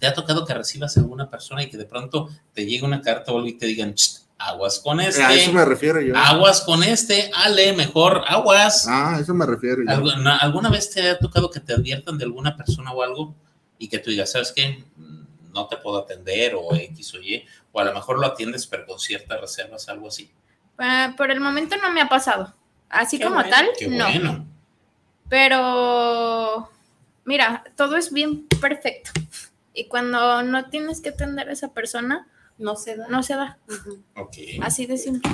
¿te 0.00 0.06
ha 0.06 0.14
tocado 0.14 0.46
que 0.46 0.54
recibas 0.54 0.96
a 0.96 1.00
alguna 1.00 1.28
persona 1.28 1.62
y 1.62 1.68
que 1.68 1.76
de 1.76 1.84
pronto 1.84 2.30
te 2.54 2.64
llegue 2.64 2.84
una 2.84 3.02
carta 3.02 3.30
o 3.30 3.36
algo 3.36 3.48
y 3.48 3.58
te 3.58 3.66
digan, 3.66 3.94
"Cht, 3.94 4.23
aguas 4.48 4.78
con 4.80 5.00
este? 5.00 5.22
a 5.22 5.32
eso 5.32 5.52
me 5.52 5.64
refiero 5.64 6.00
yo. 6.00 6.16
Aguas 6.16 6.60
con 6.62 6.82
este, 6.82 7.30
Ale, 7.34 7.72
mejor 7.72 8.22
aguas. 8.26 8.86
Ah, 8.88 9.16
a 9.16 9.20
eso 9.20 9.34
me 9.34 9.46
refiero 9.46 9.82
yo. 9.82 9.90
¿Algu- 9.90 10.22
na- 10.22 10.36
¿Alguna 10.38 10.68
vez 10.70 10.90
te 10.90 11.10
ha 11.10 11.18
tocado 11.18 11.50
que 11.50 11.60
te 11.60 11.72
adviertan 11.74 12.18
de 12.18 12.24
alguna 12.24 12.56
persona 12.56 12.92
o 12.92 13.02
algo 13.02 13.34
y 13.78 13.88
que 13.88 13.98
tú 13.98 14.10
digas, 14.10 14.32
¿sabes 14.32 14.52
qué? 14.54 14.84
No 15.52 15.66
te 15.68 15.76
puedo 15.76 15.98
atender 15.98 16.54
o 16.56 16.74
X 16.74 17.14
o 17.14 17.18
Y, 17.20 17.44
o 17.72 17.80
a 17.80 17.84
lo 17.84 17.94
mejor 17.94 18.18
lo 18.18 18.26
atiendes 18.26 18.66
pero 18.66 18.86
con 18.86 18.98
ciertas 18.98 19.40
reservas, 19.40 19.88
algo 19.88 20.08
así. 20.08 20.30
Ah, 20.78 21.14
por 21.16 21.30
el 21.30 21.40
momento 21.40 21.76
no 21.76 21.90
me 21.92 22.00
ha 22.00 22.08
pasado. 22.08 22.54
Así 22.88 23.18
Qué 23.18 23.24
como 23.24 23.36
bueno. 23.36 23.50
tal, 23.50 23.68
Qué 23.78 23.88
no. 23.88 24.04
bueno. 24.04 24.46
Pero, 25.28 26.70
mira, 27.24 27.64
todo 27.76 27.96
es 27.96 28.12
bien 28.12 28.46
perfecto. 28.60 29.10
Y 29.72 29.86
cuando 29.88 30.42
no 30.42 30.66
tienes 30.70 31.00
que 31.00 31.08
atender 31.10 31.48
a 31.48 31.52
esa 31.52 31.72
persona, 31.72 32.28
No 32.58 32.76
se 32.76 32.96
da. 32.96 33.08
no 33.08 33.22
se 33.22 33.34
da. 33.34 33.58
Ok. 34.16 34.36
Así 34.62 34.86
de 34.86 34.96
simple. 34.96 35.30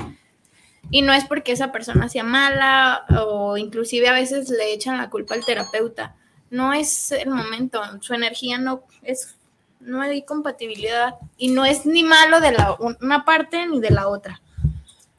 Y 0.91 1.03
no 1.03 1.12
es 1.12 1.25
porque 1.25 1.53
esa 1.53 1.73
persona 1.73 2.09
sea 2.09 2.25
mala 2.25 3.05
o 3.27 3.57
inclusive 3.57 4.09
a 4.09 4.14
veces 4.14 4.49
le 4.49 4.73
echan 4.73 4.97
la 4.97 5.11
culpa 5.11 5.35
al 5.35 5.45
terapeuta. 5.45 6.16
No 6.51 6.73
es 6.73 7.12
el 7.12 7.31
momento, 7.31 7.81
su 8.01 8.14
energía 8.14 8.59
no 8.59 8.85
es, 9.03 9.37
no 9.79 10.01
hay 10.01 10.23
compatibilidad 10.23 11.16
y 11.37 11.49
no 11.49 11.64
es 11.64 11.87
ni 11.87 12.03
malo 12.03 12.41
de 12.41 12.53
la 12.53 12.77
una 12.81 13.25
parte 13.25 13.66
ni 13.66 13.81
de 13.81 13.91
la 13.91 14.09
otra. 14.09 14.41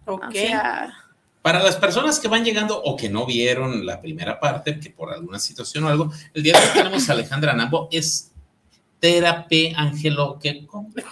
Ok. 0.06 0.26
O 0.28 0.32
sea, 0.32 0.94
Para 1.42 1.64
las 1.64 1.78
personas 1.78 2.20
que 2.20 2.28
van 2.28 2.44
llegando 2.44 2.82
o 2.82 2.98
que 2.98 3.10
no 3.10 3.26
vieron 3.26 3.86
la 3.86 4.02
primera 4.02 4.40
parte, 4.40 4.80
que 4.80 4.90
por 4.90 5.14
alguna 5.14 5.40
situación 5.40 5.86
o 5.86 5.90
algo, 5.90 6.12
el 6.34 6.44
día 6.44 6.54
de 6.54 6.66
hoy 6.66 6.74
tenemos 6.74 7.10
a 7.10 7.14
Alejandra 7.14 7.54
Nambo, 7.54 7.88
es 7.92 8.32
terapia 9.00 9.74
angelo, 9.78 10.38
¿qué? 10.42 10.66
¿Cómo? 10.68 10.90
Eh, 10.98 11.04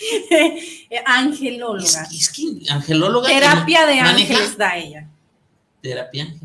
Angelóloga. 1.06 1.84
Es, 2.02 2.12
es 2.12 2.30
que 2.30 2.70
angelóloga. 2.70 3.28
Terapia 3.28 3.86
de 3.86 4.00
ángeles 4.00 4.56
da 4.56 4.76
ella. 4.76 5.08
Terapia 5.82 6.24
ángel. 6.24 6.40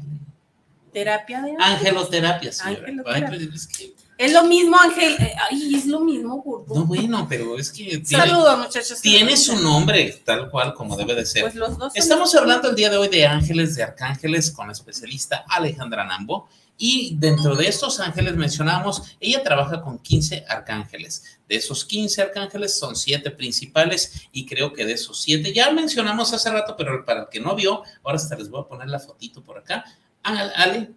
Terapia 0.94 1.42
de 1.42 1.52
ángeles. 1.52 1.68
Angeloterapia, 1.78 2.52
señora. 2.52 2.80
Angeloterapia. 2.80 3.28
Ay, 3.30 3.38
pero 3.40 3.56
es 3.56 3.68
que- 3.68 3.94
Es 4.18 4.34
lo 4.34 4.44
mismo, 4.44 4.78
Ángel. 4.78 5.14
eh, 5.20 5.34
Ay, 5.50 5.74
es 5.76 5.86
lo 5.88 6.02
mismo, 6.02 6.44
no, 6.68 6.86
bueno, 6.86 7.26
pero 7.28 7.58
es 7.58 7.72
que 7.72 7.98
tiene, 8.00 8.06
Saludos, 8.06 8.58
muchachos. 8.60 9.02
tiene 9.02 9.36
su 9.36 9.56
nombre 9.60 10.22
tal 10.24 10.48
cual 10.52 10.76
como 10.76 10.96
debe 10.96 11.16
de 11.16 11.26
ser. 11.26 11.42
Pues 11.42 11.56
los 11.56 11.76
dos. 11.78 11.92
son 11.94 12.02
Estamos 12.02 12.36
hablando 12.36 12.70
el 12.70 12.76
día 12.76 12.92
de 12.92 12.98
hoy 12.98 13.08
de 13.08 13.26
ángeles, 13.26 13.76
de 13.76 13.82
arcángeles, 13.84 14.52
con 14.52 14.68
la 14.68 14.74
especialista 14.74 15.44
Alejandra 15.48 16.04
Nambo. 16.06 16.48
Y 16.84 17.16
dentro 17.20 17.56
de 17.56 17.68
estos 17.68 18.00
ángeles 18.00 18.36
mencionamos, 18.36 19.16
ella 19.20 19.44
trabaja 19.44 19.84
con 19.84 20.00
15 20.00 20.46
arcángeles. 20.50 21.38
De 21.48 21.56
esos 21.56 21.86
15 21.86 22.24
arcángeles 22.24 22.80
son 22.80 22.96
7 22.96 23.30
principales 23.30 24.28
y 24.32 24.48
creo 24.48 24.74
que 24.74 24.84
de 24.84 24.94
esos 24.94 25.22
7 25.22 25.54
ya 25.54 25.70
mencionamos 25.70 26.34
hace 26.34 26.50
rato, 26.50 26.76
pero 26.76 27.06
para 27.06 27.22
el 27.22 27.28
que 27.30 27.40
no 27.40 27.54
vio, 27.56 27.84
ahora 28.04 28.16
hasta 28.16 28.36
les 28.36 28.50
voy 28.50 28.62
a 28.62 28.68
poner 28.68 28.88
la 28.88 28.98
fotito 28.98 29.44
por 29.44 29.60
acá. 29.60 29.86
Ale, 30.24 30.90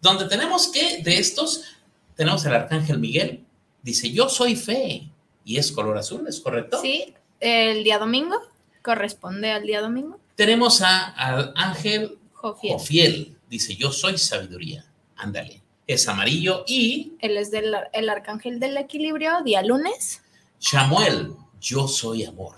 donde 0.00 0.26
tenemos 0.26 0.68
que 0.68 1.02
de 1.02 1.18
estos, 1.18 1.64
tenemos 2.14 2.44
el 2.44 2.54
arcángel 2.54 3.00
Miguel, 3.00 3.44
dice, 3.82 4.12
yo 4.12 4.28
soy 4.28 4.54
fe 4.54 5.10
y 5.44 5.56
es 5.56 5.72
color 5.72 5.98
azul, 5.98 6.24
¿es 6.28 6.38
correcto? 6.38 6.80
sí, 6.80 7.14
el 7.40 7.82
día 7.82 7.98
domingo 7.98 8.40
corresponde 8.82 9.50
al 9.50 9.66
día 9.66 9.80
domingo. 9.80 10.20
Tenemos 10.36 10.82
a, 10.82 11.08
al 11.08 11.52
ángel 11.56 12.16
Jofiel. 12.32 12.72
Jofiel. 12.74 13.35
Dice, 13.48 13.76
yo 13.76 13.92
soy 13.92 14.18
sabiduría. 14.18 14.84
Ándale. 15.16 15.62
Es 15.86 16.08
amarillo. 16.08 16.64
Y 16.66 17.12
Él 17.20 17.36
es 17.36 17.50
del, 17.50 17.74
el 17.92 18.08
arcángel 18.08 18.58
del 18.58 18.76
equilibrio, 18.76 19.42
día 19.44 19.62
lunes. 19.62 20.22
Chamuel, 20.58 21.32
yo 21.60 21.86
soy 21.86 22.24
amor. 22.24 22.56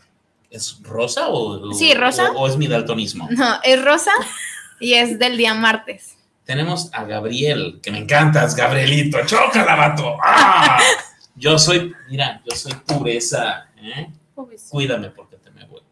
¿Es 0.51 0.81
rosa 0.83 1.29
o, 1.29 1.73
Sí, 1.75 1.93
rosa. 1.93 2.31
o, 2.33 2.41
o 2.43 2.49
es 2.49 2.57
mi 2.57 2.67
daltonismo? 2.67 3.29
No, 3.31 3.57
es 3.63 3.85
rosa 3.85 4.13
y 4.81 4.95
es 4.95 5.19
del 5.19 5.37
día 5.37 5.53
martes. 5.55 6.15
Tenemos 6.45 6.89
a 6.95 7.05
Gabriel, 7.05 7.81
que 7.83 7.91
me 7.91 7.99
encantas, 7.99 8.55
Gabrielito. 8.57 9.19
¡Chócala, 9.27 9.77
vato! 9.77 10.17
¡Ah! 10.23 10.79
Yo 11.37 11.59
soy, 11.59 11.93
mira, 12.09 12.43
yo 12.51 12.57
soy 12.57 12.73
pureza. 12.87 13.69
¿eh? 13.77 14.11
Cuídame 14.71 15.11
porque 15.11 15.37
te 15.37 15.51
me 15.51 15.67
voy. 15.67 15.83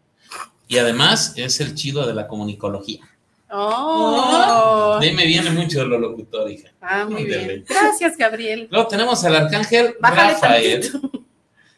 Y 0.69 0.79
además 0.79 1.35
es 1.37 1.61
el 1.61 1.75
chido 1.75 2.07
de 2.07 2.15
la 2.15 2.27
comunicología. 2.27 3.01
Oh. 3.51 4.99
De 5.01 5.09
ahí 5.09 5.15
me 5.15 5.27
viene 5.27 5.51
mucho 5.51 5.81
de 5.81 5.87
lo 5.87 5.99
locutor, 5.99 6.51
hija. 6.51 6.71
Ah, 6.81 7.07
muy 7.09 7.25
bien. 7.25 7.65
Gracias, 7.69 8.17
Gabriel. 8.17 8.69
Luego 8.71 8.89
tenemos 8.89 9.23
al 9.25 9.37
arcángel 9.37 9.95
Bájale 10.01 10.33
Rafael. 10.35 11.01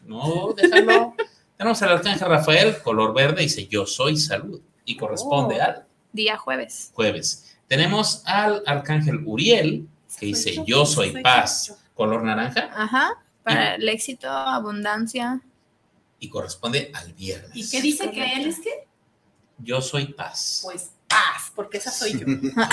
No, 0.07 0.55
déjalo. 0.57 1.15
tenemos 1.57 1.83
al 1.83 1.91
arcángel 1.93 2.29
Rafael, 2.29 2.79
color 2.83 3.13
verde, 3.15 3.43
dice 3.43 3.67
yo 3.67 3.85
soy 3.87 4.17
salud. 4.17 4.61
Y 4.85 4.97
corresponde 4.97 5.57
Oh. 5.61 5.65
al 5.65 5.85
Día 6.13 6.39
jueves. 6.39 6.91
jueves. 6.95 7.57
Tenemos 7.67 8.23
al 8.25 8.63
arcángel 8.67 9.21
Uriel, 9.27 9.87
que 10.19 10.27
dice 10.27 10.63
yo 10.67 10.87
soy 10.87 11.21
paz, 11.23 11.77
color 11.95 12.23
naranja, 12.25 12.71
Ajá. 12.75 13.23
Para 13.43 13.75
el 13.75 13.87
éxito, 13.89 14.29
abundancia. 14.31 15.41
y 16.21 16.29
corresponde 16.31 16.91
al 16.95 17.13
viernes. 17.13 17.51
¿Y 17.55 17.69
qué 17.69 17.81
dice 17.83 18.11
que 18.11 18.33
él 18.35 18.49
es 18.49 18.61
qué? 18.61 18.87
Yo 19.59 19.81
soy 19.83 20.07
paz. 20.15 20.61
Pues 20.65 20.91
paz, 21.09 21.53
porque 21.55 21.79
esa 21.79 21.91
soy 21.91 22.19
yo. 22.19 22.27
ah, 22.57 22.69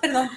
perdón. 0.00 0.30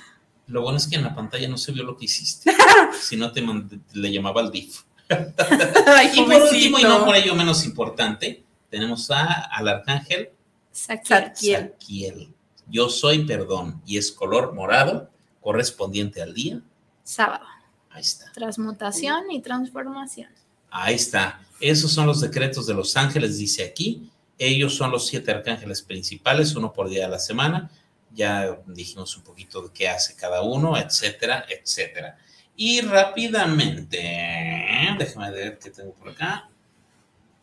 Lo 0.48 0.62
bueno 0.62 0.78
es 0.78 0.88
que 0.88 0.96
en 0.96 1.04
la 1.04 1.16
pantalla 1.16 1.48
no 1.48 1.58
se 1.58 1.72
vio 1.72 1.84
lo 1.84 1.98
que 1.98 2.06
hiciste. 2.06 2.52
si 3.02 3.16
no, 3.16 3.32
te 3.32 3.42
mandé- 3.42 3.80
le 3.94 4.12
llamaba 4.12 4.42
al 4.42 4.52
DIF. 4.52 4.82
Ay, 5.88 6.12
y 6.14 6.22
por 6.24 6.42
último, 6.42 6.80
y 6.80 6.84
no 6.84 7.06
por 7.06 7.16
ello 7.16 7.34
menos 7.36 7.66
importante, 7.66 8.44
tenemos 8.70 9.10
a, 9.10 9.26
al 9.26 9.68
arcángel 9.68 10.30
Saquiel. 10.72 11.72
Saquiel. 11.72 12.34
Yo 12.68 12.90
soy 12.90 13.26
perdón 13.26 13.82
y 13.86 13.98
es 13.98 14.12
color 14.12 14.54
morado 14.54 15.10
correspondiente 15.42 16.22
al 16.22 16.34
día. 16.34 16.62
Sábado. 17.04 17.46
Ahí 17.90 18.02
está. 18.02 18.32
Transmutación 18.32 19.32
y 19.32 19.42
transformación. 19.42 20.30
Ahí 20.70 20.96
está. 20.96 21.42
Esos 21.60 21.92
son 21.92 22.06
los 22.06 22.22
decretos 22.22 22.68
de 22.68 22.76
los 22.76 22.96
ángeles, 22.96 23.38
dice 23.40 23.64
aquí. 23.64 24.10
Ellos 24.40 24.74
son 24.74 24.92
los 24.92 25.06
siete 25.06 25.32
arcángeles 25.32 25.82
principales, 25.82 26.56
uno 26.56 26.72
por 26.72 26.90
día 26.90 27.04
de 27.04 27.12
la 27.12 27.20
semana. 27.20 27.70
Ya 28.12 28.58
dijimos 28.66 29.16
un 29.18 29.24
poquito 29.24 29.62
de 29.62 29.74
qué 29.74 29.90
hace 29.90 30.16
cada 30.16 30.42
uno, 30.42 30.78
etcétera, 30.78 31.46
etcétera. 31.50 32.18
Y 32.56 32.80
rápidamente, 32.82 34.96
déjame 34.98 35.32
ver 35.32 35.60
qué 35.60 35.72
tengo 35.72 35.94
por 35.94 36.10
acá. 36.10 36.50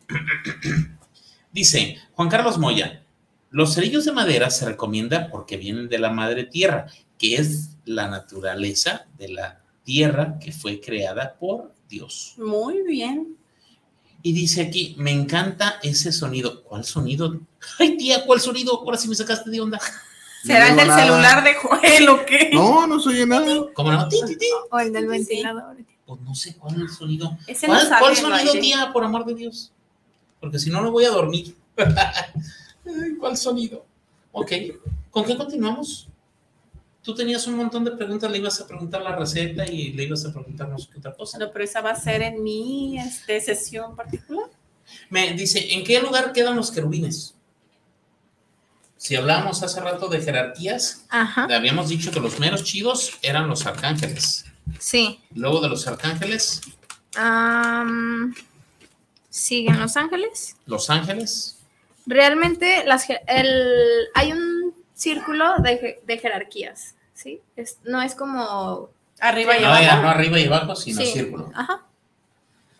Dice 1.51 1.97
Juan 2.13 2.29
Carlos 2.29 2.57
Moya, 2.57 3.03
los 3.51 3.75
cerillos 3.75 4.05
de 4.05 4.11
madera 4.11 4.49
se 4.49 4.65
recomiendan 4.65 5.29
porque 5.29 5.57
vienen 5.57 5.89
de 5.89 5.99
la 5.99 6.09
madre 6.09 6.45
tierra, 6.45 6.87
que 7.19 7.35
es 7.35 7.77
la 7.85 8.07
naturaleza 8.07 9.07
de 9.17 9.29
la 9.29 9.61
tierra 9.83 10.39
que 10.39 10.51
fue 10.51 10.81
creada 10.81 11.35
por 11.39 11.73
Dios. 11.87 12.33
Muy 12.37 12.83
bien. 12.83 13.36
Y 14.23 14.33
dice 14.33 14.61
aquí, 14.61 14.95
me 14.97 15.11
encanta 15.11 15.79
ese 15.83 16.11
sonido. 16.11 16.63
¿Cuál 16.63 16.83
sonido? 16.83 17.39
Ay, 17.79 17.97
tía, 17.97 18.25
¿cuál 18.25 18.41
sonido? 18.41 18.79
Ahora 18.79 18.97
sí 18.97 19.07
me 19.07 19.15
sacaste 19.15 19.49
de 19.49 19.61
onda. 19.61 19.79
¿Será 20.43 20.69
el 20.69 20.75
del 20.75 20.91
celular 20.91 21.43
de 21.43 21.55
Joel 21.55 22.09
o 22.09 22.25
qué? 22.25 22.51
No, 22.53 22.87
no 22.87 22.99
soy 22.99 23.25
nada. 23.25 23.65
¿Cómo 23.73 23.91
no? 23.91 24.07
Ti, 24.07 24.17
ti, 24.27 24.37
ti. 24.37 24.45
O 24.71 24.79
el 24.79 24.93
del 24.93 25.07
ventilador. 25.07 25.77
Pues 26.05 26.21
no 26.21 26.33
sé 26.35 26.55
cuál 26.55 26.75
es 26.75 26.81
el 26.81 26.89
sonido. 26.89 27.37
Ese 27.47 27.67
¿Cuál, 27.67 28.15
sonido, 28.15 28.51
aire. 28.53 28.61
tía, 28.61 28.91
por 28.93 29.03
amor 29.03 29.25
de 29.25 29.35
Dios? 29.35 29.71
Porque 30.39 30.57
si 30.57 30.69
no, 30.69 30.81
no 30.81 30.91
voy 30.91 31.05
a 31.05 31.09
dormir. 31.09 31.55
¿Cuál 33.19 33.35
sonido? 33.35 33.85
Ok, 34.31 34.51
¿con 35.11 35.25
qué 35.25 35.35
continuamos? 35.35 36.07
Tú 37.07 37.15
tenías 37.15 37.47
un 37.47 37.55
montón 37.55 37.85
de 37.85 37.91
preguntas, 37.91 38.29
le 38.29 38.37
ibas 38.37 38.59
a 38.59 38.67
preguntar 38.67 39.01
la 39.01 39.15
receta 39.15 39.65
y 39.65 39.93
le 39.93 40.03
ibas 40.03 40.25
a 40.25 40.33
preguntarnos 40.33 40.89
qué 40.91 40.99
otra 40.99 41.13
cosa. 41.13 41.37
No, 41.37 41.49
pero 41.53 41.63
esa 41.63 41.79
va 41.79 41.91
a 41.91 41.95
ser 41.95 42.21
en 42.21 42.43
mi 42.43 42.99
este, 42.99 43.39
sesión 43.39 43.95
particular. 43.95 44.49
Me 45.09 45.31
dice, 45.31 45.73
¿en 45.73 45.85
qué 45.85 46.01
lugar 46.01 46.33
quedan 46.33 46.57
los 46.57 46.69
querubines? 46.69 47.33
Si 48.97 49.15
hablábamos 49.15 49.63
hace 49.63 49.79
rato 49.79 50.09
de 50.09 50.19
jerarquías, 50.21 51.05
Ajá. 51.07 51.47
le 51.47 51.55
habíamos 51.55 51.87
dicho 51.87 52.11
que 52.11 52.19
los 52.19 52.39
meros 52.41 52.65
chidos 52.65 53.13
eran 53.21 53.47
los 53.47 53.65
arcángeles. 53.65 54.43
Sí. 54.77 55.21
Luego 55.33 55.61
de 55.61 55.69
los 55.69 55.87
arcángeles, 55.87 56.59
Am, 57.15 58.35
siguen 59.29 59.79
Los 59.79 59.95
Ángeles. 59.95 60.57
los 60.65 60.89
ángeles. 60.89 61.57
Realmente 62.05 62.83
las, 62.85 63.07
el, 63.27 64.07
hay 64.13 64.33
un 64.33 64.75
círculo 64.93 65.55
de 65.61 66.17
jerarquías, 66.21 66.95
¿sí? 67.17 67.41
Es- 67.55 67.79
no 67.83 68.01
es 68.01 68.13
como... 68.15 68.89
Arriba 69.19 69.57
y 69.57 69.61
No, 69.61 69.67
abajo. 69.69 69.83
ya 69.83 70.01
no 70.01 70.09
arriba 70.09 70.39
y 70.39 70.45
abajo, 70.45 70.75
sino 70.75 71.01
Sí, 71.01 71.07
círculo. 71.07 71.49
Ajá. 71.55 71.81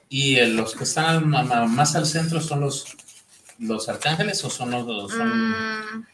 Y 0.10 0.36
eh, 0.38 0.48
los 0.48 0.76
que 0.76 0.84
están 0.84 1.34
al- 1.36 1.68
más 1.70 1.96
al 1.96 2.06
centro 2.06 2.40
son 2.40 2.62
los, 2.62 2.86
los 3.58 3.90
arcángeles 3.90 4.44
o 4.46 4.50
son 4.52 4.70
los... 4.72 5.12
Son 5.12 5.28
Mm, 5.98 6.06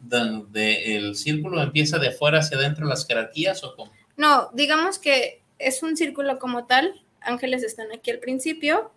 de- 0.00 0.44
de- 0.50 0.96
el 0.96 1.16
círculo 1.16 1.62
empieza 1.62 1.98
de 1.98 2.08
afuera 2.08 2.40
hacia 2.40 2.58
adentro 2.58 2.86
las 2.86 3.06
jerarquías 3.06 3.64
o 3.64 3.74
cómo? 3.74 3.92
no, 4.16 4.50
digamos 4.52 4.98
que 4.98 5.40
es 5.58 5.82
un 5.82 5.96
círculo 5.96 6.38
como 6.38 6.66
tal. 6.66 7.02
Ángeles 7.22 7.62
están 7.62 7.86
aquí 7.92 8.10
al 8.10 8.18
principio. 8.18 8.90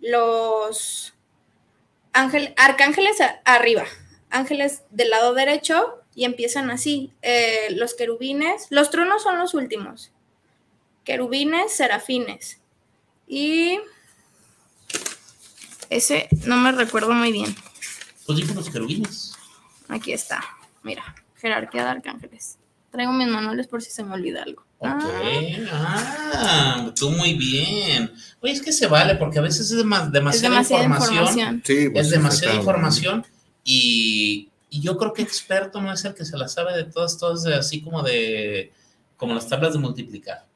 Los 0.00 1.14
ángel, 2.12 2.54
arcángeles 2.56 3.16
arriba. 3.44 3.84
Ángeles 4.30 4.82
del 4.90 5.10
lado 5.10 5.34
derecho 5.34 6.01
y 6.14 6.24
empiezan 6.24 6.70
así. 6.70 7.12
Eh, 7.22 7.68
los 7.76 7.94
querubines. 7.94 8.66
Los 8.70 8.90
tronos 8.90 9.22
son 9.22 9.38
los 9.38 9.54
últimos. 9.54 10.10
Querubines, 11.04 11.72
serafines. 11.72 12.58
Y 13.26 13.78
ese 15.90 16.28
no 16.46 16.56
me 16.56 16.72
recuerdo 16.72 17.12
muy 17.12 17.32
bien. 17.32 17.54
Pues 18.26 18.38
dijo 18.38 18.54
los 18.54 18.70
querubines. 18.70 19.34
Aquí 19.88 20.12
está. 20.12 20.42
Mira, 20.82 21.14
jerarquía 21.36 21.84
de 21.84 21.90
arcángeles. 21.90 22.58
Traigo 22.90 23.12
mis 23.12 23.28
manuales 23.28 23.66
por 23.68 23.82
si 23.82 23.90
se 23.90 24.04
me 24.04 24.14
olvida 24.14 24.42
algo. 24.42 24.64
Ok, 24.78 24.88
ah, 25.70 26.90
tú 26.98 27.10
muy 27.10 27.34
bien. 27.34 28.12
Oye, 28.40 28.52
es 28.52 28.60
que 28.60 28.72
se 28.72 28.86
vale 28.86 29.14
porque 29.14 29.38
a 29.38 29.42
veces 29.42 29.70
es 29.70 29.78
dema- 29.78 30.10
demasiada, 30.10 30.50
demasiada 30.56 30.84
información. 30.84 31.14
información. 31.24 31.62
Sí, 31.64 31.88
pues, 31.90 32.06
es 32.06 32.12
demasiada 32.12 32.54
información 32.54 33.26
y, 33.64 34.50
y 34.72 34.80
yo 34.80 34.96
creo 34.96 35.12
que 35.12 35.20
experto 35.20 35.82
no 35.82 35.92
es 35.92 36.02
el 36.06 36.14
que 36.14 36.24
se 36.24 36.38
la 36.38 36.48
sabe 36.48 36.74
de 36.74 36.84
todas, 36.84 37.18
todas 37.18 37.44
así 37.44 37.82
como 37.82 38.02
de 38.02 38.72
como 39.18 39.34
las 39.34 39.46
tablas 39.46 39.74
de 39.74 39.78
multiplicar. 39.78 40.46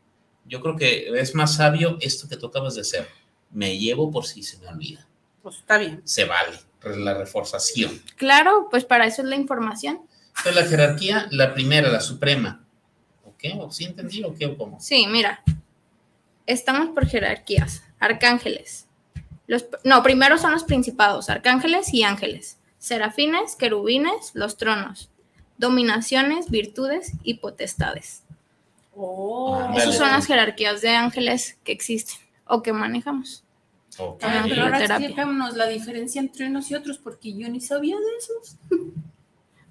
Yo 0.46 0.62
creo 0.62 0.74
que 0.74 1.10
es 1.20 1.34
más 1.34 1.56
sabio 1.56 1.98
esto 2.00 2.26
que 2.26 2.38
tú 2.38 2.46
acabas 2.46 2.76
de 2.76 2.80
hacer. 2.80 3.06
Me 3.50 3.76
llevo 3.76 4.10
por 4.10 4.24
si 4.24 4.42
se 4.42 4.56
me 4.58 4.68
olvida. 4.68 5.06
Pues 5.42 5.56
está 5.56 5.76
bien. 5.76 6.00
Se 6.04 6.24
vale 6.24 6.56
la 6.82 7.12
reforzación. 7.12 8.00
Claro, 8.16 8.68
pues 8.70 8.86
para 8.86 9.04
eso 9.06 9.20
es 9.20 9.28
la 9.28 9.36
información. 9.36 10.00
Entonces 10.28 10.54
la 10.54 10.64
jerarquía, 10.64 11.28
la 11.30 11.52
primera, 11.52 11.90
la 11.90 12.00
suprema. 12.00 12.64
¿Ok? 13.24 13.44
¿O 13.58 13.70
sí 13.70 13.84
entendí 13.84 14.24
o 14.24 14.34
qué 14.34 14.46
o 14.46 14.56
cómo? 14.56 14.80
Sí, 14.80 15.06
mira. 15.06 15.42
Estamos 16.46 16.88
por 16.94 17.06
jerarquías. 17.06 17.82
Arcángeles. 17.98 18.86
Los, 19.46 19.66
no, 19.84 20.02
primero 20.02 20.38
son 20.38 20.52
los 20.52 20.64
principados, 20.64 21.28
arcángeles 21.28 21.92
y 21.92 22.02
ángeles. 22.02 22.58
Serafines, 22.86 23.56
querubines, 23.56 24.30
los 24.34 24.56
tronos. 24.56 25.10
Dominaciones, 25.58 26.48
virtudes 26.50 27.14
y 27.24 27.34
potestades. 27.34 28.22
Oh. 28.94 29.72
Esas 29.76 29.96
son 29.96 30.12
las 30.12 30.24
jerarquías 30.24 30.82
de 30.82 30.90
ángeles 30.90 31.58
que 31.64 31.72
existen 31.72 32.18
o 32.46 32.62
que 32.62 32.72
manejamos. 32.72 33.42
Ok. 33.98 34.22
A 34.22 34.34
ver, 34.34 34.42
pero 34.50 34.62
ahora 34.62 34.84
explícanos 34.84 35.56
la 35.56 35.66
diferencia 35.66 36.20
entre 36.20 36.46
unos 36.46 36.70
y 36.70 36.76
otros, 36.76 36.98
porque 36.98 37.36
yo 37.36 37.48
ni 37.48 37.60
sabía 37.60 37.96
de 37.96 38.16
esos. 38.20 38.56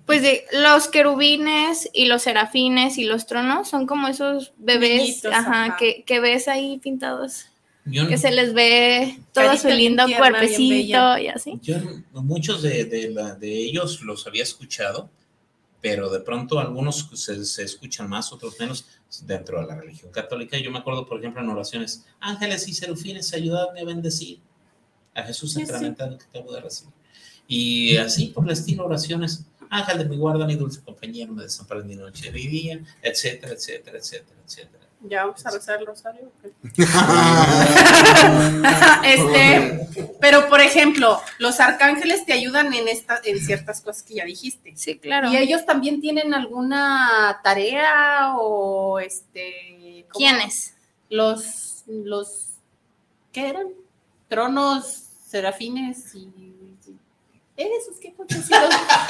Pues 0.05 0.21
de, 0.21 0.45
los 0.51 0.87
querubines 0.87 1.89
y 1.91 2.05
los 2.05 2.21
serafines 2.21 2.99
y 2.99 3.05
los 3.05 3.25
tronos 3.25 3.69
son 3.69 3.87
como 3.87 4.07
esos 4.07 4.53
bebés 4.57 5.01
Niñitos, 5.01 5.33
ajá, 5.33 5.63
ajá. 5.63 5.77
Que, 5.77 6.03
que 6.03 6.19
ves 6.19 6.47
ahí 6.47 6.77
pintados, 6.77 7.47
Yo, 7.85 8.07
que 8.07 8.17
se 8.17 8.31
les 8.31 8.53
ve 8.53 9.19
todo 9.31 9.45
su 9.57 9.67
lindo 9.69 10.03
cuerpecito 10.17 11.17
y 11.19 11.27
así. 11.27 11.59
yo 11.61 11.75
muchos 12.13 12.61
de, 12.63 12.85
de 12.85 13.11
la- 13.11 13.35
de 13.35 13.51
ellos 13.55 14.01
los 14.01 14.25
había 14.25 14.41
escuchado, 14.43 15.09
pero 15.81 16.09
de 16.09 16.19
pronto 16.19 16.59
algunos 16.59 17.07
se, 17.13 17.45
se 17.45 17.61
escuchan 17.63 18.09
más, 18.09 18.31
otros 18.33 18.59
menos 18.59 18.85
dentro 19.27 19.61
de 19.61 19.67
la 19.67 19.75
religión 19.79 20.11
católica. 20.11 20.57
Yo 20.57 20.71
me 20.71 20.79
acuerdo, 20.79 21.05
por 21.05 21.19
ejemplo, 21.19 21.41
en 21.43 21.49
oraciones, 21.49 22.05
ángeles 22.19 22.67
y 22.67 22.73
serafines, 22.73 23.31
ayudadme 23.33 23.81
a 23.81 23.85
bendecir 23.85 24.39
a 25.13 25.21
Jesús 25.23 25.53
sacramentado 25.53 26.17
que 26.17 26.25
acabo 26.25 26.51
de 26.53 26.61
recibir. 26.61 26.93
Y 27.47 27.97
así 27.97 28.27
por 28.27 28.45
el 28.45 28.51
estilo 28.51 28.83
oraciones, 28.85 29.45
ángel 29.69 29.99
de 29.99 30.05
mi 30.05 30.17
guarda, 30.17 30.47
mi 30.47 30.55
dulce 30.55 30.81
compañero, 30.81 31.33
me 31.33 31.43
desampara 31.43 31.81
ni 31.83 31.95
noche 31.95 32.31
ni 32.31 32.47
día, 32.47 32.83
etcétera, 33.03 33.53
etcétera, 33.53 33.99
etcétera, 33.99 34.39
etcétera. 34.43 34.84
Ya 35.07 35.25
vamos 35.25 35.45
a 35.45 35.51
rezar 35.51 35.79
el 35.79 35.85
rosario. 35.85 36.31
este, 39.03 40.15
pero 40.21 40.49
por 40.49 40.61
ejemplo, 40.61 41.19
los 41.39 41.59
arcángeles 41.59 42.25
te 42.25 42.33
ayudan 42.33 42.73
en 42.73 42.87
esta, 42.87 43.19
en 43.23 43.39
ciertas 43.39 43.81
cosas 43.81 44.03
que 44.03 44.15
ya 44.15 44.25
dijiste. 44.25 44.73
Sí, 44.75 44.97
claro. 44.97 45.31
¿Y 45.31 45.37
ellos 45.37 45.65
también 45.65 46.01
tienen 46.01 46.33
alguna 46.33 47.39
tarea 47.43 48.33
o 48.37 48.99
este 48.99 50.05
¿cómo? 50.09 50.25
¿Quiénes? 50.25 50.75
Los 51.09 51.83
los 51.87 52.49
¿qué 53.31 53.49
eran? 53.49 53.67
Tronos, 54.27 55.03
serafines 55.27 56.15
y 56.15 56.54
esos 57.57 57.99
qué 58.01 58.13
coches, 58.13 58.45
sí, 58.45 58.53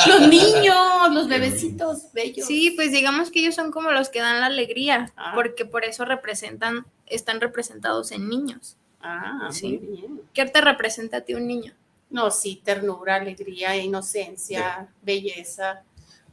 los, 0.07 0.19
los 0.19 0.27
niños, 0.29 0.75
los 1.11 1.27
bebecitos 1.27 2.11
bellos. 2.13 2.45
Sí, 2.45 2.71
pues 2.75 2.91
digamos 2.91 3.31
que 3.31 3.39
ellos 3.39 3.55
son 3.55 3.71
como 3.71 3.91
los 3.91 4.09
que 4.09 4.19
dan 4.19 4.39
la 4.39 4.45
alegría, 4.47 5.11
Ah. 5.17 5.31
porque 5.35 5.65
por 5.65 5.83
eso 5.85 6.05
representan, 6.05 6.85
están 7.07 7.41
representados 7.41 8.11
en 8.11 8.29
niños. 8.29 8.77
Ah, 9.01 9.49
Sí. 9.51 9.79
muy 9.83 9.97
bien. 9.97 10.21
¿Qué 10.33 10.45
te 10.45 10.61
representa 10.61 11.17
a 11.17 11.21
ti 11.21 11.33
un 11.33 11.47
niño? 11.47 11.73
No, 12.09 12.29
sí, 12.31 12.61
ternura, 12.63 13.15
alegría, 13.15 13.75
inocencia, 13.77 14.87
belleza. 15.01 15.81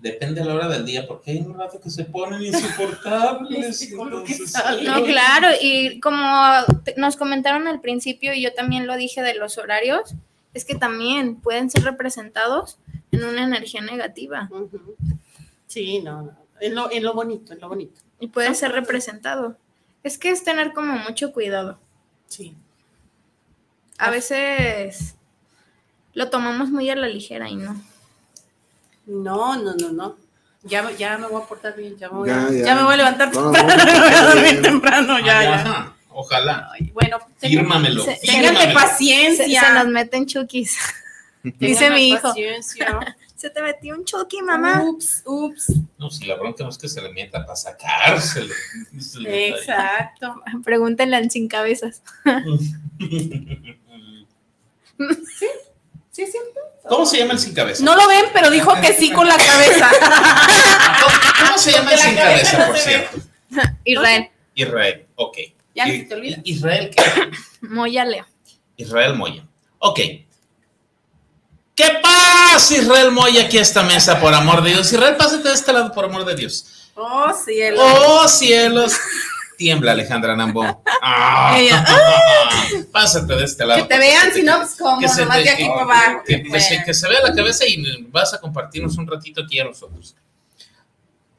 Depende 0.00 0.40
a 0.40 0.44
la 0.44 0.54
hora 0.54 0.68
del 0.68 0.84
día, 0.84 1.06
porque 1.06 1.30
hay 1.30 1.38
un 1.38 1.56
rato 1.58 1.80
que 1.80 1.88
se 1.88 2.04
ponen 2.04 2.42
insoportables. 2.42 3.78
Que 3.88 3.94
entonces-. 3.94 4.52
No, 4.82 5.02
claro, 5.04 5.48
y 5.60 6.00
como 6.00 6.26
te- 6.84 6.94
nos 6.96 7.16
comentaron 7.16 7.68
al 7.68 7.80
principio, 7.80 8.34
y 8.34 8.42
yo 8.42 8.52
también 8.52 8.86
lo 8.86 8.96
dije 8.96 9.22
de 9.22 9.34
los 9.34 9.58
horarios, 9.58 10.14
es 10.54 10.64
que 10.64 10.74
también 10.74 11.36
pueden 11.36 11.70
ser 11.70 11.84
representados 11.84 12.78
en 13.10 13.24
una 13.24 13.42
energía 13.44 13.80
negativa. 13.80 14.48
Sí, 15.66 16.00
no, 16.02 16.22
no. 16.22 16.36
En 16.60 16.74
lo, 16.74 16.90
en 16.92 17.02
lo 17.02 17.14
bonito, 17.14 17.52
en 17.52 17.60
lo 17.60 17.68
bonito. 17.68 18.00
y 18.20 18.28
puede 18.28 18.54
ser 18.54 18.72
representado. 18.72 19.56
Es 20.04 20.18
que 20.18 20.30
es 20.30 20.44
tener 20.44 20.72
como 20.72 20.94
mucho 20.94 21.32
cuidado. 21.32 21.78
Sí. 22.28 22.54
A 23.98 24.10
veces 24.10 25.14
lo 26.14 26.28
tomamos 26.30 26.70
muy 26.70 26.88
a 26.90 26.96
la 26.96 27.08
ligera 27.08 27.48
y 27.48 27.56
no. 27.56 27.80
No, 29.06 29.56
no, 29.56 29.74
no, 29.74 29.92
no. 29.92 30.16
Ya, 30.64 30.88
ya 30.92 31.18
me 31.18 31.26
voy 31.26 31.42
a 31.42 31.46
portar 31.46 31.74
bien, 31.76 31.96
ya 31.96 32.08
me 32.08 32.18
voy, 32.18 32.28
Ya, 32.28 32.46
a, 32.46 32.50
ya. 32.52 32.64
ya 32.66 32.74
me 32.76 32.82
voy 32.84 32.94
a 32.94 32.96
levantar 32.98 33.34
No, 33.34 33.50
temprano, 33.50 33.84
no, 33.84 33.84
me 33.92 34.00
voy 34.00 34.12
a 34.14 34.22
dormir 34.26 34.42
bien. 34.44 34.62
temprano, 34.62 35.18
ya, 35.18 35.38
Ah, 35.38 35.42
ya. 35.64 35.96
Ojalá. 36.14 36.70
Ay, 36.72 36.90
bueno, 36.92 37.18
Fírmamelo. 37.38 38.04
Ténganme 38.04 38.60
fírmamelo. 38.60 38.68
Se, 38.68 38.74
paciencia. 38.74 39.60
se 39.60 39.72
nos 39.72 39.86
meten 39.88 40.26
chukis. 40.26 40.78
Dice 41.42 41.90
mi 41.90 42.10
hijo. 42.10 42.28
paciencia. 42.28 43.16
Se 43.42 43.50
te 43.50 43.60
metió 43.60 43.96
un 43.96 44.04
chuki, 44.04 44.40
mamá. 44.40 44.84
Ups, 44.84 45.24
ups. 45.26 45.72
No, 45.98 46.08
si 46.12 46.26
la 46.26 46.36
bronca 46.36 46.62
no 46.62 46.70
es 46.70 46.78
que 46.78 46.88
se 46.88 47.02
le 47.02 47.12
meta 47.12 47.44
para 47.44 47.56
sacárselo. 47.56 48.54
Es 48.96 49.16
el. 49.16 49.26
Exacto. 49.26 50.40
Pregúntenle 50.64 51.16
al 51.16 51.28
sin 51.28 51.48
cabezas. 51.48 52.04
¿Sí 56.12 56.22
es 56.22 56.30
cierto? 56.30 56.60
¿Cómo 56.88 57.04
se 57.04 57.18
llama 57.18 57.32
el 57.32 57.40
sin 57.40 57.52
cabeza? 57.52 57.82
No 57.82 57.96
lo 57.96 58.06
ven, 58.06 58.26
pero 58.32 58.48
dijo 58.48 58.72
que 58.80 58.92
sí 58.92 59.10
con 59.10 59.26
la 59.26 59.36
cabeza. 59.36 59.90
¿Cómo, 61.00 61.16
cómo 61.46 61.58
se 61.58 61.72
llama 61.72 61.90
el 61.90 61.98
Porque 61.98 62.08
sin 62.08 62.14
la 62.14 62.22
cabeza 62.22 62.50
cabeza, 62.52 62.58
no 62.58 62.66
por 62.66 62.78
cierto? 62.78 63.18
Israel. 63.84 64.30
Israel, 64.54 65.06
ok. 65.16 65.38
Ya 65.74 65.86
no 65.86 65.92
se 65.92 65.98
te 66.04 66.14
olvida. 66.14 66.38
Israel, 66.44 66.90
¿qué? 66.94 67.02
Moya 67.66 68.04
Leo. 68.04 68.26
Israel 68.76 69.14
Moya. 69.14 69.46
Ok. 69.78 70.00
¿Qué 71.74 71.84
pasa, 72.02 72.76
Israel 72.76 73.10
Moya, 73.12 73.44
aquí 73.44 73.58
a 73.58 73.62
esta 73.62 73.82
mesa, 73.82 74.20
por 74.20 74.34
amor 74.34 74.62
de 74.62 74.70
Dios? 74.70 74.92
Israel, 74.92 75.16
pásate 75.16 75.48
de 75.48 75.54
este 75.54 75.72
lado, 75.72 75.90
por 75.92 76.04
amor 76.04 76.24
de 76.24 76.34
Dios. 76.34 76.90
Oh, 76.94 77.32
cielo. 77.32 77.80
¡Oh, 77.82 78.28
cielos! 78.28 78.92
Tiembla, 79.56 79.92
Alejandra 79.92 80.36
Nambo. 80.36 80.82
Ah, 81.04 81.56
Ella, 81.58 81.84
Pásate 82.92 83.34
de 83.34 83.44
este 83.44 83.64
lado. 83.66 83.82
que 83.82 83.88
te 83.94 83.98
vean, 83.98 84.32
si 84.32 84.42
no, 84.42 84.58
pues 84.58 84.76
como, 84.78 85.00
que 85.00 85.08
se, 85.08 85.22
nomás 85.22 85.42
de 85.42 85.50
aquí 85.50 85.64
para 85.66 85.82
abajo. 85.82 86.22
que- 86.24 86.42
que 86.44 86.60
se- 86.60 86.68
Bueno. 86.68 86.84
que 86.86 86.94
se 86.94 87.08
vea 87.08 87.20
la 87.22 87.34
cabeza 87.34 87.64
y 87.66 88.02
vas 88.04 88.34
a 88.34 88.40
compartirnos 88.40 88.96
un 88.98 89.06
ratito 89.08 89.42
aquí 89.42 89.58
a 89.58 89.64
nosotros. 89.64 90.14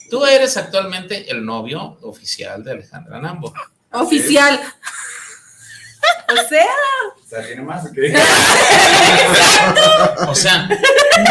Tú 0.10 0.26
eres 0.26 0.58
actualmente 0.58 1.32
el 1.32 1.46
novio 1.46 1.98
oficial 2.02 2.62
de 2.64 2.72
Alejandra 2.72 3.20
Nambo. 3.22 3.54
Oficial. 3.94 4.60
O 6.30 6.36
sea, 6.50 6.66
O 7.24 7.28
sea, 7.30 7.46
tiene 7.46 7.62
más 7.62 7.90
que. 7.92 8.14
O 10.28 10.36
sea, 10.36 10.68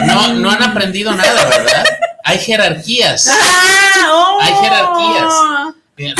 no, 0.07 0.35
no 0.35 0.51
han 0.51 0.63
aprendido 0.63 1.13
nada, 1.15 1.45
¿verdad? 1.49 1.85
Hay 2.25 2.39
jerarquías. 2.39 3.29
ah, 3.31 4.09
oh. 4.11 4.39
Hay 4.41 4.55
jerarquías. 4.55 5.35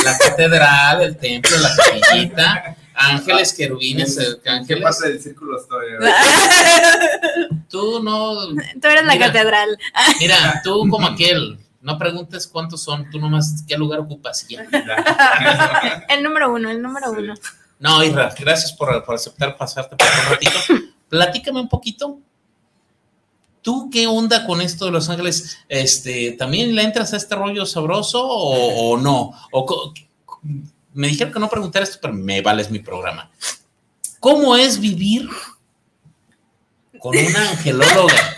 La 0.05 0.17
catedral, 0.17 1.01
el 1.01 1.17
templo, 1.17 1.57
la 1.57 1.69
capillita, 1.75 2.75
ángeles, 2.93 3.53
querubines, 3.53 4.17
eh, 4.17 4.37
¿Qué 4.43 4.49
ángeles. 4.49 4.83
pasa 4.83 5.07
del 5.07 5.21
círculo 5.21 5.59
estoy? 5.59 5.87
Tú 7.69 8.01
no, 8.03 8.35
Tú 8.81 8.87
eres 8.87 9.03
la 9.05 9.13
Mira. 9.13 9.25
catedral. 9.27 9.77
mira, 10.19 10.61
tú 10.63 10.87
como 10.89 11.07
aquel, 11.07 11.57
no 11.83 11.97
preguntes 11.99 12.47
cuántos 12.47 12.81
son, 12.81 13.09
tú 13.11 13.19
nomás 13.19 13.63
qué 13.67 13.77
lugar 13.77 13.99
ocupas 13.99 14.47
ya. 14.47 14.65
El 16.09 16.23
número 16.23 16.51
uno, 16.51 16.71
el 16.71 16.81
número 16.81 17.11
uno. 17.11 17.33
No, 17.79 18.03
Isra, 18.03 18.33
gracias 18.39 18.71
por, 18.71 19.03
por 19.03 19.15
aceptar 19.15 19.55
pasarte 19.57 19.95
por 19.95 20.07
un 20.07 20.31
ratito. 20.31 20.59
Platícame 21.09 21.59
un 21.59 21.69
poquito. 21.69 22.19
¿Tú 23.61 23.89
qué 23.91 24.07
onda 24.07 24.45
con 24.45 24.61
esto 24.61 24.85
de 24.85 24.91
Los 24.91 25.09
Ángeles? 25.09 25.57
Este, 25.69 26.31
¿También 26.33 26.73
le 26.75 26.81
entras 26.83 27.13
a 27.13 27.17
este 27.17 27.35
rollo 27.35 27.65
sabroso 27.65 28.25
o, 28.25 28.91
o 28.93 28.97
no? 28.97 29.31
O 29.51 29.93
me 30.93 31.07
dijeron 31.07 31.33
que 31.33 31.39
no 31.39 31.49
preguntar 31.49 31.83
esto, 31.83 31.97
pero 32.01 32.13
me 32.13 32.41
vale, 32.41 32.61
es 32.61 32.71
mi 32.71 32.79
programa. 32.79 33.29
¿Cómo 34.19 34.55
es 34.55 34.79
vivir 34.79 35.27
con 36.99 37.17
una 37.17 37.49
angelóloga? 37.51 38.35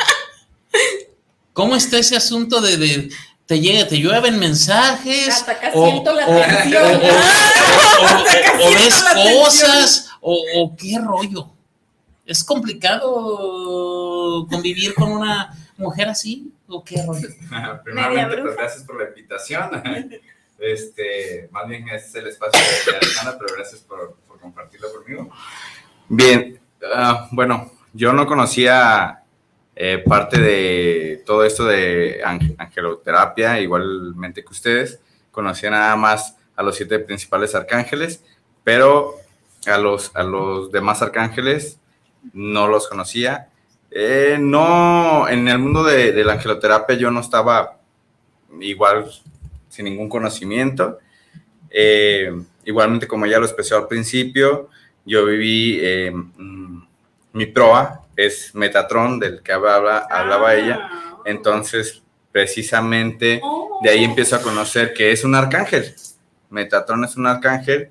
¿Cómo 1.54 1.76
está 1.76 1.98
ese 2.00 2.16
asunto 2.18 2.62
de, 2.62 2.78
de- 2.78 3.10
te 3.46 3.60
llega, 3.60 3.88
te 3.88 3.98
llueven 3.98 4.40
mensajes? 4.40 5.28
Hasta 5.30 5.52
acá 5.54 5.72
o- 5.74 5.90
siento 5.92 6.14
la 6.14 6.28
o- 6.28 6.42
tensión. 6.42 6.84
o- 6.84 6.88
o- 6.88 6.92
o- 8.02 8.06
Hasta 8.06 8.38
acá 8.38 8.54
o 8.62 8.70
ves 8.72 9.04
la 9.04 9.14
cosas, 9.44 10.10
o, 10.22 10.44
o 10.58 10.76
qué 10.76 10.98
rollo. 11.00 11.50
Es 12.26 12.44
complicado 12.44 14.48
convivir 14.50 14.94
con 14.96 15.12
una 15.12 15.56
mujer 15.78 16.10
así? 16.10 16.52
¿O 16.68 16.84
qué 16.84 17.04
rollo? 17.06 17.28
Primeramente, 17.84 18.38
pues 18.42 18.56
gracias 18.56 18.84
por 18.84 19.00
la 19.02 19.10
invitación. 19.10 19.70
Este, 20.58 21.50
más 21.52 21.68
bien 21.68 21.88
es 21.90 22.16
el 22.16 22.28
espacio 22.28 22.58
de 22.62 22.92
de 22.94 22.98
Alejandra, 22.98 23.38
pero 23.38 23.56
gracias 23.58 23.82
por, 23.82 24.16
por 24.26 24.40
compartirlo 24.40 24.88
conmigo. 24.94 25.30
Bien, 26.08 26.58
ah, 26.96 27.28
bueno, 27.32 27.74
yo 27.92 28.14
no 28.14 28.26
conocía 28.26 29.20
eh, 29.76 30.02
parte 30.06 30.40
de 30.40 31.22
todo 31.26 31.44
esto 31.44 31.66
de 31.66 32.22
ang- 32.24 32.56
angeloterapia, 32.58 33.60
igualmente 33.60 34.44
que 34.44 34.54
ustedes. 34.54 35.02
Conocía 35.32 35.70
nada 35.70 35.96
más 35.98 36.38
a 36.56 36.64
los 36.64 36.78
siete 36.78 36.98
principales 37.00 37.54
arcángeles, 37.56 38.24
pero 38.64 39.16
a 39.68 39.78
los, 39.78 40.16
a 40.16 40.24
los 40.24 40.72
demás 40.72 41.02
arcángeles 41.02 41.80
no 42.34 42.68
los 42.68 42.88
conocía. 42.88 43.50
Eh, 43.92 44.38
no, 44.40 45.28
en 45.28 45.48
el 45.48 45.60
mundo 45.60 45.84
de, 45.84 46.24
la 46.24 46.34
angeloterapia 46.34 46.96
yo 46.96 47.12
no 47.12 47.20
estaba 47.20 47.78
igual 48.62 49.12
sin 49.68 49.86
ningún 49.86 50.08
conocimiento. 50.08 51.00
Eh, 51.70 52.34
igualmente, 52.64 53.08
como 53.08 53.26
ya 53.26 53.40
lo 53.40 53.46
expresó 53.46 53.76
al 53.76 53.88
principio, 53.88 54.70
yo 55.06 55.26
viví 55.26 55.82
mm, 56.14 56.84
mi 57.34 57.46
proa, 57.48 58.05
es 58.16 58.54
Metatron, 58.56 59.20
del 59.20 59.42
que 59.42 59.52
hablaba, 59.52 60.00
hablaba 60.10 60.56
ella. 60.56 60.90
Entonces, 61.26 62.02
precisamente 62.32 63.42
de 63.82 63.90
ahí 63.90 64.04
empiezo 64.04 64.36
a 64.36 64.42
conocer 64.42 64.94
que 64.94 65.12
es 65.12 65.24
un 65.24 65.36
arcángel. 65.36 65.94
Metatron 66.50 67.04
es 67.04 67.16
un 67.18 67.28
arcángel 67.28 67.90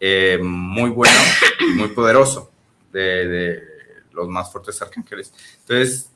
eh, 0.00 0.38
muy 0.42 0.90
bueno, 0.90 1.14
muy 1.76 1.88
poderoso, 1.88 2.50
de, 2.92 3.26
de 3.28 3.62
los 4.12 4.28
más 4.28 4.50
fuertes 4.52 4.80
arcángeles. 4.82 5.32
Entonces, 5.60 6.10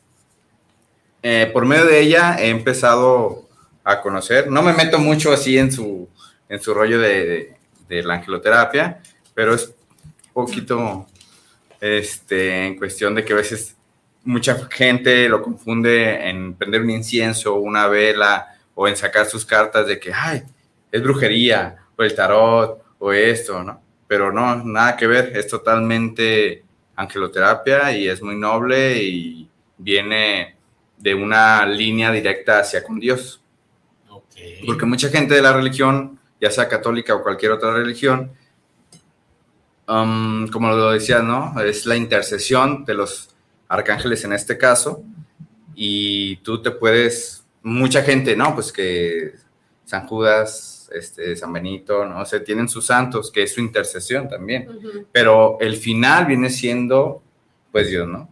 eh, 1.22 1.50
por 1.52 1.66
medio 1.66 1.84
de 1.86 2.00
ella 2.00 2.36
he 2.38 2.48
empezado 2.48 3.48
a 3.84 4.00
conocer. 4.00 4.50
No 4.50 4.62
me 4.62 4.72
meto 4.72 4.98
mucho 4.98 5.32
así 5.32 5.58
en 5.58 5.72
su, 5.72 6.08
en 6.48 6.60
su 6.60 6.72
rollo 6.74 6.98
de, 7.00 7.26
de- 7.26 7.56
de 7.88 8.02
la 8.04 8.14
angeloterapia, 8.14 9.02
pero 9.34 9.52
es 9.52 9.66
un 9.66 10.44
poquito 10.44 11.06
este, 11.80 12.66
en 12.66 12.76
cuestión 12.76 13.14
de 13.14 13.24
que 13.24 13.32
a 13.32 13.36
veces 13.36 13.76
mucha 14.24 14.68
gente 14.70 15.28
lo 15.28 15.42
confunde 15.42 16.28
en 16.28 16.54
prender 16.54 16.82
un 16.82 16.90
incienso, 16.90 17.54
una 17.54 17.86
vela 17.88 18.54
o 18.74 18.86
en 18.86 18.96
sacar 18.96 19.26
sus 19.26 19.44
cartas 19.44 19.86
de 19.86 19.98
que, 19.98 20.12
ay, 20.12 20.42
es 20.92 21.02
brujería 21.02 21.76
o 21.96 22.02
el 22.02 22.14
tarot 22.14 22.82
o 22.98 23.12
esto, 23.12 23.62
¿no? 23.62 23.80
Pero 24.06 24.32
no, 24.32 24.56
nada 24.64 24.96
que 24.96 25.06
ver, 25.06 25.36
es 25.36 25.46
totalmente 25.46 26.64
angeloterapia 26.96 27.96
y 27.96 28.08
es 28.08 28.22
muy 28.22 28.36
noble 28.36 29.02
y 29.02 29.48
viene 29.78 30.56
de 30.98 31.14
una 31.14 31.64
línea 31.64 32.10
directa 32.12 32.60
hacia 32.60 32.82
con 32.82 33.00
Dios. 33.00 33.42
Porque 34.66 34.86
mucha 34.86 35.08
gente 35.08 35.34
de 35.34 35.42
la 35.42 35.52
religión, 35.52 36.18
ya 36.40 36.50
sea 36.50 36.68
católica 36.68 37.14
o 37.14 37.22
cualquier 37.22 37.52
otra 37.52 37.72
religión, 37.72 38.32
um, 39.90 40.48
como 40.48 40.68
lo 40.68 40.92
decías, 40.92 41.22
¿no? 41.22 41.60
Es 41.60 41.86
la 41.86 41.96
intercesión 41.96 42.84
de 42.84 42.94
los 42.94 43.30
arcángeles 43.68 44.24
en 44.24 44.32
este 44.32 44.56
caso. 44.56 45.02
Y 45.74 46.36
tú 46.36 46.62
te 46.62 46.70
puedes, 46.70 47.44
mucha 47.62 48.02
gente, 48.02 48.36
¿no? 48.36 48.54
Pues 48.54 48.72
que 48.72 49.34
San 49.84 50.06
Judas, 50.06 50.88
este, 50.92 51.36
San 51.36 51.52
Benito, 51.52 52.04
¿no? 52.04 52.20
O 52.20 52.24
sea, 52.24 52.42
tienen 52.42 52.68
sus 52.68 52.86
santos, 52.86 53.30
que 53.30 53.42
es 53.42 53.54
su 53.54 53.60
intercesión 53.60 54.28
también. 54.28 54.68
Pero 55.12 55.58
el 55.60 55.76
final 55.76 56.26
viene 56.26 56.50
siendo, 56.50 57.22
pues 57.72 57.88
Dios, 57.88 58.06
¿no? 58.06 58.28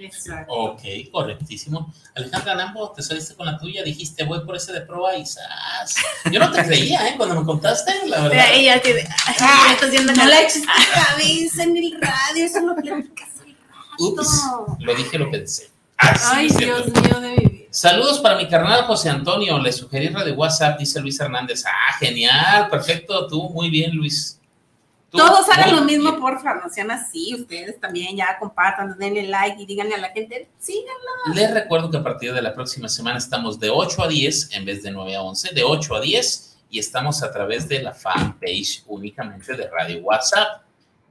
Exacto. 0.00 0.52
Ok, 0.52 0.82
correctísimo. 1.12 1.92
Alejandra 2.14 2.54
Lambo, 2.54 2.90
te 2.92 3.02
saliste 3.02 3.34
con 3.34 3.46
la 3.46 3.58
tuya, 3.58 3.82
dijiste 3.82 4.24
voy 4.24 4.40
por 4.44 4.56
ese 4.56 4.72
de 4.72 4.80
prueba 4.80 5.16
y 5.16 5.26
¡zas! 5.26 5.96
Yo 6.30 6.40
no 6.40 6.50
te 6.50 6.64
creía, 6.64 7.08
¿eh? 7.08 7.14
Cuando 7.16 7.38
me 7.40 7.44
contaste, 7.44 7.92
la 8.06 8.22
verdad. 8.22 8.46
Ella 8.52 8.80
que 8.80 9.06
Ah, 9.40 9.64
me 9.68 9.72
está 9.74 9.86
haciendo 9.86 10.12
no 10.12 10.24
la 10.24 10.36
cabeza 10.94 11.62
en 11.62 11.76
el 11.76 12.00
radio, 12.00 12.44
eso 12.44 12.60
lo 12.60 12.74
platicas 12.76 13.28
al 13.40 13.56
Ups, 13.98 14.42
lo 14.78 14.94
dije, 14.94 15.18
lo 15.18 15.30
pensé. 15.30 15.70
Ah, 15.98 16.16
Ay, 16.34 16.46
es. 16.46 16.56
Dios 16.56 16.86
mío 16.86 17.20
de 17.20 17.28
mi 17.30 17.36
vida. 17.46 17.64
Saludos 17.70 18.18
para 18.20 18.36
mi 18.36 18.48
carnal 18.48 18.84
José 18.84 19.10
Antonio. 19.10 19.58
Le 19.58 19.70
sugerí 19.70 20.08
de 20.08 20.32
WhatsApp, 20.32 20.78
dice 20.78 21.00
Luis 21.00 21.20
Hernández. 21.20 21.64
Ah, 21.66 21.92
genial, 21.98 22.68
perfecto. 22.68 23.28
Tú, 23.28 23.50
muy 23.50 23.70
bien, 23.70 23.94
Luis. 23.94 24.39
Tú, 25.10 25.18
Todos 25.18 25.48
hagan 25.48 25.74
lo 25.74 25.82
mismo, 25.82 26.10
bien. 26.10 26.20
porfa, 26.20 26.54
no 26.54 26.70
sean 26.70 26.90
así. 26.92 27.34
Ustedes 27.34 27.80
también 27.80 28.16
ya 28.16 28.38
compartan, 28.38 28.96
denle 28.96 29.24
like 29.24 29.60
y 29.60 29.66
díganle 29.66 29.96
a 29.96 29.98
la 29.98 30.10
gente, 30.10 30.48
síganla. 30.58 31.34
Les 31.34 31.52
recuerdo 31.52 31.90
que 31.90 31.96
a 31.96 32.02
partir 32.02 32.32
de 32.32 32.40
la 32.40 32.54
próxima 32.54 32.88
semana 32.88 33.18
estamos 33.18 33.58
de 33.58 33.70
8 33.70 34.04
a 34.04 34.08
10 34.08 34.54
en 34.54 34.64
vez 34.64 34.84
de 34.84 34.92
9 34.92 35.16
a 35.16 35.22
11, 35.22 35.52
de 35.52 35.64
8 35.64 35.96
a 35.96 36.00
10 36.00 36.58
y 36.70 36.78
estamos 36.78 37.24
a 37.24 37.32
través 37.32 37.68
de 37.68 37.82
la 37.82 37.92
fanpage 37.92 38.84
únicamente 38.86 39.56
de 39.56 39.68
Radio 39.68 40.00
WhatsApp. 40.02 40.62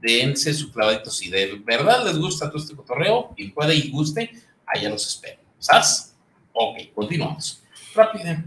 Dense 0.02 0.54
su 0.54 0.72
clavadito. 0.72 1.12
Si 1.12 1.30
de 1.30 1.62
verdad 1.66 2.06
les 2.06 2.18
gusta 2.18 2.50
todo 2.50 2.62
este 2.62 2.76
cotorreo, 2.76 3.34
quien 3.36 3.54
puede 3.54 3.76
y 3.76 3.92
guste, 3.92 4.32
allá 4.66 4.90
los 4.90 5.06
espero. 5.06 5.42
¿Sabes? 5.58 6.16
Ok, 6.54 6.94
continuamos. 6.96 7.62
Rápido. 7.94 8.38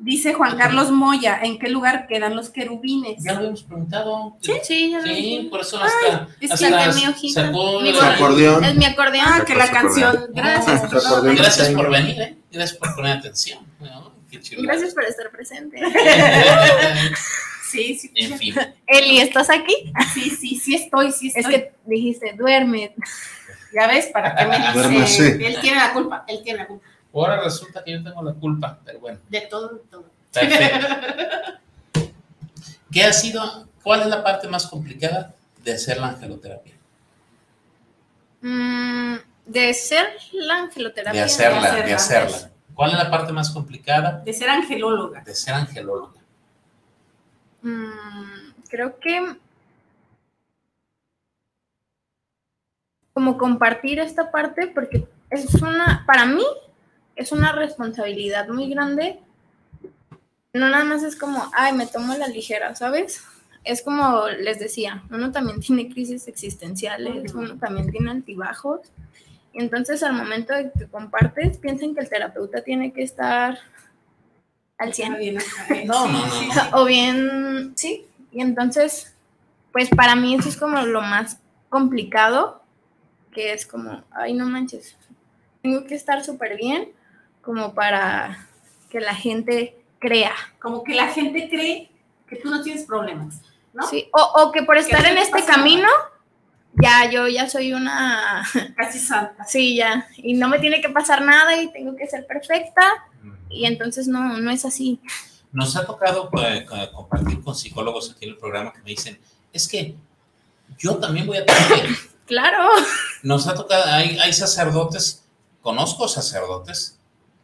Dice 0.00 0.32
Juan 0.32 0.56
Carlos 0.56 0.92
Moya, 0.92 1.40
¿en 1.42 1.58
qué 1.58 1.68
lugar 1.68 2.06
quedan 2.06 2.36
los 2.36 2.50
querubines? 2.50 3.22
Ya 3.24 3.32
lo 3.32 3.38
habíamos 3.38 3.64
preguntado. 3.64 4.36
Sí, 4.40 4.52
sí, 4.62 4.90
ya 4.92 4.98
lo 5.00 5.06
Sí, 5.06 5.48
por 5.50 5.60
eso 5.62 5.80
Ay, 5.82 5.88
hasta, 5.88 6.28
es 6.40 6.48
que 6.60 6.66
hasta 6.66 6.86
es 6.90 6.96
mi 6.96 7.06
hojita. 7.06 7.46
sacó 7.46 7.80
Mi 7.80 7.90
la- 7.92 7.96
gorra. 7.98 8.14
acordeón. 8.14 8.64
Es 8.64 8.74
mi 8.76 8.84
acordeón. 8.84 9.26
Ah, 9.28 9.44
que 9.44 9.54
la 9.56 9.68
canción. 9.70 10.26
Gracias. 10.32 10.88
Gracias 10.90 11.68
por 11.70 11.90
venir, 11.90 12.20
¿eh? 12.20 12.36
Gracias 12.52 12.78
por 12.78 12.94
poner 12.94 13.18
atención. 13.18 13.58
¿no? 13.80 14.12
Qué 14.30 14.40
chido. 14.40 14.62
Gracias 14.62 14.94
por 14.94 15.04
estar 15.04 15.30
presente. 15.30 15.80
Sí, 17.70 17.98
sí. 17.98 18.10
En 18.14 18.38
fin. 18.38 18.54
Eli, 18.86 19.20
¿estás 19.20 19.50
aquí? 19.50 19.74
Sí, 20.14 20.30
sí, 20.30 20.56
sí 20.58 20.74
estoy, 20.74 21.12
sí 21.12 21.26
estoy. 21.34 21.42
Es 21.42 21.48
que 21.50 21.72
dijiste, 21.84 22.32
duerme. 22.32 22.94
Ya 23.74 23.86
ves, 23.86 24.06
para 24.06 24.34
qué 24.34 24.46
me 24.46 24.58
Duérmase. 24.72 25.34
dice. 25.34 25.46
Él 25.46 25.58
tiene 25.60 25.76
la 25.76 25.92
culpa, 25.92 26.24
él 26.28 26.40
tiene 26.42 26.60
la 26.60 26.66
culpa. 26.66 26.86
Ahora 27.18 27.42
resulta 27.42 27.82
que 27.82 27.92
yo 27.92 28.02
tengo 28.02 28.22
la 28.22 28.32
culpa, 28.34 28.78
pero 28.84 29.00
bueno. 29.00 29.18
De 29.28 29.40
todo, 29.42 29.68
de 29.68 29.80
todo. 29.90 30.04
Perfecto. 30.32 30.86
¿Qué 32.92 33.04
ha 33.04 33.12
sido, 33.12 33.68
cuál 33.82 34.00
es 34.02 34.06
la 34.06 34.22
parte 34.22 34.48
más 34.48 34.66
complicada 34.66 35.34
de 35.62 35.74
hacer 35.74 35.98
la 35.98 36.08
angeloterapia? 36.08 36.74
Mm, 38.40 39.16
de 39.46 39.74
ser 39.74 40.06
la 40.32 40.58
angeloterapia. 40.58 41.20
De 41.20 41.26
hacerla, 41.26 41.74
de 41.74 41.94
hacerla. 41.94 42.36
hacerla. 42.36 42.54
¿Cuál 42.74 42.92
es 42.92 42.98
la 42.98 43.10
parte 43.10 43.32
más 43.32 43.50
complicada 43.50 44.22
De 44.24 44.32
ser 44.32 44.48
angelóloga. 44.48 45.20
de 45.22 45.34
ser 45.34 45.54
angelóloga? 45.54 46.20
Mm, 47.62 48.52
creo 48.68 48.98
que 49.00 49.36
como 53.12 53.36
compartir 53.36 53.98
esta 53.98 54.30
parte 54.30 54.68
porque 54.68 55.08
es 55.28 55.52
una, 55.56 56.04
para 56.06 56.24
mí, 56.24 56.44
es 57.18 57.32
una 57.32 57.52
responsabilidad 57.52 58.48
muy 58.48 58.70
grande. 58.70 59.18
No 60.52 60.68
nada 60.70 60.84
más 60.84 61.02
es 61.02 61.16
como, 61.16 61.50
ay, 61.52 61.72
me 61.72 61.86
tomo 61.86 62.14
la 62.14 62.28
ligera, 62.28 62.74
¿sabes? 62.76 63.22
Es 63.64 63.82
como 63.82 64.28
les 64.28 64.60
decía, 64.60 65.02
uno 65.10 65.32
también 65.32 65.60
tiene 65.60 65.92
crisis 65.92 66.28
existenciales, 66.28 67.34
uno 67.34 67.58
también 67.58 67.90
tiene 67.90 68.12
altibajos. 68.12 68.80
Y 69.52 69.60
entonces 69.60 70.02
al 70.04 70.12
momento 70.12 70.54
de 70.54 70.70
que 70.70 70.86
compartes, 70.86 71.58
piensen 71.58 71.94
que 71.94 72.02
el 72.02 72.08
terapeuta 72.08 72.62
tiene 72.62 72.92
que 72.92 73.02
estar 73.02 73.58
al 74.78 74.94
100. 74.94 75.14
Está 75.14 75.66
bien. 75.74 75.88
O 76.72 76.84
bien, 76.84 77.72
sí. 77.74 78.06
Y 78.30 78.42
entonces, 78.42 79.12
pues 79.72 79.88
para 79.88 80.14
mí 80.14 80.36
eso 80.36 80.48
es 80.48 80.56
como 80.56 80.80
lo 80.82 81.02
más 81.02 81.40
complicado, 81.68 82.62
que 83.32 83.52
es 83.52 83.66
como, 83.66 84.04
ay, 84.12 84.34
no 84.34 84.46
manches, 84.46 84.96
tengo 85.62 85.84
que 85.84 85.96
estar 85.96 86.24
súper 86.24 86.56
bien 86.56 86.92
como 87.42 87.74
para 87.74 88.46
que 88.90 89.00
la 89.00 89.14
gente 89.14 89.76
crea. 89.98 90.32
Como 90.60 90.82
que 90.84 90.94
la 90.94 91.08
gente 91.08 91.48
cree 91.48 91.90
que 92.28 92.36
tú 92.36 92.50
no 92.50 92.62
tienes 92.62 92.84
problemas, 92.84 93.40
¿no? 93.72 93.86
Sí, 93.86 94.08
o, 94.12 94.42
o 94.42 94.52
que 94.52 94.62
por 94.62 94.76
estar 94.76 95.04
en 95.06 95.14
te 95.16 95.22
este 95.22 95.44
camino, 95.44 95.88
ya 96.74 97.10
yo 97.10 97.26
ya 97.28 97.48
soy 97.48 97.72
una, 97.72 98.46
Casi 98.76 98.98
santa. 98.98 99.44
sí, 99.44 99.76
ya, 99.76 100.06
y 100.16 100.34
no 100.34 100.48
me 100.48 100.58
tiene 100.58 100.80
que 100.80 100.88
pasar 100.90 101.22
nada 101.22 101.60
y 101.60 101.72
tengo 101.72 101.96
que 101.96 102.06
ser 102.06 102.26
perfecta, 102.26 102.82
y 103.50 103.64
entonces 103.64 104.06
no, 104.08 104.36
no 104.38 104.50
es 104.50 104.64
así. 104.64 105.00
Nos 105.52 105.74
ha 105.76 105.86
tocado 105.86 106.28
eh, 106.42 106.66
co- 106.68 106.92
compartir 106.92 107.42
con 107.42 107.54
psicólogos 107.54 108.10
aquí 108.12 108.26
en 108.26 108.32
el 108.32 108.36
programa 108.36 108.72
que 108.72 108.80
me 108.80 108.90
dicen, 108.90 109.18
es 109.52 109.66
que 109.66 109.94
yo 110.78 110.96
también 110.98 111.26
voy 111.26 111.38
a 111.38 111.46
tener 111.46 111.88
Claro. 112.26 112.68
Nos 113.22 113.48
ha 113.48 113.54
tocado, 113.54 113.84
hay, 113.86 114.18
hay 114.18 114.34
sacerdotes, 114.34 115.24
conozco 115.62 116.06
sacerdotes 116.08 116.97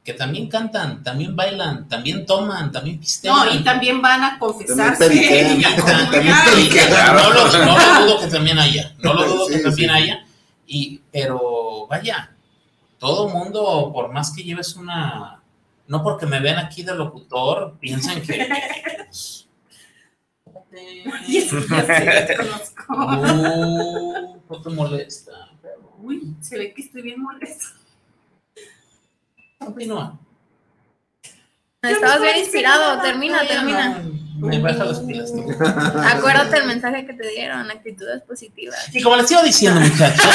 que 0.05 0.13
también 0.13 0.49
cantan, 0.49 1.03
también 1.03 1.35
bailan, 1.35 1.89
también 1.89 2.27
toman, 2.27 2.71
también 2.71 3.01
pistean. 3.01 3.35
No, 3.35 3.55
y 3.55 3.65
también 3.65 4.03
van 4.03 4.23
a 4.23 4.39
confesarse. 4.39 5.09
periquean. 5.09 5.63
También 6.11 6.35
periquean. 6.45 6.91
No 7.15 7.33
lo, 7.33 7.65
no 7.65 7.79
lo 7.79 8.07
dudo 8.07 8.21
que 8.21 8.27
también 8.27 8.59
haya, 8.59 8.95
no 9.03 9.15
lo 9.15 9.27
dudo 9.27 9.47
que 9.49 9.59
también 9.61 9.91
sí. 9.91 9.97
haya, 9.97 10.27
y, 10.67 11.01
pero 11.11 11.87
vaya, 11.89 12.31
todo 12.99 13.31
mundo, 13.31 13.91
por 13.95 14.13
más 14.13 14.31
que 14.31 14.43
lleves 14.43 14.77
una, 14.77 15.41
no 15.89 16.03
porque 16.03 16.27
me 16.27 16.41
ven 16.41 16.59
aquí 16.59 16.83
de 16.83 16.95
locutor, 16.95 17.79
piensan 17.81 18.21
que... 18.23 18.49
No 24.49 24.61
te 24.63 24.71
molesta. 24.71 25.31
Uy, 25.99 26.35
se 26.41 26.59
ve 26.59 26.75
que 26.75 26.83
estoy 26.83 27.03
bien 27.03 27.23
molesto. 27.23 27.84
Continúa. 29.65 30.19
Estabas 31.83 32.21
bien 32.23 32.39
inspirado, 32.39 33.01
termina, 33.03 33.47
termina. 33.47 34.03
Me 34.39 34.59
baja 34.59 34.85
las 34.85 35.01
pilas. 35.01 35.33
tú. 35.33 35.45
Acuérdate 36.05 36.59
el 36.59 36.67
mensaje 36.67 37.07
que 37.07 37.13
te 37.13 37.29
dieron, 37.29 37.71
actitudes 37.71 38.23
positivas. 38.23 38.95
Y 38.95 39.03
como 39.03 39.17
les 39.17 39.31
iba 39.31 39.43
diciendo, 39.43 39.81
muchachos, 39.81 40.27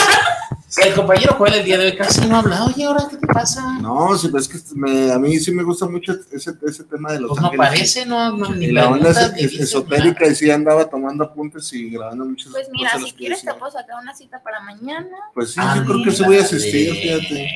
el 0.78 0.94
compañero 0.94 1.34
Joel 1.36 1.54
el 1.56 1.66
día 1.66 1.78
de 1.78 1.86
hoy 1.88 1.98
casi 1.98 2.22
no 2.28 2.38
habla. 2.38 2.64
Oye, 2.66 2.86
¿ahora 2.86 3.08
qué 3.10 3.18
te 3.18 3.28
pasa? 3.28 3.80
No, 3.80 4.16
sí, 4.18 4.28
pues 4.28 4.50
es 4.50 4.64
que 4.72 4.76
me- 4.80 5.12
a 5.12 5.18
mí 5.18 5.38
sí 5.40 5.52
me 5.52 5.64
gusta 5.64 5.88
mucho 5.88 6.14
ese, 6.32 6.54
ese 6.62 6.84
tema 6.84 7.12
de 7.12 7.22
los 7.22 7.30
Pues 7.30 7.42
no 7.42 7.48
ángeles. 7.48 7.68
parece, 7.68 8.06
no, 8.06 8.38
no 8.38 8.50
ni 8.54 8.66
Y 8.66 8.72
la 8.72 8.90
onda 8.90 9.10
es, 9.10 9.54
esotérica 9.60 10.28
y 10.28 10.36
sí 10.36 10.50
andaba 10.52 10.88
tomando 10.90 11.24
apuntes 11.24 11.72
y 11.74 11.90
grabando 11.90 12.26
muchas 12.26 12.52
Pues 12.52 12.70
mira, 12.72 12.92
cosas 12.92 13.10
si 13.10 13.16
quieres 13.16 13.42
te 13.42 13.54
puedo 13.56 13.72
sacar 13.72 13.96
una 14.02 14.14
cita 14.14 14.42
para 14.44 14.60
mañana. 14.62 15.10
Pues 15.34 15.52
sí, 15.54 15.62
yo 15.76 15.86
creo 15.86 16.04
que 16.04 16.12
sí 16.12 16.24
voy 16.24 16.38
a 16.38 16.42
asistir, 16.42 16.94
fíjate. 16.94 17.50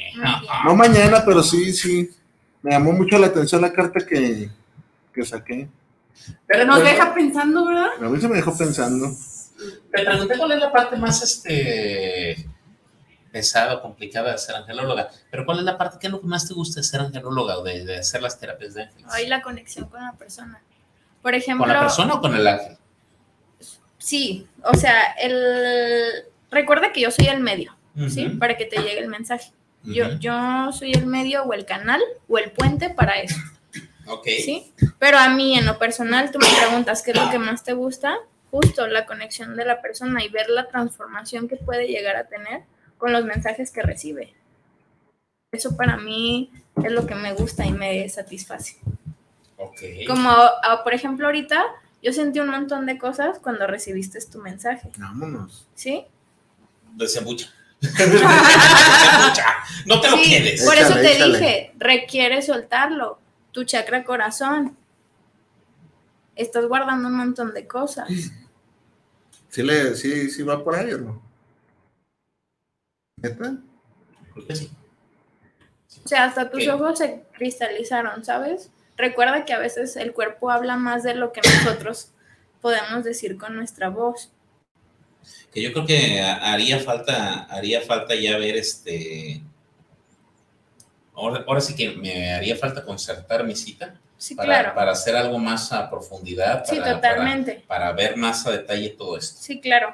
No 0.65 0.75
mañana, 0.75 1.23
pero 1.25 1.43
sí, 1.43 1.71
sí. 1.71 2.09
Me 2.61 2.71
llamó 2.71 2.93
mucho 2.93 3.17
la 3.19 3.27
atención 3.27 3.61
la 3.61 3.73
carta 3.73 4.05
que, 4.05 4.49
que 5.13 5.23
saqué. 5.25 5.67
Pero 6.47 6.65
Nos 6.65 6.81
deja 6.81 7.13
pensando, 7.13 7.65
¿verdad? 7.65 7.89
A 8.01 8.09
mí 8.09 8.19
se 8.21 8.27
me 8.27 8.35
dejó 8.37 8.57
pensando. 8.57 9.11
Te 9.91 10.03
pregunté 10.03 10.37
cuál 10.37 10.53
es 10.53 10.59
la 10.59 10.71
parte 10.71 10.95
más 10.95 11.21
este 11.21 12.47
pesada 13.33 13.73
o 13.73 13.81
complicada 13.81 14.31
de 14.31 14.37
ser 14.37 14.55
angelóloga, 14.55 15.09
pero 15.31 15.43
cuál 15.45 15.57
es 15.57 15.65
la 15.65 15.75
parte, 15.77 15.97
qué 15.99 16.07
es 16.07 16.13
lo 16.13 16.21
que 16.21 16.27
más 16.27 16.47
te 16.47 16.53
gusta 16.53 16.79
de 16.79 16.83
ser 16.85 17.01
angelóloga 17.01 17.57
o 17.57 17.63
de, 17.63 17.83
de 17.83 17.97
hacer 17.97 18.21
las 18.21 18.39
terapias 18.39 18.75
de 18.75 18.83
ángeles. 18.83 19.11
Hoy 19.13 19.25
la 19.27 19.41
conexión 19.41 19.89
con 19.89 20.01
la 20.01 20.13
persona. 20.13 20.61
Por 21.21 21.33
ejemplo, 21.33 21.65
¿Con 21.65 21.73
la 21.73 21.81
persona 21.81 22.13
o 22.13 22.21
con 22.21 22.35
el 22.35 22.47
ángel? 22.47 22.77
sí, 23.97 24.47
o 24.63 24.75
sea, 24.75 25.13
el 25.19 26.25
recuerda 26.51 26.91
que 26.93 27.01
yo 27.01 27.09
soy 27.11 27.25
el 27.27 27.39
medio, 27.39 27.75
¿sí? 28.09 28.29
Para 28.29 28.55
que 28.55 28.65
te 28.65 28.77
llegue 28.77 28.99
el 28.99 29.07
mensaje. 29.09 29.51
Yo, 29.83 30.13
yo 30.19 30.71
soy 30.71 30.93
el 30.93 31.07
medio 31.07 31.43
o 31.43 31.53
el 31.53 31.65
canal 31.65 32.01
o 32.29 32.37
el 32.37 32.51
puente 32.51 32.89
para 32.89 33.19
eso, 33.19 33.35
Ok. 34.05 34.25
¿sí? 34.25 34.73
Pero 34.99 35.17
a 35.17 35.29
mí, 35.29 35.57
en 35.57 35.65
lo 35.65 35.77
personal, 35.79 36.31
tú 36.31 36.39
me 36.39 36.47
preguntas 36.65 37.01
qué 37.01 37.11
es 37.11 37.17
lo 37.17 37.29
que 37.31 37.39
más 37.39 37.63
te 37.63 37.73
gusta, 37.73 38.15
justo 38.51 38.85
la 38.87 39.05
conexión 39.05 39.55
de 39.55 39.65
la 39.65 39.81
persona 39.81 40.23
y 40.23 40.29
ver 40.29 40.49
la 40.49 40.67
transformación 40.67 41.47
que 41.47 41.55
puede 41.55 41.87
llegar 41.87 42.15
a 42.15 42.25
tener 42.27 42.61
con 43.03 43.11
los 43.11 43.25
mensajes 43.25 43.69
que 43.69 43.81
recibe. 43.81 44.33
Eso 45.51 45.75
para 45.75 45.97
mí 45.97 46.49
es 46.81 46.89
lo 46.89 47.05
que 47.05 47.15
me 47.15 47.33
gusta 47.33 47.65
y 47.65 47.73
me 47.73 48.07
satisface. 48.07 48.77
Ok. 49.57 49.81
Como, 50.07 50.29
ah, 50.29 50.79
por 50.85 50.93
ejemplo, 50.93 51.25
ahorita 51.25 51.65
yo 52.01 52.13
sentí 52.13 52.39
un 52.39 52.47
montón 52.47 52.85
de 52.85 52.97
cosas 52.97 53.39
cuando 53.39 53.67
recibiste 53.67 54.19
tu 54.31 54.39
mensaje, 54.39 54.89
Vámonos. 54.95 55.67
¿sí? 55.75 56.05
Desembucha. 56.93 57.51
No 59.85 59.99
te 59.99 60.09
lo 60.09 60.15
Sí, 60.15 60.29
quedes. 60.29 60.63
Por 60.63 60.75
eso 60.77 60.93
te 60.93 61.11
échale. 61.17 61.37
dije, 61.37 61.73
requiere 61.77 62.41
soltarlo. 62.41 63.19
Tu 63.51 63.65
chakra 63.65 64.05
corazón. 64.05 64.77
Estás 66.37 66.65
guardando 66.67 67.09
un 67.09 67.15
montón 67.17 67.53
de 67.53 67.67
cosas. 67.67 68.07
¿Sí, 69.49 69.61
le, 69.61 69.93
sí, 69.97 70.29
sí 70.31 70.41
va 70.43 70.63
por 70.63 70.75
ahí 70.75 70.93
o 70.93 70.99
no? 70.99 71.21
¿Neta? 73.23 73.55
Creo 74.33 74.47
que 74.47 74.55
sí. 74.55 74.69
O 76.03 76.07
sea, 76.07 76.25
hasta 76.25 76.49
tus 76.51 76.67
ojos 76.67 76.99
se 76.99 77.23
cristalizaron, 77.33 78.23
¿sabes? 78.25 78.69
Recuerda 78.97 79.45
que 79.45 79.53
a 79.53 79.59
veces 79.59 79.95
el 79.95 80.13
cuerpo 80.13 80.51
habla 80.51 80.75
más 80.75 81.03
de 81.03 81.15
lo 81.15 81.31
que 81.31 81.41
nosotros 81.43 82.11
podemos 82.61 83.03
decir 83.03 83.37
con 83.37 83.55
nuestra 83.55 83.89
voz. 83.89 84.31
Que 85.51 85.61
yo 85.61 85.71
creo 85.71 85.85
que 85.85 86.21
ha- 86.21 86.51
haría 86.53 86.79
falta, 86.79 87.43
haría 87.43 87.81
falta 87.81 88.13
ya 88.15 88.37
ver 88.37 88.55
este. 88.57 89.41
Ahora, 91.15 91.43
ahora 91.47 91.61
sí 91.61 91.75
que 91.75 91.91
me 91.91 92.33
haría 92.33 92.55
falta 92.55 92.83
concertar 92.83 93.43
mi 93.43 93.55
cita 93.55 93.99
Sí, 94.17 94.35
para, 94.35 94.47
claro. 94.47 94.75
para 94.75 94.91
hacer 94.93 95.15
algo 95.15 95.37
más 95.37 95.71
a 95.71 95.89
profundidad. 95.89 96.63
Sí, 96.65 96.77
totalmente. 96.77 97.63
Para, 97.67 97.85
para 97.85 97.91
ver 97.93 98.17
más 98.17 98.45
a 98.47 98.51
detalle 98.51 98.89
todo 98.89 99.17
esto. 99.17 99.39
Sí, 99.41 99.61
claro. 99.61 99.89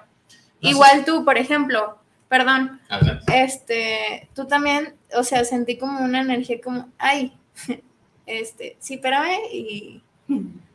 No 0.61 0.69
sé. 0.69 0.75
Igual 0.75 1.03
tú, 1.05 1.25
por 1.25 1.37
ejemplo, 1.37 1.98
perdón, 2.29 2.79
Adelante. 2.89 3.43
este, 3.43 4.29
tú 4.33 4.45
también, 4.45 4.93
o 5.15 5.23
sea, 5.23 5.43
sentí 5.43 5.77
como 5.77 5.99
una 6.03 6.21
energía 6.21 6.61
como, 6.63 6.89
ay, 6.97 7.33
este, 8.25 8.77
sí, 8.79 8.93
espérame, 8.95 9.37
y 9.51 10.01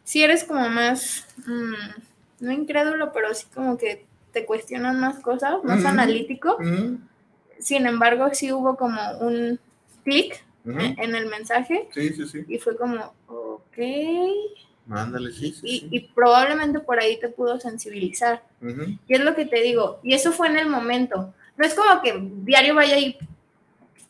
sí 0.03 0.23
eres 0.23 0.45
como 0.45 0.69
más, 0.69 1.27
mm, 1.47 2.45
no 2.45 2.53
incrédulo, 2.53 3.13
pero 3.13 3.33
sí 3.33 3.47
como 3.55 3.79
que 3.79 4.05
te 4.33 4.45
cuestionan 4.45 4.99
más 5.01 5.21
cosas, 5.21 5.63
más 5.63 5.85
analítico. 5.85 6.59
Sin 7.61 7.87
embargo, 7.87 8.29
sí 8.33 8.53
hubo 8.53 8.77
como 8.77 9.01
un 9.21 9.59
clic 10.03 10.45
en 10.67 10.99
en 10.99 11.15
el 11.15 11.27
mensaje 11.27 11.89
Sí, 11.95 12.09
sí, 12.15 12.27
sí. 12.27 12.45
y 12.49 12.59
fue 12.59 12.77
como, 12.77 13.15
ok, 13.29 13.79
Mándale, 14.87 15.31
sí, 15.33 15.53
sí. 15.53 15.61
y, 15.67 15.79
sí. 15.81 15.89
y 15.91 16.01
probablemente 16.01 16.81
por 16.81 16.99
ahí 17.01 17.19
te 17.19 17.29
pudo 17.29 17.59
sensibilizar. 17.61 18.43
Y 19.07 19.15
es 19.15 19.21
lo 19.21 19.35
que 19.35 19.47
te 19.47 19.63
digo. 19.63 20.01
Y 20.03 20.13
eso 20.15 20.33
fue 20.33 20.49
en 20.49 20.59
el 20.59 20.69
momento. 20.69 21.33
No 21.57 21.65
es 21.65 21.75
como 21.75 22.03
que 22.03 22.19
diario 22.21 22.75
vaya 22.75 22.97
ahí 22.97 23.17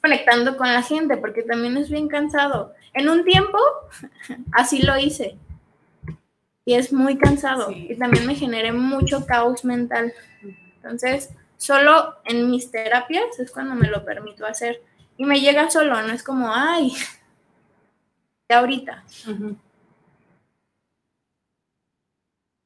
conectando 0.01 0.57
con 0.57 0.73
la 0.73 0.83
gente, 0.83 1.17
porque 1.17 1.43
también 1.43 1.77
es 1.77 1.89
bien 1.91 2.09
cansado. 2.09 2.75
En 2.93 3.09
un 3.09 3.25
tiempo, 3.25 3.59
así 4.53 4.83
lo 4.83 4.99
hice. 4.99 5.37
Y 6.65 6.75
es 6.75 6.93
muy 6.93 7.19
cansado. 7.19 7.69
Sí. 7.69 7.89
Y 7.91 7.97
también 7.97 8.27
me 8.27 8.35
generé 8.35 8.73
mucho 8.73 9.27
caos 9.27 9.65
mental. 9.65 10.13
Entonces, 10.77 11.31
solo 11.57 12.17
en 12.25 12.51
mis 12.51 12.71
terapias 12.71 13.39
es 13.39 13.51
cuando 13.51 13.75
me 13.75 13.89
lo 13.89 14.05
permito 14.05 14.47
hacer. 14.47 14.83
Y 15.17 15.25
me 15.25 15.41
llega 15.41 15.71
solo, 15.71 16.01
no 16.03 16.13
es 16.13 16.23
como, 16.23 16.53
ay, 16.53 16.93
de 18.49 18.55
ahorita. 18.55 19.05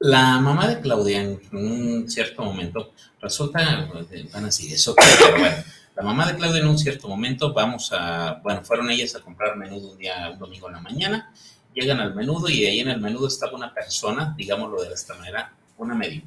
La 0.01 0.39
mamá 0.39 0.69
de 0.69 0.81
Claudia 0.81 1.23
en 1.23 1.41
un 1.51 2.09
cierto 2.09 2.45
momento, 2.45 2.93
resulta, 3.21 3.91
van 4.33 4.45
así, 4.45 4.73
eso, 4.73 4.95
pero 4.95 5.39
bueno, 5.41 5.57
la 5.97 6.03
mamá 6.05 6.31
de 6.31 6.39
Claudia 6.39 6.61
en 6.61 6.69
un 6.69 6.79
cierto 6.79 7.09
momento, 7.09 7.53
vamos 7.53 7.91
a, 7.93 8.35
bueno, 8.45 8.63
fueron 8.63 8.93
ellas 8.93 9.17
a 9.17 9.21
comprar 9.21 9.57
menudo 9.57 9.91
un 9.91 9.99
día, 9.99 10.31
un 10.33 10.39
domingo 10.39 10.69
en 10.69 10.75
la 10.75 10.81
mañana, 10.81 11.35
llegan 11.75 11.99
al 11.99 12.15
menudo 12.15 12.49
y 12.49 12.65
ahí 12.65 12.79
en 12.79 12.91
el 12.91 13.01
menudo 13.01 13.27
estaba 13.27 13.57
una 13.57 13.75
persona, 13.75 14.35
digámoslo 14.39 14.81
de 14.83 14.95
esta 14.95 15.15
manera, 15.15 15.53
una 15.79 15.97
medium. 15.97 16.23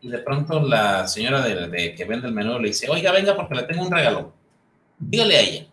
Y 0.00 0.08
de 0.08 0.18
pronto 0.18 0.62
la 0.62 1.08
señora 1.08 1.40
de, 1.42 1.66
de 1.66 1.94
que 1.96 2.04
vende 2.04 2.28
el 2.28 2.34
menudo 2.34 2.60
le 2.60 2.68
dice, 2.68 2.88
oiga, 2.88 3.10
venga 3.10 3.34
porque 3.34 3.56
le 3.56 3.64
tengo 3.64 3.82
un 3.82 3.90
regalo, 3.90 4.32
dígale 4.96 5.36
a 5.36 5.40
ella. 5.40 5.66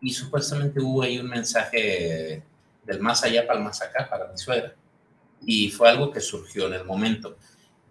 Y 0.00 0.10
supuestamente 0.10 0.80
hubo 0.80 1.02
ahí 1.02 1.18
un 1.18 1.28
mensaje 1.28 2.42
del 2.84 3.00
más 3.00 3.22
allá 3.22 3.46
para 3.46 3.58
el 3.58 3.64
más 3.66 3.82
acá, 3.82 4.08
para 4.08 4.28
mi 4.28 4.38
suegra 4.38 4.74
y 5.46 5.70
fue 5.70 5.88
algo 5.88 6.10
que 6.10 6.20
surgió 6.20 6.66
en 6.66 6.74
el 6.74 6.84
momento. 6.84 7.36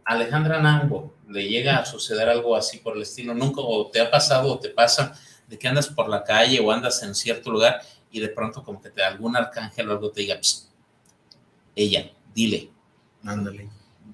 Alejandra 0.06 0.62
Nambo, 0.62 1.14
¿le 1.30 1.48
llega 1.48 1.78
a 1.78 1.86
suceder 1.86 2.28
algo 2.30 2.56
así 2.56 2.80
por 2.80 2.96
el 2.96 3.04
estilo? 3.04 3.34
¿Nunca 3.34 3.62
o 3.62 3.90
te 3.90 4.02
ha 4.02 4.10
pasado 4.10 4.54
o 4.54 4.60
te 4.60 4.70
pasa 4.70 5.14
de 5.48 5.58
que 5.60 5.68
andas 5.68 5.88
por 5.88 6.10
la 6.10 6.24
calle 6.24 6.60
o 6.60 6.72
andas 6.72 7.04
en 7.04 7.14
cierto 7.14 7.52
lugar 7.52 7.82
y 8.12 8.20
de 8.20 8.30
pronto 8.30 8.64
como 8.64 8.82
que 8.82 8.90
te 8.90 9.04
algún 9.04 9.36
arcángel 9.36 9.90
o 9.90 9.92
algo 9.94 10.12
te 10.12 10.22
diga, 10.22 10.38
"Psst, 10.42 10.70
ella, 11.76 12.12
dile, 12.34 12.70
Ándale. 13.24 13.70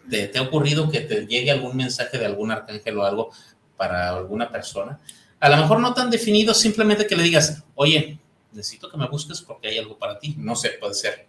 ¿te, 0.10 0.28
te 0.28 0.38
ha 0.40 0.42
ocurrido 0.42 0.90
que 0.90 1.02
te 1.02 1.26
llegue 1.26 1.52
algún 1.52 1.76
mensaje 1.76 2.18
de 2.18 2.26
algún 2.26 2.52
arcángel 2.52 2.98
o 2.98 3.06
algo 3.06 3.32
para 3.76 4.10
alguna 4.10 4.50
persona? 4.52 5.00
A 5.40 5.50
lo 5.50 5.58
mejor 5.58 5.80
no 5.80 5.94
tan 5.94 6.10
definido, 6.10 6.54
simplemente 6.54 7.06
que 7.08 7.16
le 7.16 7.24
digas, 7.24 7.64
oye, 7.76 8.20
necesito 8.52 8.90
que 8.90 8.98
me 8.98 9.08
busques 9.08 9.42
porque 9.42 9.70
hay 9.70 9.78
algo 9.78 9.98
para 9.98 10.20
ti. 10.20 10.36
No 10.38 10.56
sé, 10.56 10.72
puede 10.80 10.94
ser. 10.94 11.28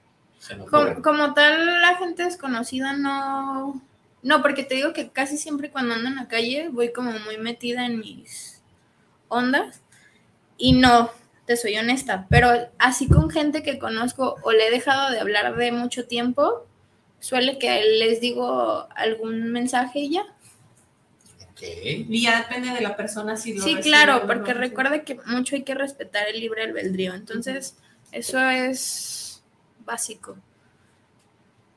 Como, 0.70 1.02
como 1.02 1.35
tal, 1.35 1.81
la 1.81 1.97
gente 1.97 2.24
desconocida 2.24 2.93
no. 2.93 3.82
No, 4.23 4.43
porque 4.43 4.65
te 4.65 4.74
digo 4.74 4.93
que 4.93 5.10
casi 5.10 5.36
siempre 5.39 5.70
cuando 5.70 5.94
ando 5.94 6.09
en 6.09 6.16
la 6.16 6.28
calle 6.28 6.69
voy 6.70 6.93
como 6.93 7.12
muy 7.20 7.39
metida 7.39 7.86
en 7.86 8.01
mis 8.01 8.60
ondas. 9.28 9.81
Y 10.56 10.73
no, 10.73 11.10
te 11.47 11.56
soy 11.56 11.77
honesta. 11.77 12.27
Pero 12.28 12.51
así 12.78 13.09
con 13.09 13.31
gente 13.31 13.62
que 13.62 13.78
conozco 13.78 14.36
o 14.43 14.52
le 14.52 14.69
he 14.69 14.70
dejado 14.70 15.10
de 15.10 15.20
hablar 15.20 15.56
de 15.56 15.73
mucho 15.73 16.06
tiempo, 16.06 16.66
suele 17.20 17.59
que 17.59 17.82
les 17.98 18.20
digo 18.20 18.89
algún 18.94 19.52
mensaje 19.52 20.01
y 20.01 20.10
ya. 20.10 20.23
Ok. 21.51 21.62
Y 21.62 22.23
ya 22.23 22.39
depende 22.39 22.70
de 22.73 22.81
la 22.81 22.97
persona 22.97 23.36
si 23.36 23.55
lo 23.55 23.62
Sí, 23.62 23.77
claro, 23.77 24.27
porque 24.27 24.55
recuerda 24.55 25.02
que 25.02 25.19
mucho 25.27 25.56
hay 25.56 25.62
que 25.62 25.74
respetar 25.74 26.28
el 26.28 26.40
libre 26.40 26.62
albedrío. 26.62 27.15
Entonces, 27.15 27.77
eso 28.12 28.40
es 28.48 29.17
básico. 29.89 30.36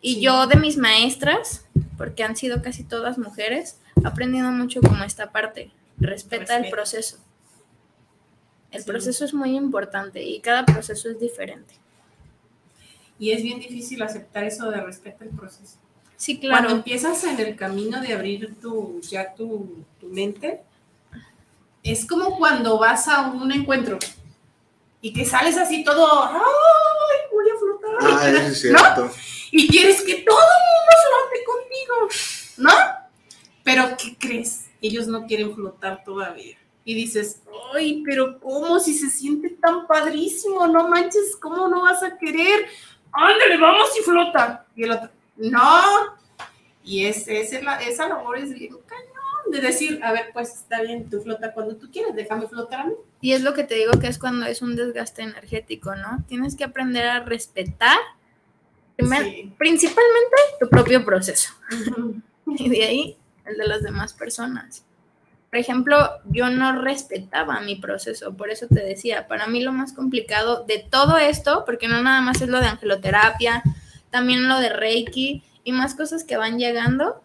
Y 0.02 0.16
Sí. 0.16 0.22
yo 0.22 0.46
de 0.48 0.56
mis 0.58 0.78
maestras, 0.78 1.66
porque 1.98 2.24
han 2.24 2.36
sido 2.36 2.62
casi 2.62 2.84
todas 2.84 3.18
mujeres, 3.18 3.80
he 4.04 4.08
aprendido 4.08 4.52
mucho 4.52 4.82
como 4.82 5.04
esta 5.04 5.32
parte. 5.32 5.72
Respeta 5.98 6.56
el 6.58 6.64
Respeta. 6.64 6.70
proceso. 6.76 7.18
El 8.72 8.84
proceso 8.86 9.26
es 9.26 9.34
muy 9.34 9.56
importante 9.56 10.24
y 10.24 10.40
cada 10.40 10.66
proceso 10.66 11.10
es 11.10 11.20
diferente. 11.20 11.74
Y 13.20 13.32
es 13.32 13.44
bien 13.44 13.60
difícil 13.60 14.02
aceptar 14.02 14.44
eso 14.46 14.70
de 14.72 14.82
respeto 14.82 15.24
al 15.24 15.30
proceso. 15.30 15.78
Sí, 16.18 16.40
claro. 16.40 16.62
Cuando 16.64 16.78
empiezas 16.78 17.24
en 17.26 17.40
el 17.40 17.56
camino 17.56 18.00
de 18.02 18.14
abrir 18.14 18.56
tu, 18.62 19.00
ya 19.02 19.34
tu, 19.36 19.84
tu 20.00 20.08
mente, 20.08 20.62
es 21.84 22.06
como 22.06 22.38
cuando 22.38 22.78
vas 22.80 23.08
a 23.08 23.28
un 23.30 23.52
encuentro 23.52 23.98
y 25.02 25.12
que 25.14 25.26
sales 25.26 25.58
así 25.58 25.84
todo, 25.84 26.24
¡ay, 26.26 26.32
voy 26.34 26.40
a 26.40 26.40
flotar! 26.40 26.91
Ah, 28.02 28.30
eso 28.30 28.38
es 28.40 28.72
¿No? 28.72 28.80
cierto. 28.80 29.12
Y 29.52 29.68
quieres 29.68 30.02
que 30.02 30.16
todo 30.24 30.38
el 30.40 30.62
mundo 30.72 30.92
flote 31.08 31.44
contigo, 31.46 32.08
¿no? 32.58 32.72
Pero 33.64 33.96
¿qué 33.98 34.16
crees? 34.18 34.68
Ellos 34.82 35.08
no 35.08 35.26
quieren 35.28 35.54
flotar 35.54 36.04
todavía. 36.04 36.58
Y 36.84 36.96
dices, 36.96 37.42
ay, 37.76 38.02
pero 38.06 38.40
¿cómo? 38.40 38.80
Si 38.80 38.94
se 38.98 39.10
siente 39.10 39.50
tan 39.50 39.86
padrísimo, 39.88 40.66
no 40.68 40.88
manches, 40.88 41.36
¿cómo 41.40 41.68
no 41.68 41.84
vas 41.84 42.02
a 42.02 42.18
querer? 42.18 42.66
Ándale, 43.12 43.58
vamos 43.58 43.90
y 44.00 44.04
flota. 44.04 44.66
Y 44.76 44.84
el 44.84 44.92
otro, 44.92 45.10
no. 45.36 45.82
Y 46.84 47.06
ese, 47.06 47.42
ese 47.42 47.62
la- 47.62 47.80
esa 47.82 48.08
labor 48.08 48.38
es 48.40 48.52
bien 48.54 48.76
cañón 48.88 49.52
de 49.52 49.60
decir, 49.62 50.00
a 50.04 50.12
ver, 50.12 50.32
pues 50.34 50.50
está 50.56 50.82
bien, 50.82 51.08
tú 51.10 51.22
flota 51.22 51.54
cuando 51.54 51.76
tú 51.76 51.92
quieras, 51.92 52.16
déjame 52.16 52.48
flotar 52.48 52.80
a 52.82 52.86
mí. 52.86 52.94
Y 53.22 53.34
es 53.34 53.42
lo 53.44 53.54
que 53.54 53.64
te 53.64 53.76
digo 53.76 53.92
que 54.00 54.08
es 54.08 54.18
cuando 54.18 54.46
es 54.48 54.62
un 54.62 54.76
desgaste 54.76 55.22
energético, 55.22 55.96
¿no? 55.96 56.24
Tienes 56.28 56.56
que 56.56 56.64
aprender 56.64 57.06
a 57.08 57.20
respetar 57.20 57.98
primer- 58.98 59.50
principalmente 59.58 60.38
tu 60.60 60.70
propio 60.70 61.04
proceso. 61.06 61.54
Y 62.58 62.68
de 62.68 62.84
ahí 62.84 63.18
el 63.46 63.56
de 63.58 63.66
las 63.66 63.82
demás 63.82 64.12
personas. 64.14 64.84
Por 65.50 65.58
ejemplo, 65.60 65.98
yo 66.26 66.50
no 66.50 66.82
respetaba 66.82 67.62
mi 67.62 67.76
proceso, 67.78 68.34
por 68.36 68.50
eso 68.50 68.68
te 68.68 68.82
decía, 68.84 69.28
para 69.30 69.48
mí 69.48 69.64
lo 69.64 69.72
más 69.72 69.94
complicado 69.94 70.66
de 70.66 70.80
todo 70.80 71.18
esto, 71.18 71.64
porque 71.66 71.88
no 71.88 72.02
nada 72.02 72.20
más 72.22 72.42
es 72.42 72.50
lo 72.50 72.60
de 72.60 72.66
angeloterapia, 72.68 73.64
también 74.10 74.50
lo 74.50 74.60
de 74.60 74.68
Reiki 74.70 75.44
y 75.64 75.72
más 75.72 75.96
cosas 75.96 76.26
que 76.26 76.36
van 76.36 76.58
llegando, 76.60 77.22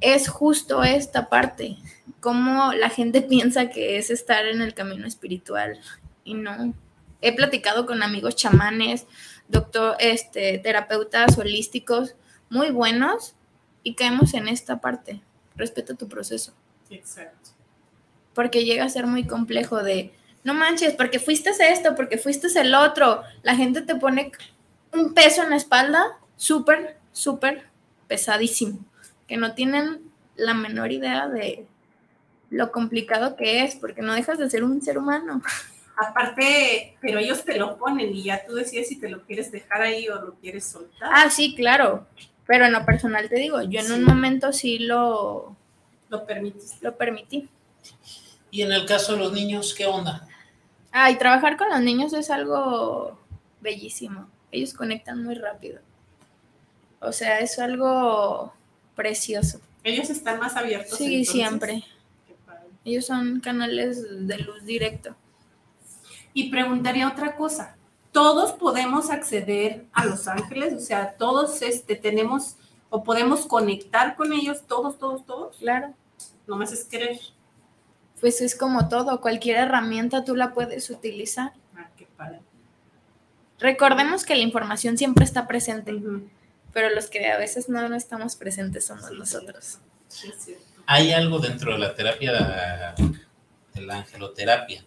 es 0.00 0.28
justo 0.28 0.82
esta 0.82 1.28
parte, 1.28 1.76
cómo 2.20 2.72
la 2.72 2.90
gente 2.90 3.22
piensa 3.22 3.70
que 3.70 3.98
es 3.98 4.10
estar 4.10 4.46
en 4.46 4.60
el 4.60 4.74
camino 4.74 5.06
espiritual 5.06 5.78
y 6.24 6.34
no. 6.34 6.74
He 7.22 7.34
platicado 7.34 7.86
con 7.86 8.02
amigos 8.02 8.36
chamanes, 8.36 9.06
doctor, 9.48 9.96
este, 9.98 10.58
terapeutas 10.58 11.38
holísticos 11.38 12.14
muy 12.50 12.70
buenos 12.70 13.34
y 13.82 13.94
caemos 13.94 14.34
en 14.34 14.48
esta 14.48 14.80
parte. 14.80 15.22
Respeta 15.56 15.94
tu 15.94 16.08
proceso, 16.08 16.52
Exacto. 16.90 17.50
porque 18.34 18.64
llega 18.64 18.84
a 18.84 18.90
ser 18.90 19.06
muy 19.06 19.24
complejo 19.26 19.82
de, 19.82 20.12
no 20.44 20.52
manches, 20.52 20.94
porque 20.94 21.18
fuiste 21.18 21.50
esto, 21.58 21.94
porque 21.94 22.18
fuiste 22.18 22.48
el 22.60 22.74
otro. 22.74 23.22
La 23.42 23.56
gente 23.56 23.80
te 23.80 23.94
pone 23.94 24.32
un 24.92 25.14
peso 25.14 25.42
en 25.42 25.50
la 25.50 25.56
espalda 25.56 26.18
súper, 26.36 26.98
súper 27.12 27.66
pesadísimo, 28.06 28.84
que 29.26 29.36
no 29.36 29.54
tienen 29.54 30.10
la 30.36 30.54
menor 30.54 30.92
idea 30.92 31.28
de 31.28 31.66
lo 32.50 32.70
complicado 32.70 33.36
que 33.36 33.64
es, 33.64 33.76
porque 33.76 34.02
no 34.02 34.14
dejas 34.14 34.38
de 34.38 34.48
ser 34.50 34.64
un 34.64 34.80
ser 34.82 34.98
humano. 34.98 35.42
Aparte, 35.96 36.96
pero 37.00 37.18
ellos 37.18 37.44
te 37.44 37.58
lo 37.58 37.78
ponen 37.78 38.14
y 38.14 38.24
ya 38.24 38.44
tú 38.46 38.54
decides 38.54 38.88
si 38.88 39.00
te 39.00 39.08
lo 39.08 39.22
quieres 39.22 39.50
dejar 39.50 39.82
ahí 39.82 40.08
o 40.08 40.20
lo 40.20 40.34
quieres 40.34 40.66
soltar. 40.66 41.10
Ah, 41.12 41.30
sí, 41.30 41.54
claro. 41.54 42.06
Pero 42.46 42.66
en 42.66 42.72
lo 42.72 42.84
personal 42.84 43.28
te 43.28 43.36
digo, 43.36 43.62
yo 43.62 43.80
en 43.80 43.92
un 43.92 44.04
momento 44.04 44.52
sí 44.52 44.78
lo, 44.78 45.56
lo 46.10 46.26
permitiste. 46.26 46.76
Lo 46.82 46.96
permití. 46.96 47.48
Y 48.50 48.62
en 48.62 48.72
el 48.72 48.86
caso 48.86 49.14
de 49.14 49.18
los 49.18 49.32
niños, 49.32 49.74
¿qué 49.74 49.86
onda? 49.86 50.28
Ah, 50.92 51.10
y 51.10 51.16
trabajar 51.16 51.56
con 51.56 51.68
los 51.70 51.80
niños 51.80 52.12
es 52.12 52.30
algo 52.30 53.18
bellísimo. 53.60 54.28
Ellos 54.52 54.74
conectan 54.74 55.24
muy 55.24 55.34
rápido. 55.34 55.80
O 57.00 57.12
sea, 57.12 57.40
es 57.40 57.58
algo 57.58 58.52
precioso. 58.96 59.60
Ellos 59.84 60.10
están 60.10 60.40
más 60.40 60.56
abiertos. 60.56 60.98
Sí, 60.98 61.04
entonces. 61.04 61.32
siempre. 61.32 61.84
Ellos 62.84 63.06
son 63.06 63.40
canales 63.40 64.26
de 64.26 64.38
luz 64.38 64.64
directo. 64.64 65.14
Y 66.34 66.50
preguntaría 66.50 67.06
otra 67.06 67.36
cosa. 67.36 67.76
¿Todos 68.10 68.52
podemos 68.52 69.10
acceder 69.10 69.86
a 69.92 70.04
Los 70.04 70.26
Ángeles? 70.26 70.74
O 70.74 70.80
sea, 70.80 71.12
todos 71.16 71.62
este, 71.62 71.94
tenemos 71.94 72.56
o 72.88 73.04
podemos 73.04 73.46
conectar 73.46 74.16
con 74.16 74.32
ellos, 74.32 74.62
todos, 74.66 74.98
todos, 74.98 75.24
todos. 75.26 75.56
Claro. 75.58 75.94
Nomás 76.46 76.72
es 76.72 76.84
querer. 76.84 77.18
Pues 78.20 78.40
es 78.40 78.56
como 78.56 78.88
todo, 78.88 79.20
cualquier 79.20 79.58
herramienta 79.58 80.24
tú 80.24 80.34
la 80.34 80.54
puedes 80.54 80.88
utilizar. 80.88 81.52
Ah, 81.76 81.90
qué 81.96 82.06
padre. 82.16 82.40
Recordemos 83.58 84.24
que 84.24 84.34
la 84.34 84.42
información 84.42 84.96
siempre 84.96 85.24
está 85.24 85.46
presente, 85.46 85.92
pero 86.76 86.94
los 86.94 87.06
que 87.06 87.26
a 87.28 87.38
veces 87.38 87.70
no, 87.70 87.88
no 87.88 87.96
estamos 87.96 88.36
presentes 88.36 88.84
somos 88.84 89.10
nosotros. 89.10 89.78
Sí, 90.08 90.30
cierto. 90.38 90.62
¿Hay 90.84 91.10
algo 91.10 91.38
dentro 91.38 91.72
de 91.72 91.78
la 91.78 91.94
terapia, 91.94 92.94
de 93.72 93.80
la 93.80 93.96
angeloterapia? 93.96 94.84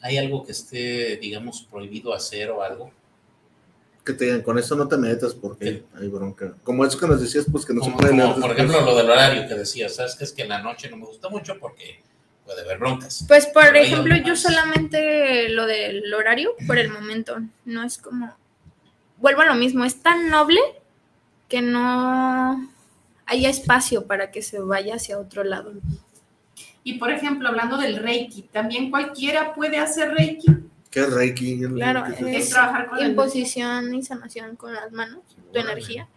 ¿Hay 0.00 0.18
algo 0.18 0.46
que 0.46 0.52
esté, 0.52 1.16
digamos, 1.16 1.66
prohibido 1.68 2.14
hacer 2.14 2.48
o 2.50 2.62
algo? 2.62 2.92
Que 4.04 4.12
te 4.12 4.26
digan, 4.26 4.42
con 4.42 4.56
eso 4.56 4.76
no 4.76 4.86
te 4.86 4.96
metas 4.96 5.34
porque 5.34 5.82
hay 6.00 6.06
bronca. 6.06 6.54
Como 6.62 6.86
eso 6.86 6.96
que 6.96 7.08
nos 7.08 7.20
decías, 7.20 7.44
pues 7.50 7.66
que 7.66 7.74
no 7.74 7.80
Como, 7.80 7.96
se 7.96 7.98
puede 7.98 8.10
como, 8.10 8.22
leer 8.22 8.40
por 8.40 8.50
ejemplo, 8.52 8.80
lo 8.80 8.96
del 8.96 9.10
horario 9.10 9.48
que 9.48 9.54
decías, 9.54 9.96
¿sabes? 9.96 10.14
Que 10.14 10.22
es 10.22 10.32
que 10.32 10.42
en 10.42 10.50
la 10.50 10.62
noche 10.62 10.88
no 10.90 10.96
me 10.96 11.06
gusta 11.06 11.28
mucho 11.28 11.58
porque 11.58 12.04
puede 12.46 12.60
haber 12.60 12.78
broncas. 12.78 13.24
Pues 13.26 13.46
por 13.46 13.64
Pero 13.64 13.78
ejemplo, 13.78 14.14
yo 14.14 14.36
solamente 14.36 15.48
lo 15.48 15.66
del 15.66 16.14
horario 16.14 16.54
por 16.68 16.78
el 16.78 16.88
momento, 16.88 17.36
no 17.64 17.82
es 17.82 17.98
como, 17.98 18.32
vuelvo 19.18 19.40
a 19.40 19.46
lo 19.46 19.54
mismo, 19.56 19.84
es 19.84 20.00
tan 20.00 20.30
noble 20.30 20.60
que 21.52 21.60
no 21.60 22.66
haya 23.26 23.50
espacio 23.50 24.06
para 24.06 24.30
que 24.30 24.40
se 24.40 24.58
vaya 24.58 24.94
hacia 24.94 25.18
otro 25.18 25.44
lado. 25.44 25.74
Y 26.82 26.94
por 26.94 27.10
ejemplo, 27.10 27.46
hablando 27.46 27.76
del 27.76 27.96
Reiki, 27.96 28.44
también 28.44 28.90
cualquiera 28.90 29.52
puede 29.52 29.76
hacer 29.76 30.14
Reiki. 30.14 30.46
¿Qué 30.90 31.00
es 31.00 31.12
Reiki? 31.12 31.58
¿Qué 31.58 31.66
es 31.66 31.72
Claro, 31.72 32.06
Reiki? 32.06 32.36
es 32.36 32.48
trabajar 32.48 32.88
con 32.88 33.04
imposición 33.04 33.94
y 33.94 34.02
sanación 34.02 34.56
con 34.56 34.72
las 34.72 34.92
manos, 34.92 35.20
tu 35.52 35.58
energía. 35.58 36.08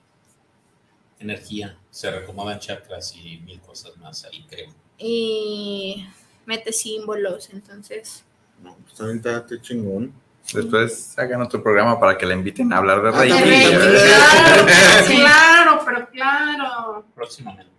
Energía, 1.20 1.78
se 1.92 2.12
recomodan 2.12 2.60
chakras 2.60 3.14
y 3.18 3.40
mil 3.40 3.60
cosas 3.60 3.98
más 3.98 4.24
ahí, 4.24 4.46
creo. 4.50 4.74
Y 4.98 6.08
mete 6.46 6.72
símbolos, 6.72 7.50
entonces. 7.50 8.24
No, 8.64 8.74
pues 8.76 8.96
también 8.96 9.18
está, 9.18 9.40
está 9.40 9.62
chingón. 9.62 10.14
Después 10.54 11.18
hagan 11.18 11.42
otro 11.42 11.62
programa 11.62 12.00
para 12.00 12.18
que 12.18 12.26
la 12.26 12.34
inviten 12.34 12.72
a 12.72 12.78
hablar 12.78 13.02
de 13.02 13.10
Ah, 13.10 13.22
Reiki. 13.22 13.36
Claro, 15.16 15.80
claro, 15.80 15.82
pero 15.86 16.10
claro. 16.10 17.06
Próximamente. 17.16 17.76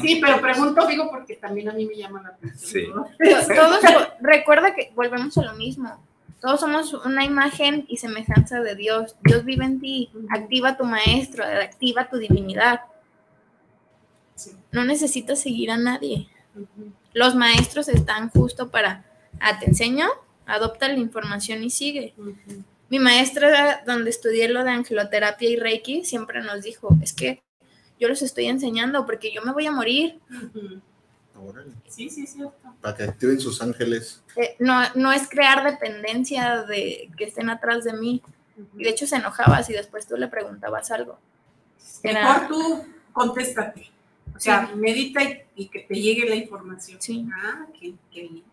Sí, 0.00 0.20
pero 0.22 0.40
pregunto, 0.40 0.86
digo, 0.86 1.10
porque 1.10 1.36
también 1.36 1.68
a 1.68 1.72
mí 1.72 1.86
me 1.86 1.96
llama 1.96 2.22
la 2.22 2.28
atención. 2.30 2.58
Sí. 2.58 2.86
¿no? 2.88 3.06
Todos, 3.54 3.80
recuerda 4.20 4.74
que 4.74 4.92
volvemos 4.94 5.36
a 5.38 5.42
lo 5.42 5.54
mismo. 5.54 6.02
Todos 6.40 6.60
somos 6.60 6.92
una 6.92 7.24
imagen 7.24 7.84
y 7.88 7.96
semejanza 7.96 8.60
de 8.60 8.74
Dios. 8.76 9.16
Dios 9.22 9.44
vive 9.44 9.64
en 9.64 9.80
ti. 9.80 10.10
Activa 10.30 10.76
tu 10.76 10.84
maestro, 10.84 11.44
activa 11.44 12.08
tu 12.08 12.18
divinidad. 12.18 12.80
No 14.72 14.84
necesitas 14.84 15.40
seguir 15.40 15.70
a 15.70 15.76
nadie. 15.76 16.28
Los 17.12 17.34
maestros 17.34 17.88
están 17.88 18.28
justo 18.30 18.70
para, 18.70 19.04
ah, 19.40 19.58
te 19.58 19.66
enseño, 19.66 20.08
adopta 20.46 20.88
la 20.88 20.98
información 20.98 21.62
y 21.64 21.70
sigue. 21.70 22.14
Mi 22.90 22.98
maestra, 22.98 23.82
donde 23.86 24.10
estudié 24.10 24.48
lo 24.48 24.62
de 24.64 24.70
angeloterapia 24.70 25.48
y 25.48 25.56
Reiki, 25.56 26.04
siempre 26.04 26.42
nos 26.42 26.62
dijo, 26.62 26.96
es 27.02 27.12
que 27.12 27.42
yo 27.98 28.08
los 28.08 28.22
estoy 28.22 28.46
enseñando 28.46 29.06
porque 29.06 29.32
yo 29.32 29.42
me 29.42 29.52
voy 29.52 29.66
a 29.66 29.72
morir. 29.72 30.18
Órale. 31.36 31.72
Sí, 31.88 32.08
sí, 32.10 32.26
cierto. 32.26 32.54
Para 32.80 32.96
que 32.96 33.02
activen 33.04 33.40
sus 33.40 33.60
ángeles. 33.60 34.22
Eh, 34.36 34.54
no, 34.60 34.80
no 34.94 35.12
es 35.12 35.28
crear 35.28 35.64
dependencia 35.64 36.62
de 36.62 37.10
que 37.16 37.24
estén 37.24 37.50
atrás 37.50 37.84
de 37.84 37.92
mí. 37.94 38.22
Y 38.78 38.84
de 38.84 38.90
hecho 38.90 39.06
se 39.06 39.16
enojaba 39.16 39.62
si 39.62 39.72
después 39.72 40.06
tú 40.06 40.16
le 40.16 40.28
preguntabas 40.28 40.90
algo. 40.92 41.18
Era- 42.04 42.34
Mejor 42.40 42.48
tú 42.48 42.84
contéstate. 43.12 43.90
O 44.36 44.40
sea, 44.40 44.70
medita 44.76 45.22
y, 45.22 45.40
y 45.56 45.68
que 45.68 45.80
te 45.80 45.94
llegue 45.94 46.28
la 46.28 46.34
información. 46.36 47.00
Sí. 47.00 47.26
Ah, 47.34 47.66
qué, 47.78 47.94
qué 48.12 48.22
bien. 48.22 48.44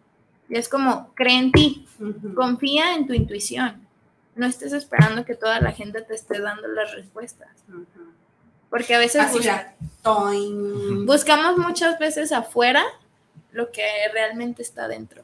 Y 0.52 0.58
es 0.58 0.68
como, 0.70 1.14
cree 1.16 1.38
en 1.40 1.52
ti, 1.54 1.88
confía 2.36 2.94
en 2.96 3.08
tu 3.08 3.14
intuición. 3.14 3.88
No 4.36 4.46
estés 4.46 4.74
esperando 4.74 5.24
que 5.26 5.34
toda 5.36 5.60
la 5.62 5.72
gente 5.72 6.02
te 6.02 6.14
esté 6.14 6.40
dando 6.40 6.68
las 6.68 6.94
respuestas. 6.94 7.50
Porque 8.70 8.94
a 8.96 9.00
veces 9.00 9.22
busca- 9.38 9.76
buscamos 11.06 11.58
muchas 11.58 11.98
veces 12.00 12.32
afuera 12.32 12.84
lo 13.52 13.72
que 13.72 13.84
realmente 14.14 14.62
está 14.62 14.88
dentro. 14.88 15.24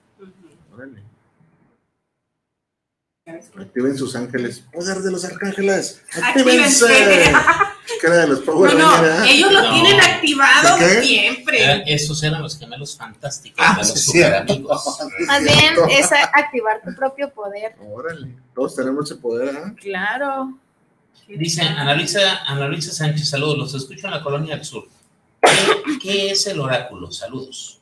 Órale. 0.73 1.01
Activen 3.27 3.97
sus 3.97 4.15
ángeles. 4.15 4.63
Poder 4.71 4.99
de 4.99 5.11
los 5.11 5.25
arcángeles. 5.25 6.01
Actívense. 6.21 6.85
¡Actívense! 6.93 7.33
Que 7.99 8.07
era 8.07 8.17
de 8.17 8.27
los 8.27 8.39
Power 8.41 8.73
No, 8.75 8.79
no, 8.79 8.91
Rangers, 9.03 9.25
¿eh? 9.27 9.31
ellos 9.33 9.51
lo 9.51 9.61
No. 9.63 9.73
tienen 9.73 9.99
activado 10.01 10.77
siempre. 11.01 11.63
Eran- 11.63 11.83
esos 11.87 12.21
eran 12.23 12.41
los 12.41 12.57
gemelos 12.57 12.95
fantásticos 12.95 13.59
Ah, 13.65 13.73
de 13.81 13.87
los 13.87 13.99
sí, 14.01 14.23
amigos. 14.23 14.97
Más 15.27 15.43
bien 15.43 15.73
es 15.89 16.09
activar 16.11 16.81
tu 16.83 16.93
propio 16.95 17.29
poder. 17.33 17.75
Órale, 17.81 18.35
todos 18.53 18.75
tenemos 18.75 19.09
ese 19.11 19.19
poder, 19.19 19.55
¿eh? 19.55 19.73
Claro. 19.81 20.57
Dice 21.27 21.61
Ana 21.61 21.95
Luisa, 21.95 22.43
Ana 22.45 22.67
Luisa 22.67 22.93
Sánchez, 22.93 23.29
saludos, 23.29 23.57
los 23.57 23.73
escucho 23.73 24.07
en 24.07 24.11
la 24.13 24.23
colonia 24.23 24.55
del 24.55 24.63
sur. 24.65 24.87
¿Qué, 25.41 25.99
qué 26.01 26.31
es 26.31 26.47
el 26.47 26.59
oráculo? 26.59 27.11
Saludos. 27.11 27.79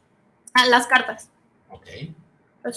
Ah, 0.53 0.65
las 0.67 0.87
cartas. 0.87 1.29
Ok. 1.69 1.85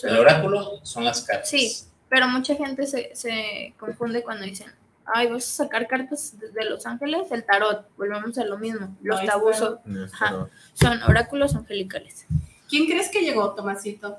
El 0.03 0.19
oráculo 0.19 0.81
son 0.83 1.05
las 1.05 1.23
cartas. 1.23 1.49
Sí, 1.49 1.75
pero 2.09 2.29
mucha 2.29 2.55
gente 2.55 2.87
se, 2.87 3.11
se 3.15 3.75
confunde 3.79 4.23
cuando 4.23 4.45
dicen, 4.45 4.73
ay, 5.05 5.29
vas 5.29 5.45
a 5.45 5.65
sacar 5.65 5.87
cartas 5.87 6.35
de, 6.39 6.65
Los 6.65 6.87
Ángeles, 6.87 7.31
el 7.31 7.45
tarot, 7.45 7.87
volvemos 7.97 8.37
a 8.39 8.45
lo 8.45 8.59
mismo. 8.59 8.97
Los 9.03 9.21
Ay, 9.21 9.27
tabús 9.27 9.57
son, 9.57 9.79
ajá, 10.13 10.49
son 10.75 11.03
oráculos 11.03 11.55
angelicales. 11.55 12.27
¿Quién 12.69 12.87
crees 12.87 13.09
que 13.09 13.23
llegó, 13.23 13.55
Tomasito? 13.55 14.17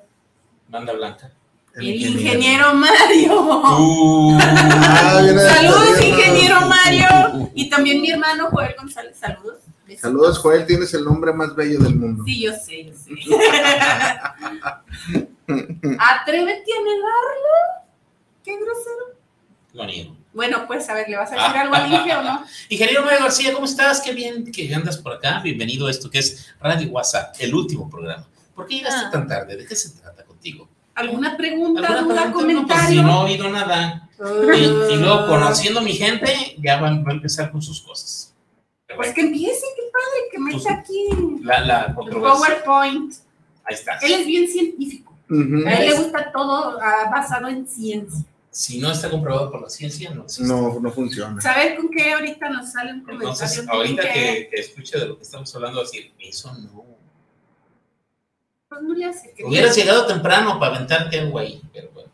Banda 0.67 0.93
blanca. 0.93 1.31
El 1.75 1.85
ingeniero 1.85 2.73
Mario. 2.73 3.41
Uh. 3.41 4.37
Ah, 4.41 5.21
Saludos, 5.53 6.03
ingeniero 6.03 6.61
¿no? 6.61 6.67
Mario. 6.67 7.51
Y 7.53 7.69
también 7.69 8.01
mi 8.01 8.09
hermano 8.11 8.49
Joel 8.49 8.75
González. 8.77 9.17
Saludos. 9.17 9.59
Saludos, 9.97 10.39
Joel, 10.39 10.65
tienes 10.65 10.93
el 10.93 11.03
nombre 11.03 11.33
más 11.33 11.55
bello 11.55 11.79
del 11.79 11.95
mundo. 11.95 12.23
Sí, 12.25 12.41
yo 12.41 12.53
sé, 12.53 12.85
yo 12.85 12.93
sé. 12.93 13.11
Atrévete 15.47 16.71
a 16.73 16.81
negarlo. 16.83 17.78
Qué 18.49 18.55
grosero. 18.55 19.19
Lo 19.73 19.85
niego. 19.85 20.17
Bueno, 20.33 20.65
pues 20.65 20.89
a 20.89 20.95
ver, 20.95 21.07
¿le 21.07 21.17
vas 21.17 21.31
a 21.31 21.35
decir 21.35 21.55
algo 21.55 21.75
al 21.75 21.93
Inge 21.93 22.15
o 22.15 22.21
no? 22.23 22.43
Ingeniero 22.69 23.03
Mario 23.05 23.19
García, 23.19 23.53
¿cómo 23.53 23.65
estás? 23.65 24.01
Qué 24.01 24.11
bien 24.11 24.51
que 24.51 24.73
andas 24.73 24.97
por 24.97 25.13
acá. 25.13 25.39
Bienvenido 25.43 25.85
a 25.85 25.91
esto 25.91 26.09
que 26.09 26.17
es 26.17 26.47
Radio 26.59 26.89
WhatsApp, 26.89 27.35
el 27.37 27.53
último 27.53 27.87
programa. 27.87 28.25
¿Por 28.55 28.65
qué 28.65 28.77
llegaste 28.77 29.05
Ah. 29.05 29.11
tan 29.11 29.27
tarde? 29.27 29.55
¿De 29.55 29.67
qué 29.67 29.75
se 29.75 29.91
trata 29.99 30.23
contigo? 30.23 30.67
¿Alguna 30.95 31.37
pregunta, 31.37 31.79
¿Alguna 31.87 32.01
duda, 32.01 32.23
pregunta? 32.23 32.25
No, 32.25 32.33
pues, 32.33 32.43
comentario? 32.43 33.01
si 33.01 33.05
no 33.05 33.21
he 33.27 33.31
oído 33.31 33.49
nada. 33.51 34.09
Y, 34.19 34.93
y 34.93 34.95
luego, 34.97 35.27
conociendo 35.27 35.79
a 35.79 35.83
mi 35.83 35.93
gente, 35.93 36.55
ya 36.57 36.81
va, 36.81 36.89
va 36.89 37.11
a 37.11 37.13
empezar 37.13 37.51
con 37.51 37.61
sus 37.61 37.79
cosas. 37.81 38.33
Pero 38.87 38.97
Pues 38.97 39.09
bueno, 39.09 39.13
que 39.13 39.21
empiece, 39.21 39.65
qué 39.75 39.83
padre, 39.93 40.29
que 40.31 40.39
meta 40.39 40.73
aquí 40.73 41.43
la, 41.43 41.59
la 41.59 41.85
el. 41.85 41.93
PowerPoint. 41.93 43.13
Ahí 43.65 43.75
está. 43.75 43.97
Él 43.99 44.11
es 44.13 44.25
bien 44.25 44.47
científico. 44.47 45.15
A 45.29 45.73
él 45.75 45.89
le 45.91 45.93
gusta 45.95 46.31
todo 46.31 46.79
ah, 46.81 47.07
basado 47.11 47.47
en 47.49 47.67
ciencia. 47.67 48.25
Si 48.59 48.77
no 48.77 48.91
está 48.91 49.09
comprobado 49.09 49.49
por 49.49 49.61
la 49.61 49.69
ciencia, 49.69 50.09
no 50.13 50.23
existe. 50.23 50.43
No, 50.43 50.81
no 50.81 50.91
funciona. 50.91 51.39
Saber 51.39 51.77
con 51.77 51.89
qué 51.89 52.11
ahorita 52.11 52.49
nos 52.49 52.69
sale 52.73 52.91
un 52.91 53.03
comentario. 53.05 53.31
Entonces, 53.31 53.65
¿no? 53.65 53.71
ahorita 53.71 54.01
Que, 54.01 54.49
que, 54.51 54.59
escuche 54.59 54.99
de 54.99 55.05
lo 55.05 55.15
que 55.17 55.23
estamos 55.23 55.55
hablando, 55.55 55.79
decir, 55.79 56.11
eso 56.19 56.53
no. 56.55 56.83
Pues 58.67 58.81
no 58.81 58.93
le 58.95 59.05
hace 59.05 59.31
que 59.33 59.45
Hubieras 59.45 59.73
llegado 59.77 60.05
temprano 60.07 60.59
para 60.59 60.75
aventarte 60.75 61.21
algo 61.21 61.39
ahí, 61.39 61.61
pero 61.71 61.89
bueno. 61.91 62.09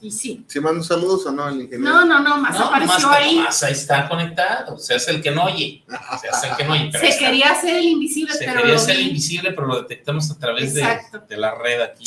Y 0.00 0.08
sí. 0.12 0.44
¿Sí 0.46 0.60
mando 0.60 0.84
saludos 0.84 1.26
o 1.26 1.32
no, 1.32 1.48
el 1.48 1.62
ingeniero? 1.62 1.82
No, 1.92 2.04
no, 2.04 2.20
no, 2.20 2.36
más 2.40 2.56
No, 2.56 2.66
apareció 2.66 3.08
más, 3.08 3.18
ahí. 3.18 3.34
más 3.34 3.62
ahí 3.64 3.72
está 3.72 4.08
conectado. 4.08 4.78
Se 4.78 4.94
hace 4.94 5.10
el 5.10 5.20
que 5.20 5.32
no 5.32 5.46
oye. 5.46 5.82
Se 6.20 6.28
hace 6.28 6.48
el 6.48 6.56
que 6.56 6.64
no 6.64 6.74
oye. 6.74 6.92
Se 6.92 7.08
está. 7.08 7.24
quería 7.26 7.50
hacer 7.50 7.76
el 7.78 7.86
invisible, 7.86 8.34
Se 8.34 8.44
pero. 8.44 8.60
quería 8.60 8.74
lo 8.74 8.80
hacer 8.80 8.98
vi. 8.98 9.02
invisible, 9.08 9.50
pero 9.50 9.66
lo 9.66 9.82
detectamos 9.82 10.30
a 10.30 10.38
través 10.38 10.74
de, 10.74 10.86
de 11.28 11.36
la 11.36 11.56
red 11.56 11.80
aquí, 11.80 12.04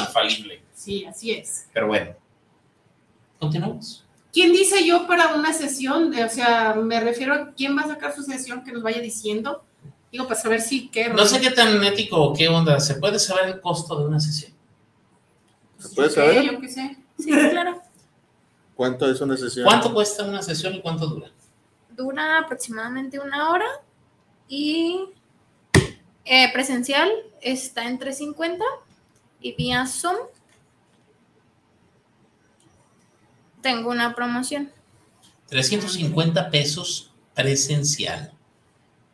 infalible. 0.00 0.60
Sí, 0.74 1.06
así 1.06 1.30
es. 1.30 1.66
Pero 1.72 1.86
bueno, 1.86 2.14
continuamos. 3.40 4.04
¿Quién 4.32 4.52
dice 4.52 4.86
yo 4.86 5.06
para 5.08 5.34
una 5.34 5.52
sesión? 5.52 6.14
O 6.14 6.28
sea, 6.28 6.74
me 6.74 7.00
refiero 7.00 7.34
a 7.34 7.52
quién 7.52 7.76
va 7.76 7.82
a 7.82 7.88
sacar 7.88 8.14
su 8.14 8.22
sesión 8.22 8.62
que 8.62 8.70
nos 8.70 8.82
vaya 8.82 9.00
diciendo. 9.00 9.64
Digo, 10.12 10.28
para 10.28 10.40
saber 10.40 10.60
si 10.60 10.88
qué. 10.88 11.08
No 11.08 11.24
sé 11.24 11.40
qué 11.40 11.50
tan 11.50 11.82
ético 11.82 12.16
o 12.16 12.34
qué 12.34 12.48
onda. 12.48 12.78
¿Se 12.78 12.94
puede 12.94 13.18
saber 13.18 13.46
el 13.46 13.60
costo 13.60 13.98
de 13.98 14.06
una 14.06 14.20
sesión? 14.20 14.52
¿Se 15.78 15.88
puede 15.88 16.10
Sí, 16.10 16.14
saber 16.14 16.44
Yo 16.44 16.60
qué 16.60 16.68
sé. 16.68 16.96
Sí, 17.18 17.30
claro. 17.30 17.82
cuánto 18.76 19.10
es 19.10 19.20
una 19.20 19.36
sesión? 19.36 19.66
¿Cuánto 19.66 19.92
cuesta 19.92 20.24
una 20.24 20.42
sesión 20.42 20.74
y 20.74 20.80
cuánto 20.80 21.06
dura? 21.06 21.30
Dura 21.90 22.38
aproximadamente 22.38 23.18
una 23.18 23.50
hora 23.50 23.66
y 24.48 25.00
eh, 26.24 26.52
presencial 26.52 27.10
está 27.42 27.88
en 27.88 27.98
350 27.98 28.64
y 29.40 29.54
vía 29.54 29.86
Zoom 29.86 30.16
tengo 33.62 33.90
una 33.90 34.14
promoción. 34.14 34.70
350 35.48 36.50
pesos 36.50 37.10
presencial. 37.34 38.32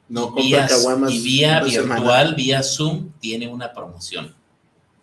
No 0.09 0.27
compra 0.27 0.43
Vía, 0.45 0.67
caguamas 0.69 1.13
y 1.13 1.21
vía 1.23 1.65
semana. 1.65 1.95
virtual, 1.97 2.35
vía 2.37 2.63
Zoom, 2.63 3.11
tiene 3.19 3.49
una 3.49 3.73
promoción. 3.73 4.35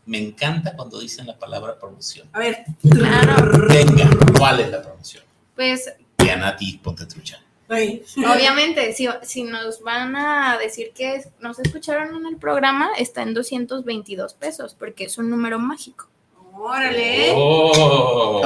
Me 0.05 0.17
encanta 0.17 0.75
cuando 0.75 0.99
dicen 0.99 1.27
la 1.27 1.37
palabra 1.37 1.77
promoción. 1.79 2.27
A 2.33 2.39
ver. 2.39 2.63
Claro, 2.89 3.67
Venga, 3.67 4.09
¿cuál 4.37 4.59
es 4.61 4.69
la 4.69 4.81
promoción? 4.81 5.23
pues 5.55 5.91
Que 6.17 6.31
a 6.31 6.37
Nati, 6.37 6.77
ponte 6.83 7.05
trucha. 7.05 7.39
obviamente 7.69 8.93
si, 8.93 9.07
si 9.23 9.43
nos 9.43 9.81
van 9.81 10.15
a 10.15 10.57
decir 10.57 10.91
que 10.95 11.23
nos 11.39 11.59
escucharon 11.59 12.15
en 12.15 12.25
el 12.25 12.37
programa 12.37 12.89
está 12.97 13.23
en 13.23 13.33
222 13.33 14.33
pesos 14.35 14.75
porque 14.77 15.05
es 15.05 15.17
un 15.17 15.29
número 15.29 15.59
mágico. 15.59 16.07
Órale. 16.55 17.31
Oh. 17.35 18.41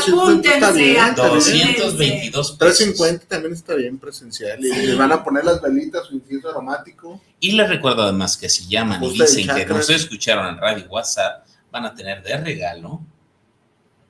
Sí, 0.00 0.10
apúntense, 0.10 0.54
está 0.54 0.70
bien, 0.70 0.96
está 0.96 1.28
bien. 1.28 1.74
222 1.76 2.52
pesos. 2.52 2.58
350 2.58 3.26
también 3.26 3.52
está 3.52 3.74
bien 3.74 3.98
presencial. 3.98 4.64
Y 4.64 4.86
les 4.86 4.96
van 4.96 5.10
a 5.12 5.22
poner 5.22 5.44
las 5.44 5.60
velitas, 5.60 6.06
su 6.06 6.14
incienso 6.14 6.48
aromático. 6.48 7.20
Y 7.40 7.52
les 7.52 7.68
recuerdo 7.68 8.02
además 8.02 8.36
que 8.36 8.48
si 8.48 8.68
llaman 8.68 9.02
y 9.02 9.12
dicen 9.12 9.48
que 9.54 9.66
nos 9.66 9.90
escucharon 9.90 10.46
en 10.46 10.58
Radio 10.58 10.86
WhatsApp, 10.88 11.44
van 11.72 11.86
a 11.86 11.94
tener 11.94 12.22
de 12.22 12.36
regalo 12.36 13.00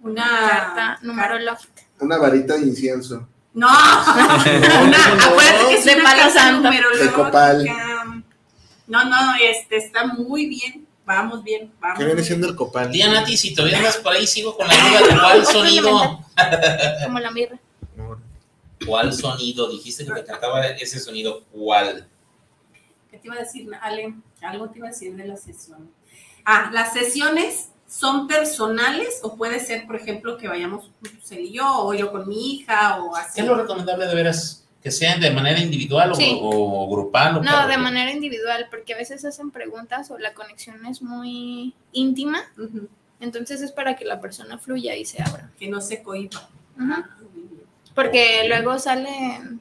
Una 0.02 0.24
Carta 0.24 0.98
numerológica. 1.02 1.82
Una 2.00 2.18
varita 2.18 2.54
de 2.54 2.66
incienso. 2.66 3.26
No, 3.52 3.68
una, 4.82 5.26
acuérdate 5.26 5.68
que 5.68 5.74
es 5.74 5.84
De 5.84 5.94
una 5.94 6.04
palo 6.04 6.30
santo. 6.30 6.70
De 6.70 7.12
copal. 7.12 7.66
No, 8.86 9.04
no, 9.04 9.34
este 9.40 9.76
está 9.76 10.06
muy 10.06 10.46
bien. 10.46 10.86
Vamos 11.04 11.42
bien, 11.42 11.72
vamos. 11.80 11.98
¿Qué 11.98 12.04
viene 12.04 12.22
siendo 12.22 12.48
el 12.48 12.54
copal? 12.54 12.90
Tía 12.90 13.08
Nati, 13.08 13.36
si 13.36 13.54
todavía 13.54 13.78
andas 13.78 13.96
por 13.96 14.12
ahí, 14.12 14.26
sigo 14.26 14.56
con 14.56 14.68
la 14.68 14.74
duda 14.74 15.00
de 15.00 15.20
cuál 15.20 15.46
sonido. 15.46 16.24
Como 17.04 17.18
la 17.18 17.30
mirra. 17.30 17.58
¿Cuál 18.86 19.12
sonido? 19.12 19.70
Dijiste 19.70 20.04
que 20.04 20.12
te 20.12 20.20
encantaba 20.20 20.66
ese 20.66 21.00
sonido. 21.00 21.42
¿Cuál? 21.52 22.08
¿Qué 23.10 23.18
te 23.18 23.26
iba 23.26 23.36
a 23.36 23.40
decir, 23.40 23.68
Ale? 23.80 24.14
Algo 24.42 24.68
te 24.70 24.78
iba 24.78 24.88
a 24.88 24.90
decir 24.90 25.14
de 25.16 25.26
la 25.26 25.36
sesión. 25.36 25.90
Ah, 26.44 26.70
las 26.72 26.92
sesiones 26.92 27.68
son 27.86 28.28
personales 28.28 29.20
o 29.22 29.36
puede 29.36 29.60
ser, 29.60 29.86
por 29.86 29.96
ejemplo, 29.96 30.38
que 30.38 30.48
vayamos 30.48 30.90
él 31.30 31.40
y 31.40 31.52
yo, 31.52 31.66
o 31.66 31.92
yo 31.92 32.12
con 32.12 32.28
mi 32.28 32.54
hija, 32.54 33.02
o 33.02 33.14
así. 33.16 33.32
¿Qué 33.34 33.40
es 33.42 33.46
lo 33.46 33.56
recomendable 33.56 34.06
de 34.06 34.14
veras? 34.14 34.59
¿Que 34.82 34.90
sean 34.90 35.20
de 35.20 35.30
manera 35.30 35.60
individual 35.60 36.12
o, 36.12 36.14
Sí. 36.14 36.38
o 36.40 36.88
grupal? 36.88 37.36
O 37.38 37.42
No, 37.42 37.66
de 37.68 37.76
manera 37.76 38.10
individual, 38.12 38.66
porque 38.70 38.94
a 38.94 38.96
veces 38.96 39.24
hacen 39.24 39.50
preguntas 39.50 40.10
o 40.10 40.18
la 40.18 40.32
conexión 40.32 40.86
es 40.86 41.02
muy 41.02 41.74
íntima, 41.92 42.42
entonces 43.20 43.60
es 43.60 43.72
para 43.72 43.96
que 43.96 44.06
la 44.06 44.20
persona 44.20 44.58
fluya 44.58 44.96
y 44.96 45.04
se 45.04 45.22
abra. 45.22 45.50
Que 45.58 45.68
no 45.68 45.80
se 45.82 46.02
cohiba. 46.02 46.48
Ujú. 46.78 47.02
Porque 47.94 48.44
luego 48.48 48.78
salen 48.78 49.60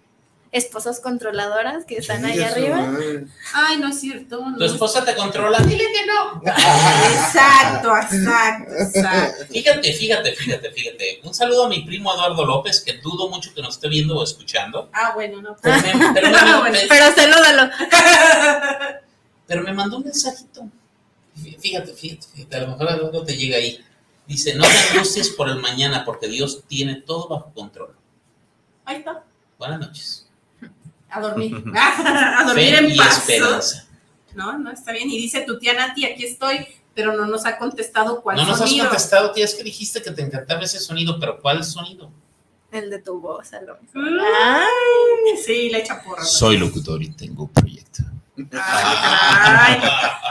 esposas 0.51 0.99
controladoras 0.99 1.85
que 1.85 1.97
están 1.97 2.25
ahí 2.25 2.39
arriba. 2.41 2.77
madre. 2.77 3.25
Ay, 3.53 3.77
no 3.77 3.87
es 3.89 3.99
cierto. 3.99 4.43
no 4.49 4.57
¿Tu 4.57 4.63
es- 4.65 4.71
esposa 4.71 5.05
te 5.05 5.15
controla? 5.15 5.59
Dile 5.59 5.85
que 5.93 6.05
no. 6.07 6.41
Exacto, 6.43 7.95
exacto, 7.95 8.73
exacto. 8.73 9.45
Fíjate, 9.51 9.93
fíjate, 9.93 10.33
fíjate, 10.35 10.71
fíjate. 10.71 11.19
Un 11.23 11.33
saludo 11.33 11.65
a 11.65 11.69
mi 11.69 11.81
primo 11.85 12.13
Eduardo 12.13 12.45
López, 12.45 12.81
que 12.81 12.93
dudo 12.97 13.29
mucho 13.29 13.53
que 13.53 13.61
nos 13.61 13.75
esté 13.75 13.89
viendo 13.89 14.17
o 14.17 14.23
escuchando. 14.23 14.89
Ah, 14.93 15.11
bueno, 15.13 15.41
no. 15.41 15.55
Pero 15.61 15.75
me, 15.77 15.81
pero 16.13 16.29
me- 16.29 16.39
Bueno, 16.39 16.63
me- 16.63 16.87
Pero 16.87 17.05
salúdalo. 17.15 17.71
pero 19.47 19.63
me 19.63 19.73
mandó 19.73 19.97
un 19.97 20.03
mensajito. 20.03 20.67
Fí- 21.37 21.57
Fíjate, 21.59 21.93
fíjate, 21.93 22.27
fíjate. 22.33 22.55
A 22.57 22.59
lo 22.61 22.67
mejor 22.69 22.89
algo 22.89 23.23
te 23.23 23.35
llega 23.37 23.57
ahí. 23.57 23.83
Dice, 24.27 24.53
no 24.55 24.63
te 24.63 24.77
angusties 24.93 25.29
por 25.29 25.49
el 25.49 25.57
mañana, 25.59 26.05
porque 26.05 26.27
Dios 26.27 26.63
tiene 26.67 26.95
todo 27.01 27.27
bajo 27.27 27.51
control. 27.53 27.95
Ahí 28.85 28.97
está. 28.97 29.23
Buenas 29.57 29.79
noches. 29.79 30.25
A 31.11 31.19
dormir. 31.21 31.55
A 31.75 32.43
dormir 32.45 32.75
Fe 32.75 32.77
en 32.85 32.91
y 32.91 32.97
paz. 32.97 33.17
esperanza. 33.29 33.85
No, 34.35 34.57
no, 34.57 34.71
está 34.71 34.91
bien. 34.91 35.09
Y 35.09 35.17
dice 35.17 35.41
tu 35.41 35.57
tía 35.59 35.73
Nati, 35.73 36.05
aquí 36.05 36.23
estoy, 36.25 36.67
pero 36.93 37.13
no 37.13 37.25
nos 37.25 37.45
ha 37.45 37.57
contestado 37.57 38.21
cuál 38.21 38.37
No 38.37 38.45
nos 38.45 38.61
has 38.61 38.69
sonido. 38.69 38.85
contestado, 38.87 39.31
tía, 39.31 39.45
es 39.45 39.55
que 39.55 39.63
dijiste 39.63 40.01
que 40.01 40.11
te 40.11 40.21
encantaba 40.21 40.61
ese 40.61 40.79
sonido, 40.79 41.19
pero 41.19 41.39
¿cuál 41.41 41.63
sonido? 41.63 42.11
El 42.71 42.89
de 42.91 42.99
tu 42.99 43.19
voz, 43.19 43.51
a 43.53 43.61
lo 43.61 43.77
mejor. 43.81 44.19
Ay, 44.21 45.37
sí, 45.43 45.69
le 45.69 45.79
echa 45.79 46.01
porra. 46.03 46.23
Soy 46.23 46.57
locutor 46.57 47.01
y 47.01 47.09
tengo 47.09 47.43
un 47.43 47.49
proyecto. 47.49 48.03
Ay, 48.51 49.79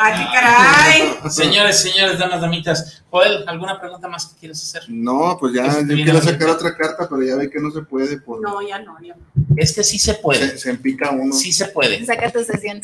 ay, 0.00 0.12
qué 0.18 0.26
caray. 0.32 1.30
Señores, 1.30 1.80
señores, 1.80 2.18
damas, 2.18 2.40
damitas. 2.40 3.02
Joel, 3.10 3.44
¿alguna 3.48 3.80
pregunta 3.80 4.08
más 4.08 4.26
que 4.26 4.38
quieras 4.40 4.62
hacer? 4.62 4.82
No, 4.88 5.36
pues 5.38 5.54
ya, 5.54 5.66
Este 5.66 5.96
yo 5.96 6.04
quiero 6.04 6.20
sacar 6.20 6.48
otra 6.50 6.76
carta, 6.76 7.08
pero 7.08 7.22
ya 7.22 7.36
ve 7.36 7.50
que 7.50 7.58
no 7.60 7.70
se 7.70 7.82
puede 7.82 8.18
por, 8.20 8.40
No, 8.40 8.60
ya 8.66 8.78
no, 8.80 8.96
ya 9.02 9.14
no. 9.14 9.22
Es 9.56 9.74
que 9.74 9.82
sí 9.84 9.98
se 9.98 10.14
puede. 10.14 10.50
Se, 10.50 10.58
se 10.58 10.70
empica 10.70 11.10
uno. 11.10 11.32
Sí 11.34 11.52
se 11.52 11.66
puede. 11.66 12.04
Saca 12.04 12.30
tu 12.30 12.42
sesión. 12.44 12.82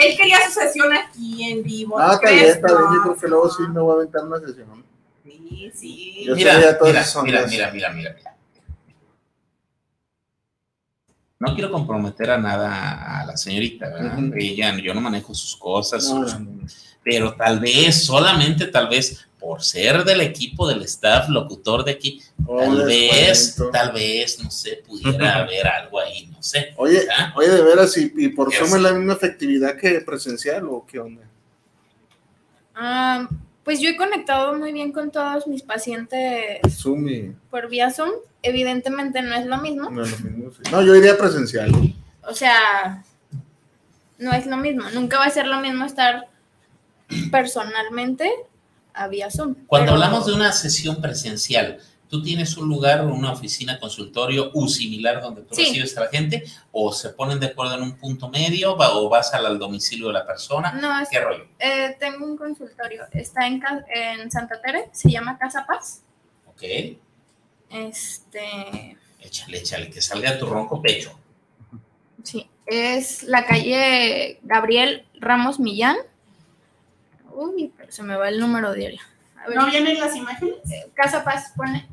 Él 0.00 0.16
quería 0.16 0.38
su 0.46 0.60
sesión 0.60 0.92
aquí 0.92 1.50
en 1.50 1.62
vivo. 1.62 1.98
Ah, 1.98 2.06
¿no 2.08 2.12
está 2.14 2.30
bien, 2.30 2.44
está 2.46 2.68
bien. 2.68 2.78
Yo 2.80 2.90
No. 2.90 3.02
creo 3.02 3.16
que 3.16 3.28
luego 3.28 3.50
sí 3.50 3.62
me 3.68 3.80
voy 3.80 3.90
a 3.92 3.94
aventar 3.96 4.24
una 4.24 4.38
sesión. 4.40 4.84
Sí, 5.24 5.72
sí. 5.74 6.24
Yo 6.26 6.34
Mira, 6.36 6.54
mira, 6.56 6.68
mira, 7.24 7.46
mira, 7.46 7.70
mira, 7.72 7.90
mira. 7.92 8.34
No 11.40 11.54
quiero 11.54 11.70
comprometer 11.70 12.30
a 12.32 12.38
nada 12.38 13.20
a 13.20 13.24
la 13.26 13.36
señorita, 13.36 13.88
¿verdad? 13.88 14.18
Ujú. 14.18 14.32
Ella, 14.36 14.76
yo 14.82 14.92
no 14.92 15.00
manejo 15.00 15.34
sus 15.34 15.54
cosas, 15.56 16.04
No, 16.12 16.22
sus- 16.28 16.40
no, 16.40 16.50
no. 16.50 16.66
pero 17.04 17.34
tal 17.34 17.60
vez, 17.60 18.04
solamente 18.04 18.66
tal 18.66 18.88
vez, 18.88 19.24
por 19.38 19.62
ser 19.62 20.04
del 20.04 20.20
equipo, 20.20 20.66
del 20.66 20.82
staff, 20.82 21.28
locutor 21.28 21.84
de 21.84 21.92
aquí, 21.92 22.20
Oh, 22.44 22.58
tal 22.58 22.84
vez, 22.86 23.56
tal 23.72 23.92
vez, 23.92 24.42
no 24.42 24.50
sé, 24.50 24.82
pudiera 24.84 25.36
haber 25.44 25.66
algo 25.68 26.00
ahí, 26.00 26.26
no 26.26 26.42
sé. 26.42 26.72
Oye, 26.76 27.06
oye, 27.36 27.48
de 27.48 27.62
veras, 27.62 27.96
¿y, 27.96 28.12
y 28.16 28.28
por 28.30 28.52
Zoom 28.52 28.74
es 28.76 28.82
la 28.82 28.92
misma 28.92 29.12
efectividad 29.12 29.76
que 29.76 30.00
presencial 30.00 30.66
o 30.68 30.84
qué 30.86 30.98
onda? 30.98 31.22
Ah, 32.74 33.28
pues 33.68 33.80
yo 33.80 33.90
he 33.90 33.96
conectado 33.98 34.54
muy 34.54 34.72
bien 34.72 34.92
con 34.92 35.10
todos 35.10 35.46
mis 35.46 35.60
pacientes 35.60 36.58
Zoom 36.70 37.06
y... 37.06 37.32
por 37.50 37.68
vía 37.68 37.90
Zoom. 37.90 38.08
Evidentemente 38.40 39.20
no 39.20 39.34
es 39.34 39.44
lo 39.44 39.58
mismo. 39.58 39.90
No, 39.90 40.04
es 40.04 40.10
lo 40.22 40.30
mismo, 40.30 40.50
sí. 40.50 40.62
No, 40.72 40.80
yo 40.80 40.96
iría 40.96 41.18
presencial. 41.18 41.70
O 42.22 42.32
sea, 42.32 43.04
no 44.16 44.32
es 44.32 44.46
lo 44.46 44.56
mismo. 44.56 44.88
Nunca 44.94 45.18
va 45.18 45.26
a 45.26 45.30
ser 45.30 45.46
lo 45.46 45.60
mismo 45.60 45.84
estar 45.84 46.28
personalmente 47.30 48.32
a 48.94 49.06
vía 49.08 49.30
Zoom. 49.30 49.54
Cuando 49.66 49.92
Pero- 49.92 50.02
hablamos 50.02 50.24
de 50.24 50.32
una 50.32 50.50
sesión 50.52 51.02
presencial, 51.02 51.76
¿tú 52.08 52.22
tienes 52.22 52.56
un 52.56 52.68
lugar, 52.68 53.04
una 53.06 53.32
oficina, 53.32 53.78
consultorio 53.78 54.50
u 54.54 54.66
similar 54.68 55.20
donde 55.20 55.42
tú 55.42 55.54
Sí. 55.54 55.64
recibes 55.64 55.96
a 55.98 56.02
la 56.04 56.08
gente? 56.08 56.44
¿O 56.72 56.92
se 56.92 57.10
ponen 57.10 57.38
de 57.40 57.46
acuerdo 57.46 57.74
en 57.74 57.82
un 57.82 57.96
punto 57.98 58.28
medio? 58.28 58.76
va- 58.76 58.94
¿O 58.96 59.08
vas 59.08 59.32
al, 59.34 59.44
al 59.46 59.58
domicilio 59.58 60.06
de 60.08 60.14
la 60.14 60.26
persona? 60.26 60.72
No, 60.72 60.98
es- 61.00 61.08
¿Qué 61.10 61.20
rollo? 61.20 61.46
eh, 61.58 61.96
tengo 62.00 62.24
un 62.24 62.36
consultorio. 62.36 63.04
Está 63.12 63.46
en, 63.46 63.60
Santa 64.30 64.60
Tere, 64.60 64.88
se 64.92 65.10
llama 65.10 65.36
Casa 65.38 65.64
Paz. 65.66 66.02
Ok, 66.46 66.62
Este, 67.70 68.96
échale, 69.20 69.58
échale, 69.58 69.90
que 69.90 70.00
salga 70.00 70.38
tu 70.38 70.46
ronco 70.46 70.80
pecho. 70.80 71.18
sí, 72.22 72.48
es 72.66 73.22
la 73.24 73.46
calle 73.46 74.38
Gabriel 74.42 75.06
Ramos 75.20 75.60
Millán. 75.60 75.96
Uy, 77.32 77.72
pero 77.76 77.92
se 77.92 78.02
me 78.02 78.16
va 78.16 78.28
el 78.28 78.40
número 78.40 78.72
diario. 78.72 79.00
A 79.36 79.48
ver, 79.48 79.56
¿No 79.56 79.66
vienen 79.66 80.00
las 80.00 80.16
imágenes? 80.16 80.56
eh, 80.70 80.90
Casa 80.94 81.22
Paz 81.24 81.52
pone. 81.56 81.86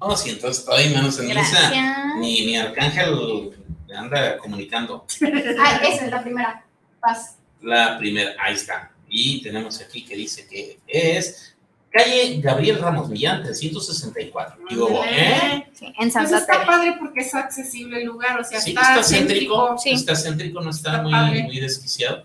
No, 0.00 0.16
sí, 0.16 0.30
entonces 0.30 0.64
todavía 0.64 0.90
menos 0.90 1.18
en 1.18 1.28
Gracias. 1.28 1.70
misa. 1.70 2.14
Ni, 2.18 2.46
ni 2.46 2.56
Arcángel 2.56 3.52
anda 3.96 4.38
comunicando. 4.38 5.06
Ah, 5.58 5.80
esa 5.82 6.04
es 6.06 6.10
la 6.10 6.22
primera. 6.22 6.64
Paz. 7.00 7.36
La 7.62 7.96
primera, 7.98 8.32
ahí 8.38 8.54
está. 8.54 8.92
Y 9.08 9.42
tenemos 9.42 9.80
aquí 9.80 10.04
que 10.04 10.16
dice 10.16 10.46
que 10.46 10.78
es 10.86 11.56
calle 11.90 12.40
Gabriel 12.40 12.78
Ramos 12.78 13.08
Millán, 13.08 13.42
364. 13.42 14.58
Digo, 14.68 15.02
¿eh? 15.06 15.66
Sí, 15.72 15.86
en 15.86 15.94
Pues 15.94 16.12
Santa 16.12 16.38
está 16.38 16.66
padre 16.66 16.96
porque 16.98 17.20
es 17.20 17.34
accesible 17.34 18.00
el 18.00 18.06
lugar, 18.06 18.38
o 18.40 18.44
sea, 18.44 18.60
Sí, 18.60 18.70
está, 18.70 19.00
está 19.00 19.02
céntrico, 19.02 19.78
Sí. 19.78 19.90
está 19.92 20.14
céntrico, 20.14 20.60
no 20.60 20.70
está, 20.70 20.96
Está 20.96 21.02
muy, 21.02 21.60
desquiciado. 21.60 22.24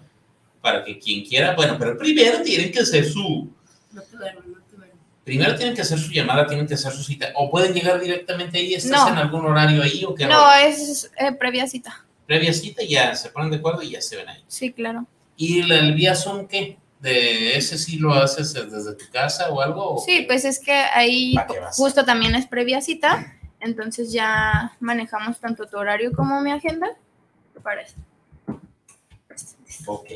Para 0.61 0.83
que 0.83 0.99
quien 0.99 1.23
quiera, 1.25 1.55
bueno, 1.55 1.75
pero 1.79 1.97
primero 1.97 2.41
tienen 2.41 2.71
que 2.71 2.79
hacer 2.81 3.05
su, 3.05 3.49
No 3.91 4.01
te 4.01 4.17
duermas, 4.17 4.45
no 4.45 4.57
te 4.69 4.75
duermas. 4.75 4.97
Primero 5.23 5.55
tienen 5.55 5.75
que 5.75 5.81
hacer 5.81 5.99
su 5.99 6.11
llamada, 6.11 6.45
tienen 6.47 6.67
que 6.67 6.73
hacer 6.73 6.91
su 6.91 7.03
cita, 7.03 7.27
o 7.35 7.49
pueden 7.51 7.73
llegar 7.73 7.99
directamente 7.99 8.57
ahí, 8.57 8.73
¿estás 8.73 8.91
No. 9.05 9.09
en 9.09 9.17
algún 9.17 9.45
horario 9.45 9.83
ahí 9.83 10.03
o 10.05 10.15
qué? 10.15 10.25
No, 10.25 10.35
rollo? 10.39 10.67
es 10.67 11.11
eh, 11.17 11.31
previa 11.33 11.67
cita. 11.67 12.05
Previa 12.25 12.53
cita, 12.53 12.81
ya 12.87 13.15
se 13.15 13.29
ponen 13.29 13.51
de 13.51 13.57
acuerdo 13.57 13.81
y 13.81 13.91
ya 13.91 14.01
se 14.01 14.15
ven 14.17 14.29
ahí. 14.29 14.43
Sí, 14.47 14.71
claro. 14.71 15.05
¿Y 15.37 15.59
el, 15.61 15.71
el 15.71 15.93
vía 15.95 16.15
Zoom 16.15 16.47
qué? 16.47 16.77
¿De 16.99 17.57
ese 17.57 17.77
sí 17.79 17.97
lo 17.97 18.13
haces 18.13 18.53
desde 18.53 18.93
tu 18.93 19.05
casa 19.11 19.49
o 19.49 19.59
algo? 19.61 19.95
o 19.95 19.99
Sí, 20.05 20.19
qué? 20.19 20.23
pues 20.27 20.45
es 20.45 20.59
que 20.59 20.71
ahí 20.71 21.33
¿Pa' 21.35 21.47
qué 21.47 21.55
justo 21.71 22.05
también 22.05 22.35
es 22.35 22.45
previa 22.47 22.79
cita. 22.81 23.35
Entonces 23.59 24.11
ya 24.11 24.75
manejamos 24.79 25.39
tanto 25.39 25.65
tu 25.67 25.77
horario 25.77 26.11
como 26.13 26.41
mi 26.41 26.51
agenda. 26.51 26.87
¿Te 27.53 27.59
parece? 27.59 27.95
Ok. 29.85 30.07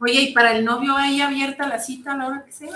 Oye, 0.00 0.20
¿y 0.20 0.32
para 0.32 0.52
el 0.56 0.64
novio 0.64 0.96
hay 0.96 1.20
abierta 1.20 1.66
la 1.66 1.78
cita 1.78 2.12
a 2.12 2.16
la 2.16 2.26
hora 2.28 2.44
que 2.44 2.52
sea? 2.52 2.68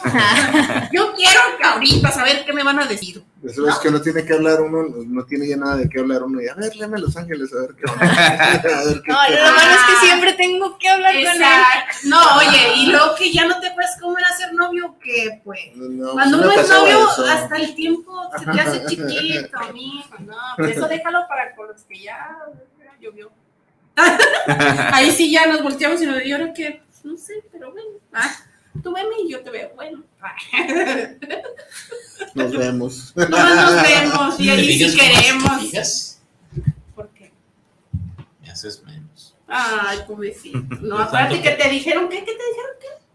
Yo 0.93 1.15
quiero 1.15 1.41
que 1.59 1.65
ahorita 1.65 2.11
saber 2.11 2.45
qué 2.45 2.53
me 2.53 2.63
van 2.63 2.81
a 2.81 2.87
decir. 2.87 3.23
Eso 3.45 3.69
es 3.69 3.75
que 3.77 3.91
no 3.91 4.01
tiene 4.01 4.25
que 4.25 4.33
hablar 4.33 4.61
uno, 4.63 4.85
no 5.07 5.25
tiene 5.27 5.47
ya 5.47 5.57
nada 5.57 5.77
de 5.77 5.89
qué 5.89 6.01
hablar 6.01 6.23
uno. 6.23 6.41
Y 6.41 6.49
a 6.49 6.55
ver, 6.55 6.75
léeme 6.77 6.99
Los 6.99 7.15
Ángeles, 7.17 7.53
a 7.53 7.61
ver 7.61 7.75
qué 7.77 7.91
onda. 7.91 8.05
A 8.81 8.85
ver 8.85 9.03
qué- 9.03 9.13
No, 9.13 9.19
lo 9.29 9.43
malo 9.53 9.71
es 9.75 9.83
que 10.01 10.07
siempre 10.07 10.33
tengo 10.33 10.79
que 10.79 10.89
hablar 10.89 11.13
con 11.13 11.23
él. 11.43 11.53
No, 12.05 12.37
oye, 12.39 12.75
y 12.77 12.87
luego 12.87 13.15
que 13.17 13.31
ya 13.33 13.47
no 13.47 13.61
te 13.61 13.71
puedes 13.73 13.91
cómo 14.01 14.17
era 14.19 14.29
ser 14.37 14.55
novio, 14.55 14.97
que 15.03 15.41
pues. 15.45 15.61
No, 15.77 16.13
Cuando 16.13 16.39
sí 16.39 16.45
uno 16.45 16.53
es 16.61 16.69
novio, 16.71 17.11
eso. 17.11 17.27
hasta 17.27 17.57
el 17.57 17.75
tiempo 17.75 18.31
se 18.39 18.45
te 18.47 18.61
hace 18.61 18.87
chiquito, 18.87 19.59
mijo. 19.75 20.15
No, 20.21 20.37
pues 20.57 20.77
eso 20.77 20.89
déjalo 20.89 21.27
para 21.29 21.55
con 21.55 21.69
los 21.69 21.83
que 21.83 22.01
ya, 22.01 22.37
ya 22.79 22.93
llovió. 23.01 23.31
Ahí 24.93 25.11
sí 25.11 25.31
ya 25.31 25.47
nos 25.47 25.63
volteamos 25.63 26.01
y 26.03 26.07
nos 26.07 26.25
y 26.25 26.33
ahora 26.33 26.53
que, 26.53 26.83
pues, 26.87 27.05
no 27.05 27.17
sé, 27.17 27.35
pero 27.53 27.73
bueno. 27.73 27.91
Ah, 28.13 28.35
tú 28.83 28.93
veme 28.93 29.15
y 29.25 29.31
yo 29.31 29.41
te 29.43 29.51
veo. 29.51 29.73
Bueno. 29.75 30.03
Nos 32.35 32.53
vemos. 32.57 33.13
No 33.17 33.29
nos 33.29 33.83
vemos 33.83 34.41
y 34.41 34.45
¿Me 34.47 34.53
ahí 34.53 34.79
sí 34.79 34.97
te 34.97 35.01
queremos. 35.01 35.61
fijas? 35.61 36.21
¿Por 36.95 37.09
qué? 37.11 37.33
Me 38.43 38.51
haces 38.51 38.83
menos. 38.85 39.35
Ay, 39.47 39.99
pobrecito. 40.07 40.59
No, 40.81 40.97
Yo 40.99 41.03
acuérdate 41.03 41.35
tanto 41.37 41.43
que 41.51 41.63
te 41.63 41.69
dijeron 41.71 42.09
que, 42.09 42.19
¿qué 42.19 42.33
te 42.33 42.33
dijeron? 42.33 42.71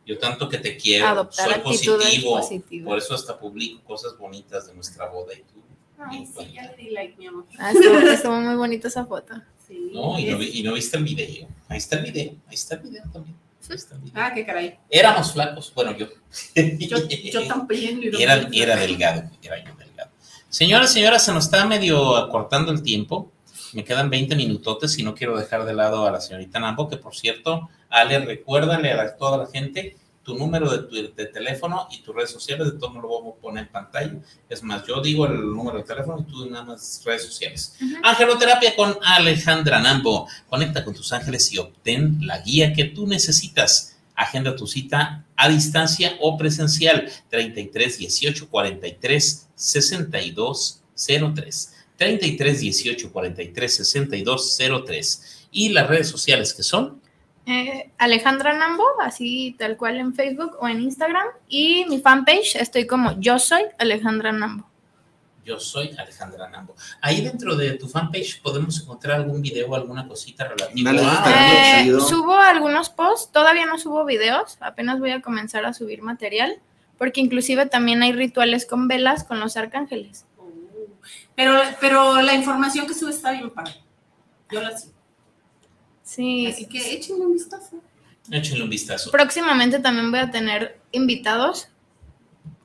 Yo 0.05 0.17
tanto 0.17 0.49
que 0.49 0.57
te 0.57 0.75
quiero, 0.75 1.05
Adoptar 1.05 1.51
soy 1.53 1.59
positivo, 1.61 2.37
positivas. 2.37 2.87
por 2.87 2.97
eso 2.97 3.13
hasta 3.13 3.37
publico 3.37 3.83
cosas 3.83 4.17
bonitas 4.17 4.65
de 4.65 4.73
nuestra 4.73 5.07
boda 5.07 5.33
y 5.35 5.41
tú. 5.43 5.61
Ay, 5.99 6.25
sí, 6.25 6.51
ya 6.51 6.63
le 6.63 6.75
di 6.77 6.89
like, 6.89 7.15
mi 7.17 7.27
amor. 7.27 7.45
Ah, 7.59 7.71
estuvo, 7.71 7.99
estuvo 7.99 8.35
muy 8.37 8.55
bonita 8.55 8.87
esa 8.87 9.05
foto. 9.05 9.35
Sí. 9.69 9.91
No, 9.93 10.19
y 10.19 10.25
no, 10.25 10.41
y 10.41 10.63
no 10.63 10.73
viste 10.73 10.97
el 10.97 11.03
video. 11.05 11.47
Ahí 11.69 11.77
está 11.77 11.97
el 11.97 12.11
video, 12.11 12.33
ahí 12.47 12.55
está 12.55 12.75
el 12.75 12.81
video 12.81 13.03
también. 13.13 13.35
Ahí 13.69 13.75
está 13.75 13.95
el 13.95 14.01
video. 14.01 14.13
Ah, 14.17 14.31
qué 14.33 14.45
caray. 14.45 14.75
Éramos 14.89 15.31
flacos, 15.31 15.71
bueno, 15.75 15.95
yo. 15.95 16.07
Yo, 16.55 16.97
yo 17.07 17.47
también. 17.47 18.01
y 18.17 18.21
Era, 18.21 18.49
era 18.51 18.75
delgado, 18.75 19.29
era 19.41 19.63
yo 19.63 19.75
delgado. 19.77 20.09
Señoras, 20.49 20.91
señoras, 20.91 21.23
se 21.23 21.31
nos 21.31 21.45
está 21.45 21.65
medio 21.65 22.17
acortando 22.17 22.71
el 22.71 22.81
tiempo. 22.81 23.31
Me 23.73 23.83
quedan 23.83 24.09
20 24.09 24.35
minutotes 24.35 24.97
y 24.97 25.03
no 25.03 25.13
quiero 25.13 25.37
dejar 25.37 25.63
de 25.63 25.75
lado 25.75 26.07
a 26.07 26.11
la 26.11 26.19
señorita 26.19 26.59
Nambo, 26.59 26.89
que 26.89 26.97
por 26.97 27.15
cierto, 27.15 27.69
Ale, 27.89 28.17
recuérdale 28.19 28.91
a 28.91 28.95
la- 28.97 29.15
toda 29.15 29.37
la 29.37 29.45
gente 29.47 29.95
tu 30.29 30.37
número 30.37 30.69
de, 30.69 30.79
tu- 30.87 31.15
de 31.15 31.25
teléfono 31.25 31.87
y 31.91 32.01
tus 32.01 32.15
redes 32.15 32.29
sociales, 32.29 32.71
de 32.71 32.77
todo 32.79 32.91
me 32.91 33.01
lo 33.01 33.07
voy 33.07 33.31
a 33.35 33.41
poner 33.41 33.63
en 33.65 33.71
pantalla. 33.71 34.13
Es 34.47 34.61
más, 34.61 34.85
yo 34.85 35.01
digo 35.01 35.25
el 35.25 35.39
número 35.41 35.79
de 35.79 35.83
teléfono 35.83 36.19
y 36.27 36.31
tú 36.31 36.45
nada 36.49 36.63
más 36.65 37.01
redes 37.03 37.23
sociales. 37.25 37.75
Angeloterapia 38.03 38.75
con 38.75 38.95
Alejandra 39.03 39.79
Nambo. 39.81 40.27
Conecta 40.47 40.83
con 40.85 40.93
tus 40.93 41.11
ángeles 41.13 41.51
y 41.51 41.57
obtén 41.57 42.19
la 42.27 42.39
guía 42.39 42.73
que 42.73 42.85
tú 42.85 43.07
necesitas. 43.07 43.95
Agenda 44.15 44.55
tu 44.55 44.67
cita 44.67 45.25
a 45.35 45.49
distancia 45.49 46.15
o 46.19 46.37
presencial 46.37 47.09
33 47.29 47.97
18 47.97 48.49
43 48.49 49.47
62 49.55 50.81
03. 51.33 51.73
33 51.97 52.59
18 52.61 53.11
43 53.11 53.75
62 53.75 54.57
03. 54.85 55.47
Y 55.51 55.69
las 55.69 55.87
redes 55.87 56.07
sociales 56.09 56.53
que 56.53 56.63
son 56.63 57.01
Eh, 57.51 57.89
Alejandra 57.97 58.53
Nambo, 58.53 58.85
así 59.01 59.55
tal 59.57 59.75
cual 59.75 59.97
en 59.97 60.13
Facebook 60.13 60.57
o 60.59 60.67
en 60.67 60.81
Instagram. 60.81 61.25
Y 61.47 61.85
mi 61.89 61.99
fanpage, 61.99 62.55
estoy 62.57 62.85
como 62.85 63.19
yo 63.19 63.39
soy 63.39 63.63
Alejandra 63.79 64.31
Nambo. 64.31 64.69
Yo 65.43 65.59
soy 65.59 65.95
Alejandra 65.97 66.47
Nambo. 66.47 66.75
Ahí 67.01 67.21
dentro 67.21 67.55
de 67.55 67.71
tu 67.71 67.87
fanpage 67.87 68.39
podemos 68.43 68.79
encontrar 68.81 69.15
algún 69.17 69.41
video 69.41 69.67
o 69.69 69.75
alguna 69.75 70.07
cosita 70.07 70.47
relativa 70.47 70.91
Dale, 70.93 71.01
a- 71.01 71.21
dale. 71.21 71.79
Eh, 71.79 71.83
chido. 71.85 72.01
subo 72.01 72.35
algunos 72.35 72.89
posts, 72.91 73.31
todavía 73.31 73.65
no 73.65 73.79
subo 73.79 74.05
videos, 74.05 74.57
apenas 74.59 74.99
voy 74.99 75.09
a 75.11 75.21
comenzar 75.21 75.65
a 75.65 75.73
subir 75.73 76.03
material, 76.03 76.59
porque 76.99 77.19
inclusive 77.21 77.65
también 77.65 78.03
hay 78.03 78.11
rituales 78.13 78.67
con 78.67 78.87
velas 78.87 79.23
con 79.23 79.39
los 79.39 79.57
arcángeles. 79.57 80.25
Pero, 81.35 81.59
pero 81.79 82.21
la 82.21 82.35
información 82.35 82.85
que 82.85 82.93
sube 82.93 83.09
está 83.11 83.31
bien 83.31 83.49
padre. 83.49 83.73
Yo 84.51 84.61
la 84.61 84.77
sigo. 84.77 84.93
Sí, 86.09 86.47
Así 86.47 86.65
que 86.65 86.93
échenle 86.93 87.23
un 87.23 87.33
vistazo. 87.33 87.81
Échenle 88.31 88.63
un 88.63 88.69
vistazo. 88.69 89.11
próximamente 89.11 89.77
también 89.79 90.09
voy 90.09 90.19
a 90.21 90.31
tener 90.31 90.79
invitados 90.91 91.67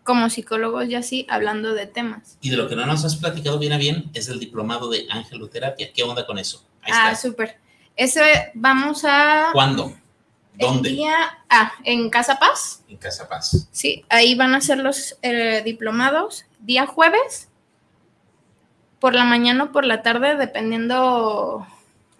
como 0.03 0.31
psicólogos 0.31 0.87
y 0.89 0.95
así 0.95 1.27
hablando 1.29 1.75
de 1.75 1.87
temas. 1.87 2.39
Y 2.41 2.49
de 2.49 2.57
lo 2.57 2.69
que 2.69 2.75
no 2.75 2.87
nos 2.87 3.05
has 3.05 3.16
platicado 3.16 3.59
bien 3.59 3.75
a 3.75 3.79
bien 3.79 4.11
es 4.15 4.29
el 4.29 4.41
diplomado 4.41 4.89
de 4.89 5.07
angeloterapia. 5.11 5.93
¿Qué 5.93 6.03
onda 6.03 6.27
con 6.27 6.39
eso? 6.39 6.65
Ahí 6.81 6.93
Ah, 6.95 7.15
súper. 7.15 7.59
Ese 7.97 8.51
vamos 8.55 9.05
a... 9.05 9.51
¿Cuándo? 9.53 9.95
¿Dónde? 10.55 10.89
El 10.89 10.97
día, 10.97 11.15
ah, 11.51 11.73
en 11.85 12.09
Casa 12.09 12.39
Paz. 12.39 12.83
En 12.89 12.97
Casa 12.97 13.29
Paz. 13.29 13.69
Sí, 13.73 14.05
ahí 14.09 14.35
van 14.35 14.55
a 14.55 14.61
ser 14.62 14.79
los 14.79 15.19
eh, 15.21 15.62
diplomados 15.65 16.47
día 16.61 16.87
jueves, 16.87 17.49
por 19.01 19.15
la 19.15 19.25
mañana 19.25 19.65
o 19.65 19.73
por 19.73 19.85
la 19.85 20.01
tarde, 20.03 20.37
dependiendo. 20.37 21.66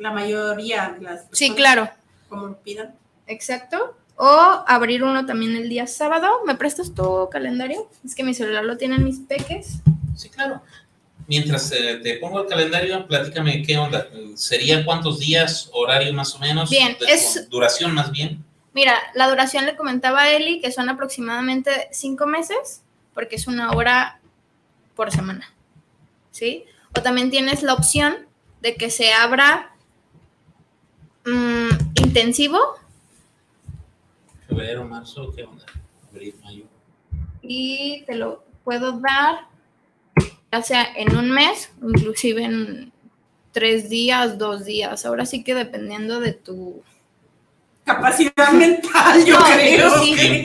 La 0.05 0.11
mayoría 0.13 0.95
de 0.99 1.03
las 1.03 1.25
Sí, 1.33 1.55
claro. 1.55 1.89
Como 2.29 2.55
pidan. 2.59 2.95
Exacto. 3.27 3.97
O 4.17 4.29
abrir 4.67 5.03
uno 5.03 5.25
también 5.25 5.57
el 5.57 5.71
día 5.71 5.87
sábado. 5.87 6.43
¿Me 6.45 6.57
prestas 6.57 6.95
tu 6.95 7.31
calendario? 7.33 7.89
Es 8.05 8.15
que 8.15 8.23
mi 8.23 8.35
celular 8.35 8.65
lo 8.67 8.77
tienen 8.77 9.03
mis 9.03 9.19
peques. 9.21 9.77
Sí, 10.15 10.29
claro. 10.29 10.61
Mientras 11.27 11.73
eh, 11.73 12.01
te 12.03 12.19
pongo 12.19 12.43
el 12.43 12.47
calendario, 12.49 13.07
platícame 13.07 13.63
qué 13.63 13.79
onda. 13.79 14.07
¿Sería 14.37 14.85
cuántos 14.85 15.21
días, 15.21 15.71
horario 15.73 16.13
más 16.13 16.35
o 16.35 16.39
menos? 16.39 16.69
Bien, 16.69 16.99
De- 17.01 17.11
es- 17.11 17.49
Duración 17.49 17.95
más 17.95 18.13
bien. 18.13 18.45
Mira, 18.75 18.99
la 19.15 19.27
duración 19.31 19.65
le 19.65 19.75
comentaba 19.75 20.25
a 20.25 20.33
Eli 20.33 20.61
que 20.61 20.71
son 20.71 20.91
aproximadamente 20.91 21.89
cinco 21.93 22.27
meses, 22.27 22.83
porque 23.15 23.37
es 23.37 23.47
una 23.47 23.71
hora 23.73 24.21
por 24.95 25.11
semana. 25.11 25.51
¿Sí? 26.31 26.67
O 26.95 27.01
también 27.01 27.31
tienes 27.31 27.63
la 27.63 27.73
opción 27.73 28.27
de 28.61 28.75
que 28.77 28.91
se 28.91 29.15
abra 29.15 29.71
mm, 31.27 31.69
intensivo 32.03 32.59
Febrero, 34.49 34.85
marzo, 34.85 35.33
¿qué 35.35 35.43
onda? 35.45 35.65
Abril, 36.13 36.35
mayo. 36.43 36.65
y 37.43 38.03
te 38.07 38.15
lo 38.15 38.45
puedo 38.63 38.93
dar 39.01 39.47
ya 40.53 40.63
sea 40.63 40.85
en 40.97 41.17
un 41.17 41.31
mes, 41.31 41.71
inclusive 41.83 42.45
en 42.45 42.93
tres 43.51 43.89
días, 43.91 44.39
dos 44.39 44.65
días. 44.65 45.05
Ahora 45.05 45.27
sí 45.27 45.43
que 45.43 45.55
dependiendo 45.55 46.21
de 46.21 46.33
tu 46.33 46.83
Capacidad 47.85 48.53
mental, 48.53 49.25
yo 49.27 49.39
No, 49.39 49.45
creo. 49.47 50.03
sí. 50.05 50.45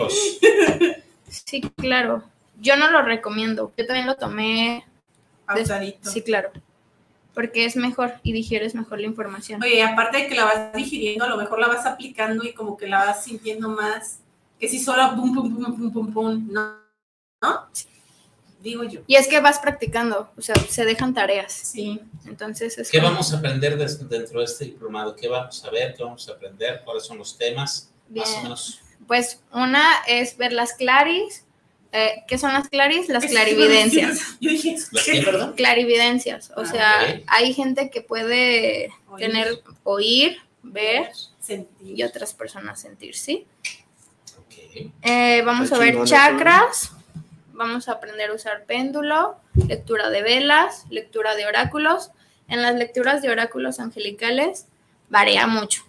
Sí, 1.30 1.62
claro. 1.78 2.24
Yo 2.60 2.76
no 2.76 2.90
lo 2.92 3.02
recomiendo. 3.04 3.72
Yo 3.78 3.86
también 3.86 4.08
lo 4.08 4.16
tomé. 4.16 4.84
Pausadito. 5.46 6.10
Sí, 6.10 6.22
claro. 6.22 6.52
Porque 7.34 7.66
es 7.66 7.76
mejor 7.76 8.14
y 8.24 8.34
digieres 8.34 8.76
mejor 8.76 9.00
la 9.00 9.08
información. 9.08 9.62
Oye, 9.64 9.82
aparte 9.84 10.18
de 10.18 10.28
que 10.28 10.36
la 10.36 10.46
vas 10.46 10.74
digiriendo, 10.74 11.24
a 11.26 11.30
lo 11.30 11.38
mejor 11.38 11.60
la 11.60 11.68
vas 11.68 11.86
aplicando 11.86 12.44
y 12.44 12.54
como 12.54 12.76
que 12.76 12.88
la 12.88 13.06
vas 13.06 13.24
sintiendo 13.24 13.70
más, 13.70 14.20
que 14.60 14.68
si 14.68 14.80
solo 14.80 15.16
pum, 15.16 15.34
pum, 15.34 15.56
pum, 15.56 15.76
pum, 15.78 15.92
pum, 15.94 16.14
pum, 16.14 16.48
¿no? 16.52 16.76
¿No? 17.42 17.68
Digo 18.62 18.84
yo. 18.84 19.02
Y 19.08 19.16
es 19.16 19.28
que 19.30 19.40
vas 19.40 19.60
practicando, 19.60 20.30
o 20.36 20.42
sea, 20.42 20.56
se 20.56 20.84
dejan 20.84 21.14
tareas. 21.14 21.54
Sí. 21.54 22.02
Entonces 22.26 22.78
es 22.78 22.92
¿Qué 22.92 22.98
como- 23.00 23.12
vamos 23.12 23.34
a 23.34 23.38
aprender 23.38 23.78
dentro 23.78 24.40
de 24.40 24.46
este 24.46 24.66
diplomado? 24.66 25.16
¿Qué 25.16 25.30
vamos 25.30 25.64
a 25.64 25.70
ver? 25.70 25.94
¿Qué 25.96 26.04
vamos 26.04 26.28
a 26.28 26.34
aprender? 26.34 26.82
¿Cuáles 26.84 27.06
son 27.06 27.18
los 27.20 27.38
temas? 27.38 27.90
Más 28.10 28.28
o 28.28 28.32
Bien. 28.32 28.44
menos. 28.44 28.82
Pues 29.08 29.42
una 29.54 29.86
es 30.08 30.36
ver 30.36 30.52
las 30.52 30.74
claris. 30.74 31.46
Eh, 31.92 32.24
¿Qué 32.28 32.38
son 32.38 32.54
las 32.54 32.70
claris? 32.70 33.10
Las 33.10 33.26
clarividencias. 33.26 34.20
Yo 34.40 34.52
dije, 34.52 34.76
¿Las 34.92 35.04
qué, 35.06 35.22
perdón? 35.24 35.54
Clarividencias. 35.54 36.52
O 36.56 36.62
Ah, 36.62 36.66
sea, 36.66 37.22
hay 37.28 37.54
gente 37.54 37.90
que 37.90 38.02
puede 38.02 38.92
Oír. 39.10 39.26
tener, 39.26 39.64
oír, 39.84 40.38
ver 40.62 41.10
sentir. 41.40 41.98
y 42.00 42.04
otras 42.04 42.34
personas 42.34 42.80
sentir, 42.80 43.16
¿sí? 43.16 43.48
Eh, 45.02 45.42
vamos 45.46 45.72
a 45.72 45.78
ver 45.78 46.04
chakras, 46.04 46.92
vamos 47.54 47.90
a 47.90 47.94
aprender 47.94 48.30
a 48.30 48.34
usar 48.34 48.66
péndulo, 48.66 49.38
lectura 49.68 50.10
de 50.10 50.22
velas, 50.22 50.86
lectura 50.90 51.36
de 51.36 51.46
oráculos. 51.48 52.12
En 52.48 52.62
las 52.62 52.76
lecturas 52.76 53.22
de 53.22 53.30
oráculos 53.30 53.80
angelicales 53.80 54.66
varía 55.10 55.48
mucho. 55.48 55.84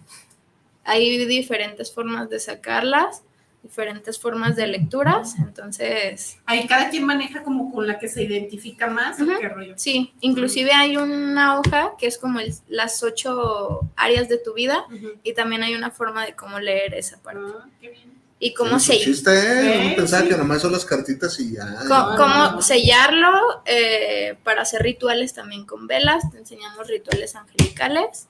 Hay 0.83 1.25
diferentes 1.25 1.91
formas 1.93 2.29
de 2.29 2.39
sacarlas, 2.39 3.21
diferentes 3.63 4.17
formas 4.19 4.55
de 4.55 4.65
lecturas, 4.67 5.35
entonces, 5.37 6.37
Ahí 6.45 6.65
cada 6.67 6.89
quien 6.89 7.05
maneja 7.05 7.43
como 7.43 7.71
con 7.71 7.85
la 7.87 7.99
que 7.99 8.07
se 8.07 8.23
identifica 8.23 8.87
más, 8.87 9.19
¿o 9.21 9.23
Ujú. 9.23 9.33
qué 9.39 9.49
rollo? 9.49 9.73
sí, 9.77 10.13
inclusive 10.21 10.71
hay 10.73 10.97
una 10.97 11.59
hoja 11.59 11.93
que 11.99 12.07
es 12.07 12.17
como 12.17 12.39
el- 12.39 12.53
las 12.67 13.03
ocho 13.03 13.81
áreas 13.95 14.27
de 14.29 14.37
tu 14.39 14.53
vida 14.53 14.85
y 15.23 15.33
también 15.33 15.63
hay 15.63 15.75
una 15.75 15.91
forma 15.91 16.25
de 16.25 16.35
cómo 16.35 16.59
leer 16.59 16.95
esa 16.95 17.21
parte 17.21 17.39
Ah, 17.55 17.67
qué 17.79 17.89
bien. 17.89 18.11
y 18.39 18.53
cómo 18.55 18.79
Sí, 18.79 18.93
se 18.93 18.99
chiste, 19.05 19.31
¿eh? 19.31 19.91
¿Eh? 19.91 19.93
Pensaba 19.95 20.23
Sí. 20.23 20.29
que 20.29 20.37
nomás 20.37 20.61
son 20.63 20.71
las 20.71 20.83
cartitas 20.83 21.39
y 21.39 21.53
ya. 21.53 21.63
No, 21.65 22.15
cómo 22.17 22.33
no, 22.35 22.51
no. 22.53 22.61
sellarlo 22.63 23.61
eh, 23.65 24.35
para 24.43 24.63
hacer 24.63 24.81
rituales 24.81 25.35
también 25.35 25.65
con 25.67 25.85
velas, 25.85 26.29
te 26.31 26.39
enseñamos 26.39 26.87
rituales 26.87 27.35
angelicales. 27.35 28.27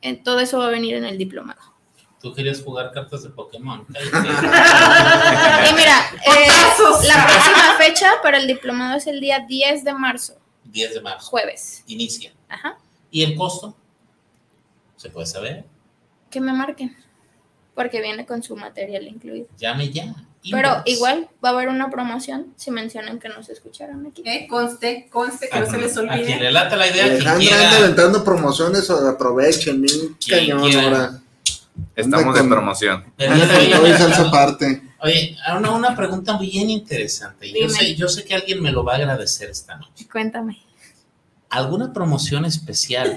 En, 0.00 0.22
todo 0.22 0.40
eso 0.40 0.58
va 0.58 0.66
a 0.68 0.70
venir 0.70 0.94
en 0.94 1.04
el 1.04 1.18
diplomado. 1.18 1.60
Tú 2.24 2.32
querías 2.32 2.62
jugar 2.62 2.90
cartas 2.90 3.22
de 3.22 3.28
Pokémon. 3.28 3.84
Y 3.90 5.74
mira, 5.74 5.98
eh, 6.24 6.48
la 7.06 7.26
próxima 7.26 7.76
fecha 7.76 8.12
para 8.22 8.38
el 8.38 8.46
diplomado 8.46 8.96
es 8.96 9.06
el 9.06 9.20
día 9.20 9.44
10 9.46 9.84
de 9.84 9.92
marzo, 9.92 10.34
10 10.64 10.94
de 10.94 11.00
marzo. 11.02 11.26
jueves. 11.26 11.84
Inicia. 11.86 12.32
Ajá. 12.48 12.78
¿Y 13.10 13.24
el 13.24 13.36
costo? 13.36 13.76
¿Se 14.96 15.10
puede 15.10 15.26
saber? 15.26 15.66
Que 16.30 16.40
me 16.40 16.54
marquen, 16.54 16.96
porque 17.74 18.00
viene 18.00 18.24
con 18.24 18.42
su 18.42 18.56
material 18.56 19.06
incluido. 19.06 19.46
Llame 19.58 19.90
ya. 19.90 20.14
Pero 20.50 20.80
igual 20.86 21.28
va 21.44 21.50
a 21.50 21.52
haber 21.52 21.68
una 21.68 21.90
promoción 21.90 22.54
si 22.56 22.70
mencionan 22.70 23.18
que 23.18 23.28
nos 23.28 23.50
escucharon 23.50 24.06
aquí. 24.06 24.22
Eh, 24.24 24.46
Conste, 24.48 25.10
conste, 25.10 25.50
que 25.50 25.60
no 25.60 25.66
se 25.66 25.76
les 25.76 25.94
A 25.98 26.00
quien 26.00 26.10
olvide. 26.10 26.40
le 26.40 26.52
lata 26.52 26.74
la 26.76 26.86
idea, 26.86 27.04
Alejandra 27.04 27.64
anda 27.64 27.76
aventando 27.76 28.24
promociones, 28.24 28.88
o 28.88 29.08
aprovechen, 29.08 29.84
Quien 29.84 30.56
cañón 30.58 30.84
ahora. 30.84 31.20
Estamos 31.96 32.36
con- 32.38 32.48
promoción. 32.48 33.04
Pero 33.16 33.34
ya 33.36 33.46
te 33.46 33.52
Anda 33.52 33.54
con 33.54 33.62
había- 33.64 33.76
todo 33.76 33.88
y 33.88 33.92
salsa 33.98 34.28
aparte. 34.28 34.82
Oye, 35.00 35.36
una, 35.56 35.70
una 35.72 35.94
pregunta 35.96 36.36
bien 36.38 36.70
interesante. 36.70 37.52
Yo 37.52 37.68
sé, 37.68 37.94
yo 37.94 38.08
sé 38.08 38.24
que 38.24 38.34
alguien 38.34 38.62
me 38.62 38.70
lo 38.72 38.84
va 38.84 38.94
a 38.94 38.96
agradecer 38.96 39.50
esta 39.50 39.76
noche. 39.76 40.06
Cuéntame. 40.10 40.58
¿Alguna 41.50 41.92
promoción 41.92 42.44
especial 42.46 43.14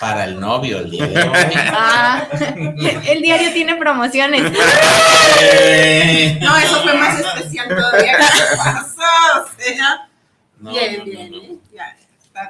para 0.00 0.24
el 0.24 0.38
novio 0.38 0.80
el 0.80 0.90
día 0.90 1.06
de 1.06 1.22
hoy? 1.22 1.34
Ah, 1.72 2.26
el 3.08 3.22
diario 3.22 3.52
tiene 3.54 3.76
promociones. 3.76 4.42
No, 6.40 6.56
eso 6.58 6.82
fue 6.82 6.94
más 6.94 7.18
especial 7.20 7.68
todavía. 7.68 8.16
¿Qué 8.18 8.56
pasó? 8.56 9.00
O 9.42 9.62
sea, 9.62 10.08
no, 10.58 10.70
bien, 10.70 10.98
no, 10.98 11.04
bien, 11.04 11.30
no. 11.30 11.36
¿eh? 11.38 11.58
Ya, 11.74 11.96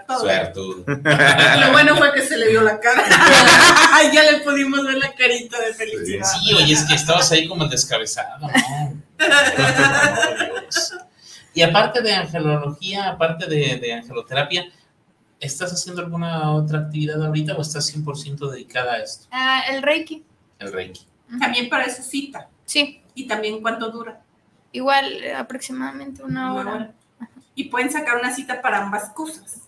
todo. 0.06 0.20
Suertudo. 0.20 0.84
Lo 0.86 1.72
bueno 1.72 1.96
fue 1.96 2.12
que 2.12 2.22
se 2.22 2.36
le 2.36 2.48
vio 2.50 2.62
la 2.62 2.78
cara. 2.80 3.02
ya 4.12 4.22
le 4.30 4.40
pudimos 4.40 4.84
ver 4.84 4.98
la 4.98 5.12
carita 5.14 5.58
de 5.60 5.74
felicidad. 5.74 6.24
Sí, 6.26 6.52
oye, 6.54 6.72
es 6.72 6.84
que 6.84 6.94
estabas 6.94 7.30
ahí 7.32 7.46
como 7.48 7.64
el 7.64 7.70
descabezado, 7.70 8.38
¿no? 8.38 8.48
Dios. 9.18 10.94
Y 11.54 11.62
aparte 11.62 12.00
de 12.00 12.12
angelología, 12.14 13.08
aparte 13.08 13.46
de, 13.46 13.76
de 13.78 13.92
angeloterapia, 13.94 14.66
¿estás 15.40 15.72
haciendo 15.72 16.02
alguna 16.02 16.52
otra 16.52 16.78
actividad 16.80 17.24
ahorita 17.24 17.54
o 17.56 17.60
estás 17.62 17.92
100% 17.94 18.50
dedicada 18.50 18.94
a 18.94 18.98
esto? 19.02 19.26
Ah, 19.30 19.62
el 19.68 19.82
Reiki. 19.82 20.24
El 20.58 20.72
Reiki. 20.72 21.06
También 21.38 21.68
para 21.68 21.84
eso 21.84 22.02
cita. 22.02 22.48
Sí, 22.64 23.02
Y 23.14 23.26
también 23.26 23.60
cuánto 23.60 23.90
dura. 23.90 24.20
igual 24.72 25.12
eh, 25.24 25.34
aproximadamente 25.34 26.22
una 26.22 26.54
hora. 26.54 26.92
Y 27.56 27.64
pueden 27.64 27.90
sacar 27.90 28.16
una 28.16 28.32
cita 28.34 28.62
para 28.62 28.78
ambas 28.78 29.10
cosas. 29.10 29.62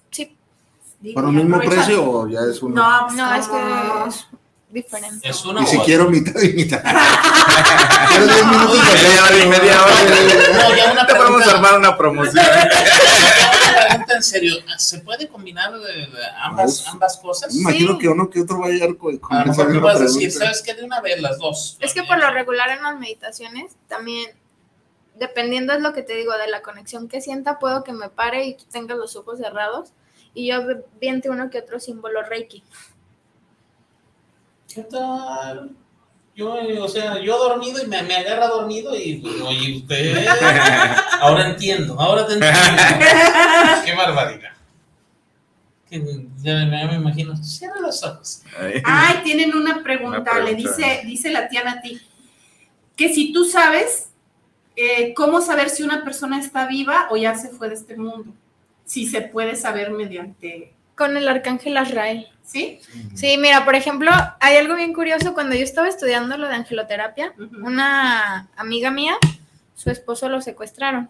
Sí. 1.02 1.08
Digo, 1.08 1.14
¿Por 1.20 1.24
un 1.24 1.34
y 1.38 1.42
mismo 1.42 1.58
precio 1.58 2.04
o 2.10 2.28
ya 2.28 2.40
es 2.48 2.62
uno? 2.62 2.76
No, 2.76 3.10
No, 3.10 3.34
es 3.34 3.48
que 3.48 4.08
es 4.08 4.26
diferente. 4.70 5.28
¿Es 5.28 5.44
uno 5.44 5.60
y 5.62 5.66
si 5.66 5.78
quiero 5.80 6.08
mitad 6.08 6.40
y 6.40 6.52
mitad. 6.54 6.80
quiero 8.08 8.26
10 8.26 8.46
minutos 8.46 8.78
para 8.78 8.92
Media 9.02 9.24
hora 9.24 9.38
y 9.44 9.48
media 9.48 9.82
hora. 9.84 9.94
No, 10.68 10.76
ya 10.76 10.92
una 10.92 11.06
Te 11.06 11.14
podemos 11.14 11.42
pregunta. 11.42 11.50
armar 11.56 11.78
una 11.78 11.98
promoción. 11.98 12.44
Una 12.44 13.86
pregunta 13.88 14.14
en 14.16 14.22
serio, 14.22 14.54
¿se 14.78 14.98
puede 15.00 15.28
combinar 15.28 15.72
ambas, 16.40 16.64
Pues, 16.82 16.88
ambas 16.88 17.16
cosas? 17.18 17.54
Me 17.54 17.60
imagino 17.62 17.92
Sí. 17.94 17.98
que 17.98 18.08
uno 18.08 18.30
que 18.30 18.40
otro 18.40 18.60
va 18.60 18.66
a 18.66 18.70
llegar 18.70 18.96
con, 18.96 19.18
tú 19.18 19.80
vas 19.80 19.96
a 19.96 20.04
decir. 20.04 20.30
¿sabes 20.32 20.62
qué? 20.62 20.74
De 20.74 20.84
una 20.84 21.00
vez 21.00 21.20
las 21.20 21.38
dos. 21.38 21.76
Es 21.80 21.92
que 21.94 22.02
por 22.04 22.18
lo 22.18 22.30
regular 22.30 22.70
en 22.70 22.82
las 22.82 22.98
meditaciones 22.98 23.72
también, 23.88 24.30
dependiendo 25.18 25.72
es 25.74 25.80
lo 25.80 25.92
que 25.92 26.02
te 26.02 26.14
digo, 26.14 26.32
de 26.38 26.48
la 26.48 26.62
conexión 26.62 27.08
que 27.08 27.20
sienta, 27.20 27.58
puedo 27.58 27.84
que 27.84 27.92
me 27.92 28.08
pare 28.08 28.44
y 28.46 28.56
tú 28.56 28.64
tengas 28.70 28.96
los 28.96 29.16
ojos 29.16 29.38
cerrados 29.38 29.90
y 30.34 30.48
yo 30.48 30.60
viente 31.00 31.28
uno 31.30 31.50
que 31.50 31.58
otro 31.58 31.78
símbolo 31.80 32.22
Reiki. 32.22 32.62
¿Qué 34.72 34.82
tal? 34.84 35.70
Yo, 36.34 36.56
eh, 36.58 36.80
o 36.80 36.88
sea, 36.88 37.20
yo 37.20 37.36
dormido 37.36 37.82
y 37.82 37.86
me, 37.86 38.02
me 38.02 38.16
agarra 38.16 38.46
dormido 38.48 38.96
y, 38.96 39.16
pues, 39.20 39.34
oye, 39.42 39.76
usted. 39.76 40.26
Ahora 41.20 41.50
entiendo, 41.50 42.00
ahora 42.00 42.26
te 42.26 42.32
entiendo. 42.34 42.58
Qué 43.84 43.94
barbaridad. 43.94 44.48
Que 45.90 45.98
ya, 46.42 46.54
me- 46.64 46.70
ya 46.80 46.86
me 46.88 46.94
imagino. 46.94 47.36
Cierra 47.36 47.80
los 47.80 48.02
ojos. 48.02 48.42
Ay, 48.84 49.18
tienen 49.24 49.54
una 49.54 49.82
pregunta. 49.82 50.20
Una 50.20 50.24
pregunta. 50.30 50.50
Le 50.50 50.54
dice, 50.56 51.02
dice 51.04 51.30
la 51.30 51.48
tía 51.48 51.64
Nati 51.64 52.00
que 52.96 53.12
si 53.12 53.32
tú 53.32 53.44
sabes 53.44 54.08
eh, 54.74 55.12
cómo 55.14 55.40
saber 55.42 55.68
si 55.70 55.82
una 55.82 56.02
persona 56.02 56.38
está 56.40 56.66
viva 56.66 57.08
o 57.10 57.16
ya 57.16 57.34
se 57.36 57.50
fue 57.50 57.68
de 57.68 57.74
este 57.74 57.96
mundo. 57.96 58.32
Si 58.84 59.06
se 59.06 59.22
puede 59.22 59.56
saber 59.56 59.90
mediante. 59.90 60.74
con 60.94 61.16
el 61.16 61.26
arcángel 61.28 61.76
Azrael. 61.76 62.28
¿Sí? 62.44 62.80
Sí, 63.14 63.38
mira, 63.38 63.64
por 63.64 63.74
ejemplo, 63.74 64.10
hay 64.40 64.56
algo 64.56 64.74
bien 64.74 64.92
curioso. 64.92 65.32
Cuando 65.34 65.54
yo 65.54 65.62
estaba 65.62 65.88
estudiando 65.88 66.36
lo 66.36 66.48
de 66.48 66.54
angeloterapia, 66.54 67.34
una 67.64 68.48
amiga 68.56 68.90
mía, 68.90 69.16
su 69.74 69.90
esposo 69.90 70.28
lo 70.28 70.40
secuestraron. 70.40 71.08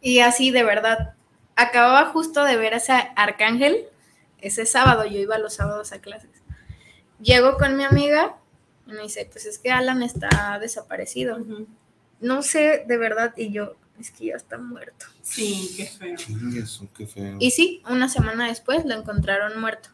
Y 0.00 0.20
así, 0.20 0.50
de 0.50 0.64
verdad, 0.64 1.14
acababa 1.56 2.06
justo 2.06 2.44
de 2.44 2.56
ver 2.56 2.74
a 2.74 2.78
ese 2.78 2.92
arcángel 3.16 3.86
ese 4.40 4.66
sábado. 4.66 5.06
Yo 5.06 5.18
iba 5.18 5.38
los 5.38 5.54
sábados 5.54 5.92
a 5.92 6.00
clases. 6.00 6.30
Llego 7.20 7.56
con 7.56 7.76
mi 7.76 7.84
amiga 7.84 8.36
y 8.86 8.92
me 8.92 9.02
dice, 9.02 9.28
pues 9.30 9.46
es 9.46 9.58
que 9.58 9.70
Alan 9.70 10.02
está 10.02 10.58
desaparecido. 10.60 11.38
No 12.20 12.42
sé, 12.42 12.84
de 12.86 12.96
verdad, 12.98 13.34
y 13.36 13.50
yo, 13.50 13.76
es 14.00 14.10
que 14.10 14.26
ya 14.26 14.34
está 14.36 14.58
muerto. 14.58 15.06
Sí, 15.22 15.74
qué 15.76 15.86
feo. 15.86 16.16
Eso, 16.62 16.86
qué 16.96 17.06
feo. 17.06 17.36
Y 17.40 17.50
sí, 17.50 17.82
una 17.88 18.08
semana 18.08 18.48
después 18.48 18.84
lo 18.84 18.94
encontraron 18.94 19.60
muerto. 19.60 19.90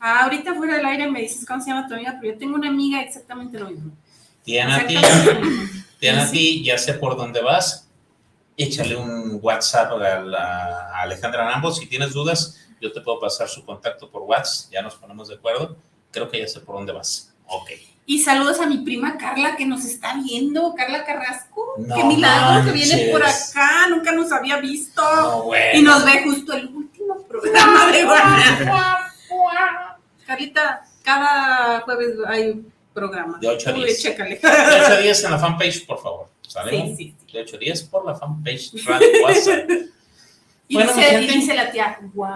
Ah, 0.00 0.24
ahorita 0.24 0.54
fuera 0.54 0.76
del 0.76 0.84
aire 0.86 1.10
me 1.10 1.20
dices 1.20 1.46
cómo 1.46 1.62
se 1.62 1.70
llama 1.70 1.88
tu 1.88 1.94
amiga, 1.94 2.16
pero 2.20 2.32
yo 2.34 2.38
tengo 2.38 2.54
una 2.56 2.68
amiga 2.68 3.02
exactamente 3.02 3.58
lo 3.58 3.70
mismo. 3.70 3.92
Diana, 4.44 4.86
ti, 4.86 4.96
Diana, 6.00 6.30
ti, 6.30 6.62
ya 6.62 6.76
sé 6.78 6.94
por 6.94 7.16
dónde 7.16 7.40
vas. 7.40 7.88
Échale 8.56 8.94
un 8.96 9.38
WhatsApp 9.42 9.92
a, 9.92 10.20
la- 10.20 10.90
a 10.94 11.02
Alejandra 11.02 11.50
Rambo. 11.50 11.72
Si 11.72 11.86
tienes 11.86 12.12
dudas, 12.12 12.60
yo 12.80 12.92
te 12.92 13.00
puedo 13.00 13.18
pasar 13.18 13.48
su 13.48 13.64
contacto 13.64 14.10
por 14.10 14.22
WhatsApp. 14.22 14.70
Ya 14.72 14.82
nos 14.82 14.94
ponemos 14.96 15.28
de 15.28 15.34
acuerdo. 15.36 15.76
Creo 16.10 16.28
que 16.30 16.38
ya 16.38 16.46
sé 16.46 16.60
por 16.60 16.76
dónde 16.76 16.92
vas. 16.92 17.34
Ok. 17.46 17.70
Y 18.06 18.20
saludos 18.20 18.60
a 18.60 18.66
mi 18.66 18.78
prima 18.78 19.16
Carla 19.16 19.56
que 19.56 19.64
nos 19.64 19.84
está 19.84 20.14
viendo, 20.22 20.74
Carla 20.74 21.04
Carrasco. 21.04 21.74
No 21.78 21.94
Qué 21.96 22.04
milagro 22.04 22.64
que 22.66 22.72
viene 22.72 23.08
por 23.10 23.20
manches. 23.22 23.50
acá, 23.56 23.86
nunca 23.88 24.12
nos 24.12 24.30
había 24.30 24.58
visto. 24.58 25.02
bueno. 25.44 25.78
Y 25.78 25.82
nos 25.82 26.04
ve 26.04 26.22
justo 26.22 26.52
el 26.52 26.66
último 26.68 27.16
programa 27.22 27.90
de 27.90 28.04
Guanajuato. 28.04 29.04
Carlita, 30.26 30.82
cada 31.02 31.80
jueves 31.82 32.10
hay 32.26 32.62
programa. 32.92 33.38
De 33.40 33.48
8 33.48 33.70
a 33.70 33.72
Uy, 33.74 33.84
10. 33.84 34.02
chécale. 34.02 34.34
De 34.36 34.40
8 34.48 34.92
a 34.92 34.96
10 34.98 35.24
en 35.24 35.30
la 35.30 35.38
fanpage, 35.38 35.86
por 35.86 36.02
favor. 36.02 36.28
¿Sale? 36.46 36.70
Sí, 36.70 36.94
sí, 36.96 37.14
De 37.32 37.40
8 37.40 37.56
a 37.56 37.58
10 37.58 37.82
por 37.84 38.06
la 38.06 38.14
fanpage 38.14 38.84
Radio 38.84 39.08
WhatsApp. 39.24 39.70
Y, 40.66 40.76
Bueno, 40.76 40.94
dice, 40.94 41.22
y 41.22 41.26
dice 41.26 41.54
la 41.54 41.70
tía, 41.70 41.98
wow. 42.14 42.28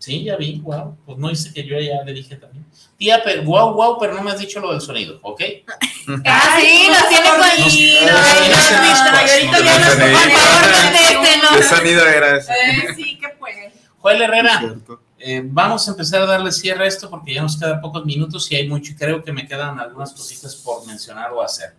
Sí, 0.00 0.24
ya 0.24 0.36
vi, 0.36 0.58
wow. 0.60 0.96
Pues 1.04 1.18
no 1.18 1.30
hice 1.30 1.52
que 1.52 1.62
yo 1.62 1.78
ya 1.78 2.02
le 2.02 2.14
dije 2.14 2.34
también. 2.36 2.64
Tía, 2.96 3.20
pero, 3.22 3.42
wow, 3.44 3.74
wow, 3.74 3.98
pero 4.00 4.14
no 4.14 4.22
me 4.22 4.30
has 4.30 4.38
dicho 4.38 4.58
lo 4.58 4.72
del 4.72 4.80
sonido, 4.80 5.18
¿ok? 5.20 5.42
ah, 6.24 6.58
sí, 6.58 6.88
nos 6.88 7.06
tiene 7.06 7.28
cohibido. 7.28 8.08
Ahorita 8.10 9.60
ya 9.60 11.54
¿Qué 11.54 11.62
sonido 11.62 12.06
era 12.06 12.38
ese? 12.38 12.50
Eh, 12.50 12.94
sí, 12.96 13.18
que 13.18 13.28
puede. 13.38 13.74
Joel 13.98 14.22
Herrera, 14.22 14.74
eh, 15.18 15.42
vamos 15.44 15.86
a 15.86 15.90
empezar 15.90 16.22
a 16.22 16.26
darle 16.26 16.50
cierre 16.50 16.84
a 16.84 16.86
esto 16.86 17.10
porque 17.10 17.34
ya 17.34 17.42
nos 17.42 17.58
quedan 17.58 17.82
pocos 17.82 18.06
minutos 18.06 18.50
y 18.50 18.56
hay 18.56 18.66
mucho, 18.66 18.94
creo 18.98 19.22
que 19.22 19.34
me 19.34 19.46
quedan 19.46 19.78
algunas 19.78 20.12
cositas 20.14 20.56
por 20.56 20.86
mencionar 20.86 21.30
o 21.32 21.42
hacer. 21.42 21.76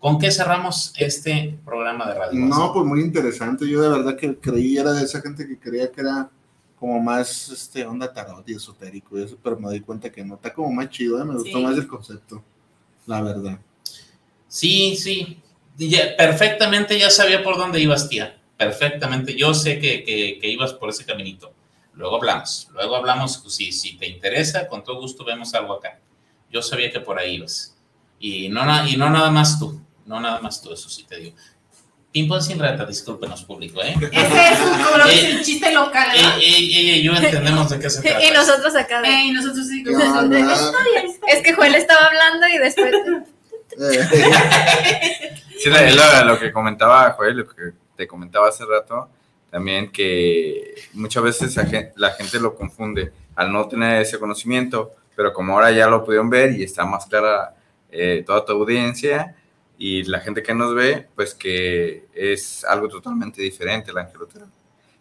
¿Con 0.00 0.18
qué 0.18 0.32
cerramos 0.32 0.92
este 0.98 1.56
programa 1.64 2.08
de 2.08 2.14
radio? 2.14 2.40
No, 2.40 2.72
pues 2.72 2.84
muy 2.84 3.00
interesante. 3.00 3.68
Yo 3.68 3.80
de 3.80 3.88
verdad 3.90 4.16
que 4.16 4.36
creí, 4.38 4.76
era 4.76 4.92
de 4.92 5.04
esa 5.04 5.20
gente 5.20 5.46
que 5.46 5.56
creía 5.56 5.92
que 5.92 6.00
era 6.00 6.30
como 6.78 7.00
más 7.00 7.48
este, 7.50 7.84
onda 7.84 8.12
tarot 8.12 8.48
y 8.48 8.54
esotérico 8.54 9.18
y 9.18 9.22
eso, 9.24 9.36
pero 9.42 9.58
me 9.58 9.72
di 9.72 9.80
cuenta 9.80 10.10
que 10.10 10.24
no, 10.24 10.34
está 10.36 10.52
como 10.52 10.70
más 10.72 10.88
chido, 10.90 11.20
¿eh? 11.20 11.24
me 11.24 11.34
gustó 11.34 11.58
Sí. 11.58 11.64
más 11.64 11.76
el 11.76 11.86
concepto, 11.88 12.42
la 13.06 13.20
verdad. 13.22 13.58
Sí, 14.46 14.96
sí. 14.96 15.40
Ya- 15.76 16.16
perfectamente 16.16 16.98
ya 16.98 17.10
sabía 17.10 17.42
por 17.42 17.56
dónde 17.56 17.80
ibas, 17.80 18.08
tía. 18.08 18.40
Perfectamente. 18.56 19.36
Yo 19.36 19.54
sé 19.54 19.78
que, 19.78 20.02
que- 20.02 20.38
que 20.40 20.50
ibas 20.50 20.72
por 20.72 20.90
ese 20.90 21.04
caminito. 21.04 21.52
Luego 21.94 22.16
hablamos. 22.16 22.68
Luego 22.72 22.96
hablamos. 22.96 23.38
pues, 23.38 23.54
Si, 23.54 23.70
si 23.72 23.96
te 23.96 24.06
interesa, 24.08 24.66
con 24.68 24.82
todo 24.82 25.00
gusto 25.00 25.24
vemos 25.24 25.54
algo 25.54 25.74
acá. 25.74 26.00
Yo 26.50 26.62
sabía 26.62 26.90
que 26.90 27.00
por 27.00 27.18
ahí 27.18 27.36
ibas. 27.36 27.76
Y 28.18 28.48
no, 28.48 28.62
y 28.88 28.96
no 28.96 29.10
nada 29.10 29.30
más 29.30 29.58
tú. 29.60 29.80
No 30.06 30.18
nada 30.20 30.40
más 30.40 30.60
tú, 30.62 30.72
eso 30.72 30.88
sí 30.88 31.04
te 31.04 31.16
digo. 31.18 31.36
Ping-pong 32.12 32.40
sin 32.40 32.58
rata, 32.58 32.86
discúlpenos, 32.86 33.44
público, 33.44 33.82
¿eh? 33.82 33.94
Ese 34.00 34.52
es 34.52 34.60
un, 34.60 34.82
como 34.82 35.04
Eh, 35.06 35.30
el 35.30 35.44
chiste 35.44 35.70
local, 35.72 36.08
eh, 36.14 36.16
¿verdad? 36.22 36.38
eh, 36.38 36.60
y 36.60 37.02
yo 37.02 37.12
entendemos 37.14 37.68
de 37.68 37.78
qué 37.78 37.90
se 37.90 38.00
trata. 38.08 38.24
Y 38.24 38.30
nosotros 38.30 38.74
acá. 38.76 39.02
de- 39.02 39.08
Eh, 39.08 39.24
y 39.26 39.32
nosotros 39.32 39.66
sí. 39.68 39.84
¿Qué 39.84 39.94
onda? 39.94 40.38
Es 41.28 41.42
que 41.42 41.52
Joel 41.52 41.74
estaba 41.74 42.06
hablando 42.06 42.46
y 42.48 42.58
después. 42.58 42.92
Sí, 45.60 45.70
lo, 45.70 46.24
lo 46.24 46.38
que 46.38 46.52
comentaba 46.52 47.10
Joel, 47.12 47.36
lo 47.38 47.48
que 47.48 47.72
te 47.96 48.06
comentaba 48.06 48.48
hace 48.48 48.64
rato, 48.64 49.08
también 49.50 49.90
que 49.90 50.74
muchas 50.92 51.22
veces 51.22 51.56
la 51.56 51.66
gen- 51.66 51.92
la 51.96 52.10
gente 52.12 52.38
lo 52.38 52.54
confunde 52.54 53.12
al 53.34 53.52
no 53.52 53.66
tener 53.66 54.00
ese 54.02 54.18
conocimiento, 54.20 54.94
pero 55.16 55.32
como 55.32 55.54
ahora 55.54 55.70
ya 55.72 55.88
lo 55.88 56.04
pudieron 56.04 56.30
ver 56.30 56.52
y 56.52 56.62
está 56.62 56.84
más 56.84 57.06
clara 57.06 57.54
eh, 57.90 58.22
toda 58.26 58.44
tu 58.44 58.52
audiencia 58.52 59.34
y 59.78 60.02
la 60.02 60.20
gente 60.20 60.42
que 60.42 60.54
nos 60.54 60.74
ve, 60.74 61.06
pues 61.14 61.34
que 61.34 62.06
es 62.12 62.64
algo 62.64 62.88
totalmente 62.88 63.40
diferente 63.40 63.92
la 63.92 64.02
angeloterapia. 64.02 64.52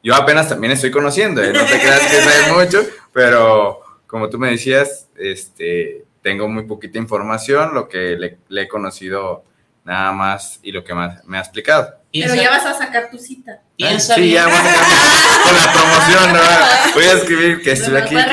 Yo 0.03 0.15
apenas 0.15 0.47
también 0.47 0.71
estoy 0.71 0.91
conociendo, 0.91 1.43
¿eh? 1.43 1.51
no 1.51 1.65
te 1.65 1.79
creas 1.79 2.01
que 2.01 2.21
sé 2.21 2.53
mucho, 2.55 2.85
pero 3.11 3.81
como 4.05 4.29
tú 4.29 4.37
me 4.37 4.51
decías, 4.51 5.09
este, 5.15 6.05
tengo 6.21 6.47
muy 6.47 6.63
poquita 6.63 6.99
información, 6.99 7.73
lo 7.73 7.89
que 7.89 8.15
le, 8.15 8.37
le 8.49 8.61
he 8.61 8.67
conocido 8.67 9.43
nada 9.87 10.11
más 10.11 10.59
y 10.61 10.71
lo 10.73 10.83
que 10.83 10.93
más 10.93 11.23
me 11.25 11.37
ha 11.37 11.41
explicado. 11.41 11.95
Pero 12.11 12.35
ya 12.35 12.49
vas 12.49 12.65
a 12.65 12.73
sacar 12.77 13.09
tu 13.09 13.17
cita. 13.17 13.61
Piensa 13.77 14.15
sí, 14.15 14.21
bien. 14.21 14.33
ya 14.35 14.45
voy 14.47 14.55
a 14.55 14.63
sacar 14.63 15.43
con 15.43 15.55
la 15.55 15.73
promoción, 15.73 16.33
¿no? 16.33 16.93
Voy 16.95 17.03
a 17.05 17.11
escribir 17.13 17.61
que 17.61 17.71
estoy 17.73 17.95
aquí. 17.95 18.09
que 18.09 18.15
la- 18.15 18.23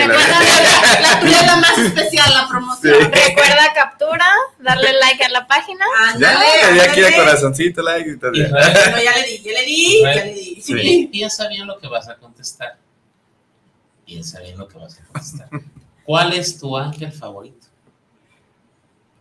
La 1.00 1.20
tuya 1.20 1.40
es 1.40 1.46
la 1.46 1.56
más 1.56 1.78
especial, 1.78 2.34
la 2.34 2.48
promoción. 2.48 2.94
Sí. 2.94 3.08
Recuerda 3.28 3.72
captura, 3.74 4.26
darle 4.58 4.92
like 5.00 5.22
a 5.24 5.28
la 5.28 5.46
página. 5.46 5.84
Ya, 6.18 6.38
le 6.66 6.72
di 6.74 6.80
aquí 6.80 7.00
el 7.00 7.14
corazoncito, 7.14 7.82
like 7.82 8.10
y 8.10 8.16
todo. 8.18 8.30
Bueno, 8.32 8.56
ya 9.04 9.16
le 9.16 9.26
di, 9.26 9.42
ya 9.42 9.52
le 9.52 9.64
di, 9.64 10.02
ya 10.02 10.14
le 10.24 10.32
di. 10.34 10.60
Sí. 10.62 10.74
Pi- 10.74 11.06
Piensa 11.12 11.46
bien 11.48 11.66
lo 11.66 11.78
que 11.78 11.86
vas 11.88 12.08
a 12.08 12.16
contestar. 12.16 12.78
Piensa 14.06 14.40
bien 14.40 14.58
lo 14.58 14.66
que 14.66 14.78
vas 14.78 14.98
a 14.98 15.04
contestar. 15.04 15.48
¿Cuál 16.04 16.32
es 16.32 16.58
tu 16.58 16.76
ángel 16.76 17.12
favorito? 17.12 17.66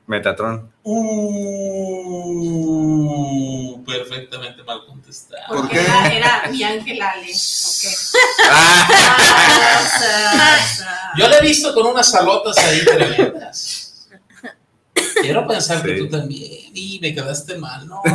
Metatron. 0.05 0.71
Uh, 0.84 1.03
perfectamente 3.85 4.63
mal 4.63 4.85
contestado. 4.85 5.43
Porque 5.47 5.80
era, 5.80 6.13
era 6.13 6.43
mi 6.51 6.61
ángel 6.63 7.01
Ale. 7.01 7.27
Yo 11.17 11.27
le 11.27 11.38
he 11.38 11.41
visto 11.41 11.73
con 11.73 11.88
unas 11.88 12.11
salotas 12.11 12.57
ahí 12.57 12.84
tremendas. 12.84 14.09
Quiero 15.21 15.47
pensar 15.47 15.81
que 15.81 15.93
tú 15.93 16.09
también. 16.09 16.71
Y 16.73 16.99
me 17.01 17.13
quedaste 17.13 17.57
mal, 17.57 17.88
¿no? 17.88 18.01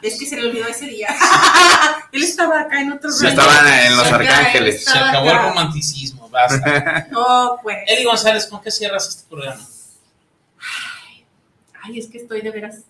Es 0.00 0.18
que 0.18 0.26
se 0.26 0.36
le 0.36 0.48
olvidó 0.48 0.68
ese 0.68 0.86
día. 0.86 1.08
Él 2.12 2.22
estaba 2.22 2.60
acá 2.60 2.80
en 2.80 2.92
otro 2.92 3.10
Sí, 3.10 3.26
estaban 3.26 3.66
en 3.66 3.96
Los 3.96 4.06
Arcángeles. 4.06 4.84
Se 4.84 4.98
acabó 4.98 5.30
el 5.30 5.38
romanticismo, 5.38 6.28
basta. 6.28 7.08
No, 7.10 7.58
pues. 7.62 7.78
Eli 7.86 8.04
González, 8.04 8.46
¿con 8.46 8.60
qué 8.60 8.70
cierras 8.70 9.08
este 9.08 9.28
programa? 9.28 9.60
Ay, 11.82 11.98
es 11.98 12.06
que 12.08 12.18
estoy 12.18 12.40
de 12.40 12.50
veras. 12.50 12.84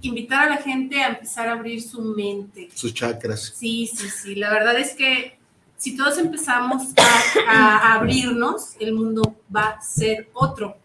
Invitar 0.00 0.46
a 0.46 0.50
la 0.50 0.56
gente 0.58 1.02
a 1.02 1.08
empezar 1.08 1.48
a 1.48 1.52
abrir 1.52 1.82
su 1.82 2.00
mente. 2.00 2.68
Sus 2.72 2.94
chakras. 2.94 3.52
Sí, 3.56 3.90
sí, 3.92 4.08
sí. 4.08 4.34
La 4.36 4.50
verdad 4.50 4.78
es 4.78 4.94
que 4.94 5.38
si 5.76 5.96
todos 5.96 6.18
empezamos 6.18 6.92
a, 6.96 7.50
a 7.50 7.94
abrirnos, 7.94 8.76
el 8.78 8.94
mundo 8.94 9.36
va 9.54 9.70
a 9.70 9.80
ser 9.80 10.28
otro. 10.34 10.76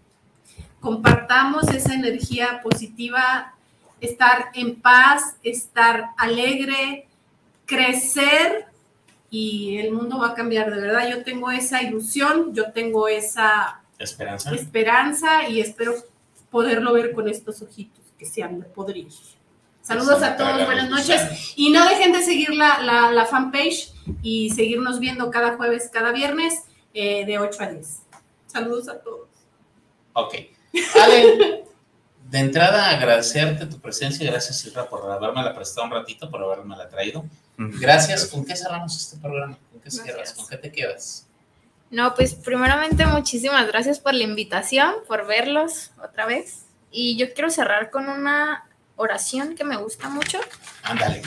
Compartamos 0.80 1.68
esa 1.70 1.94
energía 1.94 2.62
positiva, 2.64 3.54
estar 4.02 4.50
en 4.54 4.82
paz, 4.82 5.38
estar 5.44 6.10
alegre, 6.18 7.08
crecer 7.66 8.66
y 9.30 9.78
el 9.78 9.94
mundo 9.94 10.20
va 10.20 10.30
a 10.30 10.34
cambiar. 10.34 10.74
De 10.74 10.82
verdad, 10.82 11.08
yo 11.10 11.24
tengo 11.24 11.52
esa 11.52 11.82
ilusión, 11.82 12.54
yo 12.54 12.72
tengo 12.72 13.08
esa 13.08 13.83
Esperanza. 14.00 14.54
esperanza 14.54 15.48
y 15.48 15.62
espero 15.62 15.94
poderlo 16.50 16.94
ver 16.94 17.14
con 17.14 17.28
estos 17.30 17.62
ojitos 17.62 18.04
que 18.18 18.26
se 18.26 18.44
han 18.44 18.60
de 18.60 18.66
podrir. 18.66 19.08
Saludos 19.82 20.24
a 20.24 20.38
todos, 20.38 20.66
buenas 20.66 20.90
noches. 20.90 21.54
Y 21.56 21.72
no 21.72 21.88
dejen 21.88 22.14
de 22.14 22.24
seguir 22.24 22.54
la, 22.56 22.82
la, 22.82 23.12
la 23.12 23.26
fanpage 23.26 23.92
y 24.22 24.50
seguirnos 24.52 25.00
viendo 25.00 25.30
cada 25.30 25.58
jueves, 25.58 25.90
cada 25.92 26.12
viernes, 26.12 26.64
eh, 26.94 27.26
de 27.26 27.38
8 27.38 27.64
a 27.64 27.68
10. 27.68 28.00
Saludos 28.48 28.88
a 28.88 29.00
todos. 29.00 29.28
Ok. 30.14 30.36
Ale, 31.02 31.66
de 32.30 32.40
entrada 32.40 32.90
agradecerte 32.92 33.66
tu 33.66 33.80
presencia. 33.80 34.30
Gracias, 34.30 34.60
Silvia, 34.60 34.88
por 34.88 35.10
haberme 35.12 35.44
la 35.44 35.54
prestado 35.54 35.88
un 35.88 35.92
ratito, 35.92 36.30
por 36.30 36.42
haberme 36.44 36.78
la 36.78 36.88
traído. 36.88 37.26
Gracias. 37.58 38.26
¿Con 38.28 38.46
qué 38.46 38.56
cerramos 38.56 38.96
este 38.96 39.18
programa? 39.18 39.58
¿Con 39.72 39.82
qué 39.82 39.92
cierras? 39.92 40.34
¿Con 40.34 40.48
qué 40.48 40.58
te 40.58 40.72
quedas? 40.72 41.28
No, 41.94 42.16
pues 42.16 42.34
primeramente 42.34 43.06
muchísimas 43.06 43.68
gracias 43.68 44.00
por 44.00 44.16
la 44.16 44.24
invitación, 44.24 44.96
por 45.08 45.28
verlos 45.28 45.92
otra 46.04 46.26
vez. 46.26 46.66
Y 46.90 47.18
yo 47.18 47.32
quiero 47.36 47.52
cerrar 47.52 47.92
con 47.92 48.10
una 48.10 48.68
oración 48.96 49.54
que 49.54 49.64
me 49.64 49.78
gusta 49.78 50.10
mucho 50.10 50.40
Ándale. 50.82 51.22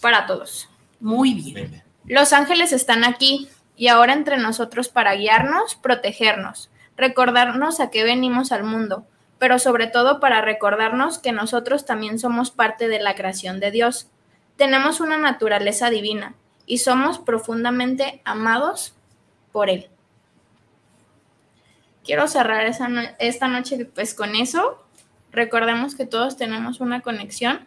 para 0.00 0.26
todos. 0.26 0.68
Muy 1.00 1.34
bien. 1.34 1.82
Los 2.04 2.32
ángeles 2.32 2.72
están 2.72 3.02
aquí 3.02 3.48
y 3.76 3.88
ahora 3.88 4.12
entre 4.12 4.36
nosotros 4.36 4.88
para 4.88 5.16
guiarnos, 5.16 5.74
protegernos, 5.74 6.70
recordarnos 6.96 7.80
a 7.80 7.90
qué 7.90 8.04
venimos 8.04 8.52
al 8.52 8.62
mundo, 8.62 9.04
pero 9.40 9.58
sobre 9.58 9.88
todo 9.88 10.20
para 10.20 10.42
recordarnos 10.42 11.18
que 11.18 11.32
nosotros 11.32 11.86
también 11.86 12.20
somos 12.20 12.52
parte 12.52 12.86
de 12.86 13.00
la 13.00 13.16
creación 13.16 13.58
de 13.58 13.72
Dios. 13.72 14.06
Tenemos 14.54 15.00
una 15.00 15.18
naturaleza 15.18 15.90
divina 15.90 16.36
y 16.66 16.78
somos 16.78 17.18
profundamente 17.18 18.22
amados 18.24 18.94
por 19.58 19.70
Él. 19.70 19.88
Quiero 22.04 22.28
cerrar 22.28 22.64
esa 22.66 22.86
no- 22.88 23.02
esta 23.18 23.48
noche 23.48 23.86
pues 23.86 24.14
con 24.14 24.36
eso. 24.36 24.80
Recordemos 25.32 25.96
que 25.96 26.06
todos 26.06 26.36
tenemos 26.36 26.78
una 26.78 27.00
conexión 27.00 27.66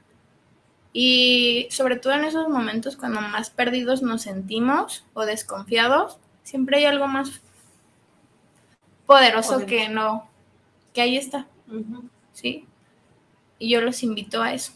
y 0.93 1.67
sobre 1.69 1.97
todo 1.97 2.13
en 2.13 2.23
esos 2.23 2.47
momentos 2.47 2.95
cuando 2.95 3.19
más 3.19 3.49
perdidos 3.49 4.01
nos 4.03 4.21
sentimos 4.21 5.03
o 5.13 5.25
desconfiados, 5.25 6.17
siempre 6.43 6.77
hay 6.77 6.85
algo 6.85 7.07
más 7.09 7.41
poderoso 9.05 9.55
Poderoso. 9.55 9.65
que 9.65 9.89
no, 9.89 10.29
que 10.93 11.01
ahí 11.01 11.17
está, 11.17 11.45
¿sí? 12.31 12.65
Y 13.59 13.69
yo 13.69 13.81
los 13.81 14.01
invito 14.01 14.41
a 14.41 14.53
eso, 14.53 14.71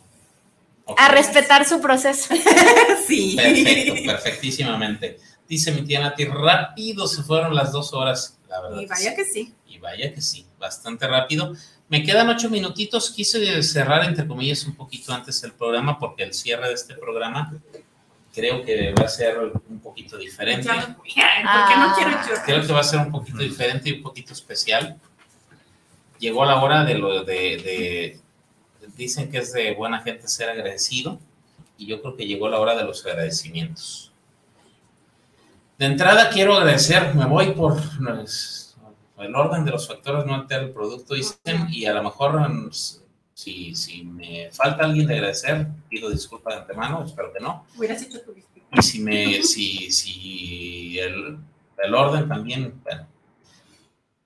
a 0.98 1.08
respetar 1.08 1.64
su 1.64 1.80
proceso. 1.80 2.36
sí. 3.08 3.36
Perfecto, 3.38 3.94
perfectísimamente. 4.06 5.18
Dice 5.48 5.72
mi 5.72 5.84
tía 5.84 6.00
Nati, 6.00 6.26
rápido 6.26 7.08
se 7.08 7.22
fueron 7.24 7.54
las 7.56 7.72
dos 7.72 7.94
horas, 7.94 8.38
la 8.50 8.62
verdad. 8.62 8.80
Y 8.82 8.86
vaya 8.88 9.16
que 9.16 9.26
sí. 9.26 9.54
Y 9.68 9.78
vaya 9.78 10.14
que 10.14 10.22
sí, 10.22 10.46
bastante 10.60 11.08
rápido. 11.08 11.54
Me 11.88 12.04
quedan 12.04 12.30
ocho 12.30 12.50
minutitos. 12.50 13.12
Quise 13.12 13.62
cerrar, 13.62 14.04
entre 14.06 14.28
comillas, 14.28 14.66
un 14.66 14.76
poquito 14.76 15.14
antes 15.14 15.44
el 15.44 15.52
programa 15.54 16.00
porque 16.00 16.24
el 16.24 16.34
cierre 16.34 16.68
de 16.70 16.74
este 16.74 16.96
programa 16.96 17.54
creo 18.34 18.66
que 18.66 18.92
va 18.94 19.06
a 19.06 19.08
ser 19.08 19.38
un 19.70 19.80
poquito 19.80 20.18
diferente. 20.18 20.68
Porque 20.98 21.14
no 21.78 21.94
quiero 21.96 22.12
Ah. 22.12 22.42
Creo 22.46 22.66
que 22.66 22.74
va 22.74 22.80
a 22.80 22.84
ser 22.84 23.00
un 23.02 23.12
poquito 23.12 23.38
diferente 23.38 23.90
y 23.90 23.94
un 23.94 24.02
poquito 24.02 24.34
especial. 24.34 25.00
Llegó 26.20 26.44
la 26.46 26.62
hora 26.64 26.84
de 26.84 26.96
lo 26.96 27.24
de, 27.24 27.34
de- 27.34 28.20
dicen 28.98 29.30
que 29.30 29.40
es 29.40 29.52
de 29.54 29.74
buena 29.74 30.02
gente 30.02 30.28
ser 30.28 30.50
agradecido 30.50 31.20
y 31.78 31.86
yo 31.88 32.02
creo 32.02 32.16
que 32.16 32.26
llegó 32.26 32.48
la 32.50 32.60
hora 32.60 32.76
de 32.76 32.84
los 32.84 33.06
agradecimientos. 33.06 34.12
De 35.78 35.86
entrada 35.86 36.30
quiero 36.30 36.56
agradecer, 36.56 37.14
me 37.16 37.26
voy 37.26 37.52
por 37.52 37.76
pues, 37.98 38.76
el 39.18 39.36
orden 39.36 39.66
de 39.66 39.72
los 39.72 39.88
factores 39.88 40.26
no 40.26 40.36
altera 40.36 40.64
el 40.64 40.72
producto, 40.72 41.14
dicen, 41.14 41.68
y 41.70 41.86
a 41.86 41.94
lo 41.94 42.04
mejor 42.04 42.50
mm, 42.50 42.70
si, 43.34 43.76
si 43.76 44.04
me 44.04 44.50
falta 44.52 44.86
alguien 44.86 45.08
de 45.08 45.16
agradecer, 45.16 45.68
pido 45.90 46.10
disculpas 46.10 46.56
de 46.56 46.62
antemano, 46.62 47.04
espero 47.06 47.34
que 47.34 47.40
no. 47.40 47.66
Hubieras 47.78 48.02
hecho 48.02 48.22
tu. 48.22 48.34
Y 48.72 48.82
si 48.82 49.00
me, 49.02 49.42
si, 49.44 49.92
si 49.92 51.00
el, 51.00 51.38
el 51.78 51.96
orden 51.96 52.28
también, 52.28 52.82
bueno. 52.84 53.08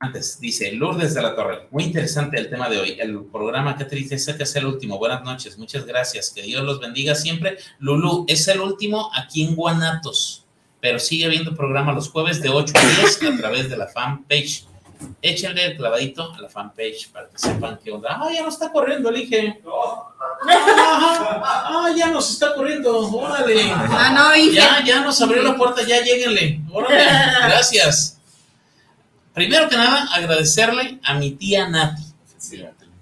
Antes, 0.01 0.39
dice 0.39 0.71
Lourdes 0.71 1.13
de 1.13 1.21
la 1.21 1.35
Torre, 1.35 1.67
muy 1.71 1.83
interesante 1.83 2.37
el 2.39 2.49
tema 2.49 2.69
de 2.69 2.79
hoy. 2.79 2.97
El 2.99 3.25
programa, 3.25 3.75
qué 3.75 3.83
tristeza 3.83 4.37
que 4.37 4.43
es 4.43 4.55
el 4.55 4.65
último. 4.65 4.97
Buenas 4.97 5.23
noches, 5.23 5.57
muchas 5.57 5.85
gracias. 5.85 6.29
Que 6.29 6.41
Dios 6.41 6.63
los 6.63 6.79
bendiga 6.79 7.15
siempre. 7.15 7.57
Lulu, 7.79 8.23
es 8.29 8.47
el 8.47 8.61
último 8.61 9.11
aquí 9.13 9.43
en 9.43 9.55
Guanatos, 9.55 10.45
pero 10.81 10.99
sigue 10.99 11.25
habiendo 11.25 11.55
programa 11.55 11.91
los 11.93 12.09
jueves 12.09 12.41
de 12.41 12.49
8 12.49 12.73
a 12.75 13.01
10 13.01 13.23
a 13.33 13.37
través 13.37 13.69
de 13.69 13.77
la 13.77 13.87
fanpage. 13.87 14.65
Échenle 15.21 15.65
el 15.65 15.77
clavadito 15.77 16.33
a 16.33 16.41
la 16.41 16.49
fanpage 16.49 17.09
para 17.11 17.29
que 17.29 17.37
sepan 17.37 17.79
qué 17.83 17.91
onda. 17.91 18.17
Ah, 18.21 18.29
ya 18.33 18.41
no 18.41 18.49
está 18.49 18.69
corriendo, 18.71 19.09
elige. 19.09 19.61
Ah, 20.51 21.89
ya 21.95 22.07
nos 22.07 22.31
está 22.31 22.53
corriendo. 22.53 22.97
Órale. 23.09 23.61
Ah, 23.71 24.11
no. 24.13 24.51
Ya, 24.51 24.83
ya 24.85 25.01
nos 25.01 25.21
abrió 25.21 25.41
la 25.43 25.55
puerta, 25.55 25.83
ya 25.85 26.01
lléguenle. 26.03 26.61
Órale. 26.71 26.95
Gracias. 27.45 28.19
Primero 29.33 29.69
que 29.69 29.77
nada, 29.77 30.07
agradecerle 30.13 30.99
a 31.03 31.13
mi 31.13 31.31
tía 31.31 31.67
Nati. 31.69 32.01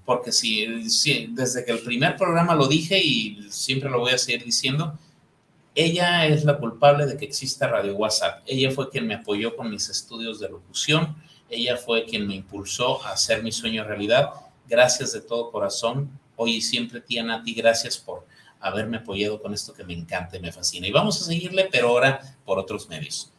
Porque 0.06 0.32
si, 0.32 0.90
si- 0.90 1.28
desde 1.32 1.66
que 1.66 1.72
el 1.72 1.80
primer 1.80 2.16
programa 2.16 2.54
lo 2.56 2.68
dije 2.68 2.98
y 3.04 3.46
siempre 3.50 3.90
lo 3.90 4.00
voy 4.00 4.14
a 4.14 4.18
seguir 4.18 4.44
diciendo, 4.44 4.98
ella 5.78 6.26
es 6.26 6.44
la 6.44 6.58
culpable 6.58 7.06
de 7.06 7.18
que 7.18 7.26
exista 7.26 7.68
Radio 7.68 7.96
WhatsApp. 7.96 8.42
Ella 8.48 8.72
fue 8.72 8.90
quien 8.90 9.06
me 9.06 9.14
apoyó 9.14 9.56
con 9.56 9.70
mis 9.70 9.88
estudios 9.90 10.40
de 10.40 10.50
locución. 10.50 11.16
Ella 11.52 11.78
fue 11.78 12.04
quien 12.06 12.26
me 12.26 12.34
impulsó 12.34 13.06
a 13.06 13.12
hacer 13.12 13.44
mi 13.44 13.52
sueño 13.52 13.84
realidad. 13.84 14.32
Gracias 14.68 15.14
de 15.14 15.22
todo 15.22 15.52
corazón. 15.52 16.10
Hoy 16.36 16.56
y 16.56 16.62
siempre, 16.62 17.00
tía 17.00 17.24
Nati, 17.24 17.54
gracias 17.54 17.96
por 17.96 18.26
haberme 18.60 18.98
apoyado 18.98 19.40
con 19.40 19.54
esto 19.54 19.72
que 19.72 19.84
me 19.84 19.94
encanta 19.94 20.38
y 20.38 20.40
me 20.40 20.52
fascina. 20.52 20.88
Y 20.88 20.92
vamos 20.92 21.22
a 21.22 21.26
seguirle, 21.26 21.70
pero 21.72 21.90
ahora 21.90 22.22
por 22.44 22.58
otros 22.58 22.90
medios. 22.90 23.32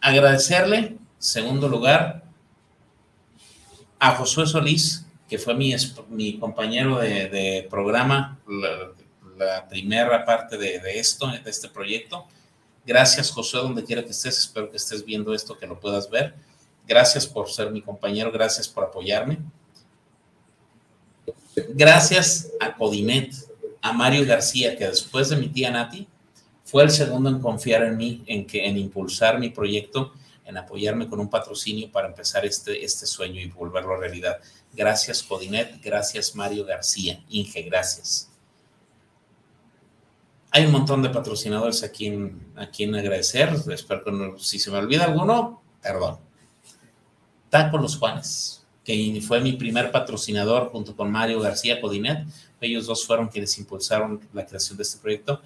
Agradecerle, 0.00 0.98
segundo 1.18 1.68
lugar, 1.68 2.22
a 3.98 4.14
Josué 4.14 4.46
Solís, 4.46 5.04
que 5.28 5.36
fue 5.38 5.54
mi, 5.54 5.74
mi 6.10 6.38
compañero 6.38 7.00
de, 7.00 7.66
programa, 7.68 8.38
la 9.44 9.68
primera 9.68 10.24
parte 10.24 10.56
de, 10.56 10.78
de 10.78 10.98
esto, 10.98 11.26
de 11.26 11.50
este 11.50 11.68
proyecto. 11.68 12.26
Gracias, 12.86 13.30
Josué, 13.30 13.60
donde 13.60 13.84
quiera 13.84 14.02
que 14.02 14.10
estés. 14.10 14.38
Espero 14.38 14.70
que 14.70 14.76
estés 14.76 15.04
viendo 15.04 15.32
esto, 15.32 15.56
que 15.56 15.66
lo 15.66 15.80
puedas 15.80 16.10
ver. 16.10 16.34
Gracias 16.86 17.26
por 17.26 17.50
ser 17.50 17.70
mi 17.70 17.80
compañero, 17.80 18.30
gracias 18.30 18.68
por 18.68 18.84
apoyarme. 18.84 19.38
Gracias 21.70 22.50
a 22.60 22.74
Codinet, 22.74 23.32
a 23.80 23.92
Mario 23.92 24.26
García, 24.26 24.76
que 24.76 24.86
después 24.86 25.30
de 25.30 25.36
mi 25.36 25.48
tía 25.48 25.70
Nati, 25.70 26.06
fue 26.64 26.82
el 26.82 26.90
segundo 26.90 27.30
en 27.30 27.40
confiar 27.40 27.84
en 27.84 27.96
mí, 27.96 28.22
en, 28.26 28.46
que, 28.46 28.66
en 28.66 28.76
impulsar 28.76 29.38
mi 29.38 29.50
proyecto, 29.50 30.12
en 30.44 30.58
apoyarme 30.58 31.08
con 31.08 31.20
un 31.20 31.30
patrocinio 31.30 31.90
para 31.90 32.08
empezar 32.08 32.44
este, 32.44 32.84
este 32.84 33.06
sueño 33.06 33.40
y 33.40 33.48
volverlo 33.48 33.96
realidad. 33.96 34.38
Gracias, 34.72 35.22
Codinet. 35.22 35.80
Gracias, 35.82 36.34
Mario 36.34 36.64
García. 36.64 37.22
Inge, 37.28 37.62
gracias. 37.62 38.33
Hay 40.56 40.66
un 40.66 40.70
montón 40.70 41.02
de 41.02 41.10
patrocinadores 41.10 41.82
a 41.82 41.90
quien, 41.90 42.52
a 42.54 42.66
quien 42.66 42.94
agradecer. 42.94 43.52
Espero 43.72 44.04
que 44.04 44.12
no- 44.12 44.38
si 44.38 44.60
se 44.60 44.70
me 44.70 44.78
olvida 44.78 45.04
alguno, 45.04 45.62
perdón. 45.82 46.18
Taco 47.50 47.76
Los 47.76 47.96
Juanes, 47.96 48.64
que 48.84 49.20
fue 49.26 49.40
mi 49.40 49.54
primer 49.54 49.90
patrocinador 49.90 50.70
junto 50.70 50.94
con 50.94 51.10
Mario 51.10 51.40
García 51.40 51.80
Codinet. 51.80 52.28
Ellos 52.60 52.86
dos 52.86 53.04
fueron 53.04 53.26
quienes 53.26 53.58
impulsaron 53.58 54.20
la 54.32 54.46
creación 54.46 54.76
de 54.76 54.84
este 54.84 55.00
proyecto. 55.00 55.42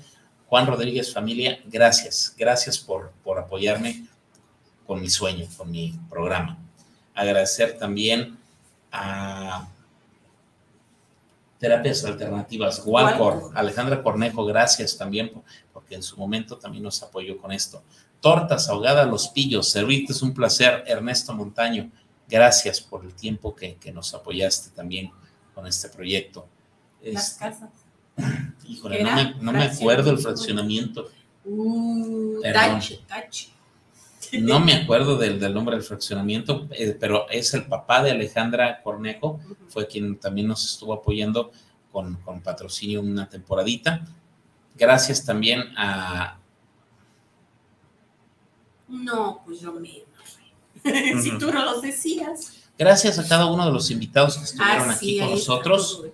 Juan 0.46 0.66
Rodríguez, 0.66 1.10
familia, 1.10 1.58
gracias. 1.64 2.34
Gracias 2.36 2.78
por, 2.78 3.12
por 3.24 3.38
apoyarme 3.38 4.06
con 4.86 5.00
mi 5.00 5.08
sueño, 5.08 5.46
con 5.56 5.70
mi 5.70 5.98
programa. 6.10 6.58
Agradecer 7.14 7.78
también 7.78 8.36
a 8.92 9.68
Terapias 11.58 12.04
Alternativas, 12.04 12.82
Walcor, 12.84 13.50
Alejandra 13.54 14.02
Cornejo, 14.02 14.44
gracias 14.44 14.96
también, 14.96 15.30
por- 15.30 15.42
porque 15.72 15.94
en 15.96 16.02
su 16.02 16.16
momento 16.16 16.56
también 16.56 16.84
nos 16.84 17.02
apoyó 17.02 17.36
con 17.38 17.50
esto. 17.52 17.82
Tortas 18.20 18.68
ahogadas 18.68 19.08
Los 19.08 19.28
Pillos, 19.28 19.70
servirte 19.70 20.12
es 20.12 20.22
un 20.22 20.32
placer. 20.34 20.84
Ernesto 20.86 21.32
Montaño, 21.34 21.90
gracias 22.28 22.80
por 22.80 23.04
el 23.04 23.14
tiempo 23.14 23.54
que, 23.54 23.76
que 23.76 23.90
nos 23.92 24.14
apoyaste 24.14 24.70
también 24.70 25.10
con 25.54 25.66
este 25.66 25.88
proyecto. 25.88 26.46
Las 27.02 27.30
Este, 27.32 27.38
casas. 27.40 27.70
híjole, 28.66 28.98
¿Qué 28.98 29.04
no 29.04 29.14
me, 29.14 29.34
no 29.40 29.52
me 29.52 29.64
acuerdo 29.64 30.10
el 30.10 30.18
fraccionamiento. 30.18 31.08
Uh, 31.44 32.40
Perdón. 32.42 32.62
tache, 32.74 33.00
tache. 33.06 33.48
No 34.32 34.60
me 34.60 34.74
acuerdo 34.74 35.16
del, 35.16 35.38
del 35.40 35.54
nombre 35.54 35.76
del 35.76 35.84
fraccionamiento, 35.84 36.66
eh, 36.70 36.96
pero 36.98 37.28
es 37.30 37.54
el 37.54 37.66
papá 37.66 38.02
de 38.02 38.10
Alejandra 38.12 38.82
Cornejo, 38.82 39.40
fue 39.68 39.86
quien 39.86 40.18
también 40.18 40.48
nos 40.48 40.64
estuvo 40.64 40.92
apoyando 40.92 41.50
con, 41.92 42.14
con 42.16 42.40
patrocinio 42.40 43.00
una 43.00 43.28
temporadita. 43.28 44.04
Gracias 44.76 45.24
también 45.24 45.60
a... 45.76 46.38
No, 48.88 49.42
pues 49.44 49.60
yo 49.60 49.72
menos. 49.72 50.02
si 51.22 51.36
tú 51.38 51.52
no 51.52 51.64
los 51.64 51.82
decías. 51.82 52.54
Gracias 52.78 53.18
a 53.18 53.26
cada 53.26 53.46
uno 53.46 53.66
de 53.66 53.72
los 53.72 53.90
invitados 53.90 54.38
que 54.38 54.44
estuvieron 54.44 54.88
Ah, 54.90 54.92
aquí 54.94 55.18
con 55.18 55.30
nosotros. 55.32 56.04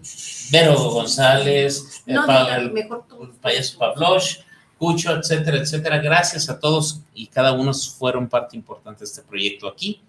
Vero 0.51 0.74
González, 0.91 2.03
el, 2.07 2.15
No, 2.15 2.27
pa- 2.27 2.45
diga, 2.45 2.57
el- 2.57 2.73
mejor 2.73 3.05
tú. 3.07 3.23
el 3.24 3.31
payaso 3.32 3.78
Pavlosh, 3.78 4.39
Cucho, 4.85 5.16
etcétera, 5.16 5.56
etcétera. 5.56 5.97
Gracias 5.98 6.51
a 6.51 6.59
todos 6.61 7.01
y 7.15 7.27
cada 7.27 7.52
uno 7.52 7.73
fueron 7.73 8.28
parte 8.28 8.55
importante 8.55 8.98
de 9.01 9.05
este 9.06 9.23
proyecto 9.23 9.66
aquí. 9.66 10.02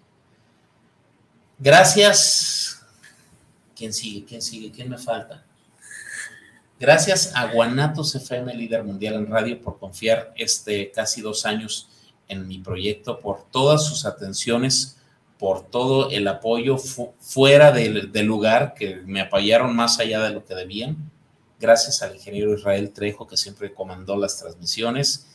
Gracias. 1.58 2.82
¿Quién 3.74 3.94
sigue? 3.94 4.26
¿Quién 4.26 4.42
sigue? 4.42 4.70
¿Quién 4.70 4.90
me 4.90 4.98
falta? 4.98 5.42
Gracias 6.78 7.32
a 7.34 7.46
Guanatos 7.46 8.14
FM, 8.14 8.52
líder 8.54 8.84
mundial 8.84 9.14
en 9.14 9.30
radio, 9.30 9.58
por 9.62 9.78
confiar 9.78 10.34
este 10.36 10.90
casi 10.90 11.22
dos 11.22 11.46
años 11.46 11.88
en 12.28 12.46
mi 12.46 12.58
proyecto, 12.58 13.18
por 13.18 13.44
todas 13.50 13.86
sus 13.86 14.04
atenciones, 14.04 14.98
por 15.38 15.62
todo 15.70 16.10
el 16.10 16.28
apoyo 16.28 16.76
fu- 16.76 17.14
fuera 17.18 17.72
del 17.72 18.26
lugar, 18.26 18.74
que 18.74 18.96
me 19.06 19.22
apoyaron 19.22 19.74
más 19.74 19.98
allá 20.00 20.20
de 20.20 20.30
lo 20.34 20.44
que 20.44 20.54
debían. 20.54 20.96
Gracias 21.58 22.02
al 22.02 22.14
ingeniero 22.14 22.54
Israel 22.54 22.92
Trejo, 22.92 23.26
que 23.26 23.36
siempre 23.36 23.72
comandó 23.72 24.16
las 24.16 24.38
transmisiones. 24.38 25.26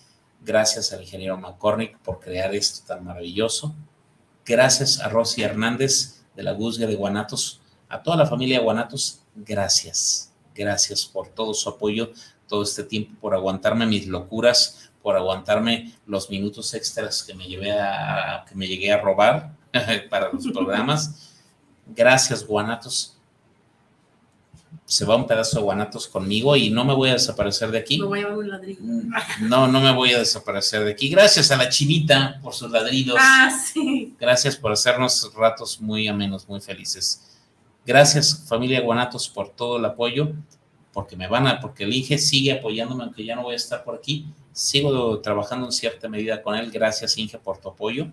Gracias 0.43 0.93
al 0.93 1.01
ingeniero 1.01 1.37
McCormick 1.37 1.97
por 1.99 2.19
crear 2.19 2.53
esto 2.53 2.85
tan 2.85 3.03
maravilloso. 3.03 3.73
Gracias 4.45 4.99
a 4.99 5.09
Rosy 5.09 5.43
Hernández 5.43 6.23
de 6.35 6.43
la 6.43 6.53
Guzga 6.53 6.87
de 6.87 6.95
Guanatos. 6.95 7.61
A 7.89 8.01
toda 8.03 8.17
la 8.17 8.27
familia 8.27 8.57
de 8.59 8.63
Guanatos, 8.63 9.21
gracias. 9.35 10.31
Gracias 10.53 11.05
por 11.05 11.27
todo 11.29 11.53
su 11.53 11.69
apoyo, 11.69 12.11
todo 12.47 12.63
este 12.63 12.83
tiempo, 12.83 13.19
por 13.19 13.33
aguantarme 13.33 13.85
mis 13.85 14.07
locuras, 14.07 14.91
por 15.01 15.15
aguantarme 15.15 15.93
los 16.05 16.29
minutos 16.29 16.73
extras 16.73 17.23
que 17.23 17.33
me, 17.33 17.47
llevé 17.47 17.71
a, 17.71 18.45
que 18.47 18.55
me 18.55 18.67
llegué 18.67 18.91
a 18.91 19.01
robar 19.01 19.55
para 20.09 20.31
los 20.31 20.47
programas. 20.47 21.31
Gracias, 21.87 22.45
Guanatos. 22.45 23.17
Se 24.85 25.05
va 25.05 25.15
un 25.15 25.25
pedazo 25.25 25.57
de 25.57 25.63
Guanatos 25.63 26.07
conmigo 26.07 26.55
y 26.55 26.69
no 26.69 26.83
me 26.83 26.93
voy 26.93 27.09
a 27.09 27.13
desaparecer 27.13 27.71
de 27.71 27.77
aquí. 27.77 27.99
Me 27.99 28.05
voy 28.05 28.19
a 28.19 28.21
llevar 28.23 28.37
un 28.37 28.49
ladrillo. 28.49 28.81
No, 29.41 29.67
no 29.67 29.79
me 29.79 29.93
voy 29.93 30.11
a 30.13 30.19
desaparecer 30.19 30.83
de 30.83 30.91
aquí. 30.91 31.09
Gracias 31.09 31.49
a 31.51 31.57
la 31.57 31.69
chinita 31.69 32.39
por 32.43 32.53
sus 32.53 32.69
ladridos. 32.69 33.17
Ah, 33.19 33.49
sí. 33.49 34.13
Gracias 34.19 34.57
por 34.57 34.71
hacernos 34.71 35.31
ratos 35.33 35.79
muy 35.79 36.07
amenos, 36.07 36.47
muy 36.47 36.59
felices. 36.59 37.31
Gracias, 37.85 38.45
familia 38.47 38.81
Guanatos, 38.81 39.27
por 39.27 39.49
todo 39.49 39.77
el 39.77 39.85
apoyo, 39.85 40.33
porque 40.93 41.15
me 41.15 41.27
van 41.27 41.47
a, 41.47 41.59
porque 41.59 41.83
el 41.83 41.93
Inge 41.93 42.17
sigue 42.17 42.51
apoyándome, 42.51 43.03
aunque 43.03 43.25
ya 43.25 43.35
no 43.35 43.43
voy 43.43 43.53
a 43.53 43.57
estar 43.57 43.83
por 43.83 43.95
aquí. 43.95 44.27
Sigo 44.51 45.19
trabajando 45.21 45.65
en 45.65 45.71
cierta 45.71 46.09
medida 46.09 46.43
con 46.43 46.55
él. 46.55 46.69
Gracias, 46.69 47.17
Inge, 47.17 47.37
por 47.39 47.57
tu 47.57 47.69
apoyo. 47.69 48.07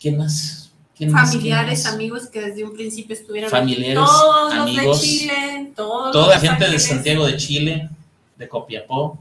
¿Quién 0.00 0.16
más? 0.16 0.69
¿Quién 1.00 1.12
más? 1.12 1.30
¿Quién 1.30 1.40
Familiares, 1.40 1.86
amigos 1.86 2.26
que 2.26 2.42
desde 2.42 2.62
un 2.62 2.74
principio 2.74 3.14
estuvieron 3.14 3.50
Familiares, 3.50 3.96
aquí. 3.96 4.06
Todos 4.06 4.52
amigos, 4.52 4.84
los 4.84 5.00
de 5.00 5.08
Chile, 5.08 5.72
todos 5.74 6.12
Toda 6.12 6.34
los 6.34 6.42
gente 6.42 6.68
de. 6.68 6.78
Santiago 6.78 7.26
de 7.26 7.36
Chile, 7.38 7.88
de 8.36 8.48
Copiapó, 8.50 9.18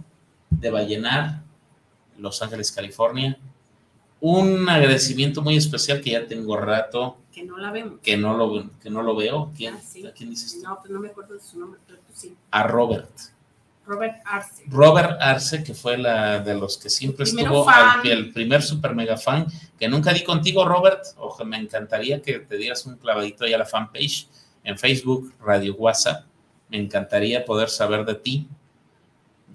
de 0.49 0.69
Vallenar, 0.72 1.41
Los 2.18 2.41
Ángeles, 2.41 2.69
California. 2.73 3.38
Un 4.19 4.68
agradecimiento 4.68 5.41
muy 5.41 5.56
especial 5.56 6.01
que 6.01 6.10
ya 6.10 6.27
tengo 6.27 6.57
rato 6.57 7.15
Que 7.31 7.43
no 7.45 7.57
la 7.57 7.72
vemos. 7.72 8.01
que 8.03 8.18
no 8.18 8.35
lo, 8.35 8.69
que 8.81 8.89
no 8.89 9.01
lo 9.01 9.15
veo. 9.15 9.49
¿Quién, 9.56 9.76
Ah, 9.76 9.81
sí. 9.81 10.06
¿A 10.06 10.11
quién 10.11 10.31
dices? 10.31 10.61
No, 10.61 10.77
pues 10.81 10.91
no 10.91 10.99
me 10.99 11.07
acuerdo 11.07 11.35
de 11.35 11.39
su 11.39 11.57
nombre, 11.57 11.80
pero 11.88 11.99
tú 11.99 12.11
sí. 12.14 12.35
A 12.51 12.64
Robert. 12.64 13.10
Robert 13.90 14.22
Arce. 14.24 14.64
Robert 14.68 15.18
Arce, 15.20 15.64
que 15.64 15.74
fue 15.74 15.98
la 15.98 16.40
de 16.40 16.53
los 16.53 16.78
que 16.78 16.91
siempre 16.91 17.26
Primero 17.26 17.48
estuvo 17.48 17.70
al 17.70 18.07
el 18.07 18.32
primer 18.32 18.61
super 18.61 18.94
mega 18.94 19.18
fan, 19.18 19.48
que 19.80 19.88
nunca 19.88 20.14
di 20.14 20.24
contigo, 20.24 20.64
Robert. 20.64 21.03
Ojo, 21.18 21.44
me 21.44 21.57
encantaría 21.57 22.22
que 22.22 22.38
te 22.40 22.57
dieras 22.57 22.86
un 22.86 22.98
clavadito 22.98 23.45
ahí 23.45 23.53
a 23.53 23.57
la 23.57 23.66
fanpage 23.66 24.28
en 24.64 24.78
Facebook, 24.78 25.34
Radio 25.41 25.74
WhatsApp. 25.74 26.26
Me 26.70 26.78
encantaría 26.78 27.44
poder 27.44 27.68
saber 27.68 28.06
de 28.06 28.14
ti. 28.14 28.48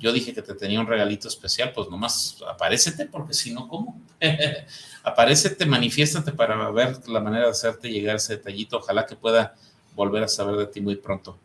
Yo 0.00 0.12
dije 0.12 0.34
que 0.34 0.42
te 0.42 0.54
tenía 0.54 0.80
un 0.80 0.88
regalito 0.88 1.28
especial, 1.28 1.70
pues 1.72 1.88
nomás 1.88 2.42
aparécete, 2.48 3.06
porque 3.06 3.34
si 3.34 3.54
no, 3.54 3.68
¿cómo? 3.68 4.00
aparécete, 5.04 5.64
manifiéstate 5.64 6.32
para 6.32 6.70
ver 6.72 7.08
la 7.08 7.20
manera 7.20 7.44
de 7.44 7.50
hacerte 7.52 7.88
llegar 7.88 8.16
ese 8.16 8.36
detallito. 8.38 8.78
Ojalá 8.78 9.06
que 9.06 9.14
pueda 9.14 9.54
volver 9.94 10.24
a 10.24 10.28
saber 10.28 10.56
de 10.56 10.66
ti 10.66 10.80
muy 10.80 10.96
pronto. 10.96 11.38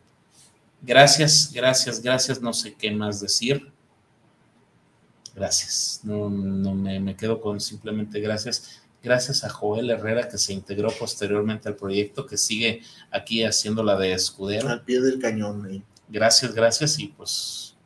Gracias, 0.82 1.50
gracias, 1.52 2.00
gracias. 2.02 2.40
No 2.40 2.52
sé 2.52 2.74
qué 2.74 2.90
más 2.90 3.20
decir. 3.20 3.72
Gracias. 5.34 6.00
No, 6.02 6.28
no 6.30 6.74
me, 6.74 6.98
me 7.00 7.16
quedo 7.16 7.40
con 7.40 7.60
simplemente 7.60 8.20
gracias. 8.20 8.82
Gracias 9.02 9.44
a 9.44 9.48
Joel 9.48 9.90
Herrera 9.90 10.28
que 10.28 10.36
se 10.36 10.52
integró 10.52 10.90
posteriormente 10.90 11.68
al 11.68 11.76
proyecto, 11.76 12.26
que 12.26 12.36
sigue 12.36 12.82
aquí 13.10 13.44
haciendo 13.44 13.82
la 13.82 13.96
de 13.96 14.12
escudero. 14.12 14.68
Al 14.68 14.82
pie 14.82 15.00
del 15.00 15.18
cañón. 15.18 15.82
Gracias, 16.08 16.54
gracias 16.54 16.98
y 16.98 17.06
pues, 17.06 17.76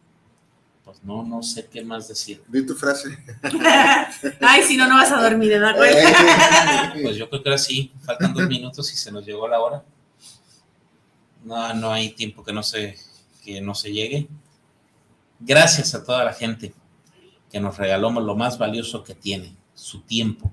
pues 0.84 1.04
no, 1.04 1.22
no 1.22 1.42
sé 1.42 1.68
qué 1.70 1.84
más 1.84 2.08
decir. 2.08 2.42
Di 2.48 2.66
tu 2.66 2.74
frase. 2.74 3.16
Ay, 4.40 4.62
si 4.64 4.76
no, 4.76 4.88
no 4.88 4.96
vas 4.96 5.12
a 5.12 5.22
dormir, 5.22 5.50
¿verdad, 5.50 5.76
güey? 5.76 5.94
Pues 7.02 7.16
yo 7.16 7.28
creo 7.28 7.42
que 7.42 7.48
ahora 7.48 7.58
sí, 7.58 7.92
faltan 8.02 8.34
dos 8.34 8.48
minutos 8.48 8.92
y 8.92 8.96
se 8.96 9.12
nos 9.12 9.24
llegó 9.24 9.46
la 9.46 9.60
hora. 9.60 9.84
No, 11.44 11.74
no 11.74 11.92
hay 11.92 12.10
tiempo 12.10 12.42
que 12.42 12.52
no 12.52 12.62
se, 12.62 12.96
que 13.44 13.60
no 13.60 13.74
se 13.74 13.92
llegue. 13.92 14.28
Gracias 15.38 15.94
a 15.94 16.02
toda 16.02 16.24
la 16.24 16.32
gente 16.32 16.74
que 17.50 17.60
nos 17.60 17.76
regaló 17.76 18.10
lo 18.10 18.34
más 18.34 18.58
valioso 18.58 19.04
que 19.04 19.14
tiene, 19.14 19.54
su 19.74 20.00
tiempo. 20.00 20.50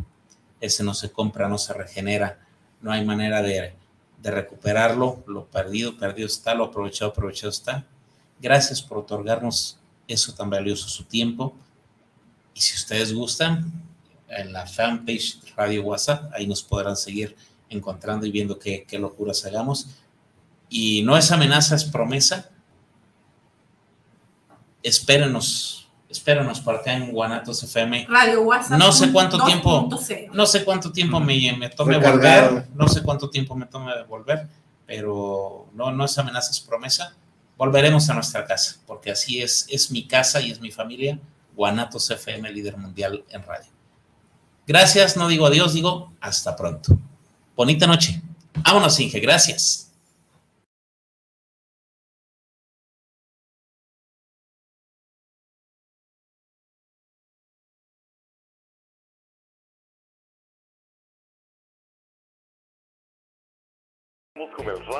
Ese 0.59 0.83
no 0.83 0.93
se 0.93 1.11
compra, 1.11 1.47
no 1.47 1.57
se 1.57 1.73
regenera, 1.73 2.39
no 2.81 2.91
hay 2.91 3.03
manera 3.05 3.41
de, 3.41 3.73
de 4.21 4.31
recuperarlo. 4.31 5.23
Lo 5.27 5.45
perdido, 5.45 5.97
perdido 5.97 6.27
está, 6.27 6.53
lo 6.53 6.65
aprovechado, 6.65 7.11
aprovechado 7.11 7.49
está. 7.49 7.85
Gracias 8.39 8.81
por 8.81 8.97
otorgarnos 8.97 9.79
eso 10.07 10.33
tan 10.33 10.49
valioso, 10.49 10.89
su 10.89 11.05
tiempo. 11.05 11.55
Y 12.53 12.61
si 12.61 12.75
ustedes 12.75 13.13
gustan, 13.13 13.71
en 14.31 14.53
la 14.53 14.65
fanpage 14.65 15.39
Radio 15.55 15.83
WhatsApp, 15.83 16.31
ahí 16.33 16.47
nos 16.47 16.63
podrán 16.63 16.95
seguir 16.95 17.35
encontrando 17.69 18.25
y 18.25 18.31
viendo 18.31 18.57
qué, 18.57 18.85
qué 18.87 18.97
locuras 18.97 19.45
hagamos. 19.45 19.87
Y 20.73 21.03
no 21.03 21.17
es 21.17 21.29
amenaza, 21.33 21.75
es 21.75 21.83
promesa. 21.83 22.49
Espérenos, 24.81 25.89
espérenos 26.09 26.61
por 26.61 26.75
acá 26.75 26.93
en 26.93 27.11
Guanatos 27.11 27.61
FM. 27.61 28.07
Radio 28.09 28.43
WhatsApp. 28.43 28.79
No 28.79 28.93
sé 28.93 29.11
cuánto 29.11 29.43
tiempo, 29.43 29.89
2.0. 29.89 30.29
no 30.31 30.45
sé 30.45 30.63
cuánto 30.63 30.93
tiempo 30.93 31.19
me, 31.19 31.57
me 31.57 31.69
tome 31.69 31.97
Recargado. 31.97 32.49
volver, 32.51 32.67
no 32.73 32.87
sé 32.87 33.03
cuánto 33.03 33.29
tiempo 33.29 33.53
me 33.53 33.65
tome 33.65 33.91
volver, 34.03 34.47
pero 34.87 35.67
no, 35.73 35.91
no 35.91 36.05
es 36.05 36.17
amenaza, 36.17 36.51
es 36.51 36.61
promesa. 36.61 37.15
Volveremos 37.57 38.09
a 38.09 38.13
nuestra 38.13 38.45
casa, 38.45 38.77
porque 38.87 39.11
así 39.11 39.41
es, 39.41 39.67
es 39.69 39.91
mi 39.91 40.07
casa 40.07 40.39
y 40.39 40.51
es 40.51 40.61
mi 40.61 40.71
familia, 40.71 41.19
Guanatos 41.53 42.09
FM, 42.09 42.49
líder 42.49 42.77
mundial 42.77 43.25
en 43.29 43.43
radio. 43.43 43.69
Gracias, 44.65 45.17
no 45.17 45.27
digo 45.27 45.45
adiós, 45.45 45.73
digo 45.73 46.13
hasta 46.21 46.55
pronto. 46.55 46.97
Bonita 47.57 47.85
noche. 47.87 48.21
Vámonos, 48.63 48.97
Inge, 49.01 49.19
gracias. 49.19 49.90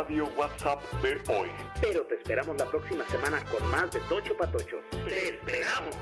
Radio 0.01 0.27
WhatsApp 0.35 0.81
de 1.03 1.21
hoy. 1.31 1.49
Pero 1.79 2.01
te 2.07 2.15
esperamos 2.15 2.57
la 2.57 2.65
próxima 2.65 3.07
semana 3.07 3.43
con 3.45 3.65
más 3.69 3.91
de 3.91 3.99
Tocho 4.01 4.35
Patochos. 4.35 4.81
¡Te 5.05 5.29
esperamos! 5.29 5.95